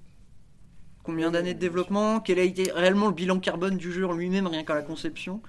Combien 1.03 1.31
d'années 1.31 1.55
de 1.55 1.61
développement? 1.61 2.21
Quel 2.21 2.39
a 2.41 2.43
été 2.43 2.73
réellement 2.73 3.07
le 3.07 3.15
bilan 3.15 3.39
carbone 3.39 3.77
du 3.77 3.93
jeu 3.93 4.07
en 4.07 4.13
lui-même, 4.13 4.49
rien 4.49 4.65
qu'à 4.65 4.75
la 4.75 4.83
conception? 4.83 5.41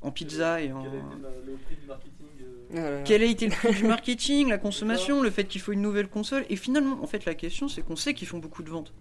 En 0.00 0.12
pizza 0.12 0.60
et 0.60 0.70
en. 0.70 0.84
Le 0.84 1.56
prix 1.64 1.76
du 1.76 1.86
marketing 1.86 2.17
Ah 2.76 3.00
Quel 3.04 3.22
a 3.22 3.26
été 3.26 3.46
le 3.46 3.52
prix 3.52 3.74
du 3.74 3.84
marketing, 3.86 4.48
la 4.48 4.58
consommation, 4.58 5.22
le 5.22 5.30
fait 5.30 5.44
qu'il 5.44 5.60
faut 5.60 5.72
une 5.72 5.82
nouvelle 5.82 6.08
console 6.08 6.44
Et 6.50 6.56
finalement, 6.56 7.02
en 7.02 7.06
fait, 7.06 7.24
la 7.24 7.34
question, 7.34 7.68
c'est 7.68 7.82
qu'on 7.82 7.96
sait 7.96 8.14
qu'ils 8.14 8.28
font 8.28 8.38
beaucoup 8.38 8.62
de 8.62 8.70
ventes. 8.70 8.92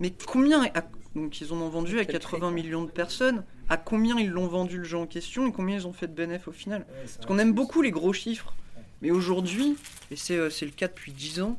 Mais 0.00 0.12
combien 0.26 0.64
à- 0.74 0.84
Donc, 1.14 1.40
ils 1.40 1.52
en 1.52 1.56
ont 1.56 1.68
vendu 1.68 1.98
à 1.98 2.04
80 2.04 2.50
millions 2.50 2.84
de 2.84 2.90
personnes. 2.90 3.44
À 3.68 3.76
combien 3.76 4.18
ils 4.18 4.30
l'ont 4.30 4.46
vendu 4.46 4.78
le 4.78 4.84
jeu 4.84 4.96
en 4.98 5.06
question 5.06 5.46
et 5.46 5.52
combien 5.52 5.76
ils 5.76 5.86
ont 5.86 5.92
fait 5.92 6.06
de 6.06 6.12
bénéfices 6.14 6.48
au 6.48 6.52
final? 6.52 6.86
Parce 7.14 7.26
qu'on 7.26 7.38
aime 7.38 7.52
beaucoup 7.52 7.82
les 7.82 7.90
gros 7.90 8.12
chiffres. 8.12 8.54
Mais 9.02 9.10
aujourd'hui, 9.10 9.76
et 10.10 10.16
c'est 10.16 10.36
euh, 10.36 10.50
c'est 10.50 10.64
le 10.66 10.72
cas 10.72 10.88
depuis 10.88 11.12
10 11.12 11.40
ans, 11.40 11.58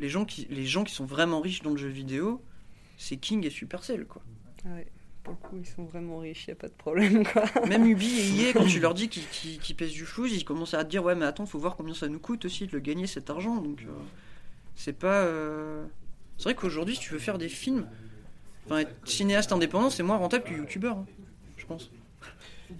les 0.00 0.08
gens, 0.08 0.24
qui, 0.24 0.46
les 0.50 0.66
gens 0.66 0.82
qui 0.84 0.92
sont 0.94 1.04
vraiment 1.04 1.40
riches 1.40 1.62
dans 1.62 1.70
le 1.70 1.76
jeu 1.76 1.88
vidéo, 1.88 2.40
c'est 2.98 3.16
King 3.16 3.46
et 3.46 3.50
Supercell, 3.50 4.06
quoi. 4.06 4.22
Ah 4.64 4.74
ouais, 4.74 4.86
pour 5.34 5.36
le 5.42 5.48
coup, 5.48 5.56
ils 5.58 5.66
sont 5.66 5.84
vraiment 5.84 6.18
riches, 6.18 6.48
y 6.48 6.50
a 6.52 6.54
pas 6.54 6.68
de 6.68 6.72
problème 6.74 7.24
quoi. 7.26 7.44
Même 7.66 7.86
Ubi 7.86 8.20
et 8.20 8.40
EA, 8.48 8.52
quand 8.52 8.66
tu 8.66 8.80
leur 8.80 8.94
dis 8.94 9.08
qu'ils 9.08 9.76
pèsent 9.76 9.92
du 9.92 10.04
flou, 10.06 10.26
ils 10.26 10.44
commencent 10.44 10.74
à 10.74 10.84
te 10.84 10.90
dire 10.90 11.04
Ouais, 11.04 11.14
mais 11.14 11.24
attends, 11.26 11.46
faut 11.46 11.58
voir 11.58 11.76
combien 11.76 11.94
ça 11.94 12.08
nous 12.08 12.18
coûte 12.18 12.44
aussi 12.44 12.66
de 12.66 12.72
le 12.72 12.80
gagner 12.80 13.06
cet 13.06 13.30
argent. 13.30 13.56
Donc, 13.56 13.82
euh, 13.82 13.92
c'est 14.74 14.92
pas. 14.92 15.22
euh, 15.24 15.84
C'est 16.38 16.44
vrai 16.44 16.54
qu'aujourd'hui, 16.54 16.94
si 16.96 17.02
tu 17.02 17.12
veux 17.12 17.18
faire 17.18 17.38
des 17.38 17.48
films, 17.48 17.86
enfin, 18.66 18.78
être 18.80 18.94
cinéaste 19.04 19.52
indépendant, 19.52 19.90
c'est 19.90 20.02
moins 20.02 20.16
rentable 20.18 20.44
que 20.44 20.54
youtubeur, 20.54 20.98
hein, 20.98 21.06
je 21.56 21.66
pense. 21.66 21.90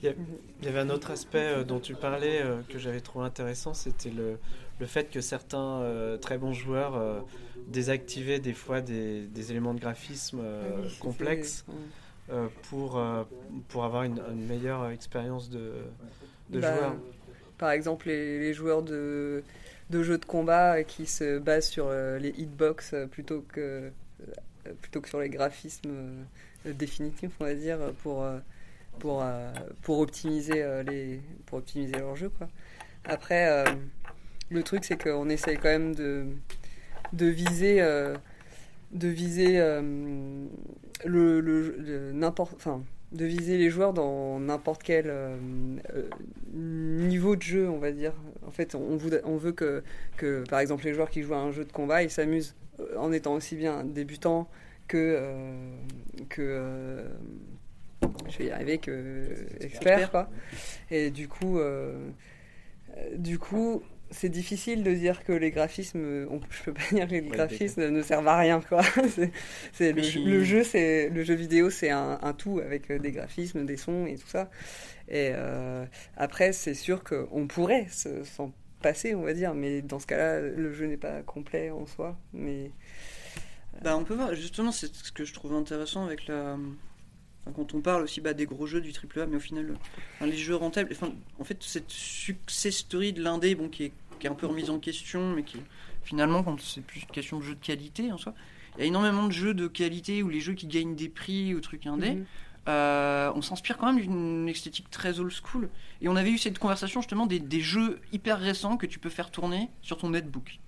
Il 0.03 0.09
y, 0.09 0.15
il 0.63 0.69
avait 0.69 0.79
un 0.79 0.91
autre 0.91 1.11
aspect 1.11 1.39
euh, 1.39 1.65
dont 1.65 1.81
tu 1.81 1.95
parlais 1.95 2.41
euh, 2.43 2.63
que 2.69 2.79
j'avais 2.79 3.01
trouvé 3.01 3.25
intéressant, 3.27 3.75
c'était 3.75 4.11
le, 4.11 4.39
le 4.79 4.87
fait 4.87 5.11
que 5.11 5.21
certains 5.21 5.81
euh, 5.81 6.17
très 6.17 6.39
bons 6.39 6.53
joueurs 6.53 6.95
euh, 6.95 7.21
désactivaient 7.67 8.39
des 8.39 8.53
fois 8.53 8.81
des, 8.81 9.23
des 9.27 9.51
éléments 9.51 9.75
de 9.75 9.81
graphisme 9.81 10.41
oui, 10.41 10.89
complexes 11.01 11.65
ouais. 11.69 11.75
Euh, 12.33 12.49
pour, 12.69 12.99
euh, 12.99 13.25
pour 13.69 13.85
avoir 13.85 14.05
une, 14.05 14.21
une 14.31 14.47
meilleure 14.47 14.89
expérience 14.91 15.51
de, 15.51 15.73
de 16.51 16.61
Bah, 16.61 16.77
joueur. 16.77 16.97
Par 17.59 17.71
exemple, 17.73 18.09
les, 18.09 18.39
les 18.39 18.55
joueurs 18.55 18.83
de, 18.83 19.43
de 19.91 20.03
jeux 20.03 20.19
de 20.19 20.25
combat 20.25 20.83
qui 20.85 21.07
se 21.07 21.39
basent 21.39 21.69
sur 21.69 21.87
euh, 21.89 22.19
les 22.19 22.31
hitbox 22.31 22.95
plutôt 23.11 23.45
que, 23.53 23.91
plutôt 24.81 25.01
que 25.01 25.09
sur 25.09 25.21
les 25.21 25.29
graphismes 25.29 26.25
définitifs, 26.65 27.33
on 27.41 27.45
va 27.45 27.55
dire, 27.55 27.79
pour, 28.03 28.25
pour, 28.99 29.25
pour, 29.83 29.99
optimiser, 29.99 30.65
les, 30.87 31.21
pour 31.47 31.59
optimiser 31.59 31.99
leur 31.99 32.17
jeu. 32.17 32.29
Quoi. 32.29 32.49
Après, 33.05 33.65
le 34.51 34.63
truc, 34.63 34.85
c'est 34.85 35.03
qu'on 35.03 35.29
essaye 35.29 35.57
quand 35.57 35.69
même 35.69 35.95
de, 35.95 36.27
de 37.13 37.27
viser. 37.27 37.83
De 38.93 39.09
viser 39.09 39.61
euh, 39.61 39.81
le, 41.05 41.41
le- 41.41 41.77
le- 41.79 42.13
n'importe 42.13 42.55
enfin 42.55 42.83
de 43.13 43.25
viser 43.25 43.59
les 43.59 43.71
joueurs 43.71 43.93
dans 43.93 44.39
n'importe 44.39 44.83
quel 44.85 45.07
euh, 45.09 45.37
euh, 45.97 46.09
niveau 46.55 47.35
de 47.35 47.43
jeu 47.43 47.69
on 47.69 47.79
va 47.79 47.91
dire. 47.93 48.13
En 48.47 48.51
fait 48.53 48.75
on, 48.75 48.97
voudrait- 48.97 49.23
on 49.25 49.37
veut 49.37 49.53
que, 49.53 49.83
que 50.17 50.45
par 50.49 50.61
exemple 50.61 50.85
les 50.85 50.95
joueurs 50.95 51.11
qui 51.11 51.23
jouent 51.23 51.35
à 51.35 51.39
un 51.39 51.51
jeu 51.51 51.65
de 51.65 51.73
combat 51.73 52.03
ils 52.05 52.11
s'amusent 52.11 52.55
en 52.97 53.11
étant 53.13 53.35
aussi 53.35 53.57
bien 53.57 53.83
débutants 53.85 54.49
que 54.89 54.97
euh, 54.97 55.75
que 56.29 57.05
je 58.29 58.39
vais 58.39 58.45
y 58.47 58.51
arriver 58.51 58.79
que 58.79 59.29
expert. 59.61 60.11
quoi. 60.11 60.31
Et 60.91 61.11
du 61.11 61.27
coup 61.29 61.59
du 63.17 63.39
coup 63.39 63.83
c'est 64.11 64.29
difficile 64.29 64.83
de 64.83 64.93
dire 64.93 65.25
que 65.25 65.33
les 65.33 65.51
graphismes, 65.51 66.27
on, 66.31 66.41
je 66.51 66.63
peux 66.65 66.73
pas 66.75 66.83
dire 66.93 67.07
que 67.09 67.13
les 67.15 67.23
Ouais, 67.29 67.31
graphismes 67.31 67.89
ne 67.89 68.03
servent 68.03 68.29
à 68.29 68.39
rien 68.39 68.61
quoi. 68.61 68.83
C'est- 69.73 69.93
le, 69.93 70.09
jeu- 70.09 70.21
il- 70.21 70.25
le 70.25 70.43
jeu, 70.45 70.65
c'est 70.65 71.09
le 71.11 71.23
jeu 71.25 71.35
vidéo, 71.35 71.71
c'est 71.71 71.91
un, 71.91 72.19
un 72.23 72.33
tout 72.35 72.61
avec 72.61 72.91
euh, 72.91 72.99
des 72.99 73.13
graphismes, 73.13 73.65
des 73.67 73.77
sons 73.77 74.07
et 74.07 74.17
tout 74.17 74.27
ça. 74.29 74.51
Et 75.09 75.33
euh, 75.35 75.87
après, 76.17 76.53
c'est 76.53 76.75
sûr 76.75 77.05
qu'on 77.05 77.47
pourrait 77.49 77.89
se- 77.91 78.25
s'en 78.25 78.53
passer, 78.83 79.15
on 79.15 79.23
va 79.23 79.35
dire, 79.35 79.55
mais 79.55 79.83
dans 79.83 79.99
ce 80.01 80.07
cas-là, 80.07 80.41
le 80.41 80.73
jeu 80.75 80.87
n'est 80.87 80.97
pas 80.99 81.23
complet 81.23 81.71
en 81.71 81.87
soi. 81.87 82.19
Mais 82.35 82.73
Bah, 83.83 83.97
on 83.97 84.05
peut 84.05 84.15
voir, 84.15 84.35
justement, 84.35 84.73
c'est 84.73 84.95
ce 84.95 85.13
que 85.13 85.25
je 85.25 85.33
trouve 85.35 85.55
intéressant 85.55 86.05
avec 86.05 86.27
la. 86.27 86.57
Quand 87.55 87.75
on 87.75 87.81
parle 87.81 88.03
aussi 88.03 88.21
bah, 88.21 88.33
des 88.33 88.47
gros 88.47 88.67
jeux 88.67 88.81
du 88.81 88.91
AAA, 88.91 89.27
mais 89.27 89.37
au 89.37 89.41
final, 89.41 89.75
enfin, 90.15 90.27
les 90.27 90.37
jeux 90.37 90.55
rentables, 90.55 90.91
enfin, 90.93 91.13
en 91.39 91.45
fait, 91.45 91.63
cette 91.63 91.91
success 91.91 92.79
story 92.79 93.13
de 93.13 93.23
l'indé, 93.23 93.55
bon, 93.55 93.69
qui 93.69 93.85
est, 93.85 93.93
qui 94.19 94.27
est 94.27 94.31
un 94.31 94.35
peu 94.35 94.47
remise 94.47 94.71
en 94.71 94.79
question, 94.79 95.35
mais 95.35 95.43
qui 95.43 95.59
finalement, 96.03 96.43
quand 96.43 96.61
c'est 96.61 96.83
plus 96.83 97.01
une 97.03 97.09
question 97.09 97.39
de 97.39 97.45
jeu 97.45 97.55
de 97.55 97.65
qualité 97.65 98.13
en 98.13 98.19
soi, 98.19 98.35
il 98.77 98.81
y 98.81 98.85
a 98.85 98.87
énormément 98.87 99.27
de 99.27 99.33
jeux 99.33 99.55
de 99.55 99.67
qualité 99.67 100.23
ou 100.23 100.29
les 100.29 100.41
jeux 100.41 100.55
qui 100.55 100.67
gagnent 100.67 100.95
des 100.95 101.09
prix 101.09 101.55
ou 101.55 101.61
trucs 101.61 101.87
indés. 101.87 102.15
Mhm. 102.15 102.27
Euh, 102.69 103.33
on 103.35 103.43
s'inspire 103.43 103.79
quand 103.79 103.93
même 103.93 104.01
d'une 104.01 104.49
esthétique 104.49 104.91
très 104.91 105.19
old 105.19 105.33
school. 105.33 105.71
Et 106.03 106.09
on 106.09 106.17
avait 106.17 106.31
eu 106.31 106.39
cette 106.39 106.59
conversation 106.59 107.01
justement 107.01 107.27
des, 107.27 107.41
des 107.41 107.61
jeux 107.61 108.01
hyper 108.13 108.39
récents 108.39 108.77
que 108.77 108.87
tu 108.87 108.99
peux 108.99 109.09
faire 109.09 109.31
tourner 109.31 109.71
sur 109.83 109.97
ton 109.97 110.11
netbook 110.11 110.61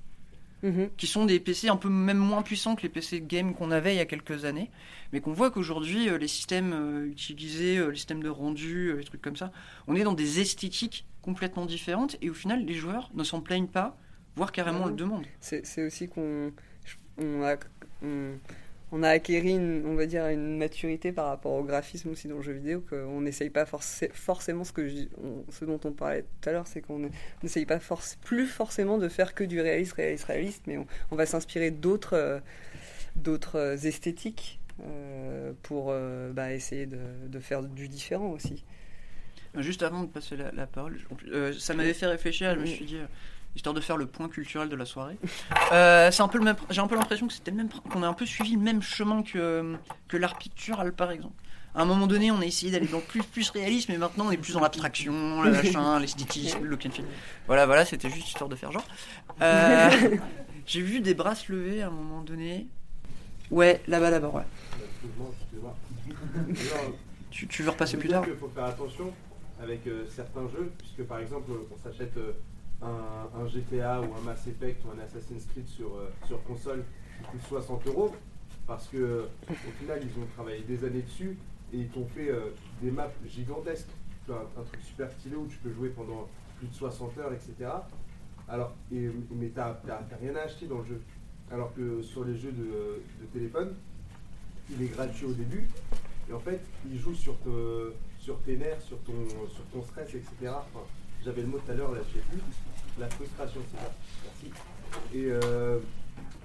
Mhm. 0.63 0.91
qui 0.97 1.07
sont 1.07 1.25
des 1.25 1.41
PC 1.41 1.69
un 1.69 1.77
peu 1.77 1.89
même 1.89 2.19
moins 2.19 2.43
puissants 2.43 2.77
que 2.77 2.83
les 2.83 2.89
PC 2.89 3.21
game 3.21 3.55
qu'on 3.55 3.71
avait 3.71 3.95
il 3.95 3.99
y 3.99 4.01
a 4.01 4.07
quelques 4.07 4.45
années, 4.45 4.71
mais 5.13 5.21
qu'on 5.21 5.33
voit 5.33 5.51
qu'aujourd'hui 5.51 6.09
euh, 6.09 6.19
les 6.19 6.29
systèmes 6.29 6.73
euh, 6.73 7.07
utilisés, 7.07 7.79
euh, 7.79 7.89
les 7.89 7.97
systèmes 7.97 8.23
de 8.23 8.29
rendu, 8.29 8.97
les 8.97 9.05
trucs 9.05 9.23
comme 9.23 9.37
ça, 9.37 9.51
on 9.89 9.97
est 9.97 10.05
dans 10.05 10.13
des 10.15 10.41
esthétiques 10.41 11.05
complètement 11.21 11.67
différentes 11.67 12.17
et 12.23 12.31
au 12.31 12.35
final 12.35 12.65
les 12.65 12.75
joueurs 12.75 13.11
ne 13.15 13.25
s'en 13.25 13.41
plaignent 13.41 13.67
pas, 13.67 13.97
voire 14.37 14.53
carrément 14.53 14.85
Ah 14.85 14.89
le 14.91 14.95
demandent. 14.95 15.27
c'est 15.41 15.85
aussi 15.85 16.09
qu'on 16.09 16.53
on 17.19 17.43
a, 17.43 17.57
on, 18.03 18.35
on 18.93 19.03
a 19.03 19.09
acquéri, 19.09 19.53
une, 19.53 19.85
on 19.87 19.95
va 19.95 20.07
dire, 20.07 20.27
une 20.29 20.59
maturité 20.59 21.13
par 21.13 21.27
rapport 21.29 21.53
au 21.53 21.65
graphisme 21.65 22.11
aussi 22.11 22.29
dans 22.29 22.37
le 22.37 22.43
jeu 22.43 22.53
vidéo, 22.53 22.85
qu'on 22.89 23.23
n'essaye 23.23 23.49
pas 23.51 23.65
forcé- 23.65 24.11
forcément 24.13 24.65
ce, 24.65 24.73
que 24.73 24.87
je- 24.87 25.09
on- 25.23 25.45
ce 25.51 25.65
dont 25.65 25.81
on 25.85 25.93
parlait 25.93 26.25
tout 26.43 26.49
à 26.49 26.53
l'heure, 26.53 26.67
c'est 26.67 26.83
qu'on 26.83 27.09
n'essaye 27.43 27.65
pas 27.67 27.79
plus 28.23 28.47
forcément 28.47 28.99
de 28.99 29.09
faire 29.09 29.35
que 29.35 29.45
du 29.45 29.61
réaliste, 29.61 29.95
réaliste, 29.95 30.25
réaliste, 30.27 30.63
mais 30.67 30.77
on, 30.77 30.87
on 31.11 31.17
va 31.17 31.27
s'inspirer 31.27 31.71
d'autres 31.71 32.15
euh, 32.15 32.39
d'autres 33.17 33.57
euh, 33.59 33.77
esthétiques 33.77 34.59
euh, 34.87 35.53
pour 35.63 35.87
euh, 35.91 36.31
bah, 36.33 36.53
essayer 36.53 36.87
de, 36.87 36.99
de 37.29 37.39
faire 37.41 37.63
du 37.63 37.89
différent 37.89 38.31
aussi. 38.31 38.65
Juste 39.59 39.83
avant 39.83 40.03
de 40.03 40.09
passer 40.09 40.37
la, 40.37 40.51
la 40.53 40.67
parole, 40.67 40.99
je- 41.27 41.53
ça 41.53 41.75
m'avait 41.75 41.93
fait 41.93 42.07
réfléchir, 42.07 42.55
je 42.55 42.61
me 42.61 42.67
suis 42.67 42.85
dit, 42.87 42.97
histoire 43.55 43.75
de 43.75 43.81
faire 43.81 43.97
le 43.97 44.07
point 44.07 44.29
culturel 44.29 44.69
de 44.69 44.77
la 44.77 44.85
soirée, 44.85 45.19
euh, 45.73 46.11
c'est 46.11 46.23
un 46.23 46.29
peu 46.29 46.39
le 46.39 46.45
même, 46.45 46.57
j'ai 46.71 46.81
un 46.81 46.87
peu 46.87 46.95
l'impression 46.95 47.27
que 47.27 47.33
c'était 47.33 47.51
le 47.51 47.59
même, 47.59 47.69
qu'on 47.69 48.03
a 48.03 48.09
un 48.09 48.15
peu 48.15 48.27
suivi 48.27 48.53
le 48.55 48.61
même 48.61 48.83
chemin 48.83 49.23
que, 49.23 49.77
que 50.09 50.17
l'art 50.17 50.39
pictural 50.39 50.93
par 50.93 51.11
exemple. 51.11 51.35
À 51.75 51.83
un 51.83 51.85
moment 51.87 52.07
donné, 52.07 52.31
on 52.31 52.41
a 52.41 52.45
essayé 52.45 52.71
d'aller 52.71 52.87
dans 52.87 52.99
le 52.99 53.03
plus, 53.03 53.23
plus 53.23 53.49
réalisme, 53.49 53.93
mais 53.93 53.99
maintenant 53.99 54.27
on 54.27 54.31
est 54.31 54.37
plus 54.37 54.53
dans 54.53 54.61
l'abstraction, 54.61 55.43
le 55.43 55.53
machin, 55.53 55.99
l'esthétisme, 56.01 56.63
le 56.63 56.77
feel. 56.77 57.05
Voilà, 57.47 57.65
voilà, 57.65 57.87
c'était 57.87 58.11
juste 58.11 58.29
histoire 58.29 58.51
de 58.51 58.57
faire 58.57 58.73
genre. 58.73 58.87
Euh, 59.41 59.91
j'ai 60.67 60.83
vu 60.83 61.01
des 61.01 61.15
bras 61.15 61.35
se 61.35 61.51
lever 61.51 61.83
à 61.83 61.87
un 61.87 61.91
moment 61.91 62.21
donné. 62.21 62.67
Ouais, 63.51 63.81
là-bas, 63.87 64.11
là-bas, 64.11 64.29
ouais. 64.29 64.43
Tu, 67.31 67.49
tu 67.49 67.63
veux 67.63 67.71
repasser 67.71 67.97
plus 67.97 68.09
tard? 68.09 68.25
Qu'il 68.25 68.35
faut 68.35 68.49
faire 68.55 68.65
attention 68.65 69.13
avec 69.63 69.87
euh, 69.87 70.05
certains 70.15 70.49
jeux, 70.49 70.71
puisque 70.77 71.09
par 71.09 71.19
exemple, 71.19 71.51
on 71.73 71.79
s'achète 71.79 72.17
euh, 72.19 72.33
un, 72.83 73.47
GTA 73.47 74.01
ou 74.01 74.15
un 74.15 74.21
Mass 74.25 74.47
Effect 74.47 74.85
ou 74.85 74.91
un 74.91 75.03
Assassin's 75.03 75.47
Creed 75.47 75.67
sur, 75.67 75.97
euh, 75.97 76.11
sur 76.27 76.43
console 76.45 76.85
qui 77.19 77.31
coûte 77.31 77.43
60 77.49 77.87
euros, 77.89 78.15
parce 78.67 78.89
que 78.89 79.27
au 79.51 79.73
final, 79.79 80.01
ils 80.03 80.23
ont 80.23 80.27
travaillé 80.35 80.63
des 80.63 80.85
années 80.85 81.03
dessus 81.03 81.37
et 81.73 81.79
ils 81.79 81.89
t'ont 81.89 82.07
fait 82.07 82.31
euh, 82.31 82.51
des 82.81 82.91
maps 82.91 83.11
gigantesques. 83.27 83.91
Un, 84.29 84.61
un 84.61 84.65
truc 84.65 84.81
super 84.83 85.11
stylé 85.11 85.35
où 85.37 85.47
tu 85.47 85.59
peux 85.59 85.73
jouer 85.73 85.89
pendant 85.89 86.29
plus 86.59 86.69
de 86.69 86.75
60 86.75 87.19
heures, 87.19 87.33
etc. 87.33 87.71
Alors, 88.49 88.73
et, 88.93 89.11
mais 89.31 89.49
t'as 89.49 89.77
rien 90.21 90.37
à 90.37 90.41
acheter 90.41 90.67
dans 90.67 90.79
le 90.79 90.85
jeu. 90.85 91.01
Alors 91.51 91.75
que 91.75 92.03
sur 92.03 92.25
les 92.25 92.37
jeux 92.37 92.53
de, 92.53 93.03
téléphone, 93.33 93.75
il 94.71 94.83
est 94.83 94.89
gratuit 94.89 95.27
au 95.27 95.33
début. 95.33 95.69
Et 96.31 96.33
en 96.33 96.39
fait, 96.39 96.61
il 96.91 96.99
joue 96.99 97.15
sur, 97.15 97.37
sur 98.19 98.39
tes 98.43 98.57
nerfs, 98.57 98.81
sur 98.81 98.99
ton, 99.01 99.29
sur 99.49 99.65
ton 99.73 99.83
stress, 99.83 100.15
etc. 100.15 100.53
J'avais 101.25 101.43
le 101.43 101.49
mot 101.49 101.59
tout 101.59 101.71
à 101.71 101.75
l'heure, 101.75 101.93
là, 101.93 102.01
je 102.09 102.19
sais 102.19 102.25
plus. 102.29 102.41
La 102.99 103.09
frustration, 103.09 103.61
c'est 103.71 103.79
ça. 103.79 103.93
Merci. 104.25 104.53
Et, 105.15 105.31
euh, 105.31 105.79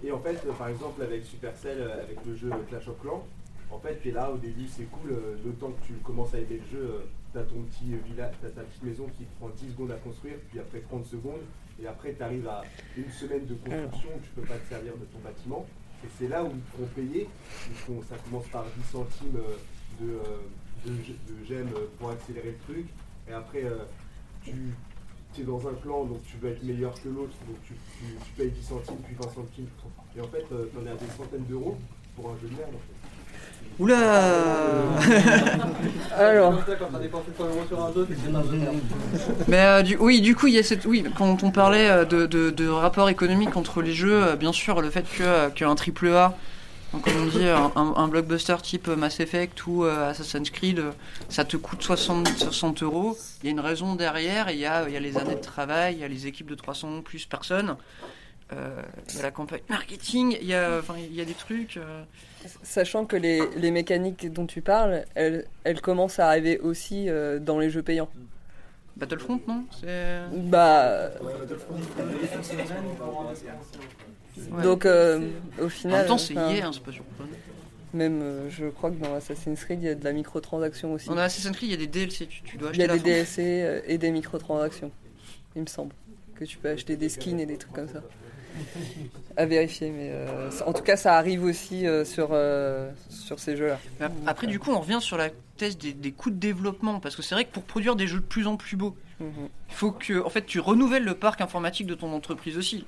et 0.03 0.11
en 0.11 0.19
fait, 0.19 0.39
euh, 0.45 0.53
par 0.53 0.67
exemple, 0.67 1.01
avec 1.01 1.25
Supercell, 1.25 1.79
euh, 1.79 2.03
avec 2.03 2.23
le 2.25 2.35
jeu 2.35 2.51
Clash 2.69 2.87
of 2.87 2.99
Clans, 3.01 3.25
en 3.71 3.79
fait, 3.79 3.99
tu 4.01 4.09
es 4.09 4.11
là, 4.11 4.31
au 4.31 4.37
début, 4.37 4.67
c'est 4.67 4.85
cool. 4.85 5.17
temps 5.59 5.71
que 5.71 5.85
tu 5.85 5.93
commences 6.03 6.33
à 6.33 6.37
aimer 6.37 6.61
le 6.71 6.77
jeu, 6.77 7.05
tu 7.33 7.39
as 7.39 7.43
ton 7.43 7.61
petit 7.63 7.95
village, 8.05 8.35
t'as 8.41 8.49
ta 8.49 8.61
petite 8.61 8.83
maison 8.83 9.07
qui 9.17 9.25
te 9.25 9.39
prend 9.39 9.49
10 9.49 9.71
secondes 9.71 9.91
à 9.91 9.95
construire, 9.95 10.35
puis 10.49 10.59
après 10.59 10.79
30 10.79 11.05
secondes. 11.05 11.41
Et 11.81 11.87
après, 11.87 12.13
tu 12.13 12.23
arrives 12.23 12.47
à 12.47 12.63
une 12.95 13.11
semaine 13.11 13.45
de 13.45 13.55
construction 13.55 14.09
où 14.15 14.19
tu 14.23 14.29
peux 14.35 14.47
pas 14.47 14.57
te 14.57 14.69
servir 14.69 14.93
de 14.93 15.05
ton 15.05 15.19
bâtiment. 15.19 15.65
Et 16.03 16.07
c'est 16.17 16.27
là 16.27 16.43
où 16.43 16.51
ils 16.53 16.87
te 16.87 16.93
payer. 16.93 17.27
Ça 18.07 18.15
commence 18.23 18.47
par 18.47 18.63
10 18.63 18.83
centimes 18.89 19.33
de, 19.99 20.05
de, 20.05 20.91
de 20.91 21.45
gemmes 21.45 21.69
pour 21.99 22.11
accélérer 22.11 22.51
le 22.51 22.73
truc. 22.73 22.87
Et 23.27 23.33
après, 23.33 23.63
tu 25.33 25.41
es 25.41 25.43
dans 25.43 25.59
un 25.67 25.73
clan, 25.81 26.05
donc 26.05 26.21
tu 26.23 26.37
veux 26.41 26.51
être 26.51 26.63
meilleur 26.63 26.93
que 26.93 27.09
l'autre, 27.09 27.33
donc 27.47 27.57
tu, 27.65 27.73
tu, 27.73 28.05
tu 28.25 28.31
payes 28.37 28.51
10 28.51 28.63
centimes, 28.63 28.97
puis 29.05 29.15
20 29.15 29.23
centimes. 29.33 29.67
Et 30.17 30.21
en 30.21 30.27
fait, 30.27 30.43
tu 30.49 30.77
en 30.77 30.85
es 30.85 30.91
à 30.91 30.95
des 30.95 31.11
centaines 31.17 31.45
d'euros 31.45 31.77
pour 32.15 32.31
un 32.31 32.37
jeu 32.41 32.47
de 32.47 32.55
merde. 32.55 32.69
En 32.73 32.79
fait. 32.79 32.97
Oula 33.79 33.99
Alors. 36.17 36.65
Quand 36.79 36.87
t'as 36.91 36.99
dépensé 36.99 37.25
3 37.35 37.47
euros 37.47 37.63
sur 37.67 37.83
un 37.83 37.93
jeu, 37.93 38.07
c'est 38.09 38.31
pas 38.33 38.39
vrai. 38.39 38.57
Mais 39.47 39.59
euh, 39.59 39.83
du, 39.83 39.97
oui, 39.97 40.21
du 40.21 40.35
coup, 40.35 40.47
il 40.47 40.55
y 40.55 40.57
a 40.57 40.63
cette, 40.63 40.85
oui, 40.85 41.05
quand 41.15 41.43
on 41.43 41.51
parlait 41.51 41.89
euh, 41.89 42.05
de, 42.05 42.25
de, 42.25 42.49
de 42.49 42.67
rapport 42.67 43.07
économique 43.09 43.55
entre 43.55 43.83
les 43.83 43.93
jeux, 43.93 44.23
euh, 44.23 44.35
bien 44.35 44.51
sûr, 44.51 44.81
le 44.81 44.89
fait 44.89 45.03
que 45.03 45.21
euh, 45.21 45.49
qu'un 45.49 45.75
triple 45.75 46.07
A, 46.07 46.35
donc, 46.93 47.03
comme 47.03 47.21
on 47.21 47.25
dit, 47.25 47.45
un, 47.45 48.07
blockbuster 48.07 48.55
type 48.63 48.87
Mass 48.87 49.19
Effect 49.19 49.67
ou 49.67 49.83
euh, 49.83 50.09
Assassin's 50.09 50.49
Creed, 50.49 50.79
euh, 50.79 50.91
ça 51.27 51.43
te 51.43 51.57
coûte 51.57 51.81
60, 51.83 52.27
60 52.27 52.81
euros. 52.83 53.17
Il 53.41 53.47
y 53.47 53.49
a 53.49 53.51
une 53.51 53.59
raison 53.59 53.95
derrière, 53.95 54.49
il 54.49 54.57
y 54.57 54.65
a, 54.65 54.87
il 54.87 54.93
y 54.93 54.97
a 54.97 54.99
les 55.01 55.17
années 55.17 55.35
de 55.35 55.41
travail, 55.41 55.95
il 55.95 55.99
y 55.99 56.03
a 56.05 56.07
les 56.07 56.27
équipes 56.27 56.49
de 56.49 56.55
300 56.55 57.01
plus 57.01 57.25
personnes, 57.25 57.75
euh, 58.53 58.81
il 59.09 59.15
y 59.17 59.19
a 59.19 59.23
la 59.23 59.31
campagne 59.31 59.59
marketing, 59.67 60.37
il 60.39 60.47
y 60.47 60.53
a, 60.53 60.77
enfin, 60.79 60.95
il 60.97 61.13
y 61.13 61.19
a 61.19 61.25
des 61.25 61.33
trucs. 61.33 61.75
euh, 61.75 62.03
Sachant 62.63 63.05
que 63.05 63.17
les, 63.17 63.41
les 63.57 63.71
mécaniques 63.71 64.31
dont 64.31 64.45
tu 64.45 64.61
parles, 64.61 65.03
elles, 65.15 65.45
elles 65.65 65.81
commencent 65.81 66.19
à 66.19 66.27
arriver 66.29 66.57
aussi 66.59 67.09
euh, 67.09 67.39
dans 67.39 67.59
les 67.59 67.69
jeux 67.69 67.83
payants. 67.83 68.09
Battlefront, 68.95 69.41
non? 69.47 69.65
Bah. 70.33 71.09
Ouais. 71.21 71.33
Donc, 74.63 74.85
euh, 74.85 75.29
au 75.61 75.65
En 75.65 75.69
final. 75.69 75.97
même 75.99 76.07
temps, 76.07 76.17
c'est 76.17 76.37
enfin, 76.37 76.51
hier, 76.53 76.67
hein, 76.67 76.71
c'est 76.73 76.83
pas 76.83 76.91
surprenant. 76.91 77.29
Même, 77.93 78.21
euh, 78.21 78.49
je 78.49 78.65
crois 78.65 78.91
que 78.91 78.95
dans 78.97 79.15
Assassin's 79.15 79.63
Creed, 79.63 79.81
il 79.81 79.85
y 79.85 79.89
a 79.89 79.95
de 79.95 80.03
la 80.03 80.11
microtransaction 80.13 80.93
aussi. 80.93 81.09
A 81.09 81.13
Assassin's 81.23 81.55
Creed, 81.55 81.69
il 81.69 81.71
y 81.71 81.75
a 81.75 81.77
des 81.77 81.87
DLC, 81.87 82.27
tu, 82.27 82.41
tu 82.43 82.57
dois 82.57 82.71
Il 82.73 82.79
y 82.79 82.83
acheter 82.83 82.93
a 82.93 82.97
des. 82.97 83.03
DLC 83.03 83.41
euh, 83.63 83.81
et 83.87 83.97
des 83.97 84.11
microtransactions, 84.11 84.91
il 85.55 85.61
me 85.63 85.67
semble. 85.67 85.93
Que 86.35 86.45
tu 86.45 86.57
peux 86.57 86.69
acheter 86.69 86.95
des 86.97 87.09
skins 87.09 87.39
et 87.39 87.45
des 87.45 87.57
trucs 87.57 87.73
comme 87.73 87.87
ça. 87.87 88.01
À 89.35 89.45
vérifier, 89.45 89.91
mais 89.91 90.13
en 90.65 90.73
tout 90.73 90.83
cas, 90.83 90.97
ça 90.97 91.15
arrive 91.15 91.43
aussi 91.43 91.85
sur, 92.05 92.35
sur 93.09 93.39
ces 93.39 93.55
jeux-là. 93.55 93.79
Ap- 93.99 94.11
Après, 94.25 94.47
du 94.47 94.59
coup, 94.59 94.71
on 94.71 94.79
revient 94.79 94.99
sur 95.01 95.17
la 95.17 95.29
thèse 95.57 95.77
des, 95.77 95.93
des 95.93 96.11
coûts 96.11 96.29
de 96.31 96.35
développement, 96.39 96.99
parce 96.99 97.15
que 97.15 97.21
c'est 97.21 97.35
vrai 97.35 97.45
que 97.45 97.51
pour 97.51 97.63
produire 97.63 97.95
des 97.95 98.07
jeux 98.07 98.19
de 98.19 98.23
plus 98.25 98.47
en 98.47 98.57
plus 98.57 98.75
beaux, 98.77 98.95
Mhm. 99.19 99.49
il 99.69 99.73
faut 99.75 99.91
que, 99.91 100.23
en 100.23 100.29
fait, 100.29 100.45
tu 100.45 100.59
renouvelles 100.59 101.03
le 101.03 101.15
parc 101.15 101.41
informatique 101.41 101.87
de 101.87 101.95
ton 101.95 102.13
entreprise 102.13 102.55
aussi. 102.57 102.85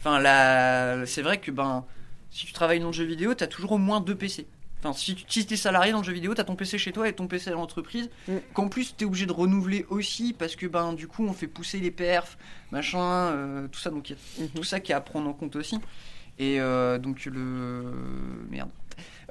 Enfin, 0.00 1.04
c'est 1.06 1.22
vrai 1.22 1.38
que 1.38 1.50
ben, 1.50 1.84
si 2.30 2.46
tu 2.46 2.52
travailles 2.52 2.80
dans 2.80 2.88
le 2.88 2.92
jeu 2.92 3.04
vidéo, 3.04 3.34
t'as 3.34 3.46
toujours 3.46 3.72
au 3.72 3.78
moins 3.78 4.00
deux 4.00 4.14
PC. 4.14 4.46
Enfin, 4.82 4.94
si 4.94 5.14
tu 5.14 5.24
si 5.28 5.46
t'es 5.46 5.56
salarié 5.56 5.92
dans 5.92 5.98
le 5.98 6.04
jeu 6.04 6.12
vidéo, 6.12 6.34
t'as 6.34 6.44
ton 6.44 6.56
PC 6.56 6.78
chez 6.78 6.92
toi 6.92 7.06
et 7.06 7.12
ton 7.12 7.26
PC 7.26 7.50
à 7.50 7.52
l'entreprise. 7.52 8.08
Mm. 8.28 8.36
Qu'en 8.54 8.68
plus, 8.68 8.96
t'es 8.96 9.04
obligé 9.04 9.26
de 9.26 9.32
renouveler 9.32 9.84
aussi 9.90 10.32
parce 10.32 10.56
que 10.56 10.66
ben, 10.66 10.94
du 10.94 11.06
coup, 11.06 11.24
on 11.24 11.34
fait 11.34 11.46
pousser 11.46 11.80
les 11.80 11.90
perfs, 11.90 12.38
machin, 12.70 13.00
euh, 13.00 13.68
tout 13.68 13.78
ça. 13.78 13.90
Donc, 13.90 14.08
il 14.08 14.16
y 14.16 14.44
a 14.44 14.48
tout 14.54 14.64
ça 14.64 14.80
qui 14.80 14.92
est 14.92 14.94
à 14.94 15.00
prendre 15.02 15.28
en 15.28 15.34
compte 15.34 15.56
aussi. 15.56 15.76
Et 16.38 16.60
euh, 16.60 16.98
donc, 16.98 17.26
le. 17.26 17.92
Merde. 18.50 18.70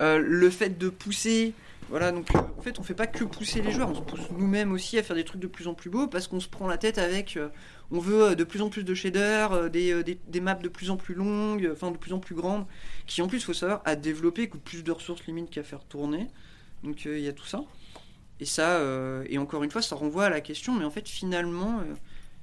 Euh, 0.01 0.19
le 0.23 0.49
fait 0.49 0.77
de 0.77 0.89
pousser. 0.89 1.53
Voilà, 1.89 2.11
donc 2.11 2.27
en 2.35 2.61
fait, 2.61 2.77
on 2.77 2.83
fait 2.83 2.93
pas 2.93 3.07
que 3.07 3.23
pousser 3.23 3.63
les 3.63 3.71
joueurs, 3.71 3.89
on 3.89 3.95
se 3.95 4.01
pousse 4.01 4.29
nous-mêmes 4.37 4.71
aussi 4.71 4.99
à 4.99 5.03
faire 5.03 5.15
des 5.15 5.23
trucs 5.23 5.41
de 5.41 5.47
plus 5.47 5.67
en 5.67 5.73
plus 5.73 5.89
beaux 5.89 6.05
parce 6.05 6.27
qu'on 6.27 6.39
se 6.39 6.47
prend 6.47 6.67
la 6.67 6.77
tête 6.77 6.99
avec. 6.99 7.39
On 7.91 7.99
veut 7.99 8.23
euh, 8.29 8.35
de 8.35 8.43
plus 8.43 8.61
en 8.61 8.69
plus 8.69 8.83
de 8.83 8.93
shaders, 8.93 9.51
euh, 9.51 9.69
des, 9.69 9.91
euh, 9.91 10.03
des, 10.03 10.19
des 10.27 10.41
maps 10.41 10.53
de 10.55 10.69
plus 10.69 10.89
en 10.91 10.97
plus 10.97 11.15
longues, 11.15 11.69
enfin 11.71 11.91
de 11.91 11.97
plus 11.97 12.13
en 12.13 12.19
plus 12.19 12.35
grandes, 12.35 12.65
qui 13.07 13.21
en 13.21 13.27
plus, 13.27 13.43
faut 13.43 13.53
savoir, 13.53 13.81
à 13.85 13.95
développer 13.95 14.47
coûtent 14.47 14.63
plus 14.63 14.83
de 14.83 14.91
ressources 14.91 15.25
limites 15.25 15.49
qu'à 15.49 15.63
faire 15.63 15.83
tourner. 15.85 16.27
Donc 16.83 17.05
il 17.05 17.19
y 17.19 17.27
a 17.27 17.33
tout 17.33 17.45
ça. 17.45 17.63
Et 18.39 18.45
ça, 18.45 18.79
et 19.27 19.37
encore 19.37 19.63
une 19.63 19.71
fois, 19.71 19.81
ça 19.81 19.95
renvoie 19.95 20.25
à 20.25 20.29
la 20.29 20.39
question, 20.39 20.73
mais 20.73 20.85
en 20.85 20.91
fait, 20.91 21.09
finalement, 21.09 21.83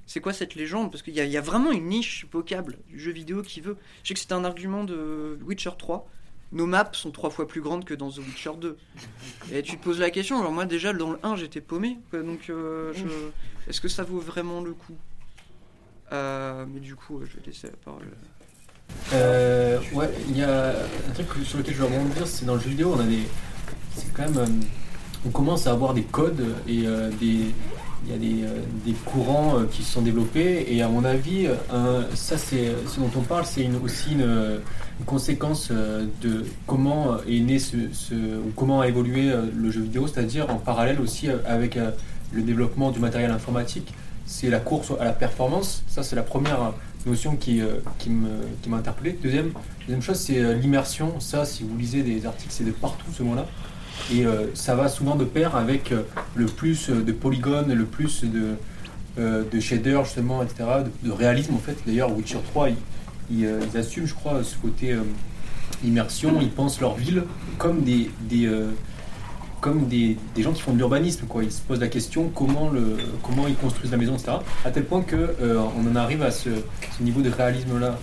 c'est 0.05 0.19
quoi 0.21 0.31
cette 0.31 0.53
légende? 0.53 0.91
Parce 0.91 1.01
qu'il 1.01 1.15
y, 1.15 1.37
a- 1.37 1.41
vraiment 1.41 1.71
une 1.71 1.87
niche 1.87 2.27
vocable 2.31 2.77
du 2.87 2.99
jeu 2.99 3.11
vidéo 3.11 3.41
qui 3.41 3.61
veut. 3.61 3.77
Je 4.03 4.09
sais 4.09 4.13
que 4.13 4.19
c'était 4.19 4.33
un 4.33 4.45
argument 4.45 4.83
de 4.83 5.39
Witcher 5.43 5.71
3. 5.75 6.07
Nos 6.51 6.67
maps 6.67 6.89
sont 6.93 7.09
trois 7.09 7.31
fois 7.31 7.47
plus 7.47 7.61
grandes 7.61 7.83
que 7.83 7.95
dans 7.95 8.11
The 8.11 8.19
Witcher 8.19 8.51
2. 8.61 8.77
Et 9.51 9.63
tu 9.63 9.77
te 9.77 9.83
poses 9.83 9.99
la 9.99 10.11
question, 10.11 10.39
alors 10.39 10.51
moi 10.51 10.65
déjà 10.65 10.93
dans 10.93 11.11
le 11.13 11.19
1 11.23 11.35
j'étais 11.35 11.61
paumé, 11.61 11.97
donc 12.13 12.51
est-ce 13.67 13.81
que 13.81 13.87
ça 13.87 14.03
vaut 14.03 14.19
vraiment 14.19 14.61
le 14.61 14.73
coup? 14.73 14.95
Mais 16.11 16.79
du 16.79 16.95
coup, 16.95 17.19
je 17.25 17.37
vais 17.37 17.45
laisser 17.45 17.67
la 17.67 17.77
parole. 17.83 18.07
Euh, 19.13 19.79
ouais, 19.93 20.09
il 20.29 20.37
y 20.37 20.43
a 20.43 20.69
un 20.69 21.13
truc 21.13 21.27
sur 21.45 21.57
lequel 21.57 21.73
je 21.73 21.79
veux 21.79 21.85
rebondir, 21.85 22.25
c'est 22.25 22.45
dans 22.45 22.55
le 22.55 22.61
jeu 22.61 22.69
vidéo, 22.69 22.93
on 22.95 22.99
a 22.99 23.03
des. 23.03 23.23
C'est 23.95 24.13
quand 24.13 24.23
même. 24.23 24.37
euh, 24.37 25.25
on 25.25 25.29
commence 25.29 25.67
à 25.67 25.71
avoir 25.71 25.93
des 25.93 26.03
codes 26.03 26.45
et 26.67 26.85
euh, 26.85 27.09
des. 27.19 27.53
Il 28.05 28.11
y 28.11 28.15
a 28.15 28.17
des, 28.19 28.43
euh, 28.43 28.61
des 28.85 28.93
courants 28.93 29.57
euh, 29.59 29.65
qui 29.65 29.83
se 29.83 29.93
sont 29.93 30.01
développés 30.03 30.65
et 30.69 30.81
à 30.83 30.87
mon 30.87 31.03
avis, 31.03 31.47
euh, 31.73 32.03
ça 32.13 32.37
c'est 32.37 32.71
ce 32.87 32.99
dont 32.99 33.09
on 33.17 33.21
parle, 33.21 33.43
c'est 33.45 33.67
aussi 33.83 34.13
une, 34.13 34.21
euh, 34.21 34.59
conséquence 35.05 35.69
euh, 35.71 36.05
de 36.21 36.45
comment 36.67 37.13
euh, 37.13 37.17
est 37.27 37.39
né 37.39 37.59
ce, 37.59 37.75
ou 38.13 38.51
comment 38.55 38.81
a 38.81 38.87
évolué 38.87 39.31
euh, 39.31 39.47
le 39.53 39.71
jeu 39.71 39.81
vidéo, 39.81 40.07
c'est-à-dire 40.07 40.49
en 40.49 40.57
parallèle 40.57 41.01
aussi 41.01 41.27
euh, 41.27 41.37
avec 41.45 41.75
euh, 41.75 41.91
le 42.31 42.43
développement 42.43 42.91
du 42.91 42.99
matériel 42.99 43.31
informatique. 43.31 43.93
C'est 44.27 44.49
la 44.49 44.59
course 44.59 44.91
à 44.99 45.05
la 45.05 45.13
performance. 45.13 45.83
Ça 45.87 46.03
c'est 46.03 46.15
la 46.15 46.23
première 46.23 46.73
notion 47.07 47.35
qui, 47.35 47.61
euh, 47.61 47.79
qui 47.97 48.09
m'a 48.09 48.77
interpellé. 48.77 49.17
Deuxième, 49.21 49.51
deuxième 49.81 50.01
chose, 50.01 50.19
c'est 50.19 50.39
euh, 50.39 50.53
l'immersion. 50.53 51.19
Ça, 51.19 51.45
si 51.45 51.63
vous 51.63 51.75
lisez 51.77 52.03
des 52.03 52.25
articles, 52.25 52.51
c'est 52.51 52.65
de 52.65 52.71
partout 52.71 53.11
ce 53.11 53.23
mot-là. 53.23 53.45
Et 54.13 54.25
euh, 54.25 54.47
ça 54.53 54.75
va 54.75 54.89
souvent 54.89 55.15
de 55.15 55.25
pair 55.25 55.55
avec 55.55 55.93
le 56.35 56.45
plus 56.45 56.89
de 56.89 57.11
polygones, 57.11 57.73
le 57.73 57.85
plus 57.85 58.23
de, 58.23 58.55
de 59.17 59.59
shaders, 59.59 60.05
justement, 60.05 60.43
etc., 60.43 60.65
de, 61.03 61.11
réalisme, 61.11 61.55
en 61.55 61.59
fait. 61.59 61.77
D'ailleurs, 61.85 62.15
Witcher 62.15 62.39
3, 62.51 62.69
ils, 62.69 62.75
ils, 63.31 63.77
assument, 63.77 64.05
je 64.05 64.13
crois, 64.13 64.43
ce 64.43 64.55
côté 64.57 64.95
immersion. 65.83 66.39
Ils 66.41 66.51
pensent 66.51 66.79
leur 66.79 66.95
ville 66.95 67.23
comme 67.57 67.83
des, 67.83 68.09
comme 69.61 69.87
des, 69.87 70.17
gens 70.37 70.53
qui 70.53 70.61
font 70.61 70.73
de 70.73 70.77
l'urbanisme. 70.77 71.27
Quoi. 71.27 71.43
Ils 71.43 71.51
se 71.51 71.61
posent 71.61 71.79
la 71.79 71.87
question 71.87 72.29
comment, 72.29 72.71
ils 73.47 73.55
construisent 73.55 73.91
la 73.91 73.97
maison, 73.97 74.15
etc. 74.15 74.37
À 74.63 74.71
tel 74.71 74.85
point 74.85 75.01
qu'on 75.01 75.27
on 75.77 75.91
en 75.91 75.95
arrive 75.95 76.21
à 76.23 76.31
ce, 76.31 76.49
niveau 76.99 77.21
de 77.21 77.29
réalisme-là. 77.29 77.97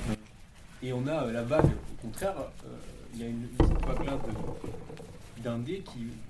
Et 0.83 0.93
on 0.93 1.07
a 1.07 1.25
euh, 1.25 1.33
la 1.33 1.43
vague, 1.43 1.65
au 1.65 2.03
contraire, 2.03 2.35
euh, 2.39 2.69
il 3.15 3.21
y 3.21 3.25
a 3.25 3.29
une, 3.29 3.49
une 3.59 3.87
vague-là 3.87 4.13
de- 4.13 5.43
d'indé 5.45 5.85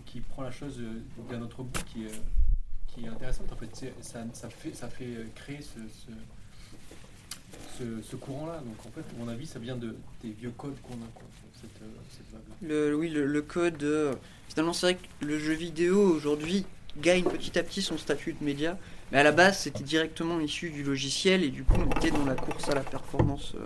qui, 0.06 0.20
prend 0.20 0.42
la 0.42 0.51
chose 0.51 0.78
euh, 0.80 1.02
d'un 1.30 1.42
autre 1.42 1.62
bout 1.62 1.84
qui, 1.86 2.05
est, 2.05 3.06
euh, 3.06 3.10
intéressante. 3.10 3.52
En 3.52 3.56
fait, 3.56 3.92
ça, 4.01 4.24
fait, 4.48 5.05
euh, 5.05 5.26
créer 5.34 5.60
ce, 7.78 8.16
courant-là. 8.16 8.59
Donc 8.59 8.76
en 8.86 8.90
fait, 8.90 9.01
à 9.01 9.18
mon 9.18 9.28
avis, 9.28 9.46
ça 9.46 9.59
vient 9.59 9.76
de, 9.76 9.96
des 10.22 10.30
vieux 10.30 10.52
codes 10.56 10.80
qu'on 10.82 10.94
a, 10.94 11.09
cette, 11.64 11.82
euh, 11.82 11.86
cette. 12.10 12.68
Le, 12.68 12.94
oui, 12.94 13.10
le, 13.10 13.26
le 13.26 13.42
code. 13.42 13.82
euh, 13.82 14.14
finalement, 14.48 14.72
c'est 14.72 14.86
vrai 14.92 14.94
que 14.96 15.24
le 15.24 15.38
jeu 15.38 15.52
vidéo 15.54 16.00
aujourd'hui 16.02 16.64
gagne 17.00 17.24
petit 17.24 17.58
à 17.58 17.62
petit 17.62 17.82
son 17.82 17.98
statut 17.98 18.32
de 18.34 18.44
média, 18.44 18.78
mais 19.10 19.18
à 19.18 19.22
la 19.22 19.32
base, 19.32 19.58
c'était 19.58 19.82
directement 19.82 20.38
issu 20.40 20.70
du 20.70 20.82
logiciel 20.84 21.42
et 21.42 21.48
du 21.50 21.64
coup, 21.64 21.74
on 21.76 21.90
était 21.98 22.10
dans 22.10 22.24
la 22.24 22.34
course 22.36 22.68
à 22.68 22.74
la 22.74 22.82
performance. 22.82 23.54
euh. 23.56 23.58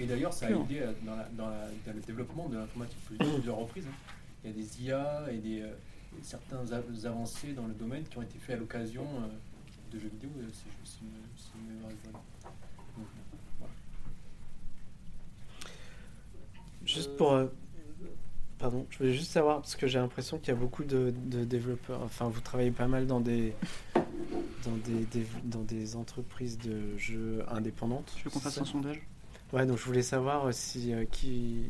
Et 0.00 0.06
d'ailleurs, 0.06 0.32
ça 0.32 0.46
a 0.46 0.50
aidé 0.64 0.80
dans, 1.04 1.14
la- 1.16 1.28
dans 1.36 1.48
la- 1.48 1.68
dans 1.86 1.92
le 1.94 2.00
développement 2.00 2.48
de 2.48 2.56
l'informatique 2.58 2.98
plus- 3.06 3.16
plusieurs 3.18 3.56
reprises. 3.56 3.86
hein. 3.86 3.94
Il 4.44 4.50
y 4.50 4.52
a 4.52 4.56
des 4.56 4.82
IA 4.82 5.32
et 5.32 5.38
des, 5.38 5.62
euh, 5.62 5.68
certains 6.22 6.64
av- 6.72 6.84
avancées 7.06 7.52
dans 7.52 7.66
le 7.66 7.74
domaine 7.74 8.04
qui 8.04 8.18
ont 8.18 8.22
été 8.22 8.38
faits 8.38 8.56
à 8.56 8.58
l'occasion 8.58 9.02
euh, 9.04 9.94
de 9.94 9.98
jeux 10.00 10.08
vidéo, 10.08 10.30
si 10.52 10.64
je 10.84 10.88
si 10.90 10.98
si 11.36 11.48
est 11.56 11.80
bonne. 11.82 12.12
Donc, 12.12 13.06
euh, 13.06 13.36
voilà. 13.58 13.72
Juste 16.94 17.16
pour. 17.16 17.32
euh, 17.32 17.46
Pardon, 18.58 18.86
je 18.90 18.98
voulais 18.98 19.12
juste 19.12 19.30
savoir, 19.30 19.60
parce 19.60 19.76
que 19.76 19.86
j'ai 19.86 20.00
l'impression 20.00 20.36
qu'il 20.38 20.48
y 20.48 20.56
a 20.56 20.58
beaucoup 20.58 20.82
de, 20.82 21.14
de 21.26 21.44
développeurs. 21.44 22.00
Enfin, 22.02 22.28
vous 22.28 22.40
travaillez 22.40 22.72
pas 22.72 22.88
mal 22.88 23.06
dans 23.06 23.20
des, 23.20 23.54
dans 24.64 24.74
des, 24.84 25.04
des- 25.12 25.26
dans 25.44 25.62
des 25.62 25.94
entreprises 25.94 26.58
de 26.58 26.96
jeux 26.96 27.44
indépendantes. 27.52 28.12
Tu 28.16 28.24
veux 28.24 28.30
qu'on 28.30 28.40
fasse 28.40 28.58
un 28.58 28.64
sondage? 28.64 29.00
Ouais, 29.52 29.64
donc 29.64 29.78
je 29.78 29.84
voulais 29.84 30.02
savoir 30.02 30.46
euh, 30.46 30.52
si 30.52 30.92
euh, 30.92 31.04
qui. 31.04 31.66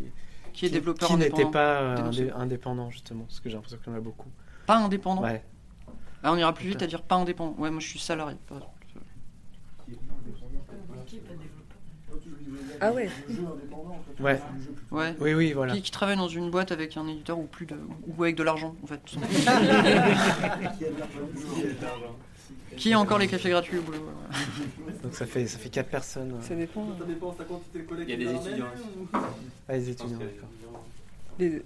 Qui 0.55 0.65
est 0.65 0.71
développeur 0.71 1.09
Qui 1.11 1.17
n'était 1.17 1.45
pas 1.51 1.97
indé- 1.97 2.33
indépendant, 2.35 2.89
justement, 2.91 3.25
parce 3.25 3.41
que 3.41 3.51
j'ai 3.51 3.57
l'impression 3.57 3.77
qu'il 3.85 3.93
y 3.93 3.95
en 3.95 3.99
a 3.99 4.01
beaucoup. 4.01 4.31
Pas 4.65 4.79
indépendant? 4.79 5.23
Ouais. 5.25 5.45
Ah, 6.23 6.33
on 6.33 6.37
ira 6.39 6.55
plus 6.55 6.69
vite 6.69 6.81
à 6.83 6.87
dire 6.87 7.03
pas 7.03 7.17
indépendant. 7.17 7.55
Ouais, 7.59 7.71
moi 7.71 7.81
je 7.81 7.87
suis 7.87 7.99
salarié. 7.99 8.37
par 8.47 8.57
exemple. 8.59 8.78
Ah 12.81 12.93
ouais. 12.93 13.09
Ouais. 14.21 14.41
Ouais. 14.91 15.15
Oui, 15.21 15.35
oui, 15.35 15.53
voilà. 15.53 15.75
Qui, 15.75 15.83
qui 15.83 15.91
travaille 15.91 16.17
dans 16.17 16.29
une 16.29 16.51
boîte 16.51 16.73
avec 16.73 16.97
un 16.97 17.07
éditeur 17.09 17.39
ou 17.39 17.45
plus 17.45 17.67
de, 17.67 17.77
ou 18.17 18.23
avec 18.23 18.37
de 18.37 18.43
l'argent 18.43 18.75
en 18.83 18.87
fait. 18.87 19.01
Qui 19.07 19.19
a 19.19 19.21
de 19.61 20.99
l'argent. 20.99 22.17
qui 22.77 22.93
a 22.93 22.99
encore 23.01 23.19
les 23.19 23.27
cafés 23.29 23.51
gratuits 23.51 23.79
au 23.79 23.83
boulot 23.83 23.99
ouais. 23.99 24.93
Donc 25.03 25.15
ça 25.15 25.27
fait, 25.27 25.47
ça 25.47 25.59
fait 25.59 25.69
4 25.69 25.89
personnes. 25.89 26.33
euh. 26.33 26.43
Ça 26.43 26.55
dépend. 26.55 26.87
Ça 26.99 27.05
dépend 27.05 27.33
de 27.33 27.37
ta 27.39 27.45
quantité 27.45 27.79
de 27.81 27.85
collègues. 27.85 28.09
Il 28.09 28.23
y 28.23 28.27
a 28.29 28.31
qui 28.33 28.39
des 28.39 28.49
étudiants 28.49 28.67
Ah, 29.69 29.73
les 29.75 29.89
étudiants, 29.91 30.19
d'accord. 30.19 30.49
Les- 31.39 31.63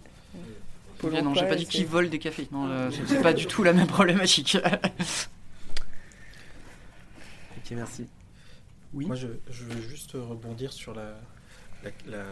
Pôle 0.98 1.14
Ok, 1.14 1.22
non, 1.22 1.34
j'ai 1.34 1.46
pas 1.46 1.56
dit 1.56 1.66
qui 1.66 1.84
vole 1.84 2.08
des 2.10 2.18
cafés. 2.18 2.48
Non, 2.52 2.66
euh, 2.70 2.90
c'est 3.06 3.20
pas 3.22 3.32
du 3.32 3.46
tout 3.46 3.62
la 3.62 3.72
même 3.72 3.86
problématique. 3.86 4.56
Ok, 7.56 7.70
merci. 7.72 8.06
Oui. 8.94 9.06
Moi, 9.06 9.16
je, 9.16 9.26
je 9.50 9.64
veux 9.64 9.80
juste 9.82 10.12
rebondir 10.12 10.72
sur 10.72 10.94
la, 10.94 11.14
la- 11.82 11.90
la- 12.06 12.26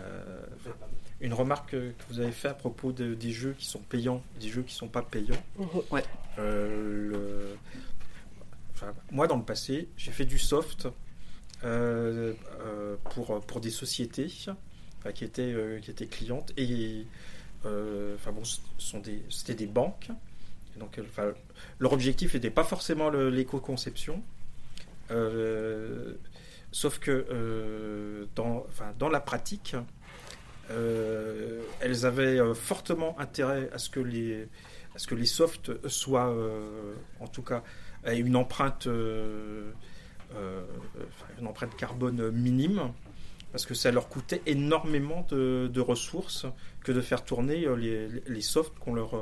une 1.20 1.32
remarque 1.34 1.70
que 1.70 1.92
vous 2.08 2.20
avez 2.20 2.32
fait 2.32 2.48
à 2.48 2.54
propos 2.54 2.92
de- 2.92 3.14
des 3.14 3.32
jeux 3.32 3.54
qui 3.58 3.66
sont 3.66 3.78
payants, 3.80 4.22
des 4.40 4.48
jeux 4.48 4.62
qui 4.62 4.74
sont 4.74 4.88
pas 4.88 5.02
payants. 5.02 5.42
Ouais. 5.90 6.04
Euh, 6.38 7.10
le- 7.10 7.56
enfin, 8.74 8.92
moi, 9.10 9.26
dans 9.26 9.36
le 9.36 9.44
passé, 9.44 9.88
j'ai 9.96 10.12
fait 10.12 10.24
du 10.26 10.38
soft 10.38 10.88
euh, 11.64 12.32
euh, 12.60 12.96
pour, 13.14 13.40
pour 13.42 13.60
des 13.60 13.70
sociétés 13.70 14.32
enfin, 15.00 15.12
qui, 15.12 15.24
étaient, 15.24 15.52
euh, 15.52 15.78
qui 15.80 15.90
étaient 15.90 16.06
clientes 16.06 16.52
et 16.56 17.06
euh, 17.66 18.14
enfin, 18.16 18.32
bon, 18.32 18.42
sont 18.78 19.00
des, 19.00 19.22
c'était 19.30 19.54
des 19.54 19.66
banques. 19.66 20.08
Donc, 20.78 20.98
enfin, 21.02 21.32
leur 21.78 21.92
objectif 21.92 22.32
n'était 22.34 22.50
pas 22.50 22.64
forcément 22.64 23.10
le- 23.10 23.28
l'éco-conception. 23.28 24.22
Euh, 25.10 26.14
sauf 26.72 26.98
que 26.98 27.26
euh, 27.30 28.26
dans, 28.34 29.09
la 29.09 29.20
pratique, 29.20 29.76
euh, 30.70 31.62
elles 31.80 32.06
avaient 32.06 32.38
euh, 32.38 32.55
fortement 32.55 33.18
intérêt 33.18 33.70
à 33.72 33.78
ce 33.78 33.90
que 33.90 34.01
les, 34.01 34.48
à 34.94 35.26
softs 35.26 35.88
soient, 35.88 36.34
en 37.20 37.26
tout 37.26 37.42
cas, 37.42 37.62
une 38.06 38.36
empreinte, 38.36 38.88
carbone 41.76 42.30
minime, 42.30 42.92
parce 43.52 43.66
que 43.66 43.74
ça 43.74 43.90
leur 43.90 44.09
coûtait 44.09 44.42
énormément 44.47 45.26
de, 45.28 45.80
ressources 45.80 46.47
que 46.84 46.92
de 46.92 47.01
faire 47.01 47.24
tourner 47.24 47.66
les, 47.76 48.09
les 48.09 48.40
softs 48.42 48.78
qu'on 48.78 48.94
leur, 48.94 49.20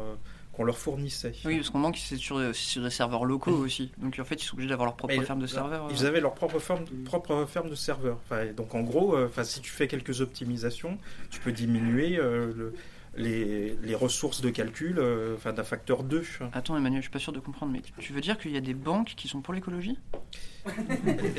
qu'on 0.58 0.64
leur 0.64 0.76
fournissait. 0.76 1.32
Oui, 1.44 1.56
parce 1.58 1.70
qu'on 1.70 1.78
manque 1.78 1.96
c'est 1.96 2.16
sur, 2.16 2.40
sur 2.52 2.82
des 2.82 2.90
serveurs 2.90 3.24
locaux 3.24 3.52
aussi. 3.52 3.92
Donc 3.98 4.18
en 4.18 4.24
fait, 4.24 4.34
ils 4.42 4.44
sont 4.44 4.54
obligés 4.56 4.68
d'avoir 4.68 4.86
leur 4.86 4.96
propre 4.96 5.14
Mais 5.16 5.24
ferme 5.24 5.38
de 5.40 5.46
serveurs. 5.46 5.88
Ils 5.90 6.04
euh. 6.04 6.08
avaient 6.08 6.20
leur 6.20 6.34
propre 6.34 6.58
ferme, 6.58 6.84
propre 7.04 7.46
ferme 7.48 7.70
de 7.70 7.76
serveurs. 7.76 8.18
Enfin, 8.24 8.46
donc 8.56 8.74
en 8.74 8.80
gros, 8.80 9.14
euh, 9.14 9.28
enfin, 9.28 9.44
si 9.44 9.60
tu 9.60 9.70
fais 9.70 9.86
quelques 9.86 10.20
optimisations, 10.20 10.98
tu 11.30 11.38
peux 11.38 11.52
diminuer 11.52 12.18
euh, 12.18 12.52
le- 12.56 12.74
les, 13.16 13.76
les 13.82 13.94
ressources 13.94 14.40
de 14.40 14.50
calcul 14.50 14.98
euh, 14.98 15.34
enfin, 15.36 15.52
d'un 15.52 15.64
facteur 15.64 16.02
2. 16.04 16.22
Attends, 16.52 16.76
Emmanuel, 16.76 17.00
je 17.00 17.06
suis 17.06 17.10
pas 17.12 17.18
sûr 17.18 17.32
de 17.32 17.40
comprendre, 17.40 17.72
mais 17.72 17.82
tu 17.98 18.12
veux 18.12 18.20
dire 18.20 18.38
qu'il 18.38 18.52
y 18.52 18.56
a 18.56 18.60
des 18.60 18.74
banques 18.74 19.14
qui 19.16 19.26
sont 19.28 19.40
pour 19.40 19.54
l'écologie? 19.54 19.98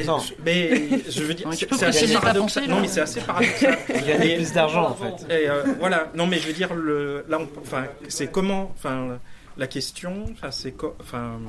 Non, 0.06 0.18
mais 0.44 0.90
je 1.10 1.24
veux 1.24 1.34
dire, 1.34 1.46
Non, 1.48 1.52
mais 1.52 1.58
tu 1.58 1.68
c'est 1.76 1.86
assez 1.86 2.14
paradoxal. 2.14 2.68
Non, 2.68 2.82
mais 2.82 2.88
c'est 2.88 3.02
assez 3.02 3.22
paradoxal. 3.22 3.78
Gagner 4.08 4.36
plus 4.38 4.52
d'argent, 4.54 4.90
en 4.90 4.96
fait. 4.96 5.26
Et 5.44 5.50
euh, 5.50 5.64
voilà. 5.80 6.12
Non, 6.16 6.26
mais 6.28 6.38
je 6.40 6.48
veux 6.48 6.54
dire, 6.54 6.74
le, 6.74 7.24
là, 7.30 7.40
enfin, 7.62 7.86
c'est 8.08 8.32
comment, 8.32 8.72
enfin, 8.76 9.20
la 9.58 9.68
question, 9.68 10.26
enfin, 10.32 10.52
c'est 10.52 10.72
co- 10.72 10.96
enfin, 11.00 11.40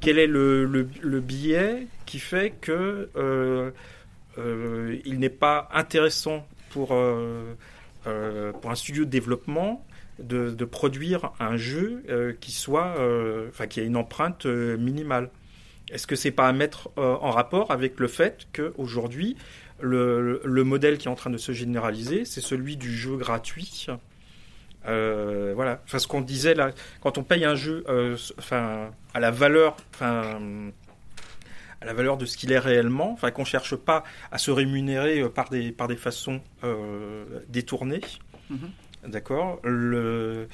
quel 0.00 0.18
est 0.18 0.26
le, 0.26 0.66
le, 0.66 0.88
le 1.00 1.20
biais 1.20 1.86
qui 2.06 2.18
fait 2.18 2.50
que 2.60 3.08
euh, 3.16 3.70
euh, 4.38 4.96
il 5.04 5.18
n'est 5.18 5.28
pas 5.30 5.68
intéressant 5.72 6.46
pour 6.70 6.92
pour 8.02 8.70
un 8.70 8.74
studio 8.74 9.04
de 9.04 9.10
développement 9.10 9.84
de, 10.18 10.64
produire 10.64 11.32
un 11.40 11.56
jeu 11.56 12.02
euh, 12.08 12.32
qui 12.40 12.52
soit, 12.52 12.94
euh, 12.98 13.48
enfin, 13.48 13.66
qui 13.66 13.80
a 13.80 13.82
une 13.82 13.96
empreinte 13.96 14.46
euh, 14.46 14.76
minimale. 14.76 15.30
Est-ce 15.90 16.06
que 16.06 16.16
c'est 16.16 16.30
pas 16.30 16.48
à 16.48 16.52
mettre 16.52 16.90
euh, 16.98 17.16
en 17.20 17.30
rapport 17.30 17.70
avec 17.70 17.98
le 18.00 18.08
fait 18.08 18.46
qu'aujourd'hui, 18.52 19.36
le, 19.80 20.40
le 20.44 20.64
modèle 20.64 20.96
qui 20.96 21.08
est 21.08 21.10
en 21.10 21.16
train 21.16 21.30
de 21.30 21.38
se 21.38 21.52
généraliser, 21.52 22.24
c'est 22.24 22.40
celui 22.40 22.76
du 22.76 22.94
jeu 22.94 23.16
gratuit 23.16 23.86
Euh, 24.86 25.52
Voilà. 25.54 25.80
Enfin, 25.84 25.98
ce 25.98 26.06
qu'on 26.06 26.20
disait 26.20 26.54
là, 26.54 26.70
quand 27.00 27.18
on 27.18 27.24
paye 27.24 27.44
un 27.44 27.56
jeu 27.56 27.84
euh, 27.88 28.16
à 29.14 29.20
la 29.20 29.30
valeur, 29.30 29.76
enfin, 29.94 30.40
à 31.82 31.84
la 31.84 31.92
valeur 31.92 32.16
de 32.16 32.24
ce 32.26 32.36
qu'il 32.36 32.52
est 32.52 32.58
réellement, 32.60 33.12
enfin 33.12 33.30
qu'on 33.32 33.44
cherche 33.44 33.74
pas 33.76 34.04
à 34.30 34.38
se 34.38 34.50
rémunérer 34.50 35.20
euh, 35.20 35.28
par 35.28 35.48
des, 35.50 35.72
par 35.72 35.88
des 35.88 35.96
façons 35.96 36.40
euh, 36.64 37.24
détournées. 37.48 38.00
Mhm. 38.50 38.70
D'accord 39.08 39.58
le, 39.64 40.46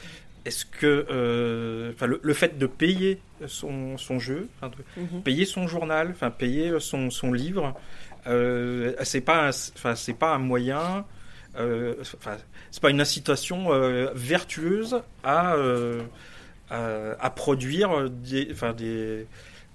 Est-ce 0.47 0.65
que 0.65 1.07
euh, 1.11 1.93
enfin, 1.95 2.07
le, 2.07 2.19
le 2.23 2.35
fait 2.35 2.57
de 2.59 2.67
payer 2.67 3.21
son, 3.47 3.99
son 3.99 4.19
jeu, 4.19 4.49
Mhm. 4.97 5.23
payer 5.23 5.45
son 5.45 5.69
journal, 5.69 6.09
enfin, 6.13 6.31
payer 6.31 6.81
son, 6.81 7.11
son 7.11 7.33
livre, 7.35 7.75
euh, 8.27 8.95
c'est 9.03 9.21
pas, 9.21 9.53
c'est 9.53 10.19
pas 10.19 10.35
un 10.35 10.39
moyen, 10.39 11.05
euh, 11.59 11.95
enfin, 12.01 12.37
c'est 12.71 12.81
pas 12.83 12.91
une 12.91 13.01
incitation 13.03 13.73
euh, 13.73 14.11
vertueuse 14.15 15.03
à, 15.23 15.55
euh, 15.55 16.03
à, 16.71 17.13
à 17.21 17.31
produire 17.31 18.09
des, 18.11 18.49
enfin, 18.53 18.73
des, 18.73 19.27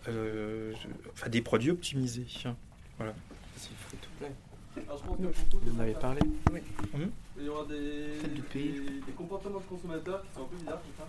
euh, 0.07 0.73
enfin, 1.11 1.29
des 1.29 1.41
produits 1.41 1.71
optimisés. 1.71 2.25
Voilà. 2.97 3.13
Alors 4.87 4.97
je 4.97 5.03
pense 5.05 5.17
que 5.17 5.21
beaucoup 5.23 5.65
de 5.65 5.69
Vous 5.69 5.77
en 5.77 5.79
avez 5.81 5.93
parlé 5.93 6.21
Oui. 6.51 6.59
Mhm. 6.93 7.11
Il 7.37 7.45
y 7.45 7.49
aura 7.49 7.65
des, 7.65 8.17
des, 8.53 8.79
des 9.05 9.11
comportements 9.15 9.59
de 9.59 9.65
consommateurs 9.65 10.23
qui 10.23 10.33
sont 10.33 10.41
un 10.41 10.45
peu 10.47 10.55
bizarres 10.57 10.81
comme 10.81 11.05
ça. 11.05 11.07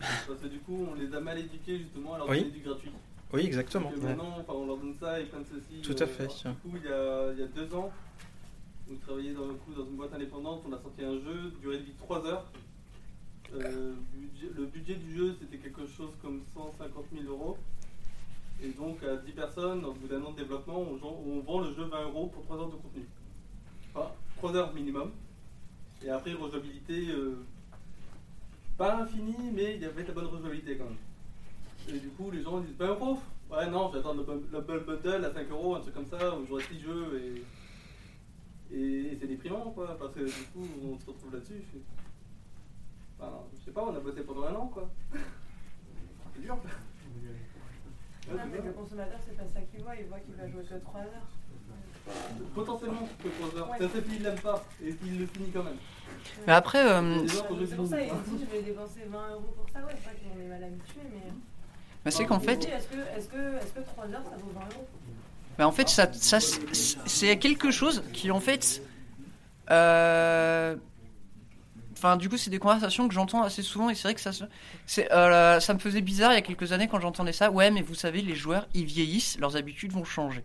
Parce 0.26 0.40
que 0.40 0.46
du 0.48 0.58
coup, 0.60 0.86
on 0.90 0.94
les 0.94 1.14
a 1.14 1.20
mal 1.20 1.38
éduqués 1.38 1.78
justement 1.78 2.14
à 2.14 2.18
leur 2.18 2.28
Oui. 2.28 2.40
donner 2.40 2.50
du 2.52 2.60
gratuit. 2.60 2.90
Oui, 3.32 3.42
exactement. 3.46 3.90
Euh, 3.96 4.00
maintenant, 4.00 4.36
enfin, 4.40 4.52
on 4.54 4.66
leur 4.66 4.76
donne 4.76 4.94
ça 5.00 5.20
et 5.20 5.24
plein 5.24 5.40
de 5.40 5.46
ceci. 5.46 5.80
Tout 5.82 5.96
à 6.02 6.06
fait. 6.06 6.26
Du 6.26 6.32
coup, 6.70 6.76
il 6.76 6.88
y 6.88 6.92
a, 6.92 7.32
il 7.32 7.38
y 7.38 7.42
a 7.42 7.46
deux 7.46 7.74
ans, 7.74 7.90
on 8.90 8.96
travaillait 8.96 9.32
dans, 9.32 9.46
le 9.46 9.54
coup, 9.54 9.72
dans 9.74 9.84
une 9.86 9.96
boîte 9.96 10.12
indépendante, 10.12 10.62
on 10.68 10.72
a 10.72 10.80
sorti 10.80 11.02
un 11.02 11.14
jeu, 11.14 11.52
durée 11.60 11.78
de 11.78 11.84
vie 11.84 11.92
3 11.98 12.26
heures. 12.26 12.44
Euh, 13.54 13.94
budget- 14.14 14.50
le 14.56 14.64
budget 14.66 14.94
du 14.96 15.16
jeu, 15.16 15.36
c'était 15.40 15.58
quelque 15.58 15.86
chose 15.86 16.10
comme 16.20 16.42
150 16.54 17.04
000 17.12 17.24
euros. 17.32 17.56
Et 18.62 18.68
donc, 18.70 19.02
à 19.02 19.16
10 19.16 19.32
personnes, 19.32 19.84
au 19.84 19.92
bout 19.92 20.06
d'un 20.06 20.22
an 20.22 20.30
de 20.30 20.36
développement, 20.36 20.80
on, 20.80 20.98
on 21.04 21.40
vend 21.40 21.60
le 21.62 21.74
jeu 21.74 21.84
20 21.84 22.02
euros 22.04 22.26
pour 22.28 22.42
3 22.44 22.56
heures 22.58 22.70
de 22.70 22.76
contenu. 22.76 23.04
Enfin, 23.94 24.08
3 24.36 24.54
heures 24.56 24.72
minimum. 24.72 25.10
Et 26.04 26.10
après, 26.10 26.32
rejouabilité, 26.32 27.08
euh, 27.10 27.36
pas 28.78 28.96
infinie, 29.02 29.50
mais 29.52 29.74
il 29.76 29.82
y 29.82 29.84
avait 29.84 30.02
de 30.02 30.08
la 30.08 30.14
bonne 30.14 30.26
rejouabilité 30.26 30.76
quand 30.76 30.84
même. 30.84 30.96
Et 31.88 31.98
du 31.98 32.08
coup, 32.10 32.30
les 32.30 32.42
gens 32.42 32.60
disent 32.60 32.76
20 32.76 32.86
euros? 32.88 33.18
Ouais, 33.50 33.68
non, 33.68 33.88
je 33.88 33.94
vais 33.94 33.98
attendre 33.98 34.24
le, 34.26 34.42
le 34.58 34.60
bu- 34.60 34.84
bundle 34.86 35.24
à 35.24 35.32
5 35.34 35.50
euros, 35.50 35.74
un 35.74 35.80
truc 35.80 35.94
comme 35.94 36.06
ça, 36.06 36.36
où 36.36 36.46
j'aurai 36.46 36.62
6 36.64 36.80
jeux 36.80 37.20
et. 37.20 37.42
Et, 38.74 39.18
c'est 39.20 39.26
déprimant, 39.26 39.70
quoi, 39.72 39.98
parce 39.98 40.14
que 40.14 40.20
du 40.20 40.30
coup, 40.54 40.66
on 40.82 40.98
se 40.98 41.04
retrouve 41.06 41.34
là-dessus. 41.34 41.62
Enfin, 43.18 43.32
je 43.58 43.64
sais 43.66 43.70
pas, 43.70 43.84
on 43.84 43.94
a 43.94 44.00
bossé 44.00 44.22
pendant 44.22 44.44
un 44.44 44.54
an, 44.54 44.66
quoi. 44.68 44.88
C'est 46.34 46.40
dur. 46.40 46.56
Non, 48.30 48.38
mais 48.50 48.58
ça. 48.58 48.64
le 48.64 48.72
consommateur, 48.72 49.18
c'est 49.26 49.36
pas 49.36 49.42
ça 49.52 49.60
qu'il 49.70 49.82
voit, 49.82 49.94
il 49.96 50.06
voit 50.06 50.18
qu'il 50.20 50.34
va 50.34 50.48
jouer 50.48 50.62
que 50.62 50.74
3 50.84 51.00
heures. 51.00 51.28
Potentiellement, 52.54 53.08
que 53.22 53.28
3 53.28 53.58
heures. 53.60 53.70
Un 53.80 53.88
fait, 53.88 54.04
il 54.10 54.22
l'aime 54.22 54.38
pas, 54.40 54.64
et 54.84 54.94
il 55.04 55.18
le 55.20 55.26
finit 55.26 55.50
quand 55.50 55.62
même. 55.64 55.76
Mais 56.46 56.52
après, 56.52 56.84
euh, 56.84 57.26
C'est 57.28 57.76
pour 57.76 57.86
ça, 57.86 58.00
il 58.00 58.08
dit, 58.08 58.44
je 58.44 58.56
vais 58.56 58.62
dépenser 58.62 59.00
20 59.08 59.30
euros 59.32 59.54
pour 59.56 59.66
ça, 59.72 59.80
ouais, 59.80 59.92
c'est 59.96 60.04
vrai 60.04 60.16
qu'on 60.22 60.40
est 60.40 60.48
mal 60.48 60.64
habitué, 60.64 61.00
mais. 61.12 61.32
Bah, 62.04 62.10
c'est 62.10 62.24
qu'en 62.26 62.40
fait- 62.40 62.64
Est-ce 62.64 62.88
que, 62.88 62.96
est-ce 63.18 63.28
que, 63.28 63.56
est-ce 63.58 63.72
que 63.72 63.80
3 63.80 64.04
heures, 64.06 64.24
ça 64.24 64.36
vaut 64.36 64.52
20 64.54 64.60
euros? 64.74 64.86
Bah, 65.58 65.66
en 65.68 65.72
fait, 65.72 65.88
ça, 65.88 66.12
ça, 66.12 66.38
c'est 67.06 67.38
quelque 67.38 67.70
chose 67.70 68.02
qui, 68.12 68.30
en 68.30 68.40
fait. 68.40 68.82
euh, 69.70 70.76
Enfin, 72.02 72.16
du 72.16 72.28
coup, 72.28 72.36
c'est 72.36 72.50
des 72.50 72.58
conversations 72.58 73.06
que 73.06 73.14
j'entends 73.14 73.44
assez 73.44 73.62
souvent 73.62 73.88
et 73.88 73.94
c'est 73.94 74.08
vrai 74.08 74.14
que 74.16 74.20
ça, 74.20 74.32
euh, 75.12 75.60
ça 75.60 75.72
me 75.72 75.78
faisait 75.78 76.00
bizarre 76.00 76.32
il 76.32 76.34
y 76.34 76.38
a 76.38 76.42
quelques 76.42 76.72
années 76.72 76.88
quand 76.88 76.98
j'entendais 76.98 77.32
ça. 77.32 77.52
Ouais, 77.52 77.70
mais 77.70 77.80
vous 77.80 77.94
savez, 77.94 78.22
les 78.22 78.34
joueurs, 78.34 78.66
ils 78.74 78.84
vieillissent, 78.84 79.38
leurs 79.38 79.54
habitudes 79.54 79.92
vont 79.92 80.02
changer. 80.02 80.42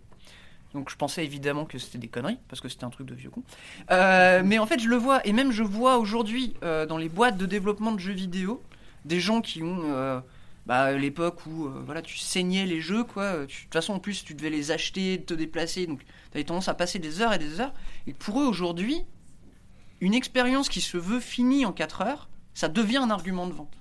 Donc, 0.76 0.92
je 0.92 0.96
pensais 0.96 1.26
évidemment 1.26 1.66
que 1.66 1.80
c'était 1.80 1.98
des 1.98 2.10
conneries 2.10 2.38
parce 2.48 2.62
que 2.62 2.70
c'était 2.70 2.84
un 2.84 2.92
truc 2.92 3.08
de 3.08 3.16
vieux 3.16 3.32
con. 3.32 3.42
Euh, 3.90 4.44
mais 4.46 4.60
en 4.60 4.68
fait, 4.68 4.80
je 4.80 4.88
le 4.88 4.98
vois 4.98 5.26
et 5.26 5.34
même 5.34 5.52
je 5.52 5.64
vois 5.64 5.98
aujourd'hui 5.98 6.54
euh, 6.62 6.86
dans 6.86 7.00
les 7.00 7.10
boîtes 7.10 7.38
de 7.38 7.48
développement 7.48 7.92
de 7.92 8.00
jeux 8.00 8.14
vidéo 8.14 8.62
des 9.06 9.20
gens 9.20 9.42
qui 9.42 9.64
ont 9.64 10.22
bah, 10.68 10.92
l'époque 10.92 11.48
où 11.48 11.70
voilà, 11.86 12.04
tu 12.04 12.20
saignais 12.20 12.68
les 12.68 12.82
jeux, 12.82 13.04
quoi. 13.04 13.40
De 13.40 13.46
toute 13.46 13.74
façon, 13.74 13.94
en 13.94 14.00
plus, 14.00 14.24
tu 14.24 14.36
devais 14.36 14.52
les 14.52 14.70
acheter, 14.70 15.24
te 15.26 15.34
déplacer, 15.34 15.88
donc 15.88 16.02
tu 16.02 16.38
avais 16.38 16.44
tendance 16.44 16.68
à 16.68 16.76
passer 16.76 17.00
des 17.00 17.22
heures 17.22 17.34
et 17.34 17.40
des 17.40 17.62
heures. 17.62 17.74
Et 18.06 18.14
pour 18.14 18.42
eux, 18.42 18.46
aujourd'hui, 18.46 19.06
une 20.02 20.14
expérience 20.14 20.70
qui 20.70 20.82
se 20.82 20.98
veut 20.98 21.20
finie 21.20 21.66
en 21.66 21.72
4 21.72 22.02
heures, 22.02 22.30
ça 22.54 22.68
devient 22.68 22.98
un 22.98 23.10
argument 23.10 23.48
de 23.48 23.54
vente. 23.54 23.78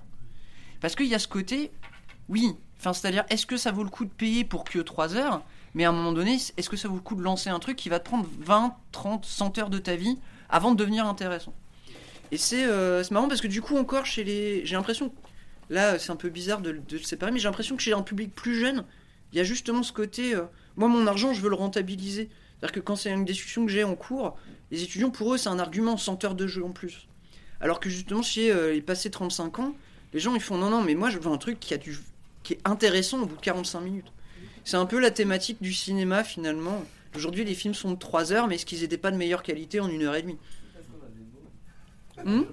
Parce 0.79 0.95
qu'il 0.95 1.07
y 1.07 1.15
a 1.15 1.19
ce 1.19 1.27
côté, 1.27 1.71
oui, 2.29 2.55
enfin, 2.79 2.93
c'est-à-dire, 2.93 3.25
est-ce 3.29 3.45
que 3.45 3.57
ça 3.57 3.71
vaut 3.71 3.83
le 3.83 3.89
coup 3.89 4.05
de 4.05 4.11
payer 4.11 4.43
pour 4.43 4.63
que 4.63 4.79
3 4.79 5.15
heures 5.15 5.41
Mais 5.73 5.85
à 5.85 5.89
un 5.89 5.93
moment 5.93 6.11
donné, 6.11 6.37
est-ce 6.57 6.69
que 6.69 6.77
ça 6.77 6.87
vaut 6.87 6.95
le 6.95 7.01
coup 7.01 7.15
de 7.15 7.23
lancer 7.23 7.49
un 7.49 7.59
truc 7.59 7.75
qui 7.75 7.89
va 7.89 7.99
te 7.99 8.05
prendre 8.05 8.27
20, 8.39 8.75
30, 8.91 9.25
100 9.25 9.57
heures 9.57 9.69
de 9.69 9.79
ta 9.79 9.95
vie 9.95 10.17
avant 10.49 10.71
de 10.71 10.77
devenir 10.77 11.05
intéressant? 11.05 11.53
Et 12.31 12.37
c'est 12.37 12.65
euh, 12.65 13.03
c'est 13.03 13.11
marrant 13.11 13.27
parce 13.27 13.41
que 13.41 13.47
du 13.47 13.61
coup, 13.61 13.77
encore 13.77 14.05
chez 14.05 14.23
les. 14.23 14.65
J'ai 14.65 14.75
l'impression. 14.75 15.13
Là, 15.69 15.97
c'est 15.99 16.11
un 16.11 16.15
peu 16.15 16.29
bizarre 16.29 16.61
de, 16.61 16.71
de 16.71 16.97
le 16.97 17.03
séparer, 17.03 17.31
mais 17.31 17.39
j'ai 17.39 17.47
l'impression 17.47 17.75
que 17.75 17.81
chez 17.81 17.93
un 17.93 18.01
public 18.01 18.33
plus 18.33 18.59
jeune, 18.59 18.85
il 19.31 19.37
y 19.37 19.41
a 19.41 19.43
justement 19.43 19.83
ce 19.83 19.93
côté. 19.93 20.35
euh, 20.35 20.43
moi, 20.75 20.87
mon 20.87 21.07
argent, 21.07 21.33
je 21.33 21.41
veux 21.41 21.49
le 21.49 21.55
rentabiliser. 21.55 22.29
C'est-à-dire 22.59 22.73
que 22.73 22.79
quand 22.79 22.95
c'est 22.95 23.11
une 23.11 23.25
discussion 23.25 23.65
que 23.65 23.71
j'ai 23.71 23.83
en 23.83 23.95
cours, 23.95 24.35
les 24.71 24.83
étudiants, 24.83 25.09
pour 25.11 25.33
eux, 25.33 25.37
c'est 25.37 25.49
un 25.49 25.59
argument 25.59 25.95
100 25.97 26.23
heures 26.25 26.35
de 26.35 26.47
jeu 26.47 26.63
en 26.63 26.71
plus. 26.71 27.07
Alors 27.61 27.79
que 27.79 27.89
justement, 27.89 28.21
chez 28.21 28.51
euh, 28.51 28.73
les 28.73 28.81
passés 28.81 29.11
35 29.11 29.59
ans, 29.59 29.75
les 30.13 30.19
gens, 30.19 30.33
ils 30.35 30.41
font 30.41 30.57
non, 30.57 30.69
non, 30.69 30.83
mais 30.83 30.95
moi, 30.95 31.09
je 31.09 31.19
veux 31.19 31.31
un 31.31 31.37
truc 31.37 31.59
qui, 31.59 31.73
a 31.73 31.77
du, 31.77 31.97
qui 32.43 32.53
est 32.53 32.59
intéressant 32.65 33.21
au 33.21 33.25
bout 33.25 33.35
de 33.35 33.41
45 33.41 33.81
minutes. 33.81 34.11
C'est 34.63 34.77
un 34.77 34.85
peu 34.85 34.99
la 34.99 35.11
thématique 35.11 35.61
du 35.61 35.73
cinéma, 35.73 36.23
finalement. 36.23 36.83
Aujourd'hui, 37.15 37.45
les 37.45 37.53
films 37.55 37.73
sont 37.73 37.91
de 37.91 37.97
3 37.97 38.33
heures, 38.33 38.47
mais 38.47 38.55
est-ce 38.55 38.65
qu'ils 38.65 38.81
n'étaient 38.81 38.97
pas 38.97 39.11
de 39.11 39.17
meilleure 39.17 39.43
qualité 39.43 39.79
en 39.79 39.89
une 39.89 40.03
heure 40.03 40.15
et 40.15 40.21
demie? 40.21 40.37
Parce 40.73 40.85
qu'on 40.87 41.05
a 41.05 41.09
des 41.09 42.31
mots. 42.33 42.37
Hmm? 42.37 42.45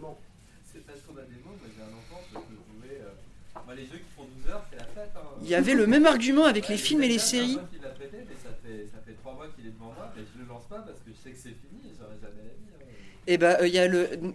C'est 0.72 0.86
parce 0.86 1.00
qu'on 1.00 1.16
a 1.16 1.22
des 1.22 1.36
mots. 1.44 1.56
Moi 1.58 1.68
j'ai 1.74 1.82
un 1.82 1.94
enfant, 1.96 2.22
je 2.32 2.38
euh, 2.38 3.74
les 3.74 3.82
jeux 3.86 3.98
qui 3.98 4.10
font 4.16 4.28
12 4.42 4.52
heures, 4.52 4.64
c'est 4.70 4.78
la 4.78 4.84
fête. 4.84 5.10
hein. 5.16 5.20
Il 5.42 5.48
y 5.48 5.54
avait 5.54 5.74
le 5.74 5.86
même 5.86 6.06
argument 6.06 6.44
avec 6.44 6.68
les 6.68 6.76
films 6.76 7.02
et 7.02 7.08
les 7.08 7.18
c'est 7.18 7.38
séries 7.38 7.58
qui 7.72 7.78
l'a 7.82 7.88
prêté, 7.90 8.18
mais 8.28 8.36
ça 8.42 8.50
fait, 8.62 8.86
ça 8.86 9.02
fait 9.04 9.14
3 9.14 9.34
mois 9.34 9.48
qu'il 9.56 9.66
est 9.66 9.70
devant 9.70 9.92
moi, 9.92 10.12
mais 10.16 10.22
je 10.22 10.40
le 10.40 10.46
lance 10.48 10.64
pas 10.68 10.78
parce 10.78 10.98
que 11.00 11.10
je 11.10 11.18
sais 11.18 11.30
que 11.30 11.38
c'est 11.38 11.56
fini, 11.58 11.90
j'aurais 11.98 12.18
jamais 12.22 12.54
la 12.70 12.78
vie. 13.26 13.32
hein. 13.32 13.34
Et 13.34 13.38
bah, 13.38 13.66
il 13.66 13.72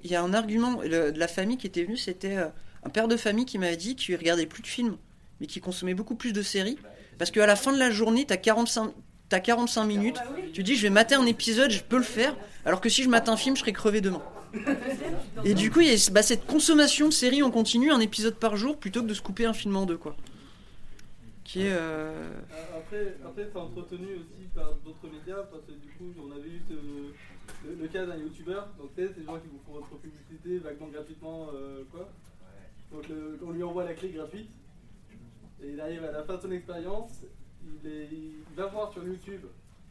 y, 0.05 0.09
y 0.09 0.15
a 0.15 0.21
un 0.23 0.33
argument 0.33 0.75
de 0.83 1.13
la 1.19 1.27
famille 1.27 1.57
qui 1.57 1.67
était 1.67 1.83
venu, 1.83 1.97
c'était 1.97 2.37
euh, 2.37 2.47
un 2.83 2.89
père 2.89 3.07
de 3.07 3.17
famille 3.17 3.45
qui 3.45 3.57
m'avait 3.57 3.77
dit 3.77 3.95
qu'il 3.95 4.15
regardait 4.15 4.45
plus 4.45 4.61
de 4.61 4.67
films, 4.67 4.97
mais 5.41 5.47
qui 5.47 5.59
consommait 5.61 5.93
beaucoup 5.93 6.15
plus 6.15 6.33
de 6.33 6.41
séries. 6.41 6.77
Parce 7.17 7.31
qu'à 7.31 7.45
la 7.45 7.55
fin 7.55 7.73
de 7.73 7.79
la 7.79 7.91
journée, 7.91 8.25
t'as 8.25 8.37
45, 8.37 8.91
t'as 9.27 9.39
45 9.41 9.83
minutes, 9.85 10.17
tu 10.53 10.63
dis 10.63 10.75
je 10.75 10.83
vais 10.83 10.89
mater 10.89 11.15
un 11.15 11.25
épisode, 11.25 11.69
je 11.71 11.83
peux 11.83 11.97
le 11.97 12.03
faire, 12.03 12.35
alors 12.65 12.79
que 12.81 12.89
si 12.89 13.03
je 13.03 13.09
mate 13.09 13.27
un 13.29 13.35
film, 13.37 13.55
je 13.55 13.61
serais 13.61 13.73
crevé 13.73 13.99
demain. 14.01 14.21
Et 15.43 15.53
du 15.53 15.69
coup, 15.69 15.81
il 15.81 15.87
y 15.87 15.93
a 15.93 16.09
bah, 16.11 16.23
cette 16.23 16.45
consommation 16.47 17.07
de 17.07 17.13
séries 17.13 17.43
en 17.43 17.51
continu, 17.51 17.91
un 17.91 17.99
épisode 17.99 18.35
par 18.35 18.55
jour, 18.57 18.77
plutôt 18.77 19.01
que 19.03 19.07
de 19.07 19.13
se 19.13 19.21
couper 19.21 19.45
un 19.45 19.53
film 19.53 19.75
en 19.75 19.85
deux, 19.85 19.97
quoi. 19.97 20.15
Qui 21.43 21.61
est. 21.63 21.71
euh, 21.71 22.29
Euh, 22.51 22.77
Après, 22.77 23.15
c'est 23.35 23.55
entretenu 23.59 24.05
aussi 24.15 24.47
par 24.55 24.73
d'autres 24.85 25.07
médias 25.11 25.43
parce 25.51 25.63
que 25.65 25.71
du 25.73 25.87
coup, 25.97 26.13
on 26.25 26.31
avait 26.31 26.47
eu 26.49 26.58
le, 27.79 27.87
cas 27.87 28.05
d'un 28.05 28.17
youtubeur. 28.17 28.67
Donc, 28.77 28.89
sais, 28.95 29.07
c'est 29.07 29.19
des 29.21 29.25
gens 29.25 29.39
qui 29.39 29.47
vous 29.47 29.59
font 29.65 29.73
votre 29.79 29.95
publicité 29.97 30.57
vaguement 30.59 30.87
gratuitement, 30.87 31.47
euh, 31.53 31.83
quoi. 31.91 32.09
Donc, 32.91 33.07
le- 33.07 33.39
on 33.43 33.51
lui 33.51 33.63
envoie 33.63 33.83
la 33.85 33.93
clé 33.93 34.09
gratuite 34.09 34.49
et 35.61 35.69
il 35.71 35.79
arrive 35.81 36.03
à 36.03 36.11
la 36.11 36.23
fin 36.23 36.35
de 36.37 36.41
son 36.41 36.51
expérience. 36.51 37.23
Il, 37.63 37.87
est- 37.89 38.09
il 38.11 38.55
va 38.55 38.65
voir 38.67 38.91
sur 38.91 39.03
YouTube 39.03 39.45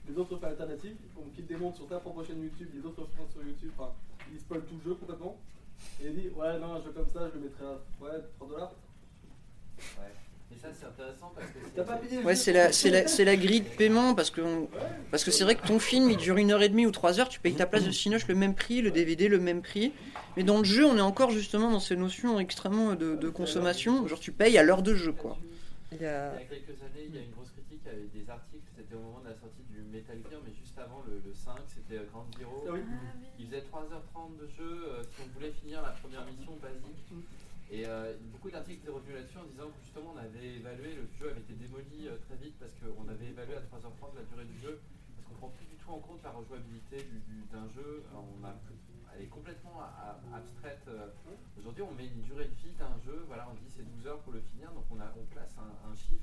les 0.08 0.16
autres 0.18 0.42
alternatives. 0.44 0.96
Donc, 1.14 1.26
il 1.36 1.46
démontre 1.46 1.76
sur 1.76 1.88
sa 1.88 1.98
propre 2.00 2.24
chaîne 2.24 2.42
YouTube 2.42 2.68
les 2.74 2.84
autres 2.84 3.04
fins 3.16 3.26
sur 3.30 3.42
YouTube. 3.46 3.70
Enfin, 3.78 3.92
il 4.32 4.38
spoil 4.40 4.62
tout 4.64 4.74
le 4.82 4.90
jeu 4.90 4.94
complètement. 4.96 5.36
Et 6.02 6.06
il 6.08 6.14
dit 6.14 6.28
Ouais, 6.34 6.58
non, 6.58 6.74
un 6.74 6.82
jeu 6.82 6.90
comme 6.90 7.08
ça, 7.08 7.28
je 7.28 7.34
le 7.38 7.44
mettrai 7.44 7.64
à 7.64 7.78
ouais, 8.02 8.20
3 8.36 8.48
dollars. 8.48 8.72
Ouais. 9.98 10.12
Et 10.54 10.58
ça 10.58 10.68
c'est 10.72 10.86
intéressant 10.86 11.32
parce 11.34 11.46
que 11.50 11.58
T'as 11.76 11.84
pas 11.84 11.96
payé 11.96 12.18
le 12.20 12.24
Ouais, 12.24 12.34
jeu 12.34 12.40
c'est 12.40 12.52
la, 12.52 12.72
c'est 12.72 12.90
la, 12.90 13.06
c'est 13.06 13.24
la 13.24 13.36
grille 13.36 13.60
de 13.62 13.68
paiement 13.68 14.14
parce 14.14 14.30
que 14.30 14.40
on- 14.40 14.68
parce 15.10 15.24
que 15.24 15.30
c'est 15.30 15.44
vrai 15.44 15.54
que 15.56 15.66
ton 15.66 15.78
film 15.78 16.10
il 16.10 16.16
dure 16.16 16.36
une 16.36 16.50
heure 16.50 16.62
et 16.62 16.68
demie 16.68 16.86
ou 16.86 16.90
trois 16.90 17.20
heures, 17.20 17.28
tu 17.28 17.38
payes 17.40 17.54
ta 17.54 17.66
place 17.66 17.84
de 17.84 17.90
Cinoche 17.90 18.26
le 18.28 18.34
même 18.34 18.54
prix, 18.54 18.80
le 18.82 18.90
DVD 18.90 19.28
le 19.28 19.38
même 19.38 19.62
prix, 19.62 19.92
mais 20.36 20.42
dans 20.44 20.58
le 20.58 20.64
jeu 20.64 20.84
on 20.86 20.96
est 20.96 21.00
encore 21.02 21.30
justement 21.30 21.70
dans 21.70 21.80
ces 21.80 21.96
notions 21.96 22.40
extrêmement 22.40 22.94
de, 22.94 23.14
de 23.14 23.28
consommation, 23.28 24.06
genre 24.06 24.20
tu 24.20 24.32
payes 24.32 24.58
à 24.58 24.62
l'heure 24.62 24.82
de 24.82 24.94
jeu 24.94 25.12
quoi. 25.12 25.36
Il 25.92 26.02
y 26.02 26.06
a... 26.06 26.32
Il 26.34 26.40
y 26.40 26.44
a 26.44 26.48
quelques 26.48 26.80
années, 26.82 27.04
il 27.08 27.14
y 27.14 27.18
a 27.18 27.22
une 27.22 27.30
grosse 27.32 27.48
critique 27.50 27.80
avec 27.88 28.12
des 28.12 28.28
articles. 28.28 28.60
C'était 28.76 28.94
au 28.94 29.00
moment 29.00 29.20
de 29.24 29.28
la 29.32 29.36
sortie 29.40 29.64
du 29.72 29.80
Metal 29.88 30.20
Gear, 30.30 30.40
mais 30.44 30.52
juste 30.52 30.76
avant 30.76 31.00
le, 31.08 31.16
le 31.24 31.32
5, 31.32 31.56
c'était 31.72 32.04
Ground 32.12 32.28
Zero. 32.36 32.64
Ah 32.68 32.72
oui. 32.76 32.80
Il 33.40 33.46
faisait 33.48 33.64
3h30 33.64 34.36
de 34.36 34.46
jeu 34.52 34.68
euh, 34.84 35.00
si 35.16 35.24
on 35.24 35.32
voulait 35.32 35.52
finir 35.64 35.80
la 35.80 35.96
première 35.96 36.28
mission 36.28 36.52
basique. 36.60 37.08
Et 37.72 37.88
euh, 37.88 38.12
beaucoup 38.32 38.50
d'articles 38.52 38.80
étaient 38.84 38.92
revenus 38.92 39.16
là-dessus 39.16 39.40
en 39.40 39.48
disant 39.48 39.72
que 39.72 39.80
justement 39.98 40.14
on 40.14 40.18
avait 40.22 40.54
évalué, 40.62 40.94
le 40.94 41.06
jeu 41.18 41.30
avait 41.30 41.40
été 41.40 41.54
démoli 41.54 42.06
euh, 42.06 42.16
très 42.28 42.36
vite 42.36 42.54
parce 42.58 42.72
qu'on 42.78 43.08
avait 43.08 43.26
évalué 43.26 43.54
à 43.54 43.60
3h30 43.66 44.14
la 44.14 44.22
durée 44.30 44.44
du 44.44 44.58
jeu, 44.60 44.80
parce 45.16 45.26
qu'on 45.28 45.34
prend 45.34 45.48
plus 45.50 45.66
du 45.66 45.74
tout 45.76 45.90
en 45.90 45.98
compte 45.98 46.22
la 46.22 46.30
rejouabilité 46.30 47.02
du- 47.02 47.18
du- 47.26 47.44
d'un 47.50 47.66
jeu. 47.74 48.04
On 48.14 48.44
a, 48.46 48.54
elle 49.16 49.22
est 49.22 49.26
complètement 49.32 49.80
a- 49.80 50.14
a- 50.32 50.36
abstraite. 50.38 50.82
euh. 50.88 51.08
Aujourd'hui, 51.58 51.82
on 51.82 51.92
met 51.94 52.06
une 52.06 52.22
durée 52.22 52.44
de 52.46 52.54
vie 52.62 52.74
d'un 52.78 52.94
jeu, 53.04 53.24
voilà, 53.26 53.48
on 53.50 53.54
dit 53.54 53.66
c'est 53.74 53.82
12 53.82 54.06
heures 54.06 54.20
pour 54.20 54.32
le 54.32 54.40
finir, 54.54 54.70
donc 54.72 54.84
on, 54.90 55.00
a, 55.00 55.10
on 55.18 55.24
place 55.34 55.54
un, 55.58 55.90
un 55.90 55.94
chiffre. 55.94 56.22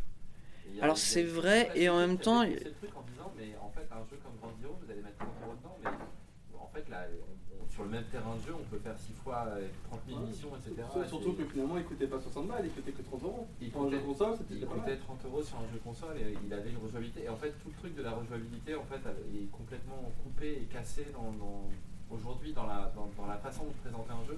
Alors, 0.81 0.97
c'est 0.97 1.23
vrai, 1.23 1.69
et 1.75 1.89
en 1.89 1.97
même 1.99 2.17
temps, 2.17 2.41
fait 2.43 2.49
baisser 2.55 2.63
le 2.65 2.73
truc 2.73 2.95
en 2.95 3.03
disant, 3.03 3.31
mais 3.37 3.55
en 3.61 3.69
fait, 3.69 3.85
un 3.91 4.03
jeu 4.09 4.17
comme 4.23 4.35
Grand 4.41 4.55
Zero, 4.61 4.73
vous 4.81 4.89
allez 4.89 5.01
mettre 5.01 5.17
30 5.17 5.29
euros 5.43 5.55
dedans, 5.61 5.77
mais 5.83 6.57
en 6.57 6.67
fait, 6.73 6.89
là, 6.89 7.05
on- 7.11 7.63
on- 7.63 7.67
sur 7.69 7.74
le 7.85 7.91
même 7.91 8.03
terrain 8.11 8.35
de 8.35 8.41
jeu, 8.41 8.53
on 8.57 8.63
peut 8.65 8.79
faire 8.79 8.97
6 8.97 9.13
fois 9.23 9.45
euh, 9.55 9.67
30 9.89 9.99
000 10.07 10.19
missions, 10.21 10.49
etc. 10.57 10.83
Sur- 10.91 11.07
Surtout 11.07 11.33
que 11.33 11.45
finalement, 11.45 11.77
il 11.77 11.85
coûtait 11.85 12.07
pas 12.07 12.19
60 12.19 12.47
balles, 12.47 12.65
il 12.65 12.71
coûtait 12.71 12.91
que 12.91 13.01
30 13.01 13.23
euros. 13.23 13.47
il 13.61 13.69
Pour 13.71 13.83
un 13.85 13.89
jeu 13.89 13.97
coûtait, 13.97 14.07
console, 14.07 14.33
c'était 14.37 14.53
il 14.53 14.59
déjà 14.59 14.67
pas 14.67 14.75
coûtait 14.79 14.97
mal. 14.97 14.99
30 14.99 15.25
euros 15.25 15.43
sur 15.43 15.57
un 15.57 15.67
jeu 15.71 15.79
console 15.83 16.17
et 16.17 16.35
il 16.45 16.51
avait 16.53 16.69
une 16.71 16.77
rejouabilité. 16.83 17.23
Et 17.23 17.29
en 17.29 17.37
fait, 17.37 17.51
tout 17.61 17.69
le 17.69 17.77
truc 17.79 17.95
de 17.95 18.01
la 18.03 18.11
rejouabilité 18.11 18.75
en 18.75 18.83
fait, 18.85 19.01
est 19.05 19.51
complètement 19.51 20.01
coupé 20.23 20.61
et 20.61 20.65
cassé 20.65 21.07
dans, 21.13 21.31
dans- 21.33 21.69
aujourd'hui 22.11 22.53
dans 22.53 22.65
la, 22.67 22.91
dans, 22.95 23.09
dans 23.17 23.25
la 23.27 23.37
façon 23.37 23.65
de 23.65 23.73
présenter 23.81 24.11
un 24.11 24.25
jeu. 24.27 24.37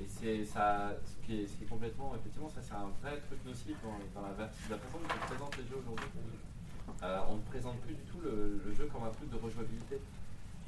Et 0.00 0.06
c'est 0.08 0.44
ça, 0.44 0.94
ce 1.04 1.24
qui 1.26 1.42
est, 1.42 1.46
ce 1.46 1.54
qui 1.56 1.64
est 1.64 1.66
complètement, 1.66 2.14
effectivement, 2.16 2.48
ça 2.48 2.60
c'est 2.62 2.74
un 2.74 2.88
vrai 3.02 3.18
truc 3.28 3.38
nocif 3.44 3.76
dans, 3.84 3.98
dans 4.18 4.26
la, 4.26 4.32
la 4.38 4.78
façon 4.78 4.98
dont 4.98 5.10
on 5.14 5.26
présente 5.28 5.56
les 5.58 5.64
jeux 5.68 5.78
aujourd'hui. 5.82 6.06
Euh, 7.02 7.18
on 7.30 7.36
ne 7.36 7.42
présente 7.42 7.78
plus 7.80 7.94
du 7.94 8.02
tout 8.02 8.18
le, 8.22 8.62
le 8.64 8.72
jeu 8.74 8.88
comme 8.92 9.04
un 9.04 9.10
truc 9.10 9.28
de 9.30 9.36
rejouabilité. 9.36 10.00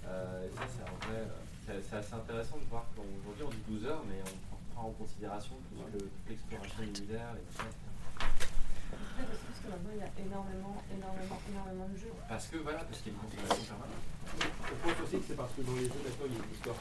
Euh, 0.06 0.46
et 0.46 0.50
ça, 0.54 0.62
c'est 0.68 0.82
un 0.82 0.96
vrai. 1.08 1.22
euh, 1.22 1.40
c'est- 1.66 1.96
assez 1.96 2.14
intéressant 2.14 2.56
de 2.58 2.64
voir 2.70 2.84
qu'aujourd'hui 2.94 3.44
on 3.46 3.50
dit 3.50 3.62
12 3.80 3.84
heures, 3.86 4.02
mais 4.08 4.20
on 4.52 4.74
prend 4.74 4.88
en 4.88 4.92
considération 4.92 5.54
toute 5.70 6.04
l'exploration 6.28 6.74
de 6.80 6.84
l'univers 6.86 7.28
et 7.36 7.40
tout 7.56 7.62
ça. 7.62 8.53
Après, 8.94 9.24
parce 9.26 9.58
que 9.60 9.68
maintenant, 9.70 9.92
il 9.94 10.00
y 10.00 10.06
a 10.06 10.12
énormément, 10.24 10.76
énormément, 10.92 11.38
énormément 11.50 11.88
de 11.88 11.96
jeux. 11.98 12.12
Parce 12.28 12.46
que 12.48 12.56
voilà, 12.58 12.80
parce 12.84 13.00
qu'il 13.02 13.12
y 13.12 13.16
a 13.16 13.18
une 13.18 13.24
consommation 13.26 13.64
permanente. 13.74 14.04
Je 14.34 14.74
pense 14.82 14.98
aussi 15.04 15.16
que 15.20 15.24
c'est 15.28 15.36
parce 15.36 15.52
que 15.52 15.62
dans 15.62 15.74
les 15.76 15.84
jeux 15.84 16.00
maintenant 16.02 16.26
il 16.26 16.32
y 16.34 16.40
a 16.40 16.44
une 16.44 16.54
histoire. 16.54 16.76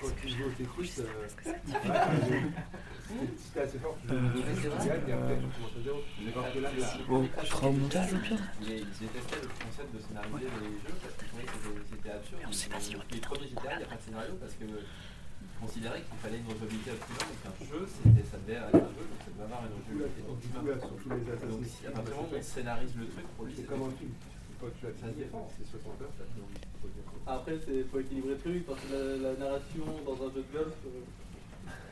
Quand 0.00 0.12
tu 0.20 0.28
joues 0.28 0.44
au 0.44 0.50
Tetris, 0.52 0.92
euh, 1.00 1.28
c'était 3.38 3.60
assez 3.60 3.78
fort. 3.78 3.96
Tu 4.02 4.08
joues 4.08 4.14
au 4.16 4.30
Tetris, 4.42 4.60
tu 4.60 4.88
gagnes, 4.88 5.08
et 5.08 5.12
après 5.12 5.36
tu 5.38 5.46
commences 5.54 5.76
à 5.78 5.82
zéro. 5.84 5.98
Bon, 7.08 7.22
au 7.24 8.18
pire. 8.18 8.40
Ils 8.60 8.68
ils 8.68 8.84
détestaient 8.98 9.40
le 9.42 9.48
concept 9.64 9.94
de 9.94 10.00
scénariser 10.00 10.50
les 10.60 10.74
jeux 10.82 10.94
parce 11.00 11.14
qu'ils 11.14 11.28
trouvaient 11.28 11.44
que 11.46 11.52
c'était- 11.62 11.86
c'était 11.90 12.10
absurde. 12.10 12.42
Les 13.12 13.20
premiers 13.20 13.48
GTA, 13.48 13.72
il 13.72 13.78
n'y 13.78 13.84
a 13.84 13.86
pas 13.86 13.96
de 13.96 14.02
scénario 14.02 14.34
parce 14.40 14.54
que 14.54 14.64
ils 15.64 15.66
considéraient 15.66 16.04
qu'il 16.04 16.18
fallait 16.20 16.38
une 16.44 16.50
rejouabilité 16.52 16.90
optimale. 16.92 17.24
Donc 17.24 17.40
un 17.48 17.56
jeu, 17.64 17.80
c'était- 17.88 18.28
ça 18.28 18.36
devait 18.44 18.60
être 18.60 18.68
un 18.68 18.92
jeu, 18.92 19.04
donc 19.08 19.20
ça 19.24 19.30
devait 19.32 19.44
avoir 19.48 19.62
une 19.64 19.74
rejouabilité 19.80 20.20
optimale. 20.28 20.64
là, 20.68 20.76
sur 20.84 20.94
tous 21.00 21.08
les 21.08 21.24
Assassin's 21.32 21.56
Donc 21.56 21.64
si 21.64 21.80
à 21.88 21.90
partir 21.96 22.12
du 22.12 22.16
moment 22.20 22.28
où 22.28 22.36
on 22.36 22.42
scénarise 22.44 22.92
le 23.00 23.06
truc, 23.08 23.26
pour 23.36 23.44
lui, 23.48 23.52
c'est 23.56 23.64
comme 23.68 23.82
un 23.88 23.94
film. 23.96 24.12
Quand 24.60 24.70
tu 24.76 24.84
as 24.86 24.92
Ça 25.00 25.08
se 25.08 25.16
défend. 25.18 25.44
c'est 25.56 25.66
60 25.72 25.96
heures, 26.04 26.14
t'as 26.20 26.28
plus 26.28 26.40
envie 26.44 26.60
de 26.60 26.68
te 26.84 26.88
dire. 26.92 27.04
Après, 27.26 27.56
c'est 27.64 27.80
faut 27.88 28.00
équilibrer 28.00 28.36
le 28.36 28.40
truc, 28.44 28.60
parce 28.68 28.80
que 28.84 28.92
la, 28.92 29.00
la 29.24 29.32
narration 29.40 29.84
dans 30.04 30.16
un 30.20 30.28
jeu 30.36 30.44
de 30.44 30.50
golf. 30.52 30.76
euh, 30.84 31.00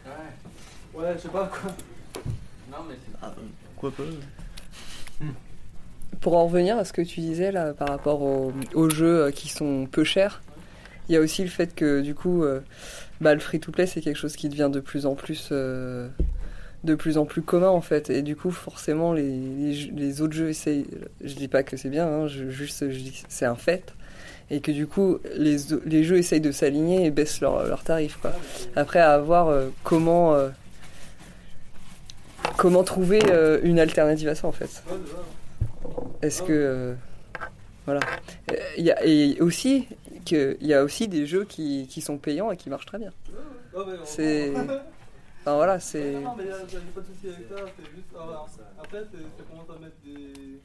Ouais. 0.05 1.01
Ouais, 1.01 1.13
je 1.17 1.23
sais 1.25 1.29
pas 1.33 1.47
quoi. 1.49 1.71
Non, 2.71 2.85
mais 2.89 2.97
c'est. 3.01 3.17
Ah, 3.23 3.35
Quoi 3.77 3.91
pas 3.91 4.03
Pour 6.21 6.37
en 6.37 6.47
revenir 6.47 6.77
à 6.79 6.85
ce 6.85 6.93
que 6.93 7.03
tu 7.03 7.21
disais 7.21 7.51
là 7.53 7.73
par 7.73 7.89
rapport 7.89 8.23
aux, 8.23 8.53
aux 8.75 8.91
jeux 8.91 9.25
euh, 9.27 9.31
qui 9.31 9.49
sont 9.49 9.87
peu 9.91 10.05
chers, 10.05 10.43
il 11.09 11.15
y 11.15 11.17
a 11.17 11.21
aussi 11.21 11.43
le 11.43 11.51
fait 11.51 11.75
que 11.75 12.01
du 12.01 12.15
coup, 12.15 12.43
euh, 12.45 12.61
bah, 13.23 13.35
le 13.35 13.41
free-to-play 13.41 13.87
c'est 13.87 14.01
quelque 14.01 14.19
chose 14.19 14.37
qui 14.37 14.49
devient 14.49 14.69
de 14.71 14.81
plus 14.81 15.07
en 15.07 15.15
plus, 15.15 15.49
euh, 15.53 16.09
de 16.85 16.95
plus 16.95 17.17
en 17.17 17.25
plus 17.25 17.41
commun 17.41 17.69
en 17.69 17.81
fait, 17.81 18.11
et 18.11 18.23
du 18.23 18.37
coup 18.37 18.51
forcément 18.51 19.13
les, 19.13 20.21
autres 20.21 20.35
jeux 20.35 20.49
essayent. 20.49 20.87
Je 21.23 21.35
dis 21.35 21.49
pas 21.49 21.63
que 21.63 21.77
c'est 21.77 21.89
bien, 21.89 22.07
hein, 22.07 22.27
je, 22.27 22.51
juste 22.51 22.85
c'est 23.29 23.47
un 23.47 23.55
fait. 23.55 23.95
Et 24.51 24.61
que 24.61 24.71
du 24.71 24.87
coup, 24.87 25.19
les, 25.35 26.05
jeux 26.05 26.19
essayent 26.19 26.43
de 26.43 26.53
s'aligner 26.53 27.07
et 27.07 27.11
baissent 27.11 27.41
leurs 27.41 27.65
leurs 27.67 27.85
tarifs. 27.85 28.19
Après, 28.77 29.01
à 29.01 29.17
voir 29.17 29.49
euh, 29.49 29.69
comment, 29.83 30.35
euh, 30.35 30.51
comment 32.59 32.83
trouver 32.83 33.21
une 33.63 33.79
alternative 33.79 34.29
à 34.29 34.35
ça 34.35 34.47
en 34.47 34.53
fait. 34.53 34.83
Est-ce 36.21 36.43
que 36.43 36.95
voilà, 37.87 38.01
et 38.77 39.41
aussi 39.41 39.89
que 40.25 40.57
il 40.61 40.67
y 40.67 40.75
a 40.75 40.83
aussi 40.85 41.09
des 41.09 41.27
jeux 41.27 41.45
qui, 41.45 41.87
qui 41.89 42.01
sont 42.01 42.19
payants 42.19 42.51
et 42.51 42.57
qui 42.57 42.71
marchent 42.71 42.87
très 42.87 42.99
bien. 42.99 43.13
C'est 44.05 44.53
enfin 45.41 45.57
voilà, 45.57 45.81
c'est 45.81 46.13
Non, 46.15 46.21
non, 46.23 46.35
mais 46.37 46.45
euh, 46.45 46.67
j'ai 46.69 46.79
pas 46.79 47.01
de 47.01 47.07
souci 47.07 47.29
avec 47.29 47.49
ça, 47.49 47.57
c'est 47.77 47.91
juste. 47.95 48.09
alors, 48.15 48.49
après, 48.79 49.03
c'est- 49.11 49.19
ça 49.39 49.45
commence 49.51 49.69
à 49.71 49.79
mettre 49.81 49.97
des, 50.05 50.61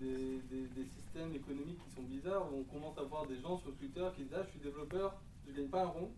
des, 0.00 0.40
des, 0.50 0.66
des 0.76 0.86
systèmes 0.96 1.34
économiques 1.34 1.78
qui 1.88 1.94
sont 1.96 2.02
bizarres. 2.02 2.46
On 2.52 2.62
commence 2.64 2.98
à 2.98 3.02
voir 3.02 3.26
des 3.26 3.40
gens 3.40 3.58
sur 3.58 3.72
Twitter 3.76 4.04
qui 4.16 4.22
disent 4.24 4.32
Ah, 4.36 4.42
je 4.46 4.50
suis 4.50 4.60
développeur, 4.60 5.14
je 5.48 5.52
gagne 5.56 5.68
pas 5.68 5.82
un 5.82 5.86
rond, 5.86 6.10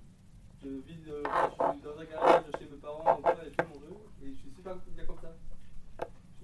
je 0.62 0.69
vis 0.69 0.97
de- 1.07 1.23
je 1.23 1.73
suis 1.73 1.82
dans 1.82 2.01
un 2.01 2.05
garage 2.05 2.43
chez 2.59 2.65
mes 2.70 2.77
parents, 2.81 3.16
quoi, 3.23 3.32
et 3.47 3.51
fais 3.51 3.66
mon 3.69 3.81
jeu, 3.81 3.94
et 4.24 4.28
je 4.31 4.35
suis 4.40 4.51
super 4.57 4.74
bien 4.97 5.05
comme 5.05 5.16
ça. 5.23 5.32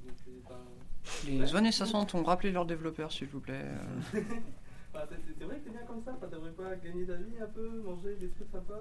Donc, 0.04 0.14
c'est 0.24 0.44
pas- 0.48 1.60
Les 1.60 1.72
60 1.72 2.14
ont 2.14 2.22
rappelé 2.22 2.52
leurs 2.52 2.66
développeurs, 2.66 3.10
s'il 3.12 3.28
vous 3.28 3.40
plaît. 3.40 3.64
euh. 4.94 4.98
Enfin, 4.98 5.06
c'est- 5.38 5.44
vrai 5.44 5.56
que 5.56 5.64
t'es 5.64 5.70
bien 5.70 5.80
comme 5.86 6.02
ça, 6.04 6.12
t'aimerais 6.28 6.50
pas 6.50 6.74
gagner 6.76 7.04
ta 7.06 7.14
vie 7.14 7.34
un 7.42 7.46
peu, 7.46 7.68
manger 7.84 8.14
des 8.20 8.28
trucs 8.28 8.50
sympas 8.52 8.74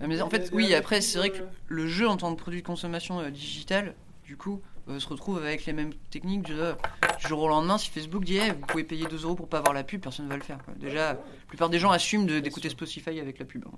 Ah, 0.00 0.06
Mais 0.06 0.20
en 0.20 0.30
fait, 0.30 0.50
oui, 0.52 0.74
après, 0.74 1.00
c'est 1.00 1.18
vrai 1.18 1.30
que 1.30 1.42
le 1.68 1.86
jeu 1.86 2.08
en 2.08 2.16
tant 2.16 2.34
que 2.34 2.40
produit 2.40 2.62
de 2.62 2.66
consommation 2.66 3.20
euh, 3.20 3.30
digital, 3.30 3.94
du 4.24 4.36
coup, 4.36 4.60
euh, 4.88 4.98
se 4.98 5.08
retrouve 5.08 5.38
avec 5.38 5.64
les 5.66 5.72
mêmes 5.72 5.92
techniques 6.10 6.42
de, 6.42 6.54
euh, 6.58 6.72
du 7.20 7.28
jour 7.28 7.40
au 7.42 7.48
lendemain. 7.48 7.78
Si 7.78 7.90
Facebook 7.90 8.24
dit, 8.24 8.36
Eh, 8.38 8.50
vous 8.50 8.66
pouvez 8.66 8.84
payer 8.84 9.06
2 9.06 9.22
euros 9.24 9.34
pour 9.34 9.48
pas 9.48 9.58
avoir 9.58 9.72
la 9.74 9.82
pub, 9.84 10.00
personne 10.00 10.26
ne 10.26 10.30
va 10.30 10.36
le 10.36 10.42
faire. 10.42 10.58
quoi. 10.64 10.74
Déjà, 10.78 11.14
la 11.14 11.18
plupart 11.48 11.70
des 11.70 11.78
gens 11.78 11.90
assument 11.90 12.26
d'écouter 12.26 12.68
Spotify 12.68 13.18
avec 13.20 13.38
la 13.38 13.44
pub. 13.44 13.64
hein. 13.66 13.70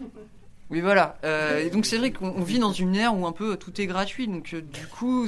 Oui, 0.70 0.80
voilà. 0.80 1.18
Euh, 1.24 1.66
et 1.66 1.70
donc, 1.70 1.84
c'est 1.84 1.98
vrai 1.98 2.12
qu'on 2.12 2.28
on 2.28 2.42
vit 2.44 2.60
dans 2.60 2.72
une 2.72 2.94
ère 2.94 3.16
où 3.18 3.26
un 3.26 3.32
peu 3.32 3.56
tout 3.56 3.80
est 3.80 3.86
gratuit. 3.86 4.28
Donc, 4.28 4.54
euh, 4.54 4.60
du 4.62 4.86
coup, 4.86 5.26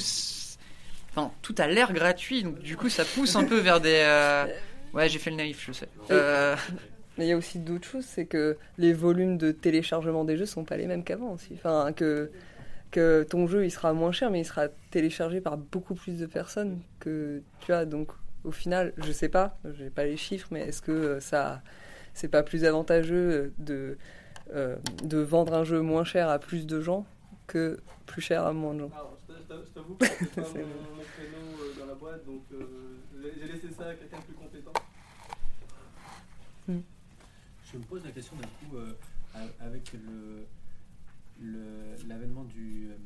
enfin, 1.12 1.30
tout 1.42 1.54
a 1.58 1.66
l'air 1.66 1.92
gratuit. 1.92 2.42
Donc, 2.42 2.58
du 2.58 2.76
coup, 2.76 2.88
ça 2.88 3.04
pousse 3.04 3.36
un 3.36 3.44
peu 3.44 3.58
vers 3.58 3.80
des. 3.80 4.02
euh, 4.04 4.46
Ouais, 4.94 5.08
j'ai 5.08 5.18
fait 5.18 5.30
le 5.30 5.36
naïf, 5.36 5.64
je 5.66 5.72
sais. 5.72 5.88
Euh, 6.10 6.54
Mais 7.16 7.26
il 7.26 7.28
y 7.28 7.32
a 7.32 7.36
aussi 7.36 7.58
d'autres 7.58 7.86
choses, 7.86 8.04
c'est 8.04 8.26
que 8.26 8.58
les 8.78 8.92
volumes 8.92 9.38
de 9.38 9.50
téléchargement 9.52 10.24
des 10.24 10.36
jeux 10.36 10.46
sont 10.46 10.64
pas 10.64 10.76
les 10.76 10.86
mêmes 10.86 11.02
qu'avant 11.04 11.32
aussi. 11.32 11.54
Enfin, 11.54 11.92
que, 11.94 12.30
que 12.90 13.22
ton 13.22 13.46
jeu 13.46 13.64
il 13.64 13.70
sera 13.70 13.92
moins 13.94 14.12
cher, 14.12 14.30
mais 14.30 14.40
il 14.40 14.44
sera 14.44 14.68
téléchargé 14.90 15.40
par 15.40 15.56
beaucoup 15.56 15.94
plus 15.94 16.18
de 16.18 16.26
personnes 16.26 16.80
que 17.00 17.42
tu 17.60 17.72
as. 17.72 17.84
Donc, 17.86 18.10
au 18.44 18.50
final, 18.50 18.92
je 18.98 19.12
sais 19.12 19.28
pas, 19.28 19.58
j'ai 19.78 19.88
pas 19.90 20.04
les 20.04 20.16
chiffres, 20.18 20.48
mais 20.50 20.60
est-ce 20.68 20.82
que 20.82 20.92
euh, 20.92 21.20
ça, 21.20 21.62
c'est 22.12 22.28
pas 22.28 22.42
plus 22.42 22.64
avantageux 22.66 23.52
de, 23.58 23.96
euh, 24.54 24.76
de 25.04 25.18
vendre 25.18 25.54
un 25.54 25.64
jeu 25.64 25.80
moins 25.80 26.04
cher 26.04 26.28
à 26.28 26.38
plus 26.38 26.66
de 26.66 26.80
gens 26.80 27.06
que 27.46 27.78
plus 28.06 28.20
cher 28.20 28.44
à 28.44 28.52
moins 28.52 28.74
de 28.74 28.80
gens? 28.80 28.90
Je 29.52 29.58
t'a- 29.58 29.64
je 29.64 29.64
t'a- 29.64 29.64
je 29.64 29.70
t'avoue 29.70 29.94
que 29.96 30.06
c'est 30.06 30.34
pas 30.34 30.42
mon, 30.54 30.96
mon 30.96 31.02
créneau 31.14 31.62
euh, 31.62 31.78
dans 31.80 31.86
la 31.86 31.94
boîte, 31.94 32.24
donc 32.26 32.42
euh, 32.52 32.96
j'ai 33.38 33.46
laissé 33.52 33.70
ça 33.70 33.88
à 33.88 33.94
quelqu'un 33.94 34.18
de 34.18 34.24
plus 34.24 34.34
compétent. 34.34 34.72
Je 36.68 37.78
me 37.78 37.82
pose 37.84 38.04
la 38.04 38.10
question 38.12 38.36
d'un 38.36 38.46
coup 38.48 38.76
euh, 38.76 38.94
avec 39.60 39.92
le 39.94 40.46
le- 41.40 41.96
l'avènement 42.06 42.44
du 42.44 42.90
euh, 42.90 42.96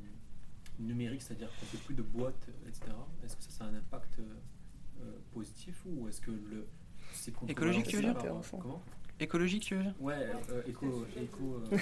numérique, 0.78 1.23
c'est-à-dire 1.23 1.48
qu'on 1.59 1.66
fait 1.66 1.78
plus 1.78 1.94
de 1.94 2.02
boîtes, 2.02 2.48
etc. 2.66 2.82
Est-ce 3.24 3.36
que 3.36 3.43
ça, 3.44 3.51
ça 3.51 3.64
a 3.64 3.68
un 3.68 3.74
impact 3.74 4.18
euh, 4.18 5.12
positif 5.32 5.82
ou 5.86 6.09
est-ce 6.09 6.20
que 6.20 6.31
le 6.32 6.66
c'est 7.12 7.32
Écologique, 7.48 7.86
tu 7.86 7.97
veux 7.97 8.02
dire 8.02 8.14
par- 8.14 8.23
Comment? 8.60 8.82
Écologique, 9.20 9.64
tu 9.64 9.74
veux 9.74 9.82
dire? 9.82 9.94
Ouais, 9.98 10.14
euh, 10.51 10.62
éco, 10.66 11.06
éco. 11.16 11.56
euh, 11.56 11.76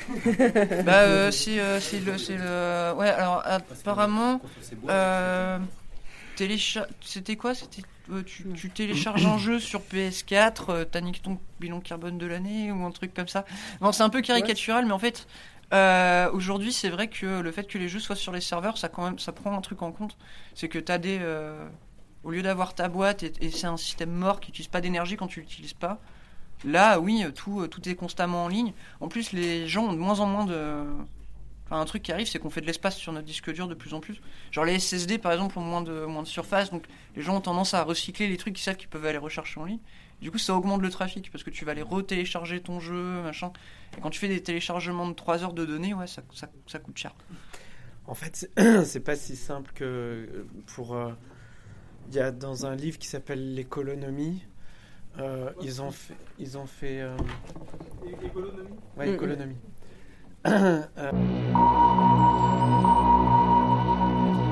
bah, 0.82 1.02
euh, 1.05 1.31
c'est 1.31 1.61
euh, 1.61 1.81
c'est 1.81 2.01
le, 2.01 2.16
c'est 2.19 2.36
le. 2.36 2.93
Ouais, 2.97 3.09
alors 3.11 3.43
apparemment, 3.44 4.43
euh, 4.89 5.59
télécha- 6.36 6.89
c'était 7.01 7.36
quoi? 7.36 7.55
C'était 7.55 7.85
euh, 8.11 8.23
tu, 8.24 8.48
tu 8.55 8.73
télécharges 8.73 9.27
un 9.27 9.39
jeu 9.39 9.61
sur 9.61 9.86
PS4, 9.86 10.70
euh, 10.70 10.85
t'as 10.85 11.01
niqué 11.01 11.20
ton 11.20 11.40
bilan 11.61 11.81
carbone 11.81 12.19
de 12.19 12.27
l'année 12.27 12.73
ou 12.73 12.85
un 12.85 12.90
truc 12.93 13.15
comme 13.15 13.28
ça. 13.28 13.44
Bon, 13.81 13.93
c'est 13.93 14.02
un 14.05 14.11
peu 14.11 14.23
caricatural, 14.23 14.86
mais 14.86 14.93
en 14.93 14.98
fait, 14.98 15.27
euh, 15.74 16.31
aujourd'hui, 16.32 16.73
c'est 16.73 16.90
vrai 16.90 17.09
que 17.09 17.40
le 17.40 17.52
fait 17.52 17.65
que 17.66 17.78
les 17.78 17.89
jeux 17.89 18.01
soient 18.01 18.16
sur 18.16 18.32
les 18.32 18.40
serveurs, 18.43 18.78
ça 18.78 18.89
quand 18.89 19.05
même, 19.05 19.19
ça 19.19 19.32
prend 19.32 19.56
un 19.56 19.61
truc 19.62 19.82
en 19.82 19.93
compte, 19.93 20.16
c'est 20.55 20.69
que 20.69 20.78
t'as 20.78 20.98
des, 20.98 21.19
euh, 21.20 21.69
au 22.23 22.31
lieu 22.31 22.43
d'avoir 22.43 22.74
ta 22.74 22.89
boîte 22.89 23.23
et, 23.23 23.32
et 23.40 23.51
c'est 23.51 23.66
un 23.66 23.77
système 23.77 24.11
mort 24.11 24.40
qui 24.40 24.51
n'utilise 24.51 24.69
pas 24.69 24.81
d'énergie 24.81 25.16
quand 25.16 25.27
tu 25.28 25.40
l'utilises 25.40 25.74
pas. 25.74 26.01
Là, 26.65 26.99
oui, 27.01 27.24
tout, 27.35 27.66
tout 27.69 27.86
est 27.89 27.95
constamment 27.95 28.45
en 28.45 28.49
ligne. 28.49 28.73
En 29.01 29.09
plus, 29.09 29.32
les 29.32 29.66
gens 29.69 29.85
ont 29.86 29.93
de 29.93 29.99
moins 29.99 30.20
en 30.20 30.27
moins 30.27 30.45
de. 30.45 30.85
Enfin, 31.66 31.81
un 31.81 31.85
truc 31.86 32.03
qui 32.03 32.12
arrive, 32.12 32.27
c'est 32.27 32.39
qu'on 32.39 32.51
fait 32.51 32.61
de 32.61 32.66
l'espace 32.66 32.97
sur 32.97 33.12
notre 33.12 33.24
disque 33.27 33.51
dur 33.53 33.69
de 33.69 33.74
plus 33.74 33.95
en 33.95 34.01
plus. 34.01 34.20
Genre 34.51 34.65
les 34.66 34.78
SSD, 34.78 35.16
par 35.19 35.32
exemple, 35.32 35.59
ont 35.59 35.62
moins 35.62 35.81
de, 35.82 36.05
moins 36.05 36.23
de 36.23 36.28
surface, 36.28 36.70
donc 36.70 36.85
les 37.16 37.23
gens 37.23 37.36
ont 37.36 37.41
tendance 37.41 37.73
à 37.74 37.82
recycler 37.82 38.28
les 38.28 38.36
trucs 38.36 38.55
qu'ils 38.55 38.62
savent 38.65 38.77
qu'ils 38.77 38.89
peuvent 38.89 39.07
aller 39.07 39.16
rechercher 39.19 39.61
en 39.61 39.65
ligne. 39.65 39.78
Du 40.20 40.31
coup, 40.31 40.39
ça 40.39 40.55
augmente 40.55 40.81
le 40.82 40.91
trafic 40.91 41.31
parce 41.31 41.43
que 41.43 41.51
tu 41.51 41.65
vas 41.65 41.73
aller 41.73 41.82
retélécharger 41.82 42.61
ton 42.61 42.81
jeu, 42.81 43.23
machin. 43.23 43.51
Et 43.97 44.01
quand 44.01 44.11
tu 44.11 44.19
fais 44.19 44.28
des 44.28 44.43
téléchargements 44.43 45.09
de 45.09 45.15
3 45.15 45.43
heures 45.43 45.53
de 45.55 45.65
données, 45.65 45.95
ouais, 45.95 46.07
ça, 46.07 46.23
ça, 46.35 46.49
ça 46.66 46.78
coûte 46.78 46.97
cher. 46.99 47.15
En 48.07 48.15
fait, 48.15 48.36
c'est- 48.36 48.85
c'est 48.85 49.01
pas 49.01 49.16
si 49.16 49.35
simple 49.36 49.73
que 49.74 49.85
euh, 49.85 50.47
pour. 50.74 50.95
euh, 50.95 51.12
Il 52.09 52.15
y 52.15 52.20
a 52.20 52.31
dans 52.31 52.66
un 52.66 52.74
livre 52.77 52.99
qui 52.99 53.09
s'appelle 53.09 53.55
L'économie, 53.55 54.43
euh, 55.20 55.51
ils 55.62 55.81
ont 55.82 55.91
fait, 55.91 56.15
ils 56.39 56.57
ont 56.59 56.66
fait. 56.66 57.01
euh, 57.01 57.16
Ouais, 58.99 59.11
économie. 59.11 59.57
Euh, 60.47 60.82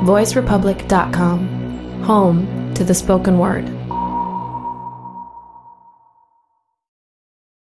voicerepublic.com, 0.04 2.02
home 2.08 2.46
to 2.74 2.82
the 2.84 2.94
spoken 2.94 3.38
word. 3.38 3.64